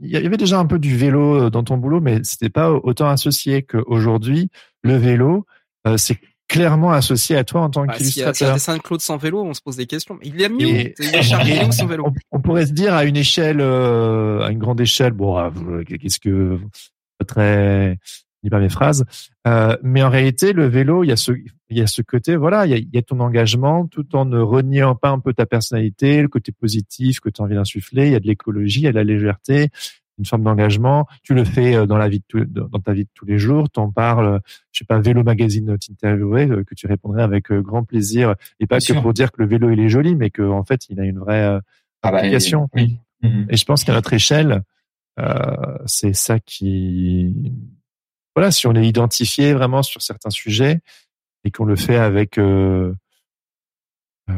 il 0.00 0.10
y 0.10 0.16
avait 0.16 0.36
déjà 0.36 0.58
un 0.58 0.66
peu 0.66 0.78
du 0.78 0.96
vélo 0.96 1.50
dans 1.50 1.62
ton 1.62 1.76
boulot, 1.78 2.00
mais 2.00 2.20
c'était 2.24 2.50
pas 2.50 2.72
autant 2.72 3.08
associé 3.08 3.62
qu'aujourd'hui. 3.62 4.50
Le 4.82 4.96
vélo, 4.96 5.46
euh, 5.86 5.96
c'est 5.96 6.18
clairement 6.48 6.92
associé 6.92 7.36
à 7.36 7.44
toi 7.44 7.62
en 7.62 7.70
tant 7.70 7.86
Bah, 7.86 7.94
s'il 7.98 8.04
y 8.04 8.08
a, 8.08 8.10
s'il 8.12 8.20
y 8.20 8.24
a 8.24 8.28
un 8.28 8.32
qu'illustrateur. 8.32 8.54
dessin 8.54 8.76
de 8.76 8.82
Claude 8.82 9.00
sans 9.00 9.16
vélo, 9.16 9.42
on 9.42 9.54
se 9.54 9.60
pose 9.62 9.76
des 9.76 9.86
questions. 9.86 10.18
Il 10.22 10.40
est 10.40 10.48
mieux. 10.48 10.66
Et- 10.68 10.94
Il 10.98 11.24
sans 11.72 11.86
vélo. 11.86 12.04
on, 12.06 12.38
on 12.38 12.40
pourrait 12.40 12.66
se 12.66 12.72
dire 12.72 12.94
à 12.94 13.04
une 13.04 13.16
échelle, 13.16 13.60
euh, 13.60 14.40
à 14.42 14.50
une 14.50 14.58
grande 14.58 14.80
échelle, 14.80 15.12
bon, 15.12 15.36
ah, 15.36 15.50
qu'est-ce 16.00 16.20
que 16.20 16.58
très, 17.26 17.98
dis 18.42 18.50
pas 18.50 18.60
mes 18.60 18.68
phrases, 18.68 19.04
euh, 19.46 19.76
mais 19.82 20.02
en 20.02 20.10
réalité, 20.10 20.52
le 20.52 20.66
vélo, 20.66 21.02
il 21.04 21.08
y 21.08 21.12
a 21.12 21.16
ce, 21.16 21.32
il 21.32 21.78
y 21.78 21.80
a 21.80 21.86
ce 21.86 22.02
côté, 22.02 22.36
voilà, 22.36 22.66
il 22.66 22.70
y 22.70 22.74
a, 22.74 22.76
il 22.76 22.88
y 22.92 22.98
a 22.98 23.02
ton 23.02 23.20
engagement, 23.20 23.86
tout 23.86 24.14
en 24.14 24.26
ne 24.26 24.38
reniant 24.38 24.94
pas 24.94 25.08
un 25.10 25.18
peu 25.20 25.32
ta 25.32 25.46
personnalité, 25.46 26.20
le 26.20 26.28
côté 26.28 26.52
positif 26.52 27.20
que 27.20 27.30
tu 27.30 27.40
as 27.40 27.44
envie 27.44 27.54
d'insuffler. 27.54 28.06
Il 28.06 28.12
y 28.12 28.16
a 28.16 28.20
de 28.20 28.26
l'écologie, 28.26 28.80
il 28.80 28.84
y 28.84 28.88
a 28.88 28.92
de 28.92 28.96
la 28.96 29.04
légèreté, 29.04 29.68
une 30.18 30.24
forme 30.24 30.42
d'engagement. 30.44 31.06
Tu 31.22 31.34
le 31.34 31.44
fais 31.44 31.74
euh, 31.76 31.86
dans 31.86 31.96
la 31.96 32.08
vie 32.08 32.20
de 32.20 32.24
tout- 32.28 32.44
dans 32.44 32.80
ta 32.80 32.92
vie 32.92 33.04
de 33.04 33.10
tous 33.14 33.24
les 33.24 33.38
jours. 33.38 33.68
T'en 33.70 33.90
parles, 33.90 34.40
je 34.72 34.78
sais 34.80 34.84
pas, 34.84 34.98
Vélo 35.00 35.22
Magazine 35.24 35.76
t'interviewerait, 35.78 36.50
euh, 36.50 36.64
que 36.64 36.74
tu 36.74 36.86
répondrais 36.86 37.22
avec 37.22 37.50
euh, 37.50 37.60
grand 37.62 37.82
plaisir, 37.84 38.34
et 38.60 38.66
pas 38.66 38.76
Bien 38.78 38.86
que 38.86 38.92
sûr. 38.94 39.02
pour 39.02 39.12
dire 39.12 39.32
que 39.32 39.42
le 39.42 39.48
vélo 39.48 39.70
il 39.70 39.80
est 39.80 39.88
joli, 39.88 40.14
mais 40.14 40.30
qu'en 40.30 40.64
fait 40.64 40.88
il 40.88 41.00
a 41.00 41.04
une 41.04 41.18
vraie 41.18 41.42
Ah 42.02 42.10
bah, 42.10 42.18
application. 42.18 42.68
oui. 42.74 42.98
Mhm. 43.22 43.46
Et 43.50 43.56
je 43.56 43.64
pense 43.64 43.84
qu'à 43.84 43.92
notre 43.94 44.12
échelle, 44.12 44.62
euh, 45.18 45.78
c'est 45.86 46.14
ça 46.14 46.38
qui, 46.40 47.52
voilà, 48.36 48.50
si 48.50 48.66
on 48.66 48.74
est 48.74 48.86
identifié 48.86 49.52
vraiment 49.54 49.82
sur 49.82 50.02
certains 50.02 50.30
sujets 50.30 50.80
et 51.44 51.50
qu'on 51.50 51.64
le 51.64 51.76
fait 51.76 51.96
avec, 51.96 52.36
euh, 52.38 52.94
euh, 54.30 54.34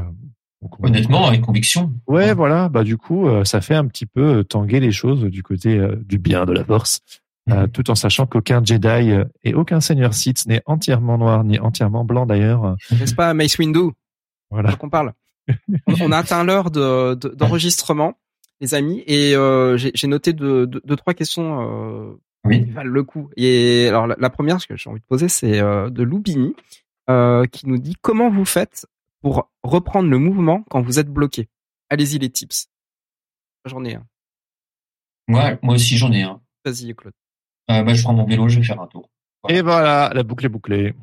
Honnêtement, 0.80 1.26
avec 1.26 1.40
conviction. 1.42 1.92
ouais, 2.06 2.34
voilà, 2.34 2.68
bah 2.68 2.84
du 2.84 2.96
coup, 2.96 3.26
euh, 3.28 3.44
ça 3.44 3.60
fait 3.60 3.74
un 3.74 3.86
petit 3.86 4.06
peu 4.06 4.38
euh, 4.38 4.42
tanguer 4.44 4.80
les 4.80 4.92
choses 4.92 5.24
du 5.24 5.42
côté 5.42 5.76
euh, 5.78 5.96
du 6.04 6.18
bien, 6.18 6.44
de 6.46 6.52
la 6.52 6.64
force, 6.64 7.00
euh, 7.50 7.62
Mhm. 7.62 7.68
tout 7.70 7.90
en 7.90 7.94
sachant 7.94 8.26
qu'aucun 8.26 8.62
Jedi 8.64 9.12
et 9.44 9.54
aucun 9.54 9.80
Seigneur 9.80 10.14
Sith 10.14 10.46
n'est 10.46 10.62
entièrement 10.66 11.16
noir 11.18 11.44
ni 11.44 11.58
entièrement 11.58 12.04
blanc 12.04 12.26
d'ailleurs. 12.26 12.76
N'est-ce 12.90 13.14
pas 13.14 13.32
Mace 13.34 13.58
Windu 13.58 13.90
Voilà. 14.50 14.72
qu'on 14.74 14.90
parle. 14.90 15.12
On, 16.00 16.10
a 16.10 16.18
atteint 16.18 16.42
l'heure 16.42 16.70
de, 16.72 17.14
de- 17.14 17.28
d'enregistrement, 17.28 18.14
les 18.60 18.74
amis, 18.74 19.04
et 19.06 19.36
euh, 19.36 19.76
j'ai, 19.76 19.92
j'ai 19.94 20.08
noté 20.08 20.32
deux, 20.32 20.66
deux, 20.66 20.80
deux, 20.84 20.96
trois 20.96 21.14
questions 21.14 21.60
euh, 21.60 22.14
Oui. 22.44 22.64
qui 22.64 22.70
valent 22.72 22.90
le 22.90 23.02
coup. 23.04 23.28
Et 23.36 23.86
alors 23.88 24.08
la, 24.08 24.16
la 24.18 24.28
première, 24.30 24.60
ce 24.60 24.66
que 24.66 24.76
j'ai 24.76 24.90
envie 24.90 24.98
de 25.00 25.04
poser, 25.06 25.28
c'est 25.28 25.60
euh, 25.60 25.88
de 25.88 26.02
Loubini, 26.02 26.56
euh, 27.08 27.44
qui 27.46 27.68
nous 27.68 27.78
dit 27.78 27.94
comment 28.02 28.28
vous 28.28 28.44
faites 28.44 28.86
pour 29.27 29.51
reprendre 29.64 30.09
le 30.09 30.18
mouvement 30.18 30.62
quand 30.70 30.81
vous 30.83 31.01
êtes 31.01 31.09
bloqué. 31.09 31.49
Allez-y 31.91 32.16
les 32.20 32.31
tips. 32.31 32.68
J'en 33.64 33.85
ai 33.85 33.97
un. 33.97 34.05
Moi, 35.27 35.59
moi 35.62 35.74
aussi, 35.74 35.97
j'en 35.97 36.12
ai 36.12 36.22
un. 36.22 36.41
Vas-y 36.64 36.95
Claude. 36.95 37.12
Euh, 37.72 37.83
bah, 37.83 37.93
je 37.93 38.05
prends 38.05 38.12
mon 38.12 38.24
vélo, 38.24 38.47
je 38.49 38.61
vais 38.61 38.64
faire 38.64 38.81
un 38.81 38.87
tour. 38.87 39.11
Et 39.49 39.62
voilà, 39.62 40.12
la 40.14 40.22
boucle 40.22 40.47
est 40.47 40.49
bouclée. 40.49 40.95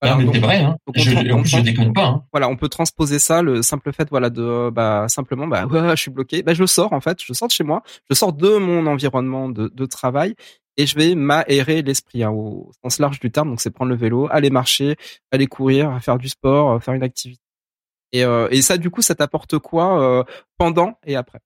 Voilà, 0.00 0.14
non, 0.14 0.18
mais 0.20 0.24
donc- 0.26 0.34
c'est 0.36 0.40
vrai, 0.42 0.60
hein. 0.60 0.76
Je, 0.94 1.10
on 1.32 1.40
plus, 1.40 1.48
je 1.50 1.56
prend- 1.56 1.64
déconne 1.64 1.92
pas, 1.92 2.04
hein. 2.06 2.24
voilà, 2.32 2.48
on 2.48 2.54
peut 2.54 2.68
transposer 2.68 3.18
ça, 3.18 3.42
le 3.42 3.62
simple 3.62 3.92
fait, 3.92 4.08
voilà, 4.10 4.30
de, 4.30 4.70
bah, 4.70 5.08
simplement, 5.08 5.48
bah, 5.48 5.66
ouais, 5.66 5.90
je 5.96 6.02
suis 6.02 6.12
bloqué. 6.12 6.44
Bah, 6.44 6.54
je 6.54 6.66
sors, 6.66 6.92
en 6.92 7.00
fait, 7.00 7.20
je 7.20 7.32
sors 7.32 7.48
de 7.48 7.52
chez 7.52 7.64
moi, 7.64 7.82
je 8.08 8.14
sors 8.14 8.32
de 8.32 8.58
mon 8.58 8.86
environnement 8.86 9.48
de, 9.48 9.66
de 9.74 9.86
travail 9.86 10.36
et 10.76 10.86
je 10.86 10.94
vais 10.94 11.16
m'aérer 11.16 11.82
l'esprit, 11.82 12.22
hein, 12.22 12.30
au 12.30 12.70
sens 12.84 13.00
large 13.00 13.18
du 13.18 13.32
terme. 13.32 13.48
Donc, 13.48 13.60
c'est 13.60 13.72
prendre 13.72 13.90
le 13.90 13.96
vélo, 13.96 14.28
aller 14.30 14.50
marcher, 14.50 14.94
aller 15.32 15.48
courir, 15.48 16.00
faire 16.00 16.18
du 16.18 16.28
sport, 16.28 16.70
euh, 16.74 16.78
faire 16.78 16.94
une 16.94 17.02
activité. 17.02 17.40
Et, 18.12 18.24
euh, 18.24 18.48
et 18.50 18.62
ça, 18.62 18.78
du 18.78 18.90
coup, 18.90 19.02
ça 19.02 19.14
t'apporte 19.14 19.58
quoi, 19.58 20.00
euh, 20.02 20.24
pendant 20.58 20.98
et 21.04 21.16
après? 21.16 21.40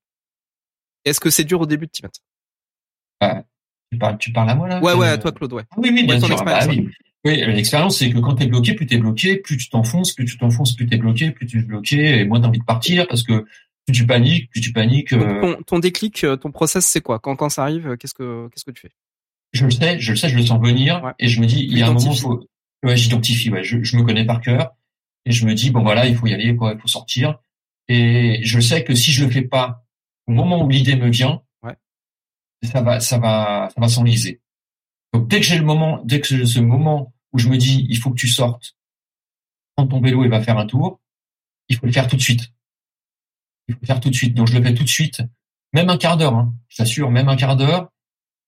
Est-ce 1.05 1.21
que 1.21 1.31
c'est 1.31 1.45
dur 1.45 1.61
au 1.63 1.67
début 1.67 1.87
de 1.87 1.91
t'y 1.91 2.03
mettre? 2.03 2.21
Tu 3.93 3.99
parles, 3.99 4.19
tu 4.19 4.33
parles 4.33 4.51
à 4.51 4.55
moi, 4.55 4.69
là? 4.69 4.81
Ouais, 4.81 4.93
ouais, 4.95 5.09
Euh, 5.09 5.15
à 5.15 5.19
toi, 5.19 5.33
Claude, 5.33 5.53
ouais. 5.53 5.65
Oui, 5.77 5.91
oui, 5.93 6.05
bien 6.05 6.15
Ouais, 6.21 6.21
sûr. 6.27 6.37
Ah 6.39 6.45
bah 6.45 6.57
expérience, 6.59 6.87
oui. 6.87 6.95
Oui, 7.25 7.37
l'expérience, 7.55 7.99
c'est 7.99 8.11
que 8.11 8.19
quand 8.19 8.35
t'es 8.37 8.47
bloqué, 8.47 8.75
plus 8.75 8.87
t'es 8.87 8.97
bloqué, 8.99 9.37
plus 9.37 9.57
tu 9.59 9.69
t'enfonces, 9.69 10.13
plus 10.15 10.25
tu 10.25 10.39
t'enfonces, 10.39 10.75
plus 10.75 10.87
t'es 10.87 10.97
bloqué, 10.97 11.33
plus 11.33 11.47
tu 11.47 11.59
es 11.59 11.63
bloqué, 11.63 12.21
et 12.21 12.25
moins 12.25 12.41
t'as 12.41 12.49
envie 12.49 12.61
de 12.61 12.65
partir, 12.65 13.07
parce 13.09 13.23
que 13.25 13.45
plus 13.87 13.93
tu 13.93 14.07
paniques, 14.07 14.49
plus 14.51 14.61
tu 14.61 14.73
paniques. 14.73 15.13
Euh, 15.13 15.41
ton, 15.41 15.63
ton 15.65 15.79
déclic, 15.81 16.25
euh, 16.25 16.37
ton 16.37 16.51
process, 16.51 16.87
c'est 16.87 17.01
quoi? 17.03 17.19
Quand, 17.19 17.37
quand 17.37 17.49
ça 17.51 17.63
arrive, 17.63 17.89
euh, 17.89 17.97
qu'est-ce 17.97 18.15
que, 18.15 18.49
qu'est-ce 18.49 18.65
que 18.65 18.71
tu 18.71 18.83
fais? 18.83 18.93
je 19.53 19.65
le 19.65 19.71
sais, 19.73 19.99
je 19.99 20.13
le 20.13 20.17
sais, 20.17 20.29
je 20.29 20.37
le 20.37 20.47
sens 20.47 20.61
venir, 20.63 21.03
Ouais. 21.03 21.13
et 21.19 21.27
je 21.29 21.41
me 21.41 21.47
dis, 21.47 21.65
il 21.65 21.77
y 21.77 21.83
a 21.83 21.89
un 21.89 21.93
moment, 21.93 22.15
faut, 22.15 22.47
ouais, 22.85 22.97
j'identifie, 22.97 23.51
ouais, 23.51 23.65
je, 23.65 23.83
je 23.83 23.97
me 23.97 24.03
connais 24.05 24.25
par 24.25 24.41
cœur, 24.41 24.71
et 25.25 25.33
je 25.33 25.47
me 25.47 25.55
dis, 25.55 25.71
bon 25.71 25.83
voilà, 25.83 26.07
il 26.07 26.17
faut 26.17 26.27
y 26.27 26.35
aller, 26.35 26.55
quoi, 26.57 26.73
il 26.75 26.81
faut 26.81 26.89
sortir, 26.89 27.39
et 27.89 28.41
je 28.43 28.61
sais 28.61 28.85
que 28.85 28.95
si 28.95 29.13
je 29.13 29.25
le 29.25 29.31
fais 29.31 29.43
pas, 29.43 29.85
au 30.27 30.33
moment 30.33 30.63
où 30.65 30.69
l'idée 30.69 30.97
me 30.97 31.09
vient, 31.11 31.43
Ouais. 31.63 31.77
ça 32.63 32.81
va, 32.83 33.01
ça 33.01 33.19
va, 33.19 33.69
ça 33.75 33.81
va 33.81 33.89
s'enliser. 33.89 34.41
Donc 35.13 35.29
dès 35.29 35.41
que 35.41 35.47
j'ai 35.47 35.59
le 35.59 35.65
moment, 35.65 36.01
dès 36.05 36.21
que 36.21 36.27
j'ai 36.29 36.47
ce 36.47 36.61
moment 36.61 37.13
où 37.33 37.39
je 37.39 37.49
me 37.49 37.57
dis, 37.57 37.87
il 37.89 37.97
faut 37.99 38.11
que 38.11 38.17
tu 38.21 38.29
sortes, 38.29 38.77
prends 39.77 39.87
ton 39.87 40.01
vélo 40.01 40.25
et 40.25 40.29
va 40.29 40.41
faire 40.43 40.59
un 40.59 40.67
tour, 40.67 41.01
il 41.69 41.77
faut 41.77 41.87
le 41.87 41.93
faire 41.93 42.07
tout 42.09 42.17
de 42.17 42.23
suite. 42.23 42.53
Il 43.69 43.75
faut 43.75 43.81
le 43.83 43.87
faire 43.87 44.01
tout 44.01 44.11
de 44.11 44.15
suite. 44.15 44.35
Donc 44.35 44.47
je 44.49 44.57
le 44.59 44.63
fais 44.65 44.75
tout 44.75 44.83
de 44.85 44.89
suite, 44.89 45.23
même 45.73 45.91
un 45.91 45.97
quart 45.97 46.17
d'heure, 46.17 46.35
hein, 46.35 46.55
je 46.69 46.77
t'assure, 46.77 47.11
même 47.11 47.29
un 47.29 47.37
quart 47.37 47.57
d'heure. 47.57 47.91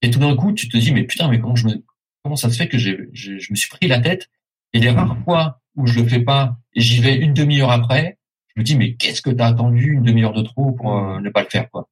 Et 0.03 0.11
tout 0.11 0.19
d'un 0.19 0.35
coup, 0.37 0.53
tu 0.53 0.69
te 0.69 0.77
dis, 0.77 0.93
mais 0.93 1.05
putain, 1.05 1.29
mais 1.29 1.41
comment 1.41 1.55
je 1.57 1.67
me, 1.69 1.85
comment 2.25 2.35
ça 2.37 2.51
se 2.51 2.57
fait 2.57 2.69
que 2.69 2.79
j'ai, 2.79 2.99
j'ai- 3.13 3.39
je 3.39 3.53
me 3.53 3.57
suis 3.57 3.69
pris 3.69 3.87
la 3.89 4.01
tête 4.01 4.31
Et 4.73 4.81
les 4.81 4.91
rares 4.91 5.17
fois 5.25 5.62
où 5.77 5.87
je 5.87 6.01
le 6.01 6.09
fais 6.09 6.21
pas 6.21 6.57
et 6.75 6.81
j'y 6.81 7.01
vais 7.01 7.17
une 7.17 7.35
demi-heure 7.35 7.71
après, 7.71 8.19
je 8.55 8.61
me 8.61 8.65
dis 8.65 8.77
mais 8.77 8.95
qu'est-ce 8.95 9.23
que 9.23 9.31
t'as 9.31 9.47
attendu 9.47 9.93
une 9.93 10.03
demi-heure 10.03 10.33
de 10.33 10.43
trop 10.43 10.73
pour 10.73 10.99
euh, 10.99 11.21
ne 11.21 11.31
pas 11.31 11.43
le 11.43 11.49
faire 11.49 11.71
quoi 11.71 11.89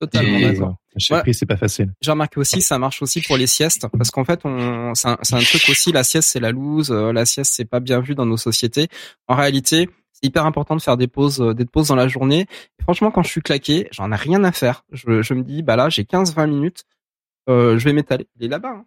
Totalement 0.00 0.40
d'accord. 0.40 0.76
J'ai 0.96 1.14
Ouais. 1.14 1.32
c'est 1.32 1.46
pas 1.46 1.56
facile. 1.56 1.92
J'ai 2.00 2.10
remarqué 2.10 2.38
aussi, 2.38 2.60
ça 2.60 2.78
marche 2.78 3.02
aussi 3.02 3.20
pour 3.20 3.36
les 3.36 3.46
siestes, 3.46 3.86
parce 3.96 4.10
qu'en 4.10 4.24
fait, 4.24 4.40
on, 4.44 4.94
c'est 4.94 5.08
un, 5.08 5.16
truc 5.16 5.68
aussi, 5.68 5.92
la 5.92 6.04
sieste 6.04 6.28
c'est 6.28 6.40
la 6.40 6.52
loose, 6.52 6.92
euh, 6.92 7.12
la 7.12 7.26
sieste 7.26 7.52
c'est 7.54 7.64
pas 7.64 7.80
bien 7.80 8.00
vu 8.00 8.14
dans 8.14 8.26
nos 8.26 8.36
sociétés. 8.36 8.88
En 9.26 9.34
réalité, 9.34 9.88
c'est 10.12 10.26
hyper 10.26 10.46
important 10.46 10.76
de 10.76 10.82
faire 10.82 10.96
des 10.96 11.08
pauses, 11.08 11.40
euh, 11.40 11.54
des 11.54 11.64
pauses 11.64 11.88
dans 11.88 11.96
la 11.96 12.06
journée. 12.06 12.46
Et 12.78 12.82
franchement, 12.82 13.10
quand 13.10 13.22
je 13.22 13.28
suis 13.28 13.42
claqué, 13.42 13.88
j'en 13.90 14.12
ai 14.12 14.16
rien 14.16 14.44
à 14.44 14.52
faire. 14.52 14.84
Je, 14.92 15.22
je 15.22 15.34
me 15.34 15.42
dis, 15.42 15.62
bah 15.62 15.76
là, 15.76 15.88
j'ai 15.88 16.04
15-20 16.04 16.48
minutes, 16.48 16.84
euh, 17.48 17.78
je 17.78 17.84
vais 17.84 17.92
m'étaler. 17.92 18.28
Il 18.36 18.44
est 18.44 18.48
là-bas, 18.48 18.76
hein. 18.76 18.86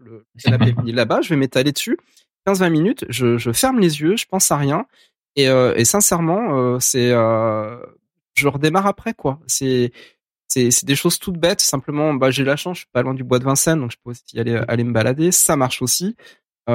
Le 0.00 0.26
il 0.84 0.90
est 0.90 0.92
là-bas, 0.92 1.20
je 1.22 1.30
vais 1.30 1.36
m'étaler 1.36 1.72
dessus. 1.72 1.96
15-20 2.46 2.70
minutes, 2.70 3.04
je, 3.08 3.38
je 3.38 3.52
ferme 3.52 3.80
les 3.80 4.00
yeux, 4.00 4.16
je 4.16 4.26
pense 4.26 4.50
à 4.50 4.56
rien. 4.56 4.86
Et, 5.36 5.48
euh, 5.48 5.74
et 5.76 5.84
sincèrement, 5.84 6.56
euh, 6.58 6.78
c'est, 6.80 7.10
euh, 7.12 7.78
je 8.34 8.48
redémarre 8.48 8.86
après, 8.86 9.14
quoi. 9.14 9.40
C'est, 9.46 9.92
c'est 10.48 10.70
c'est 10.70 10.86
des 10.86 10.96
choses 10.96 11.18
toutes 11.18 11.38
bêtes. 11.38 11.60
Simplement 11.60 12.14
bah 12.14 12.30
j'ai 12.30 12.44
la 12.44 12.56
chance 12.56 12.78
je 12.78 12.80
suis 12.82 12.90
pas 12.92 13.02
loin 13.02 13.14
du 13.14 13.22
bois 13.24 13.38
de 13.38 13.44
Vincennes 13.44 13.80
donc 13.80 13.92
je 13.92 13.96
peux 14.02 14.10
aussi 14.10 14.38
aller 14.40 14.56
aller 14.68 14.84
me 14.84 14.92
balader. 14.92 15.32
Ça 15.32 15.56
marche 15.56 15.82
aussi. 15.82 16.16
Il 16.68 16.74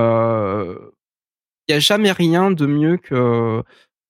y 1.70 1.74
a 1.74 1.80
jamais 1.80 2.12
rien 2.12 2.52
de 2.52 2.66
mieux 2.66 2.98
que 2.98 3.64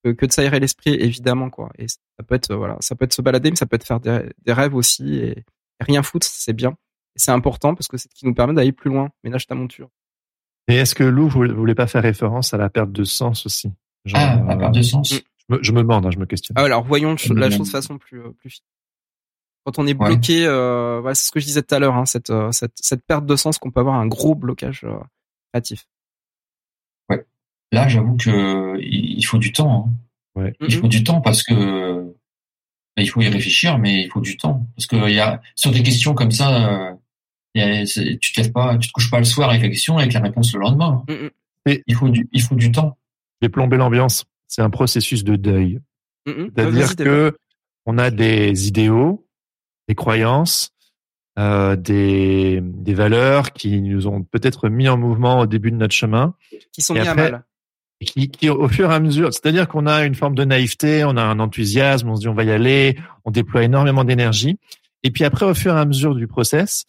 que, 0.04 0.26
de 0.26 0.32
s'aérer 0.32 0.60
l'esprit 0.60 0.94
évidemment 0.96 1.50
quoi. 1.50 1.72
Et 1.80 1.88
ça 1.88 1.98
peut 2.28 2.36
être 2.36 2.54
voilà 2.56 2.78
ça 2.80 2.96
peut 2.96 3.06
être 3.06 3.14
se 3.14 3.22
balader 3.24 3.50
mais 3.50 3.56
ça 3.58 3.66
peut 3.66 3.76
être 3.76 3.88
faire 3.88 4.00
des, 4.00 4.30
des 4.46 4.54
rêves 4.54 4.76
aussi. 4.76 5.16
Et, 5.18 5.32
et 5.40 5.44
rien 5.82 6.04
foutre 6.04 6.28
c'est 6.28 6.54
bien. 6.54 6.72
Et 7.16 7.20
c'est 7.20 7.32
important 7.32 7.76
parce 7.76 7.88
que 7.88 7.98
c'est 7.98 8.10
ce 8.10 8.16
qui 8.16 8.26
nous 8.28 8.36
permet 8.36 8.54
d'aller 8.54 8.72
plus 8.72 8.92
loin. 8.92 9.10
Ménage 9.24 9.48
ta 9.48 9.56
monture 9.56 9.90
Et 10.68 10.76
est-ce 10.76 10.96
que 10.96 11.04
Lou, 11.04 11.30
voulez 11.30 11.76
pas 11.76 11.88
faire 11.88 12.04
référence 12.04 12.54
à 12.54 12.58
la 12.58 12.70
perte 12.70 12.92
de 12.92 13.04
sens 13.04 13.46
aussi? 13.46 13.72
Genre, 14.06 14.20
ah 14.22 14.44
la 14.48 14.54
euh, 14.54 14.58
perte 14.58 14.76
de 14.76 14.82
sens? 14.82 15.14
je, 15.14 15.20
me, 15.50 15.62
je 15.62 15.72
me 15.72 15.82
demande, 15.82 16.06
hein, 16.06 16.12
je 16.12 16.20
me 16.20 16.26
questionne. 16.26 16.56
ah, 16.58 16.64
alors 16.64 16.84
voyons 16.84 17.16
la 17.36 17.50
chose 17.50 17.68
de 17.68 17.72
façon 17.72 17.98
plus 17.98 18.20
euh, 18.20 18.30
plus 18.32 18.50
fine 18.50 18.64
quand 19.66 19.80
on 19.80 19.88
est 19.88 19.96
Ouais. 20.00 20.10
bloqué 20.10 20.46
euh, 20.46 21.00
voilà, 21.02 21.16
c'est 21.16 21.26
ce 21.28 21.32
que 21.32 21.40
je 21.40 21.46
disais 21.46 21.64
tout 21.64 21.74
à 21.74 21.80
l'heure 21.80 21.96
hein, 21.96 22.06
cette, 22.06 22.30
euh, 22.30 22.52
cette 22.52 22.74
cette 22.76 23.04
perte 23.04 23.26
de 23.26 23.36
sens 23.36 23.58
qu'on 23.58 23.72
peut 23.72 23.80
avoir 23.80 23.96
un 23.96 24.06
gros 24.06 24.36
blocage 24.36 24.84
euh, 24.84 24.98
créatif 25.52 25.88
là 27.72 27.88
j'avoue 27.88 28.16
que 28.16 28.80
il 28.80 29.18
il 29.18 29.24
faut 29.24 29.40
du 29.40 29.52
temps 29.52 29.88
hein. 30.38 30.40
Ouais. 30.42 30.54
il 30.62 30.76
faut 30.76 30.88
du 30.88 31.04
temps 31.04 31.20
parce 31.20 31.42
que 31.42 31.54
bah, 32.96 33.02
il 33.04 33.10
faut 33.10 33.22
y 33.22 33.28
réfléchir 33.28 33.80
mais 33.80 34.04
il 34.04 34.10
faut 34.12 34.22
du 34.22 34.38
temps 34.38 34.68
parce 34.76 34.86
que 34.86 34.96
il 35.10 35.16
y 35.16 35.20
a 35.20 35.42
sur 35.56 35.72
des 35.72 35.82
questions 35.82 36.14
comme 36.14 36.32
ça 36.32 36.96
tu 37.56 38.34
te 38.34 38.42
lèves 38.42 38.52
pas 38.52 38.78
tu 38.78 38.88
te 38.90 38.94
couches 38.94 39.10
pas 39.10 39.20
le 39.20 39.26
soir 39.26 39.50
avec 39.50 39.62
la 39.64 39.70
question 39.70 39.98
avec 39.98 40.14
la 40.14 40.20
réponse 40.20 40.54
le 40.54 40.60
lendemain 40.60 41.04
Mm, 41.08 41.14
mm. 41.72 41.78
il 41.88 41.96
faut 41.96 42.10
du 42.10 42.28
il 42.32 42.42
faut 42.42 42.56
du 42.56 42.72
temps 42.72 42.98
J'ai 43.42 43.50
plombé 43.50 43.78
l'ambiance. 43.78 44.26
C'est 44.48 44.62
un 44.62 44.70
processus 44.70 45.24
de 45.24 45.36
deuil. 45.36 45.80
Mm. 46.28 46.32
C'est-à-dire 46.56 46.96
que 46.96 47.38
on 47.86 47.98
a 47.98 48.10
des 48.12 48.68
idéaux, 48.68 49.28
des 49.88 49.96
croyances, 49.96 50.72
euh, 51.38 51.76
des, 51.76 52.60
des 52.64 52.94
valeurs 52.94 53.52
qui 53.54 53.82
nous 53.82 54.08
ont 54.08 54.24
peut-être 54.24 54.70
mis 54.70 54.88
en 54.90 54.98
mouvement 54.98 55.40
au 55.42 55.46
début 55.48 55.72
de 55.72 55.76
notre 55.78 55.94
chemin 55.94 56.34
qui 56.72 56.82
sont 56.82 56.96
Et 56.96 57.02
mis 57.02 57.08
après- 57.08 57.28
à 57.28 57.32
mal. 57.32 57.44
et 58.02 58.06
qui, 58.06 58.30
qui, 58.30 58.50
au 58.50 58.68
fur 58.70 58.90
et 58.92 58.94
à 58.96 59.00
mesure, 59.00 59.34
c'est-à-dire 59.34 59.68
qu'on 59.68 59.86
a 59.86 60.04
une 60.06 60.16
forme 60.16 60.36
de 60.36 60.46
naïveté, 60.46 61.04
on 61.04 61.16
a 61.18 61.22
un 61.24 61.40
enthousiasme, 61.40 62.10
on 62.10 62.16
se 62.16 62.22
dit 62.22 62.28
on 62.28 62.34
va 62.34 62.44
y 62.44 62.52
aller, 62.52 62.98
on 63.26 63.32
déploie 63.32 63.64
énormément 63.64 64.04
d'énergie. 64.04 64.58
Et 65.04 65.12
puis 65.12 65.24
après, 65.26 65.46
au 65.46 65.54
fur 65.54 65.76
et 65.76 65.80
à 65.80 65.86
mesure 65.86 66.16
du 66.16 66.26
process, 66.28 66.86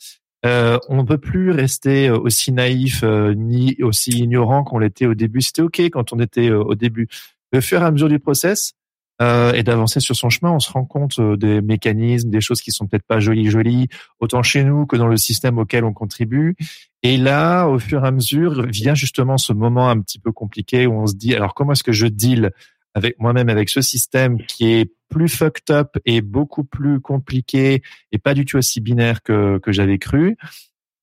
euh, 0.47 0.79
on 0.89 0.99
ne 0.99 1.03
peut 1.03 1.19
plus 1.19 1.51
rester 1.51 2.09
euh, 2.09 2.19
aussi 2.19 2.53
naïf 2.53 3.03
euh, 3.03 3.35
ni 3.35 3.77
aussi 3.83 4.13
ignorant 4.13 4.63
qu'on 4.63 4.79
l'était 4.79 5.07
au 5.07 5.15
début. 5.15 5.43
C'était 5.43 5.63
ok 5.63 5.81
quand 5.91 6.13
on 6.13 6.21
était 6.21 6.49
euh, 6.49 6.63
au 6.63 6.75
début. 6.77 7.09
Au 7.53 7.61
fur 7.61 7.83
et 7.83 7.85
à 7.85 7.91
mesure 7.91 8.09
du 8.09 8.21
process 8.21 8.73
euh, 9.21 9.53
et 9.55 9.63
d'avancer 9.63 9.99
sur 9.99 10.15
son 10.15 10.31
chemin, 10.31 10.53
on 10.53 10.61
se 10.61 10.71
rend 10.71 10.85
compte 10.85 11.19
euh, 11.19 11.37
des 11.37 11.61
mécanismes, 11.63 12.31
des 12.31 12.41
choses 12.41 12.61
qui 12.61 12.71
sont 12.71 12.87
peut-être 12.87 13.07
pas 13.07 13.19
jolies 13.19 13.51
jolies, 13.51 13.89
autant 14.21 14.43
chez 14.43 14.63
nous 14.63 14.87
que 14.87 14.97
dans 14.97 15.09
le 15.09 15.17
système 15.17 15.59
auquel 15.59 15.85
on 15.85 15.93
contribue. 15.93 16.55
Et 17.03 17.17
là, 17.17 17.67
au 17.67 17.79
fur 17.79 18.05
et 18.05 18.09
à 18.09 18.11
mesure, 18.13 18.67
vient 18.67 18.95
justement 18.95 19.39
ce 19.39 19.53
moment 19.53 19.91
un 19.91 20.01
petit 20.01 20.21
peu 20.21 20.33
compliqué 20.33 20.87
où 20.87 20.93
on 20.93 21.07
se 21.07 21.15
dit 21.15 21.35
alors 21.35 21.55
comment 21.55 21.73
est-ce 21.73 21.85
que 21.85 21.93
je 21.93 22.07
deal 22.07 22.53
avec 22.95 23.19
moi-même 23.19 23.49
avec 23.49 23.69
ce 23.69 23.81
système 23.81 24.39
qui 24.47 24.73
est 24.73 24.93
plus 25.09 25.29
fucked 25.29 25.71
up 25.71 25.97
et 26.05 26.21
beaucoup 26.21 26.65
plus 26.65 27.01
compliqué 27.01 27.83
et 28.13 28.19
pas 28.19 28.35
du 28.35 28.45
tout 28.45 28.57
aussi 28.57 28.81
binaire 28.81 29.23
que 29.23 29.59
que 29.59 29.73
j'avais 29.73 29.99
cru. 29.99 30.37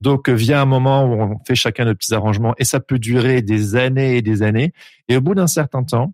Donc 0.02 0.30
euh, 0.30 0.34
vient 0.34 0.62
un 0.62 0.66
moment 0.66 1.06
où 1.06 1.14
on 1.14 1.40
fait 1.46 1.56
chacun 1.56 1.86
nos 1.86 1.96
petits 1.96 2.14
arrangements 2.14 2.54
et 2.58 2.66
ça 2.66 2.80
peut 2.80 3.00
durer 3.00 3.42
des 3.42 3.76
années 3.76 4.18
et 4.18 4.22
des 4.22 4.44
années. 4.44 4.74
Et 5.08 5.16
au 5.16 5.22
bout 5.22 5.36
d'un 5.36 5.48
certain 5.48 5.84
temps, 5.84 6.14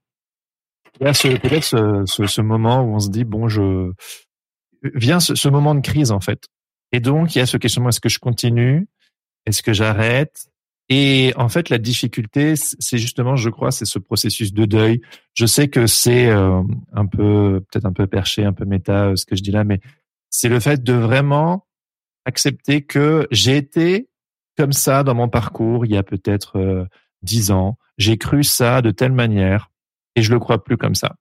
il 0.99 1.07
y 1.07 1.09
a 1.09 1.13
peut-être 1.39 1.63
ce, 1.63 2.03
ce, 2.05 2.27
ce 2.27 2.41
moment 2.41 2.81
où 2.83 2.95
on 2.95 2.99
se 2.99 3.09
dit 3.09 3.23
bon 3.23 3.47
je 3.47 3.91
vient 4.83 5.19
ce, 5.19 5.35
ce 5.35 5.49
moment 5.49 5.75
de 5.75 5.81
crise 5.81 6.11
en 6.11 6.19
fait. 6.19 6.47
Et 6.91 6.99
donc 6.99 7.35
il 7.35 7.39
y 7.39 7.41
a 7.41 7.45
ce 7.45 7.57
questionnement 7.57 7.89
est-ce 7.89 7.99
que 7.99 8.09
je 8.09 8.19
continue, 8.19 8.87
est-ce 9.45 9.63
que 9.63 9.73
j'arrête? 9.73 10.49
Et 10.89 11.33
en 11.35 11.49
fait 11.49 11.69
la 11.69 11.77
difficulté 11.77 12.55
c'est 12.55 12.97
justement 12.97 13.35
je 13.35 13.49
crois 13.49 13.71
c'est 13.71 13.85
ce 13.85 13.99
processus 13.99 14.53
de 14.53 14.65
deuil. 14.65 15.01
Je 15.35 15.45
sais 15.45 15.67
que 15.67 15.85
c'est 15.85 16.27
euh, 16.27 16.63
un 16.93 17.05
peu 17.05 17.63
peut-être 17.71 17.85
un 17.85 17.93
peu 17.93 18.07
perché, 18.07 18.43
un 18.43 18.53
peu 18.53 18.65
méta 18.65 19.07
euh, 19.09 19.15
ce 19.15 19.25
que 19.25 19.35
je 19.35 19.43
dis 19.43 19.51
là, 19.51 19.63
mais 19.63 19.79
c'est 20.29 20.49
le 20.49 20.59
fait 20.59 20.83
de 20.83 20.93
vraiment 20.93 21.67
accepter 22.25 22.81
que 22.81 23.27
j'ai 23.31 23.57
été 23.57 24.09
comme 24.57 24.73
ça 24.73 25.03
dans 25.03 25.15
mon 25.15 25.29
parcours 25.29 25.85
il 25.85 25.91
y 25.91 25.97
a 25.97 26.03
peut-être 26.03 26.57
euh, 26.57 26.85
dix 27.21 27.51
ans. 27.51 27.77
J'ai 27.97 28.17
cru 28.17 28.43
ça 28.43 28.81
de 28.81 28.91
telle 28.91 29.13
manière 29.13 29.71
et 30.15 30.23
je 30.23 30.31
le 30.31 30.39
crois 30.39 30.63
plus 30.63 30.77
comme 30.77 30.95
ça. 30.95 31.15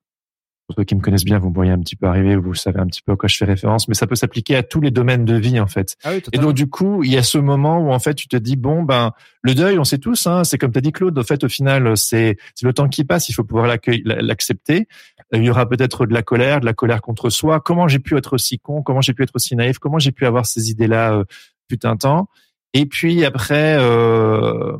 Pour 0.69 0.75
ceux 0.75 0.83
qui 0.83 0.93
me 0.93 1.01
connaissent 1.01 1.25
bien, 1.25 1.39
vous 1.39 1.49
me 1.49 1.55
voyez 1.55 1.71
un 1.71 1.79
petit 1.79 1.95
peu 1.95 2.05
arriver, 2.05 2.35
vous 2.35 2.53
savez 2.53 2.79
un 2.79 2.85
petit 2.85 3.01
peu 3.01 3.13
à 3.13 3.15
quoi 3.15 3.27
je 3.27 3.35
fais 3.35 3.45
référence, 3.45 3.87
mais 3.87 3.95
ça 3.95 4.05
peut 4.05 4.13
s'appliquer 4.13 4.55
à 4.55 4.61
tous 4.61 4.79
les 4.81 4.91
domaines 4.91 5.25
de 5.25 5.33
vie 5.33 5.59
en 5.59 5.65
fait. 5.65 5.97
Ah 6.03 6.11
oui, 6.13 6.21
Et 6.31 6.37
donc 6.37 6.53
du 6.53 6.69
coup, 6.69 7.03
il 7.03 7.11
y 7.11 7.17
a 7.17 7.23
ce 7.23 7.39
moment 7.39 7.79
où 7.79 7.91
en 7.91 7.97
fait 7.97 8.13
tu 8.13 8.27
te 8.27 8.37
dis 8.37 8.55
bon 8.55 8.83
ben 8.83 9.11
le 9.41 9.55
deuil, 9.55 9.79
on 9.79 9.83
sait 9.83 9.97
tous, 9.97 10.27
hein, 10.27 10.43
c'est 10.43 10.59
comme 10.59 10.71
t'as 10.71 10.81
dit 10.81 10.91
Claude. 10.91 11.17
En 11.17 11.23
fait, 11.23 11.43
au 11.43 11.49
final, 11.49 11.97
c'est 11.97 12.37
c'est 12.53 12.67
le 12.67 12.73
temps 12.73 12.87
qui 12.87 13.03
passe, 13.03 13.29
il 13.29 13.33
faut 13.33 13.43
pouvoir 13.43 13.65
l'accepter. 14.05 14.87
Il 15.33 15.43
y 15.43 15.49
aura 15.49 15.67
peut-être 15.67 16.05
de 16.05 16.13
la 16.13 16.21
colère, 16.21 16.59
de 16.59 16.67
la 16.67 16.73
colère 16.73 17.01
contre 17.01 17.31
soi. 17.31 17.59
Comment 17.59 17.87
j'ai 17.87 17.97
pu 17.97 18.15
être 18.15 18.33
aussi 18.33 18.59
con? 18.59 18.83
Comment 18.83 19.01
j'ai 19.01 19.13
pu 19.15 19.23
être 19.23 19.33
aussi 19.33 19.55
naïf? 19.55 19.79
Comment 19.79 19.97
j'ai 19.97 20.11
pu 20.11 20.27
avoir 20.27 20.45
ces 20.45 20.69
idées-là 20.69 21.13
euh, 21.13 21.23
putain 21.67 21.95
de 21.95 21.99
temps? 22.01 22.29
Et 22.75 22.85
puis 22.85 23.25
après, 23.25 23.75
euh, 23.79 24.77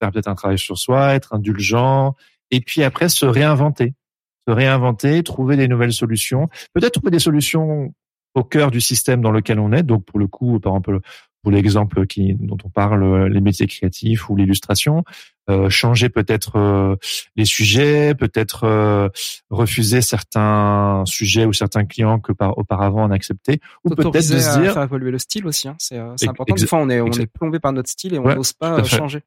faire 0.00 0.12
peut-être 0.12 0.28
un 0.28 0.36
travail 0.36 0.58
sur 0.58 0.78
soi, 0.78 1.14
être 1.14 1.34
indulgent, 1.34 2.14
et 2.52 2.60
puis 2.60 2.84
après 2.84 3.08
se 3.08 3.26
réinventer, 3.26 3.94
se 4.46 4.52
réinventer, 4.52 5.22
trouver 5.22 5.56
des 5.56 5.68
nouvelles 5.68 5.92
solutions, 5.92 6.48
peut-être 6.74 6.94
trouver 6.94 7.10
des 7.10 7.18
solutions 7.18 7.92
au 8.34 8.44
cœur 8.44 8.70
du 8.70 8.80
système 8.80 9.20
dans 9.22 9.30
lequel 9.30 9.58
on 9.58 9.72
est. 9.72 9.82
Donc 9.82 10.04
pour 10.04 10.18
le 10.18 10.26
coup, 10.26 10.60
par 10.60 10.72
exemple, 10.74 11.00
pour 11.42 11.52
l'exemple 11.52 12.06
qui 12.06 12.34
dont 12.34 12.56
on 12.64 12.68
parle, 12.68 13.02
euh, 13.02 13.28
les 13.28 13.40
métiers 13.40 13.66
créatifs 13.66 14.28
ou 14.28 14.36
l'illustration, 14.36 15.04
euh, 15.48 15.70
changer 15.70 16.08
peut-être 16.08 16.56
euh, 16.56 16.96
les 17.36 17.44
sujets, 17.44 18.14
peut-être 18.14 18.64
euh, 18.64 19.08
refuser 19.48 20.02
certains 20.02 21.04
sujets 21.06 21.44
ou 21.46 21.52
certains 21.52 21.84
clients 21.84 22.18
que 22.18 22.32
par 22.32 22.58
auparavant 22.58 23.08
on 23.08 23.12
acceptait, 23.12 23.60
ou 23.84 23.90
peut-être 23.94 24.12
de 24.12 24.20
se 24.20 24.60
dire 24.60 24.72
faire 24.74 24.82
évoluer 24.82 25.12
le 25.12 25.18
style 25.18 25.46
aussi. 25.46 25.68
Hein. 25.68 25.76
C'est 25.78 25.96
euh, 25.98 26.14
important. 26.28 26.54
Des 26.56 26.66
fois, 26.66 26.80
on 26.80 26.90
est 26.90 27.00
on 27.00 27.10
est 27.12 27.26
plombé 27.32 27.58
par 27.60 27.72
notre 27.72 27.88
style 27.88 28.14
et 28.14 28.18
on 28.18 28.24
Ouais, 28.24 28.34
n'ose 28.34 28.52
pas 28.52 28.80
euh, 28.80 28.84
changer. 28.84 29.20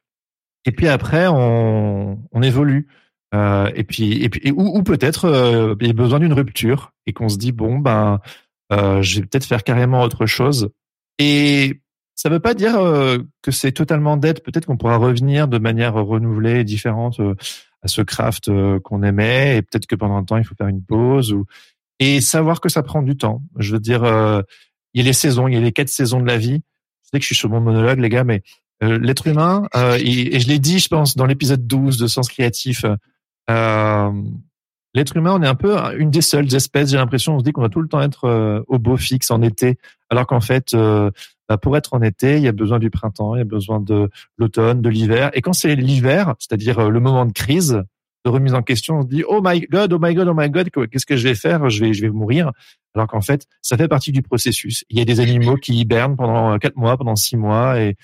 et 0.66 0.72
puis 0.72 0.88
après 0.90 1.28
on, 1.28 2.20
on 2.32 2.42
évolue 2.42 2.88
euh, 3.36 3.70
et 3.76 3.84
puis 3.84 4.24
et 4.24 4.30
puis 4.30 4.42
et- 4.44 4.52
ou, 4.52 4.78
ou 4.78 4.84
peut-être 4.84 5.26
euh, 5.26 5.76
il 5.82 5.88
y 5.88 5.90
a 5.92 5.94
besoin 5.94 6.20
d'une 6.20 6.34
rupture 6.34 6.92
et 7.06 7.14
qu'on 7.14 7.30
se 7.30 7.38
dit 7.38 7.52
bon 7.52 7.78
ben 7.80 8.20
euh, 8.72 9.02
je 9.02 9.20
vais 9.20 9.26
peut-être 9.28 9.46
faire 9.46 9.64
carrément 9.64 10.02
autre 10.02 10.26
chose. 10.26 10.70
Et 11.20 11.82
ça 12.16 12.30
veut 12.30 12.40
pas 12.40 12.54
dire 12.54 12.78
euh, 12.80 13.20
que 13.42 13.52
c'est 13.52 13.72
totalement 13.72 14.18
dead. 14.18 14.42
Peut-être 14.42 14.66
qu'on 14.66 14.78
pourra 14.78 14.98
revenir 14.98 15.48
de 15.48 15.58
manière 15.58 15.94
renouvelée 15.94 16.62
et 16.62 16.64
différente 16.64 17.20
euh, 17.20 17.36
à 17.82 17.88
ce 17.88 18.02
craft 18.02 18.50
euh, 18.50 18.80
qu'on 18.80 19.04
aimait. 19.04 19.58
Et 19.58 19.62
peut-être 19.62 19.86
que 19.88 19.96
pendant 19.96 20.18
un 20.18 20.24
temps 20.24 20.38
il 20.38 20.44
faut 20.44 20.56
faire 20.56 20.68
une 20.68 20.84
pause 20.84 21.32
ou 21.34 21.46
et 22.00 22.22
savoir 22.22 22.62
que 22.62 22.70
ça 22.70 22.82
prend 22.84 23.02
du 23.02 23.16
temps. 23.18 23.42
Je 23.58 23.74
veux 23.74 23.80
dire 23.80 24.04
il 24.94 25.02
y 25.02 25.04
a 25.04 25.06
les 25.06 25.14
saisons 25.14 25.48
il 25.48 25.54
y 25.54 25.58
a 25.58 25.62
les 25.62 25.72
quatre 25.72 25.90
saisons 25.90 26.20
de 26.22 26.28
la 26.28 26.38
vie. 26.38 26.62
Je 27.04 27.10
sais 27.12 27.18
que 27.20 27.24
je 27.24 27.28
suis 27.28 27.36
sur 27.36 27.50
mon 27.50 27.60
monologue 27.62 28.00
les 28.00 28.10
gars 28.10 28.24
mais 28.24 28.42
l'être 28.82 29.28
humain, 29.28 29.64
et, 29.76 30.36
et 30.38 30.40
je 30.40 30.48
l'ai 30.48 30.58
dit, 30.58 30.80
je 30.80 30.88
pense, 30.88 31.18
dans 31.18 31.26
l'épisode 31.26 31.68
12 31.68 31.98
de 31.98 32.08
Sens 32.08 32.30
Créatif, 32.30 32.86
euh, 33.50 34.12
l'être 34.94 35.16
humain, 35.16 35.34
on 35.34 35.44
est 35.44 35.48
un 35.48 35.56
peu 35.56 35.76
une 35.98 36.10
des 36.10 36.22
seules 36.22 36.54
espèces, 36.54 36.92
j'ai 36.92 36.98
l'impression, 36.98 37.36
on 37.36 37.40
se 37.40 37.44
dit 37.44 37.52
qu'on 37.52 37.62
va 37.62 37.70
tout 37.70 37.82
le 37.82 37.88
temps 37.88 38.02
être 38.02 38.26
euh, 38.26 38.62
au 38.68 38.80
beau 38.80 38.98
fixe 38.98 39.32
en 39.32 39.42
été, 39.42 39.78
alors 40.10 40.28
qu'en 40.28 40.42
fait, 40.42 40.74
euh, 40.74 41.12
bah, 41.48 41.58
pour 41.58 41.78
être 41.78 41.94
en 41.94 42.02
été, 42.02 42.38
il 42.38 42.44
y 42.44 42.48
a 42.48 42.52
besoin 42.52 42.80
du 42.80 42.90
printemps, 42.90 43.36
il 43.36 43.40
y 43.40 43.42
a 43.42 43.46
besoin 43.46 43.80
de 43.80 44.10
l'automne, 44.38 44.82
de 44.82 44.90
l'hiver, 44.90 45.30
et 45.34 45.42
quand 45.42 45.54
c'est 45.54 45.76
l'hiver, 45.76 46.36
c'est-à-dire 46.40 46.80
euh, 46.80 46.90
le 46.90 47.00
moment 47.00 47.26
de 47.26 47.34
crise, 47.34 47.84
de 48.26 48.30
remise 48.30 48.54
en 48.54 48.62
question, 48.62 49.00
on 49.00 49.02
se 49.04 49.08
dit 49.08 49.24
oh 49.28 49.42
my 49.44 49.62
god, 49.62 49.94
oh 49.94 50.00
my 50.02 50.14
god, 50.14 50.28
oh 50.28 50.34
my 50.36 50.50
god, 50.50 50.70
qu'est-ce 50.70 51.06
que 51.06 51.16
je 51.16 51.26
vais 51.26 51.36
faire? 51.36 51.70
Je 51.70 51.80
vais, 51.80 51.94
je 51.94 52.02
vais 52.02 52.10
mourir. 52.10 52.52
Alors 52.94 53.08
qu'en 53.08 53.22
fait, 53.22 53.46
ça 53.62 53.78
fait 53.78 53.88
partie 53.88 54.12
du 54.12 54.22
processus. 54.22 54.84
Il 54.90 54.98
y 54.98 55.02
a 55.02 55.06
des 55.06 55.22
animaux 55.22 55.56
qui 55.56 55.74
hibernent 55.80 56.18
pendant 56.18 56.58
quatre 56.60 56.76
mois, 56.76 56.98
pendant 56.98 57.16
six 57.16 57.38
mois, 57.38 57.80
et 57.80 57.96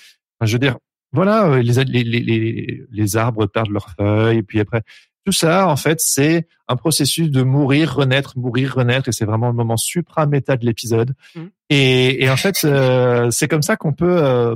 je 0.42 0.54
veux 0.54 0.60
dire, 0.60 0.78
voilà, 1.12 1.62
les, 1.62 1.84
les, 1.84 2.04
les, 2.04 2.84
les 2.90 3.18
arbres 3.18 3.46
perdent 3.48 3.72
leurs 3.72 3.90
feuilles, 3.90 4.38
et 4.38 4.44
puis 4.44 4.62
après, 4.62 4.84
Tout 5.26 5.32
ça, 5.32 5.68
en 5.68 5.76
fait, 5.76 6.00
c'est 6.02 6.48
un 6.68 6.76
processus 6.76 7.30
de 7.32 7.42
mourir, 7.42 7.96
renaître, 7.96 8.38
mourir, 8.38 8.76
renaître, 8.76 9.10
et 9.10 9.12
c'est 9.12 9.26
vraiment 9.26 9.48
le 9.48 9.54
moment 9.54 9.76
supra-méta 9.78 10.56
de 10.56 10.66
l'épisode. 10.66 11.16
Mm. 11.36 11.42
Et, 11.72 12.24
et 12.24 12.30
en 12.30 12.38
fait, 12.38 12.64
euh, 12.64 13.32
c'est 13.32 13.48
comme 13.48 13.64
ça 13.64 13.76
qu'on 13.76 13.94
peut 13.94 14.24
euh, 14.24 14.56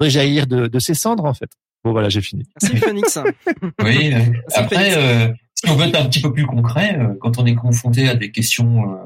réjaillir 0.00 0.46
de, 0.48 0.66
de 0.66 0.78
ses 0.80 0.94
cendres, 0.94 1.24
en 1.24 1.34
fait. 1.34 1.50
Bon, 1.84 1.92
voilà, 1.92 2.08
j'ai 2.08 2.20
fini. 2.22 2.44
Merci 2.60 2.76
Phoenix. 2.78 3.18
Oui. 3.82 4.12
euh, 4.12 4.18
après, 4.54 4.94
euh, 4.96 5.32
si 5.54 5.70
on 5.70 5.76
veut 5.76 5.86
être 5.86 6.00
un 6.00 6.06
petit 6.06 6.20
peu 6.20 6.32
plus 6.32 6.44
concret, 6.46 6.98
euh, 6.98 7.14
quand 7.20 7.38
on 7.38 7.46
est 7.46 7.54
confronté 7.54 8.08
à 8.08 8.14
des 8.16 8.32
questions 8.32 8.92
euh, 8.92 8.96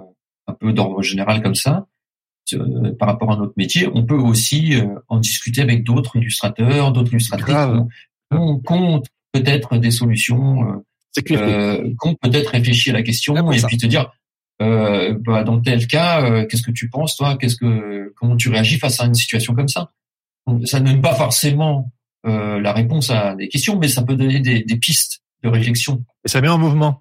un 0.47 0.55
peu 0.55 0.73
d'ordre 0.73 1.03
général 1.03 1.43
comme 1.43 1.55
ça, 1.55 1.87
euh, 2.55 2.93
par 2.99 3.09
rapport 3.09 3.31
à 3.33 3.37
notre 3.37 3.53
métier, 3.57 3.89
on 3.95 4.05
peut 4.05 4.17
aussi 4.17 4.75
euh, 4.75 4.87
en 5.09 5.19
discuter 5.19 5.61
avec 5.63 5.85
d'autres 5.85 6.17
illustrateurs, 6.17 6.93
d'autres 6.93 7.13
illustratrices 7.13 7.55
Grave. 7.55 7.87
qui 8.31 8.37
ont- 8.39 8.59
qui 8.59 8.73
ont 8.73 9.03
peut-être 9.33 9.79
des 9.79 9.91
solutions, 9.91 10.83
euh, 11.31 11.91
ont 12.05 12.15
peut-être 12.15 12.49
réfléchi 12.49 12.91
à 12.91 12.93
la 12.93 13.03
question 13.03 13.51
et 13.53 13.59
ça. 13.59 13.67
puis 13.69 13.77
te 13.77 13.87
dire, 13.87 14.11
euh, 14.63 15.17
bah, 15.21 15.45
dans 15.45 15.61
tel 15.61 15.87
cas, 15.87 16.23
euh, 16.25 16.47
qu'est-ce 16.47 16.63
que 16.63 16.71
tu 16.71 16.89
penses 16.89 17.17
toi? 17.17 17.37
Qu'est-ce 17.37 17.57
que 17.57 18.13
comment 18.17 18.37
tu 18.37 18.51
réagis 18.51 18.79
face 18.79 19.01
à 19.01 19.07
une 19.07 19.15
situation 19.15 19.55
comme 19.55 19.69
ça? 19.69 19.91
Ça 20.65 20.81
ne 20.81 20.87
donne 20.87 21.01
pas 21.01 21.15
forcément 21.15 21.91
euh, 22.27 22.61
la 22.61 22.73
réponse 22.73 23.11
à 23.11 23.35
des 23.35 23.49
questions, 23.49 23.79
mais 23.79 23.89
ça 23.89 24.03
peut 24.03 24.17
donner 24.17 24.41
des, 24.41 24.63
des 24.63 24.77
pistes 24.77 25.23
de 25.43 25.49
réflexion. 25.49 26.05
Et 26.25 26.29
ça 26.29 26.41
met 26.41 26.49
en 26.49 26.59
mouvement. 26.59 27.01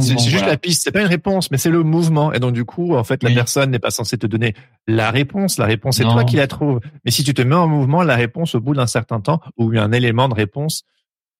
C'est 0.00 0.18
juste 0.18 0.46
la 0.46 0.56
piste, 0.56 0.82
c'est 0.82 0.92
pas 0.92 1.00
une 1.00 1.06
réponse, 1.06 1.50
mais 1.50 1.58
c'est 1.58 1.70
le 1.70 1.82
mouvement. 1.82 2.32
Et 2.32 2.40
donc 2.40 2.52
du 2.52 2.64
coup, 2.64 2.96
en 2.96 3.04
fait, 3.04 3.22
la 3.22 3.30
personne 3.30 3.70
n'est 3.70 3.78
pas 3.78 3.90
censée 3.90 4.18
te 4.18 4.26
donner 4.26 4.54
la 4.86 5.10
réponse. 5.10 5.58
La 5.58 5.66
réponse, 5.66 5.96
c'est 5.96 6.02
toi 6.02 6.24
qui 6.24 6.36
la 6.36 6.46
trouves. 6.46 6.80
Mais 7.04 7.10
si 7.10 7.24
tu 7.24 7.34
te 7.34 7.42
mets 7.42 7.54
en 7.54 7.68
mouvement, 7.68 8.02
la 8.02 8.16
réponse, 8.16 8.54
au 8.54 8.60
bout 8.60 8.74
d'un 8.74 8.86
certain 8.86 9.20
temps, 9.20 9.40
ou 9.56 9.70
un 9.76 9.92
élément 9.92 10.28
de 10.28 10.34
réponse, 10.34 10.84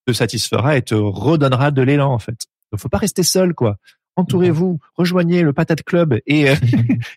te 0.08 0.12
satisfera 0.16 0.76
et 0.76 0.82
te 0.82 0.94
redonnera 0.94 1.70
de 1.70 1.82
l'élan, 1.82 2.12
en 2.12 2.18
fait. 2.18 2.46
Donc, 2.72 2.80
faut 2.80 2.88
pas 2.88 2.98
rester 2.98 3.22
seul, 3.22 3.54
quoi. 3.54 3.76
Entourez-vous, 4.16 4.80
rejoignez 4.96 5.42
le 5.42 5.52
Patate 5.52 5.84
Club 5.84 6.18
et, 6.26 6.50
euh, 6.50 6.54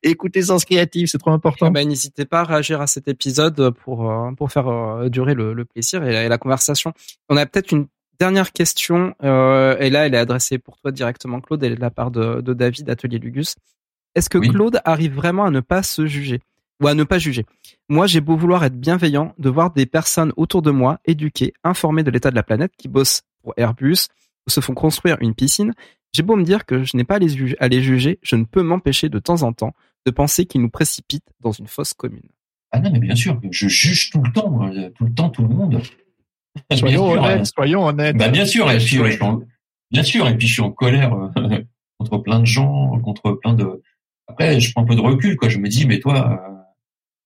et 0.03 0.09
écoutez 0.11 0.43
Sens 0.43 0.65
Créatif, 0.65 1.09
c'est 1.09 1.17
trop 1.17 1.31
important. 1.31 1.67
Ah 1.67 1.71
bah, 1.71 1.83
N'hésitez 1.83 2.25
pas 2.25 2.41
à 2.41 2.43
réagir 2.43 2.79
à 2.79 2.85
cet 2.87 3.07
épisode 3.07 3.71
pour 3.83 4.11
euh, 4.11 4.31
pour 4.33 4.51
faire 4.51 4.67
euh, 4.67 5.09
durer 5.09 5.33
le, 5.33 5.53
le 5.53 5.65
plaisir 5.65 6.03
et 6.03 6.11
la, 6.11 6.25
et 6.25 6.29
la 6.29 6.37
conversation. 6.37 6.93
On 7.27 7.37
a 7.37 7.45
peut-être 7.47 7.71
une 7.71 7.87
dernière 8.19 8.51
question 8.51 9.15
euh, 9.23 9.75
et 9.79 9.89
là 9.89 10.05
elle 10.05 10.13
est 10.13 10.19
adressée 10.19 10.59
pour 10.59 10.77
toi 10.77 10.91
directement 10.91 11.41
Claude, 11.41 11.63
elle 11.63 11.71
est 11.71 11.75
de 11.75 11.81
la 11.81 11.89
part 11.89 12.11
de, 12.11 12.41
de 12.41 12.53
David 12.53 12.87
Atelier 12.87 13.17
Lugus. 13.17 13.55
Est-ce 14.13 14.29
que 14.29 14.37
Oui. 14.37 14.49
Claude 14.49 14.79
arrive 14.85 15.15
vraiment 15.15 15.45
à 15.45 15.49
ne 15.49 15.61
pas 15.61 15.81
se 15.81 16.05
juger? 16.05 16.39
Ou 16.81 16.87
à 16.87 16.93
ne 16.93 17.03
pas 17.03 17.19
juger 17.19 17.45
Moi 17.89 18.07
j'ai 18.07 18.21
beau 18.21 18.35
vouloir 18.35 18.63
être 18.63 18.79
bienveillant, 18.79 19.33
de 19.37 19.49
voir 19.49 19.71
des 19.71 19.85
personnes 19.85 20.33
autour 20.37 20.61
de 20.61 20.71
moi 20.71 20.99
éduquées, 21.05 21.53
informées 21.63 22.03
de 22.03 22.11
l'état 22.11 22.31
de 22.31 22.35
la 22.35 22.43
planète, 22.43 22.73
qui 22.77 22.87
bossent 22.87 23.21
pour 23.43 23.53
Airbus 23.57 24.07
ou 24.47 24.49
se 24.49 24.59
font 24.59 24.73
construire 24.73 25.17
une 25.21 25.35
piscine. 25.35 25.73
J'ai 26.13 26.23
beau 26.23 26.35
me 26.35 26.43
dire 26.43 26.65
que 26.65 26.83
je 26.83 26.97
n'ai 26.97 27.03
pas 27.03 27.15
à 27.15 27.19
les, 27.19 27.29
juger, 27.29 27.55
à 27.59 27.67
les 27.67 27.81
juger, 27.81 28.19
je 28.21 28.35
ne 28.35 28.43
peux 28.43 28.63
m'empêcher 28.63 29.07
de 29.07 29.19
temps 29.19 29.43
en 29.43 29.53
temps 29.53 29.73
de 30.05 30.11
penser 30.11 30.45
qu'ils 30.45 30.61
nous 30.61 30.69
précipitent 30.69 31.29
dans 31.39 31.51
une 31.51 31.67
fosse 31.67 31.93
commune. 31.93 32.27
Ah 32.71 32.79
non, 32.79 32.89
mais 32.91 32.99
bien 32.99 33.15
sûr, 33.15 33.39
je 33.51 33.67
juge 33.67 34.09
tout 34.09 34.21
le 34.21 34.31
temps, 34.31 34.49
moi, 34.49 34.71
tout 34.95 35.05
le 35.05 35.13
temps, 35.13 35.29
tout 35.29 35.43
le 35.43 35.49
monde. 35.49 35.81
Soyons 36.73 37.11
honnêtes, 37.11 37.41
hein. 37.41 37.45
soyons 37.45 37.85
honnêtes. 37.85 38.17
Bah 38.17 38.29
bien 38.29 38.45
sûr, 38.45 38.69
et 38.71 38.77
puis, 38.77 38.99
ouais, 38.99 39.11
je 39.11 39.15
suis 39.15 39.23
en- 39.23 39.41
bien 39.91 40.03
sûr, 40.03 40.27
et 40.27 40.37
puis 40.37 40.47
je 40.47 40.53
suis 40.53 40.61
en 40.61 40.71
colère 40.71 41.13
euh, 41.13 41.29
contre 41.97 42.17
plein 42.17 42.39
de 42.39 42.45
gens, 42.45 42.97
contre 42.99 43.33
plein 43.33 43.53
de. 43.53 43.81
Après, 44.27 44.59
je 44.59 44.71
prends 44.71 44.83
un 44.83 44.85
peu 44.85 44.95
de 44.95 45.01
recul, 45.01 45.35
quoi. 45.35 45.49
Je 45.49 45.59
me 45.59 45.67
dis, 45.67 45.85
mais 45.85 45.99
toi, 45.99 46.29
euh, 46.31 46.60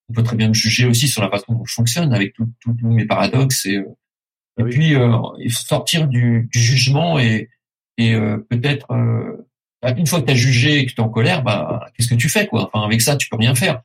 on 0.10 0.14
peut 0.14 0.24
très 0.24 0.36
bien 0.36 0.50
me 0.50 0.54
juger 0.54 0.86
aussi 0.86 1.08
sur 1.08 1.22
la 1.22 1.30
façon 1.30 1.54
dont 1.54 1.66
je 1.66 1.74
fonctionne, 1.74 2.14
avec 2.14 2.34
tous 2.36 2.76
mes 2.84 3.06
paradoxes, 3.06 3.66
et, 3.66 3.78
euh, 3.78 3.86
Ah 4.58 4.62
et 4.62 4.64
oui. 4.66 4.70
puis 4.72 4.96
euh, 4.96 5.18
il 5.40 5.52
faut 5.52 5.64
sortir 5.66 6.08
du, 6.08 6.48
du 6.52 6.60
jugement 6.60 7.20
et, 7.20 7.50
et 7.98 8.14
euh, 8.14 8.38
peut-être 8.50 8.92
euh, 8.92 9.48
bah, 9.82 9.94
une 9.98 10.06
fois 10.08 10.22
que 10.22 10.26
tu 10.28 10.32
as 10.32 10.36
jugé 10.36 10.80
et 10.80 10.86
que 10.86 10.92
tu 10.92 10.98
es 10.98 11.04
en 11.04 11.10
colère, 11.10 11.44
bah 11.44 11.90
qu'est-ce 11.96 12.08
que 12.10 12.16
tu 12.16 12.30
fais, 12.30 12.48
quoi? 12.48 12.70
Enfin, 12.72 12.86
avec 12.86 13.02
ça, 13.02 13.16
tu 13.18 13.28
peux 13.30 13.38
rien 13.38 13.56
faire. 13.56 13.82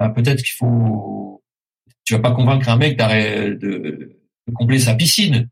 Bah, 0.00 0.08
peut-être 0.08 0.42
qu'il 0.42 0.54
faut. 0.54 1.42
Tu 2.04 2.14
vas 2.14 2.20
pas 2.20 2.32
convaincre 2.32 2.68
un 2.68 2.76
mec 2.76 2.96
d'arrêter 2.98 3.50
de, 3.54 3.56
de 4.46 4.52
combler 4.54 4.78
sa 4.78 4.94
piscine, 4.94 5.48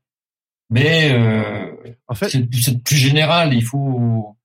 mais 0.71 1.11
euh, 1.13 1.73
En 2.09 2.15
fait, 2.15 2.29
c'est 2.29 2.47
c'est 2.55 2.83
plus 2.83 2.97
général. 2.97 3.55
Il 3.55 3.65
faut. 3.65 4.37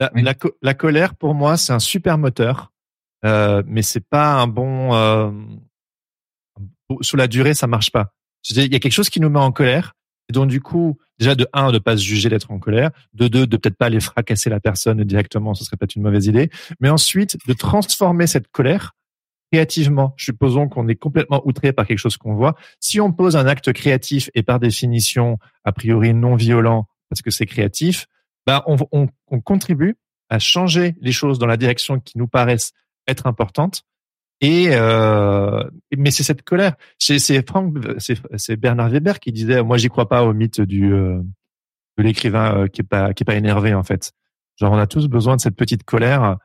La, 0.00 0.10
Oui. 0.14 0.22
la, 0.22 0.34
co- 0.34 0.56
la 0.62 0.74
colère, 0.74 1.14
pour 1.14 1.34
moi, 1.34 1.56
c'est 1.56 1.72
un 1.72 1.78
super 1.78 2.18
moteur, 2.18 2.72
euh, 3.24 3.62
mais 3.66 3.82
c'est 3.82 4.06
pas 4.08 4.34
un 4.34 4.46
bon. 4.46 4.94
Euh, 4.94 5.30
sur 7.00 7.16
la 7.16 7.26
durée, 7.26 7.54
ça 7.54 7.66
marche 7.66 7.90
pas. 7.90 8.12
Il 8.50 8.72
y 8.72 8.76
a 8.76 8.78
quelque 8.78 8.92
chose 8.92 9.08
qui 9.08 9.20
nous 9.20 9.30
met 9.30 9.38
en 9.38 9.52
colère, 9.52 9.94
et 10.28 10.32
donc 10.32 10.48
du 10.48 10.60
coup, 10.60 10.98
déjà 11.18 11.34
de 11.34 11.46
un, 11.52 11.72
de 11.72 11.78
pas 11.78 11.96
se 11.96 12.02
juger 12.02 12.28
d'être 12.28 12.50
en 12.50 12.58
colère, 12.58 12.90
de 13.14 13.28
deux, 13.28 13.46
de 13.46 13.56
peut-être 13.56 13.76
pas 13.76 13.86
aller 13.86 14.00
fracasser 14.00 14.50
la 14.50 14.60
personne 14.60 15.02
directement, 15.04 15.54
ce 15.54 15.64
serait 15.64 15.76
peut-être 15.76 15.96
une 15.96 16.02
mauvaise 16.02 16.26
idée, 16.26 16.50
mais 16.80 16.90
ensuite 16.90 17.38
de 17.46 17.52
transformer 17.54 18.26
cette 18.26 18.48
colère 18.48 18.92
créativement. 19.52 20.14
Supposons 20.16 20.68
qu'on 20.68 20.88
est 20.88 20.96
complètement 20.96 21.40
outré 21.46 21.72
par 21.72 21.86
quelque 21.86 21.98
chose 21.98 22.16
qu'on 22.16 22.34
voit. 22.34 22.54
Si 22.80 23.00
on 23.00 23.12
pose 23.12 23.36
un 23.36 23.46
acte 23.46 23.72
créatif 23.72 24.28
et 24.34 24.42
par 24.42 24.58
définition, 24.58 25.38
a 25.64 25.72
priori 25.72 26.12
non 26.12 26.34
violent, 26.34 26.86
parce 27.08 27.22
que 27.22 27.30
c'est 27.30 27.46
créatif, 27.46 28.06
ben 28.46 28.62
on, 28.66 28.76
on, 28.92 29.08
on 29.28 29.40
contribue 29.40 29.96
à 30.28 30.38
changer 30.38 30.96
les 31.00 31.12
choses 31.12 31.38
dans 31.38 31.46
la 31.46 31.56
direction 31.56 32.00
qui 32.00 32.18
nous 32.18 32.26
paraissent 32.26 32.72
être 33.08 33.26
importantes. 33.26 33.82
Et 34.40 34.68
euh, 34.70 35.62
mais 35.96 36.10
c'est 36.10 36.24
cette 36.24 36.42
colère. 36.42 36.74
C'est 36.98 37.18
c'est 37.18 38.56
Bernard 38.56 38.90
Weber 38.90 39.20
qui 39.20 39.32
disait, 39.32 39.62
moi 39.62 39.76
j'y 39.78 39.88
crois 39.88 40.08
pas 40.08 40.24
au 40.24 40.32
mythe 40.34 40.60
du 40.60 40.92
euh, 40.92 41.20
de 41.96 42.02
l'écrivain 42.02 42.56
euh, 42.56 42.66
qui 42.66 42.80
est 42.80 42.84
pas 42.84 43.14
qui 43.14 43.22
est 43.22 43.24
pas 43.26 43.36
énervé 43.36 43.74
en 43.74 43.82
fait. 43.84 44.12
Genre 44.60 44.72
on 44.72 44.78
a 44.78 44.86
tous 44.86 45.08
besoin 45.08 45.36
de 45.36 45.40
cette 45.40 45.56
petite 45.56 45.84
colère 45.84 46.36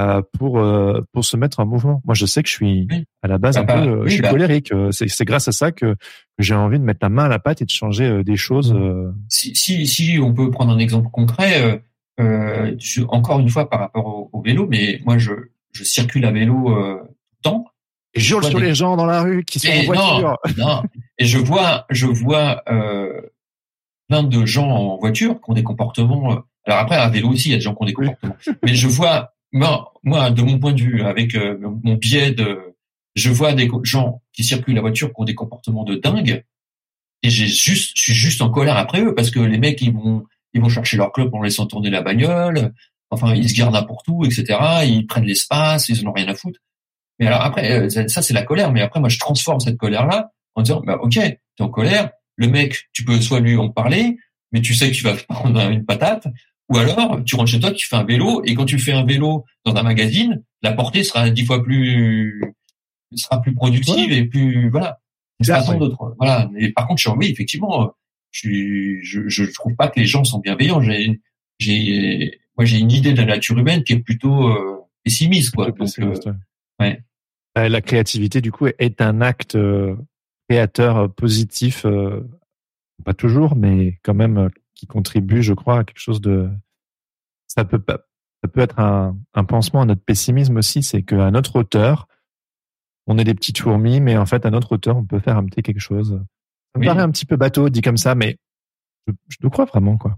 euh, 0.00 0.22
pour 0.38 0.58
euh, 0.58 1.02
pour 1.12 1.24
se 1.24 1.36
mettre 1.36 1.60
en 1.60 1.66
mouvement. 1.66 2.00
Moi 2.04 2.14
je 2.14 2.24
sais 2.26 2.42
que 2.42 2.48
je 2.48 2.54
suis 2.54 2.86
Oui. 2.90 3.04
à 3.22 3.28
la 3.28 3.38
base 3.38 3.56
Bah, 3.56 3.60
un 3.60 3.64
bah, 3.64 3.74
peu, 3.82 3.88
euh, 3.88 3.96
oui, 4.04 4.08
je 4.08 4.12
suis 4.14 4.22
bah. 4.22 4.30
colérique. 4.30 4.72
C'est 4.90 5.08
c'est 5.08 5.24
grâce 5.26 5.46
à 5.46 5.52
ça 5.52 5.70
que, 5.70 5.94
que 5.94 5.96
j'ai 6.38 6.54
envie 6.54 6.78
de 6.78 6.84
mettre 6.84 7.00
la 7.02 7.10
main 7.10 7.24
à 7.24 7.28
la 7.28 7.38
pâte 7.38 7.60
et 7.62 7.66
de 7.66 7.70
changer 7.70 8.24
des 8.24 8.36
choses. 8.36 8.72
euh, 8.74 9.12
Si, 9.28 9.54
si, 9.54 9.86
si 9.86 10.18
on 10.20 10.32
peut 10.32 10.50
prendre 10.50 10.72
un 10.72 10.78
exemple 10.78 11.08
concret, 11.12 11.62
euh, 11.62 11.78
euh, 12.20 12.76
encore 13.08 13.38
une 13.40 13.48
fois 13.50 13.68
par 13.68 13.80
rapport 13.80 14.06
au, 14.06 14.30
au 14.32 14.42
vélo, 14.42 14.66
mais 14.68 15.00
moi 15.04 15.18
je, 15.18 15.32
je 15.74 15.84
circule 15.84 16.24
à 16.24 16.30
vélo 16.32 16.70
euh, 16.70 16.96
tout 17.02 17.08
le 17.36 17.50
temps. 17.50 17.64
Et 18.14 18.20
vois 18.20 18.42
sur 18.48 18.58
des- 18.60 18.66
les 18.66 18.74
gens 18.74 18.96
dans 18.96 19.06
la 19.06 19.22
rue 19.22 19.44
qui 19.44 19.58
sont 19.58 19.68
en 19.68 19.72
Et 19.72 19.86
voiture. 19.86 20.38
non, 20.56 20.66
non. 20.66 20.82
Et 21.18 21.24
je 21.24 21.38
vois, 21.38 21.84
je 21.90 22.06
vois 22.06 22.62
euh, 22.70 23.20
plein 24.08 24.22
de 24.22 24.46
gens 24.46 24.68
en 24.68 24.96
voiture 24.98 25.34
qui 25.40 25.50
ont 25.50 25.54
des 25.54 25.64
comportements. 25.64 26.32
euh, 26.32 26.36
alors 26.66 26.78
après, 26.80 26.96
à 26.96 27.08
vélo 27.08 27.30
aussi, 27.30 27.48
il 27.48 27.50
y 27.50 27.54
a 27.54 27.58
des 27.58 27.62
gens 27.62 27.74
qui 27.74 27.82
ont 27.82 27.86
des 27.86 27.94
Oui. 27.98 28.06
comportements. 28.06 28.36
Mais 28.62 28.74
je 28.74 28.86
vois, 28.88 29.34
moi, 29.52 29.92
moi, 30.04 30.30
de 30.30 30.42
mon 30.42 30.58
point 30.58 30.72
de 30.72 30.80
vue, 30.80 31.02
avec 31.02 31.34
euh, 31.34 31.58
mon 31.60 31.94
biais 31.94 32.30
de, 32.30 32.74
je 33.16 33.30
vois 33.30 33.52
des 33.52 33.68
gens 33.82 34.22
qui 34.32 34.44
circulent 34.44 34.78
à 34.78 34.80
voiture 34.80 35.08
qui 35.08 35.14
ont 35.20 35.24
des 35.24 35.34
comportements 35.34 35.84
de 35.84 35.96
dingue. 35.96 36.44
Et 37.22 37.30
j'ai 37.30 37.46
juste, 37.46 37.92
je 37.96 38.02
suis 38.02 38.14
juste 38.14 38.42
en 38.42 38.50
colère 38.50 38.76
après 38.76 39.00
eux 39.02 39.14
parce 39.14 39.30
que 39.30 39.40
les 39.40 39.58
mecs, 39.58 39.80
ils 39.82 39.92
vont, 39.92 40.24
ils 40.52 40.60
vont 40.60 40.68
chercher 40.68 40.96
leur 40.98 41.10
club 41.12 41.34
en 41.34 41.42
laissant 41.42 41.66
tourner 41.66 41.90
la 41.90 42.02
bagnole. 42.02 42.72
Enfin, 43.14 43.34
ils 43.34 43.48
se 43.48 43.54
gardent 43.54 43.74
n'importe 43.74 44.06
où, 44.08 44.24
etc. 44.24 44.58
Ils 44.84 45.06
prennent 45.06 45.24
l'espace, 45.24 45.88
ils 45.88 46.06
en 46.06 46.10
ont 46.10 46.12
rien 46.12 46.28
à 46.28 46.34
foutre. 46.34 46.60
Mais 47.18 47.26
alors 47.26 47.42
après, 47.42 47.70
euh, 47.70 48.08
ça 48.08 48.22
c'est 48.22 48.34
la 48.34 48.42
colère. 48.42 48.72
Mais 48.72 48.82
après, 48.82 49.00
moi, 49.00 49.08
je 49.08 49.18
transforme 49.18 49.60
cette 49.60 49.76
colère-là 49.76 50.30
en 50.54 50.62
disant, 50.62 50.82
bah, 50.84 50.98
ok, 51.00 51.14
t'es 51.14 51.38
en 51.60 51.68
colère. 51.68 52.10
Le 52.36 52.48
mec, 52.48 52.88
tu 52.92 53.04
peux 53.04 53.20
soit 53.20 53.40
lui 53.40 53.56
en 53.56 53.68
parler, 53.68 54.16
mais 54.52 54.60
tu 54.60 54.74
sais 54.74 54.90
que 54.90 54.96
tu 54.96 55.04
vas 55.04 55.14
prendre 55.28 55.60
une 55.70 55.84
patate. 55.84 56.26
Ou 56.70 56.78
alors, 56.78 57.22
tu 57.24 57.36
rentres 57.36 57.50
chez 57.50 57.60
toi, 57.60 57.72
tu 57.72 57.86
fais 57.86 57.96
un 57.96 58.04
vélo, 58.04 58.42
et 58.44 58.54
quand 58.54 58.64
tu 58.64 58.78
fais 58.78 58.92
un 58.92 59.04
vélo 59.04 59.44
dans 59.64 59.74
un 59.76 59.82
magazine, 59.82 60.42
la 60.62 60.72
portée 60.72 61.04
sera 61.04 61.28
dix 61.28 61.44
fois 61.44 61.62
plus, 61.62 62.42
sera 63.14 63.40
plus 63.42 63.54
productive 63.54 64.10
et 64.12 64.24
plus, 64.24 64.70
voilà. 64.70 64.98
Une 65.40 65.46
Clair, 65.46 65.58
façon 65.58 65.72
oui. 65.72 65.78
d'autre. 65.78 66.14
Voilà. 66.18 66.48
Mais 66.52 66.70
par 66.70 66.86
contre, 66.86 67.02
je 67.02 67.08
suis, 67.08 67.18
oui, 67.18 67.30
effectivement, 67.30 67.82
euh, 67.82 67.86
je, 68.30 68.98
je, 69.02 69.28
je 69.28 69.44
trouve 69.52 69.74
pas 69.74 69.88
que 69.88 70.00
les 70.00 70.06
gens 70.06 70.24
sont 70.24 70.38
bienveillants. 70.38 70.80
J'ai, 70.80 71.20
j'ai, 71.58 72.40
moi, 72.56 72.64
j'ai 72.64 72.78
une 72.78 72.90
idée 72.92 73.12
de 73.12 73.18
la 73.18 73.26
nature 73.26 73.58
humaine 73.58 73.82
qui 73.84 73.92
est 73.94 74.00
plutôt 74.00 74.48
euh, 74.48 74.80
pessimiste, 75.04 75.54
quoi. 75.54 75.66
Plutôt 75.66 75.84
Donc, 75.84 75.98
euh, 75.98 76.10
pessimiste, 76.10 76.26
ouais. 76.80 77.02
ouais. 77.56 77.68
La 77.68 77.80
créativité, 77.80 78.40
du 78.40 78.52
coup, 78.52 78.66
est 78.66 79.00
un 79.00 79.20
acte 79.20 79.54
euh, 79.56 79.96
créateur 80.48 80.96
euh, 80.96 81.08
positif, 81.08 81.84
euh, 81.86 82.20
pas 83.04 83.14
toujours, 83.14 83.56
mais 83.56 83.98
quand 84.02 84.14
même 84.14 84.50
qui 84.74 84.86
contribue, 84.86 85.42
je 85.42 85.52
crois, 85.54 85.80
à 85.80 85.84
quelque 85.84 86.00
chose 86.00 86.20
de. 86.20 86.48
Ça 87.46 87.64
peut 87.64 87.78
pas. 87.78 88.00
Ça 88.42 88.48
peut 88.48 88.60
être 88.60 88.78
un, 88.78 89.16
un 89.34 89.44
pansement 89.44 89.82
à 89.82 89.84
notre 89.86 90.02
pessimisme 90.02 90.56
aussi, 90.58 90.82
c'est 90.82 91.02
qu'à 91.02 91.30
notre 91.30 91.56
hauteur, 91.56 92.08
on 93.06 93.16
est 93.18 93.24
des 93.24 93.34
petites 93.34 93.58
fourmis, 93.58 94.00
mais 94.00 94.16
en 94.18 94.26
fait, 94.26 94.44
à 94.44 94.50
notre 94.50 94.72
hauteur, 94.72 94.96
on 94.96 95.04
peut 95.04 95.18
faire 95.18 95.36
un 95.38 95.44
petit 95.46 95.62
quelque 95.62 95.80
chose. 95.80 96.10
Ça 96.74 96.78
me 96.78 96.80
Oui. 96.80 96.86
paraît 96.86 97.02
un 97.02 97.10
petit 97.10 97.24
peu 97.24 97.36
bateau 97.36 97.68
dit 97.70 97.80
comme 97.80 97.96
ça, 97.96 98.14
mais 98.14 98.36
je, 99.06 99.12
je 99.28 99.36
le 99.42 99.48
crois 99.48 99.64
vraiment, 99.64 99.96
quoi. 99.96 100.16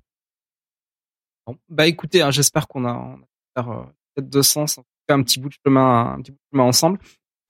Bon, 1.47 1.56
bah 1.68 1.86
écoutez, 1.86 2.23
hein, 2.23 2.31
j'espère 2.31 2.66
qu'on 2.68 2.85
a, 2.85 2.93
on 2.94 3.14
a 3.14 3.27
faire 3.62 3.70
euh, 3.73 3.82
peut-être 4.14 4.28
deux 4.31 4.43
sens, 4.43 4.81
un 5.09 5.23
petit 5.23 5.39
bout 5.40 5.48
de 5.48 5.55
chemin, 5.64 6.14
un 6.14 6.20
petit 6.23 6.32
bout 6.32 6.39
de 6.39 6.56
chemin 6.56 6.64
ensemble. 6.64 6.98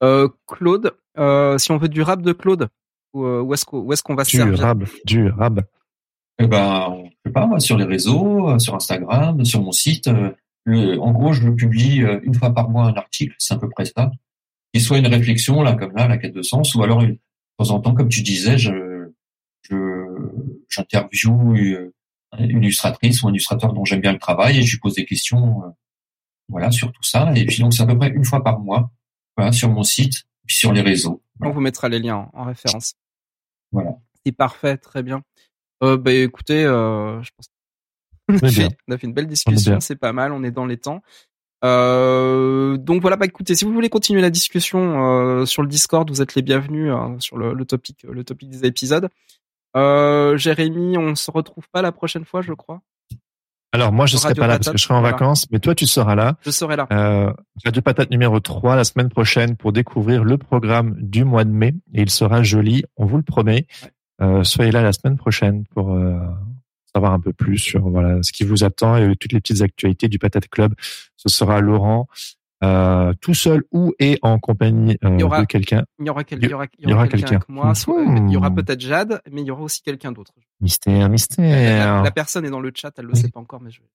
Euh, 0.03 0.29
Claude, 0.45 0.95
euh, 1.17 1.57
si 1.57 1.71
on 1.71 1.77
veut 1.77 1.89
du 1.89 2.01
rap 2.03 2.21
de 2.21 2.31
Claude, 2.31 2.67
où, 3.13 3.25
euh, 3.25 3.41
où 3.41 3.53
est-ce 3.53 3.65
qu'on 3.65 3.91
est-ce 3.91 4.03
qu'on 4.03 4.13
va 4.15 4.23
se 4.25 4.31
servir 4.37 4.57
Durable, 4.57 4.87
durable. 5.05 5.67
Eh 6.39 6.45
ben, 6.45 7.03
je 7.05 7.29
sais 7.29 7.33
pas, 7.33 7.59
sur 7.59 7.77
les 7.77 7.85
réseaux, 7.85 8.59
sur 8.59 8.75
Instagram, 8.75 9.43
sur 9.43 9.61
mon 9.63 9.71
site. 9.71 10.07
euh, 10.07 10.31
le- 10.65 10.99
en 10.99 11.11
gros, 11.11 11.33
je 11.33 11.49
publie 11.49 12.03
une 12.23 12.35
fois 12.35 12.53
par 12.53 12.69
mois 12.69 12.83
un 12.85 12.93
article, 12.93 13.33
c'est 13.39 13.53
à 13.55 13.57
peu 13.57 13.69
près 13.69 13.85
ça. 13.85 14.11
Qui 14.73 14.81
soit 14.81 14.97
une 14.99 15.07
réflexion, 15.07 15.63
là, 15.63 15.73
comme 15.73 15.93
là, 15.95 16.07
la 16.07 16.17
quête 16.17 16.33
de 16.33 16.41
sens, 16.43 16.75
ou 16.75 16.83
alors, 16.83 17.01
une- 17.01 17.13
de 17.13 17.19
temps 17.57 17.71
en 17.71 17.79
temps, 17.79 17.95
comme 17.95 18.09
tu 18.09 18.21
disais, 18.21 18.57
je, 18.59 19.09
je, 19.61 19.75
j'interviewe 20.69 21.91
une 22.39 22.63
illustratrice 22.63 23.23
ou 23.23 23.27
un 23.27 23.31
illustrateur 23.31 23.73
dont 23.73 23.85
j'aime 23.85 24.01
bien 24.01 24.13
le 24.13 24.19
travail 24.19 24.59
et 24.59 24.61
je 24.63 24.71
lui 24.71 24.79
pose 24.79 24.95
des 24.95 25.05
questions, 25.05 25.63
euh, 25.63 25.69
voilà, 26.49 26.71
sur 26.71 26.91
tout 26.91 27.03
ça. 27.03 27.31
Et 27.35 27.45
puis, 27.45 27.59
donc, 27.59 27.73
c'est 27.73 27.83
à 27.83 27.85
peu 27.85 27.97
près 27.97 28.09
une 28.09 28.25
fois 28.25 28.43
par 28.43 28.59
mois, 28.59 28.91
voilà, 29.35 29.51
sur 29.51 29.69
mon 29.69 29.83
site, 29.83 30.23
puis 30.45 30.55
sur 30.55 30.73
les 30.73 30.81
réseaux. 30.81 31.21
On 31.41 31.51
vous 31.51 31.61
mettra 31.61 31.89
les 31.89 31.99
liens 31.99 32.29
en 32.33 32.43
référence. 32.45 32.93
Voilà. 33.71 33.91
C'est 34.25 34.31
parfait, 34.31 34.77
très 34.77 35.03
bien. 35.03 35.21
Euh, 35.83 35.97
bah 35.97 36.11
écoutez, 36.11 36.65
euh, 36.65 37.21
je 37.21 37.29
pense 37.35 37.47
On 38.29 38.35
a 38.35 38.51
fait, 38.51 38.67
on 38.87 38.93
a 38.93 38.97
fait 38.97 39.07
une 39.07 39.13
belle 39.13 39.27
discussion, 39.27 39.79
c'est 39.79 39.95
pas 39.95 40.11
mal, 40.11 40.31
on 40.31 40.43
est 40.43 40.51
dans 40.51 40.65
les 40.65 40.77
temps. 40.77 41.01
Euh, 41.63 42.77
donc 42.77 43.01
voilà, 43.01 43.15
bah 43.15 43.25
écoutez, 43.25 43.55
si 43.55 43.65
vous 43.65 43.73
voulez 43.73 43.89
continuer 43.89 44.21
la 44.21 44.29
discussion 44.29 45.05
euh, 45.05 45.45
sur 45.45 45.61
le 45.61 45.67
Discord, 45.67 46.09
vous 46.09 46.21
êtes 46.21 46.35
les 46.35 46.41
bienvenus 46.41 46.91
hein, 46.91 47.15
sur 47.19 47.37
le, 47.37 47.53
le 47.53 47.65
topic, 47.65 48.03
le 48.03 48.23
topic 48.23 48.49
des 48.49 48.65
épisodes. 48.65 49.09
Euh, 49.77 50.37
Jérémy, 50.37 50.97
on 50.97 51.15
se 51.15 51.31
retrouve 51.31 51.65
pas 51.71 51.81
la 51.81 51.91
prochaine 51.91 52.25
fois, 52.25 52.41
je 52.41 52.53
crois. 52.53 52.81
Alors 53.73 53.91
moi, 53.91 54.05
je 54.05 54.11
Sur 54.11 54.21
serai 54.21 54.33
pas 54.33 54.47
là 54.47 54.57
parce 54.57 54.71
que 54.71 54.77
je 54.77 54.83
serai 54.83 54.95
en 54.95 55.01
voilà. 55.01 55.15
vacances, 55.15 55.45
mais 55.51 55.59
toi, 55.59 55.75
tu 55.75 55.85
seras 55.85 56.15
là. 56.15 56.37
Je 56.41 56.51
serai 56.51 56.75
là. 56.75 56.87
Euh, 56.91 57.31
Radio 57.63 57.81
Patate 57.81 58.09
numéro 58.09 58.39
3 58.39 58.75
la 58.75 58.83
semaine 58.83 59.09
prochaine 59.09 59.55
pour 59.55 59.71
découvrir 59.71 60.23
le 60.23 60.37
programme 60.37 60.95
du 60.99 61.25
mois 61.25 61.43
de 61.43 61.51
mai. 61.51 61.75
Et 61.93 62.01
il 62.01 62.09
sera 62.09 62.43
joli, 62.43 62.85
on 62.95 63.05
vous 63.05 63.17
le 63.17 63.23
promet. 63.23 63.67
Euh, 64.21 64.43
soyez 64.43 64.71
là 64.71 64.81
la 64.81 64.93
semaine 64.93 65.17
prochaine 65.17 65.65
pour 65.65 65.93
euh, 65.93 66.17
savoir 66.91 67.13
un 67.13 67.19
peu 67.19 67.33
plus 67.33 67.59
sur 67.59 67.87
voilà 67.87 68.23
ce 68.23 68.31
qui 68.31 68.45
vous 68.45 68.63
attend 68.63 68.97
et 68.97 69.15
toutes 69.15 69.33
les 69.33 69.41
petites 69.41 69.61
actualités 69.61 70.07
du 70.07 70.17
Patate 70.17 70.47
Club. 70.47 70.73
Ce 71.17 71.29
sera 71.29 71.61
Laurent 71.61 72.07
euh, 72.63 73.13
tout 73.21 73.33
seul 73.35 73.63
ou 73.71 73.93
et 73.99 74.17
en 74.23 74.39
compagnie 74.39 74.97
euh, 75.03 75.19
aura- 75.21 75.41
de 75.41 75.45
quelqu'un. 75.45 75.83
Il 75.99 76.05
y 76.07 76.09
aura, 76.09 76.23
quel- 76.23 76.43
il 76.43 76.49
y 76.49 76.53
aura, 76.53 76.65
il 76.79 76.89
y 76.89 76.93
aura 76.93 77.07
quelqu'un 77.07 77.27
quelqu'un. 77.27 77.35
avec 77.37 77.49
moi. 77.49 77.75
soit- 77.75 78.03
Mmh. 78.03 78.27
Il 78.29 78.33
y 78.33 78.37
aura 78.37 78.49
peut-être 78.51 78.79
Jade, 78.81 79.21
mais 79.31 79.41
il 79.41 79.47
y 79.47 79.51
aura 79.51 79.61
aussi 79.61 79.81
quelqu'un 79.81 80.11
d'autre. 80.11 80.31
Mystère, 80.59 80.99
La, 81.01 81.09
mystère. 81.09 82.01
la 82.03 82.11
personne 82.11 82.45
est 82.45 82.49
dans 82.49 82.59
le 82.59 82.71
chat, 82.73 82.91
elle 82.97 83.05
le 83.05 83.13
sait 83.15 83.29
pas 83.29 83.39
encore, 83.39 83.61
mais 83.61 83.69
je 83.69 83.79
vais. 83.81 83.87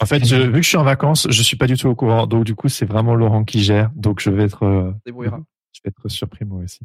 En 0.00 0.06
fait, 0.06 0.24
je- 0.24 0.36
vu 0.36 0.52
que 0.52 0.62
je 0.62 0.68
suis 0.68 0.76
en 0.78 0.82
vacances, 0.84 1.28
je 1.30 1.42
suis 1.42 1.56
pas 1.56 1.66
du 1.68 1.76
tout 1.76 1.86
au 1.88 1.94
courant. 1.94 2.26
Donc 2.26 2.44
du 2.44 2.54
coup, 2.56 2.68
c'est 2.68 2.86
vraiment 2.86 3.14
Laurent 3.14 3.44
qui 3.44 3.60
gère. 3.62 3.90
Donc 3.94 4.20
je 4.20 4.30
vais 4.30 4.44
être 4.44 4.64
euh, 4.64 4.92
débrouillera. 5.06 5.38
Je 5.72 5.80
vais 5.84 5.90
être 5.90 6.08
surpris 6.08 6.44
moi 6.44 6.62
aussi. 6.64 6.80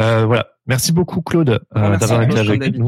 Euh, 0.00 0.24
voilà. 0.26 0.48
Merci 0.66 0.92
beaucoup 0.92 1.22
Claude 1.22 1.50
euh, 1.50 1.58
Merci, 1.74 2.00
d'avoir 2.00 2.22
été 2.22 2.38
avec 2.38 2.76
nous. 2.78 2.86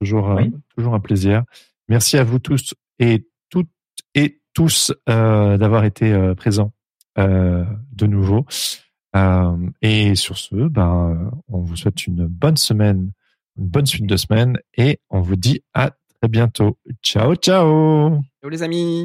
Toujours, 0.00 0.30
euh, 0.30 0.36
Oui. 0.36 0.52
toujours 0.76 0.94
un 0.94 1.00
plaisir. 1.00 1.44
Merci 1.88 2.16
à 2.18 2.24
vous 2.24 2.38
tous 2.38 2.74
et 2.98 3.26
tous 4.54 4.92
euh, 5.08 5.56
d'avoir 5.58 5.84
été 5.84 6.12
euh, 6.12 6.34
présents 6.34 6.72
euh, 7.18 7.64
de 7.92 8.06
nouveau. 8.06 8.46
Et 9.82 10.14
sur 10.14 10.38
ce, 10.38 10.54
ben, 10.68 11.30
on 11.48 11.60
vous 11.60 11.76
souhaite 11.76 12.06
une 12.06 12.26
bonne 12.26 12.56
semaine, 12.56 13.12
une 13.58 13.66
bonne 13.66 13.84
suite 13.84 14.06
de 14.06 14.16
semaines 14.16 14.58
et 14.78 15.00
on 15.10 15.20
vous 15.20 15.36
dit 15.36 15.62
à 15.74 15.90
très 15.90 16.28
bientôt. 16.28 16.78
Ciao, 17.02 17.34
ciao. 17.34 18.22
Ciao 18.40 18.50
les 18.50 18.62
amis. 18.62 19.04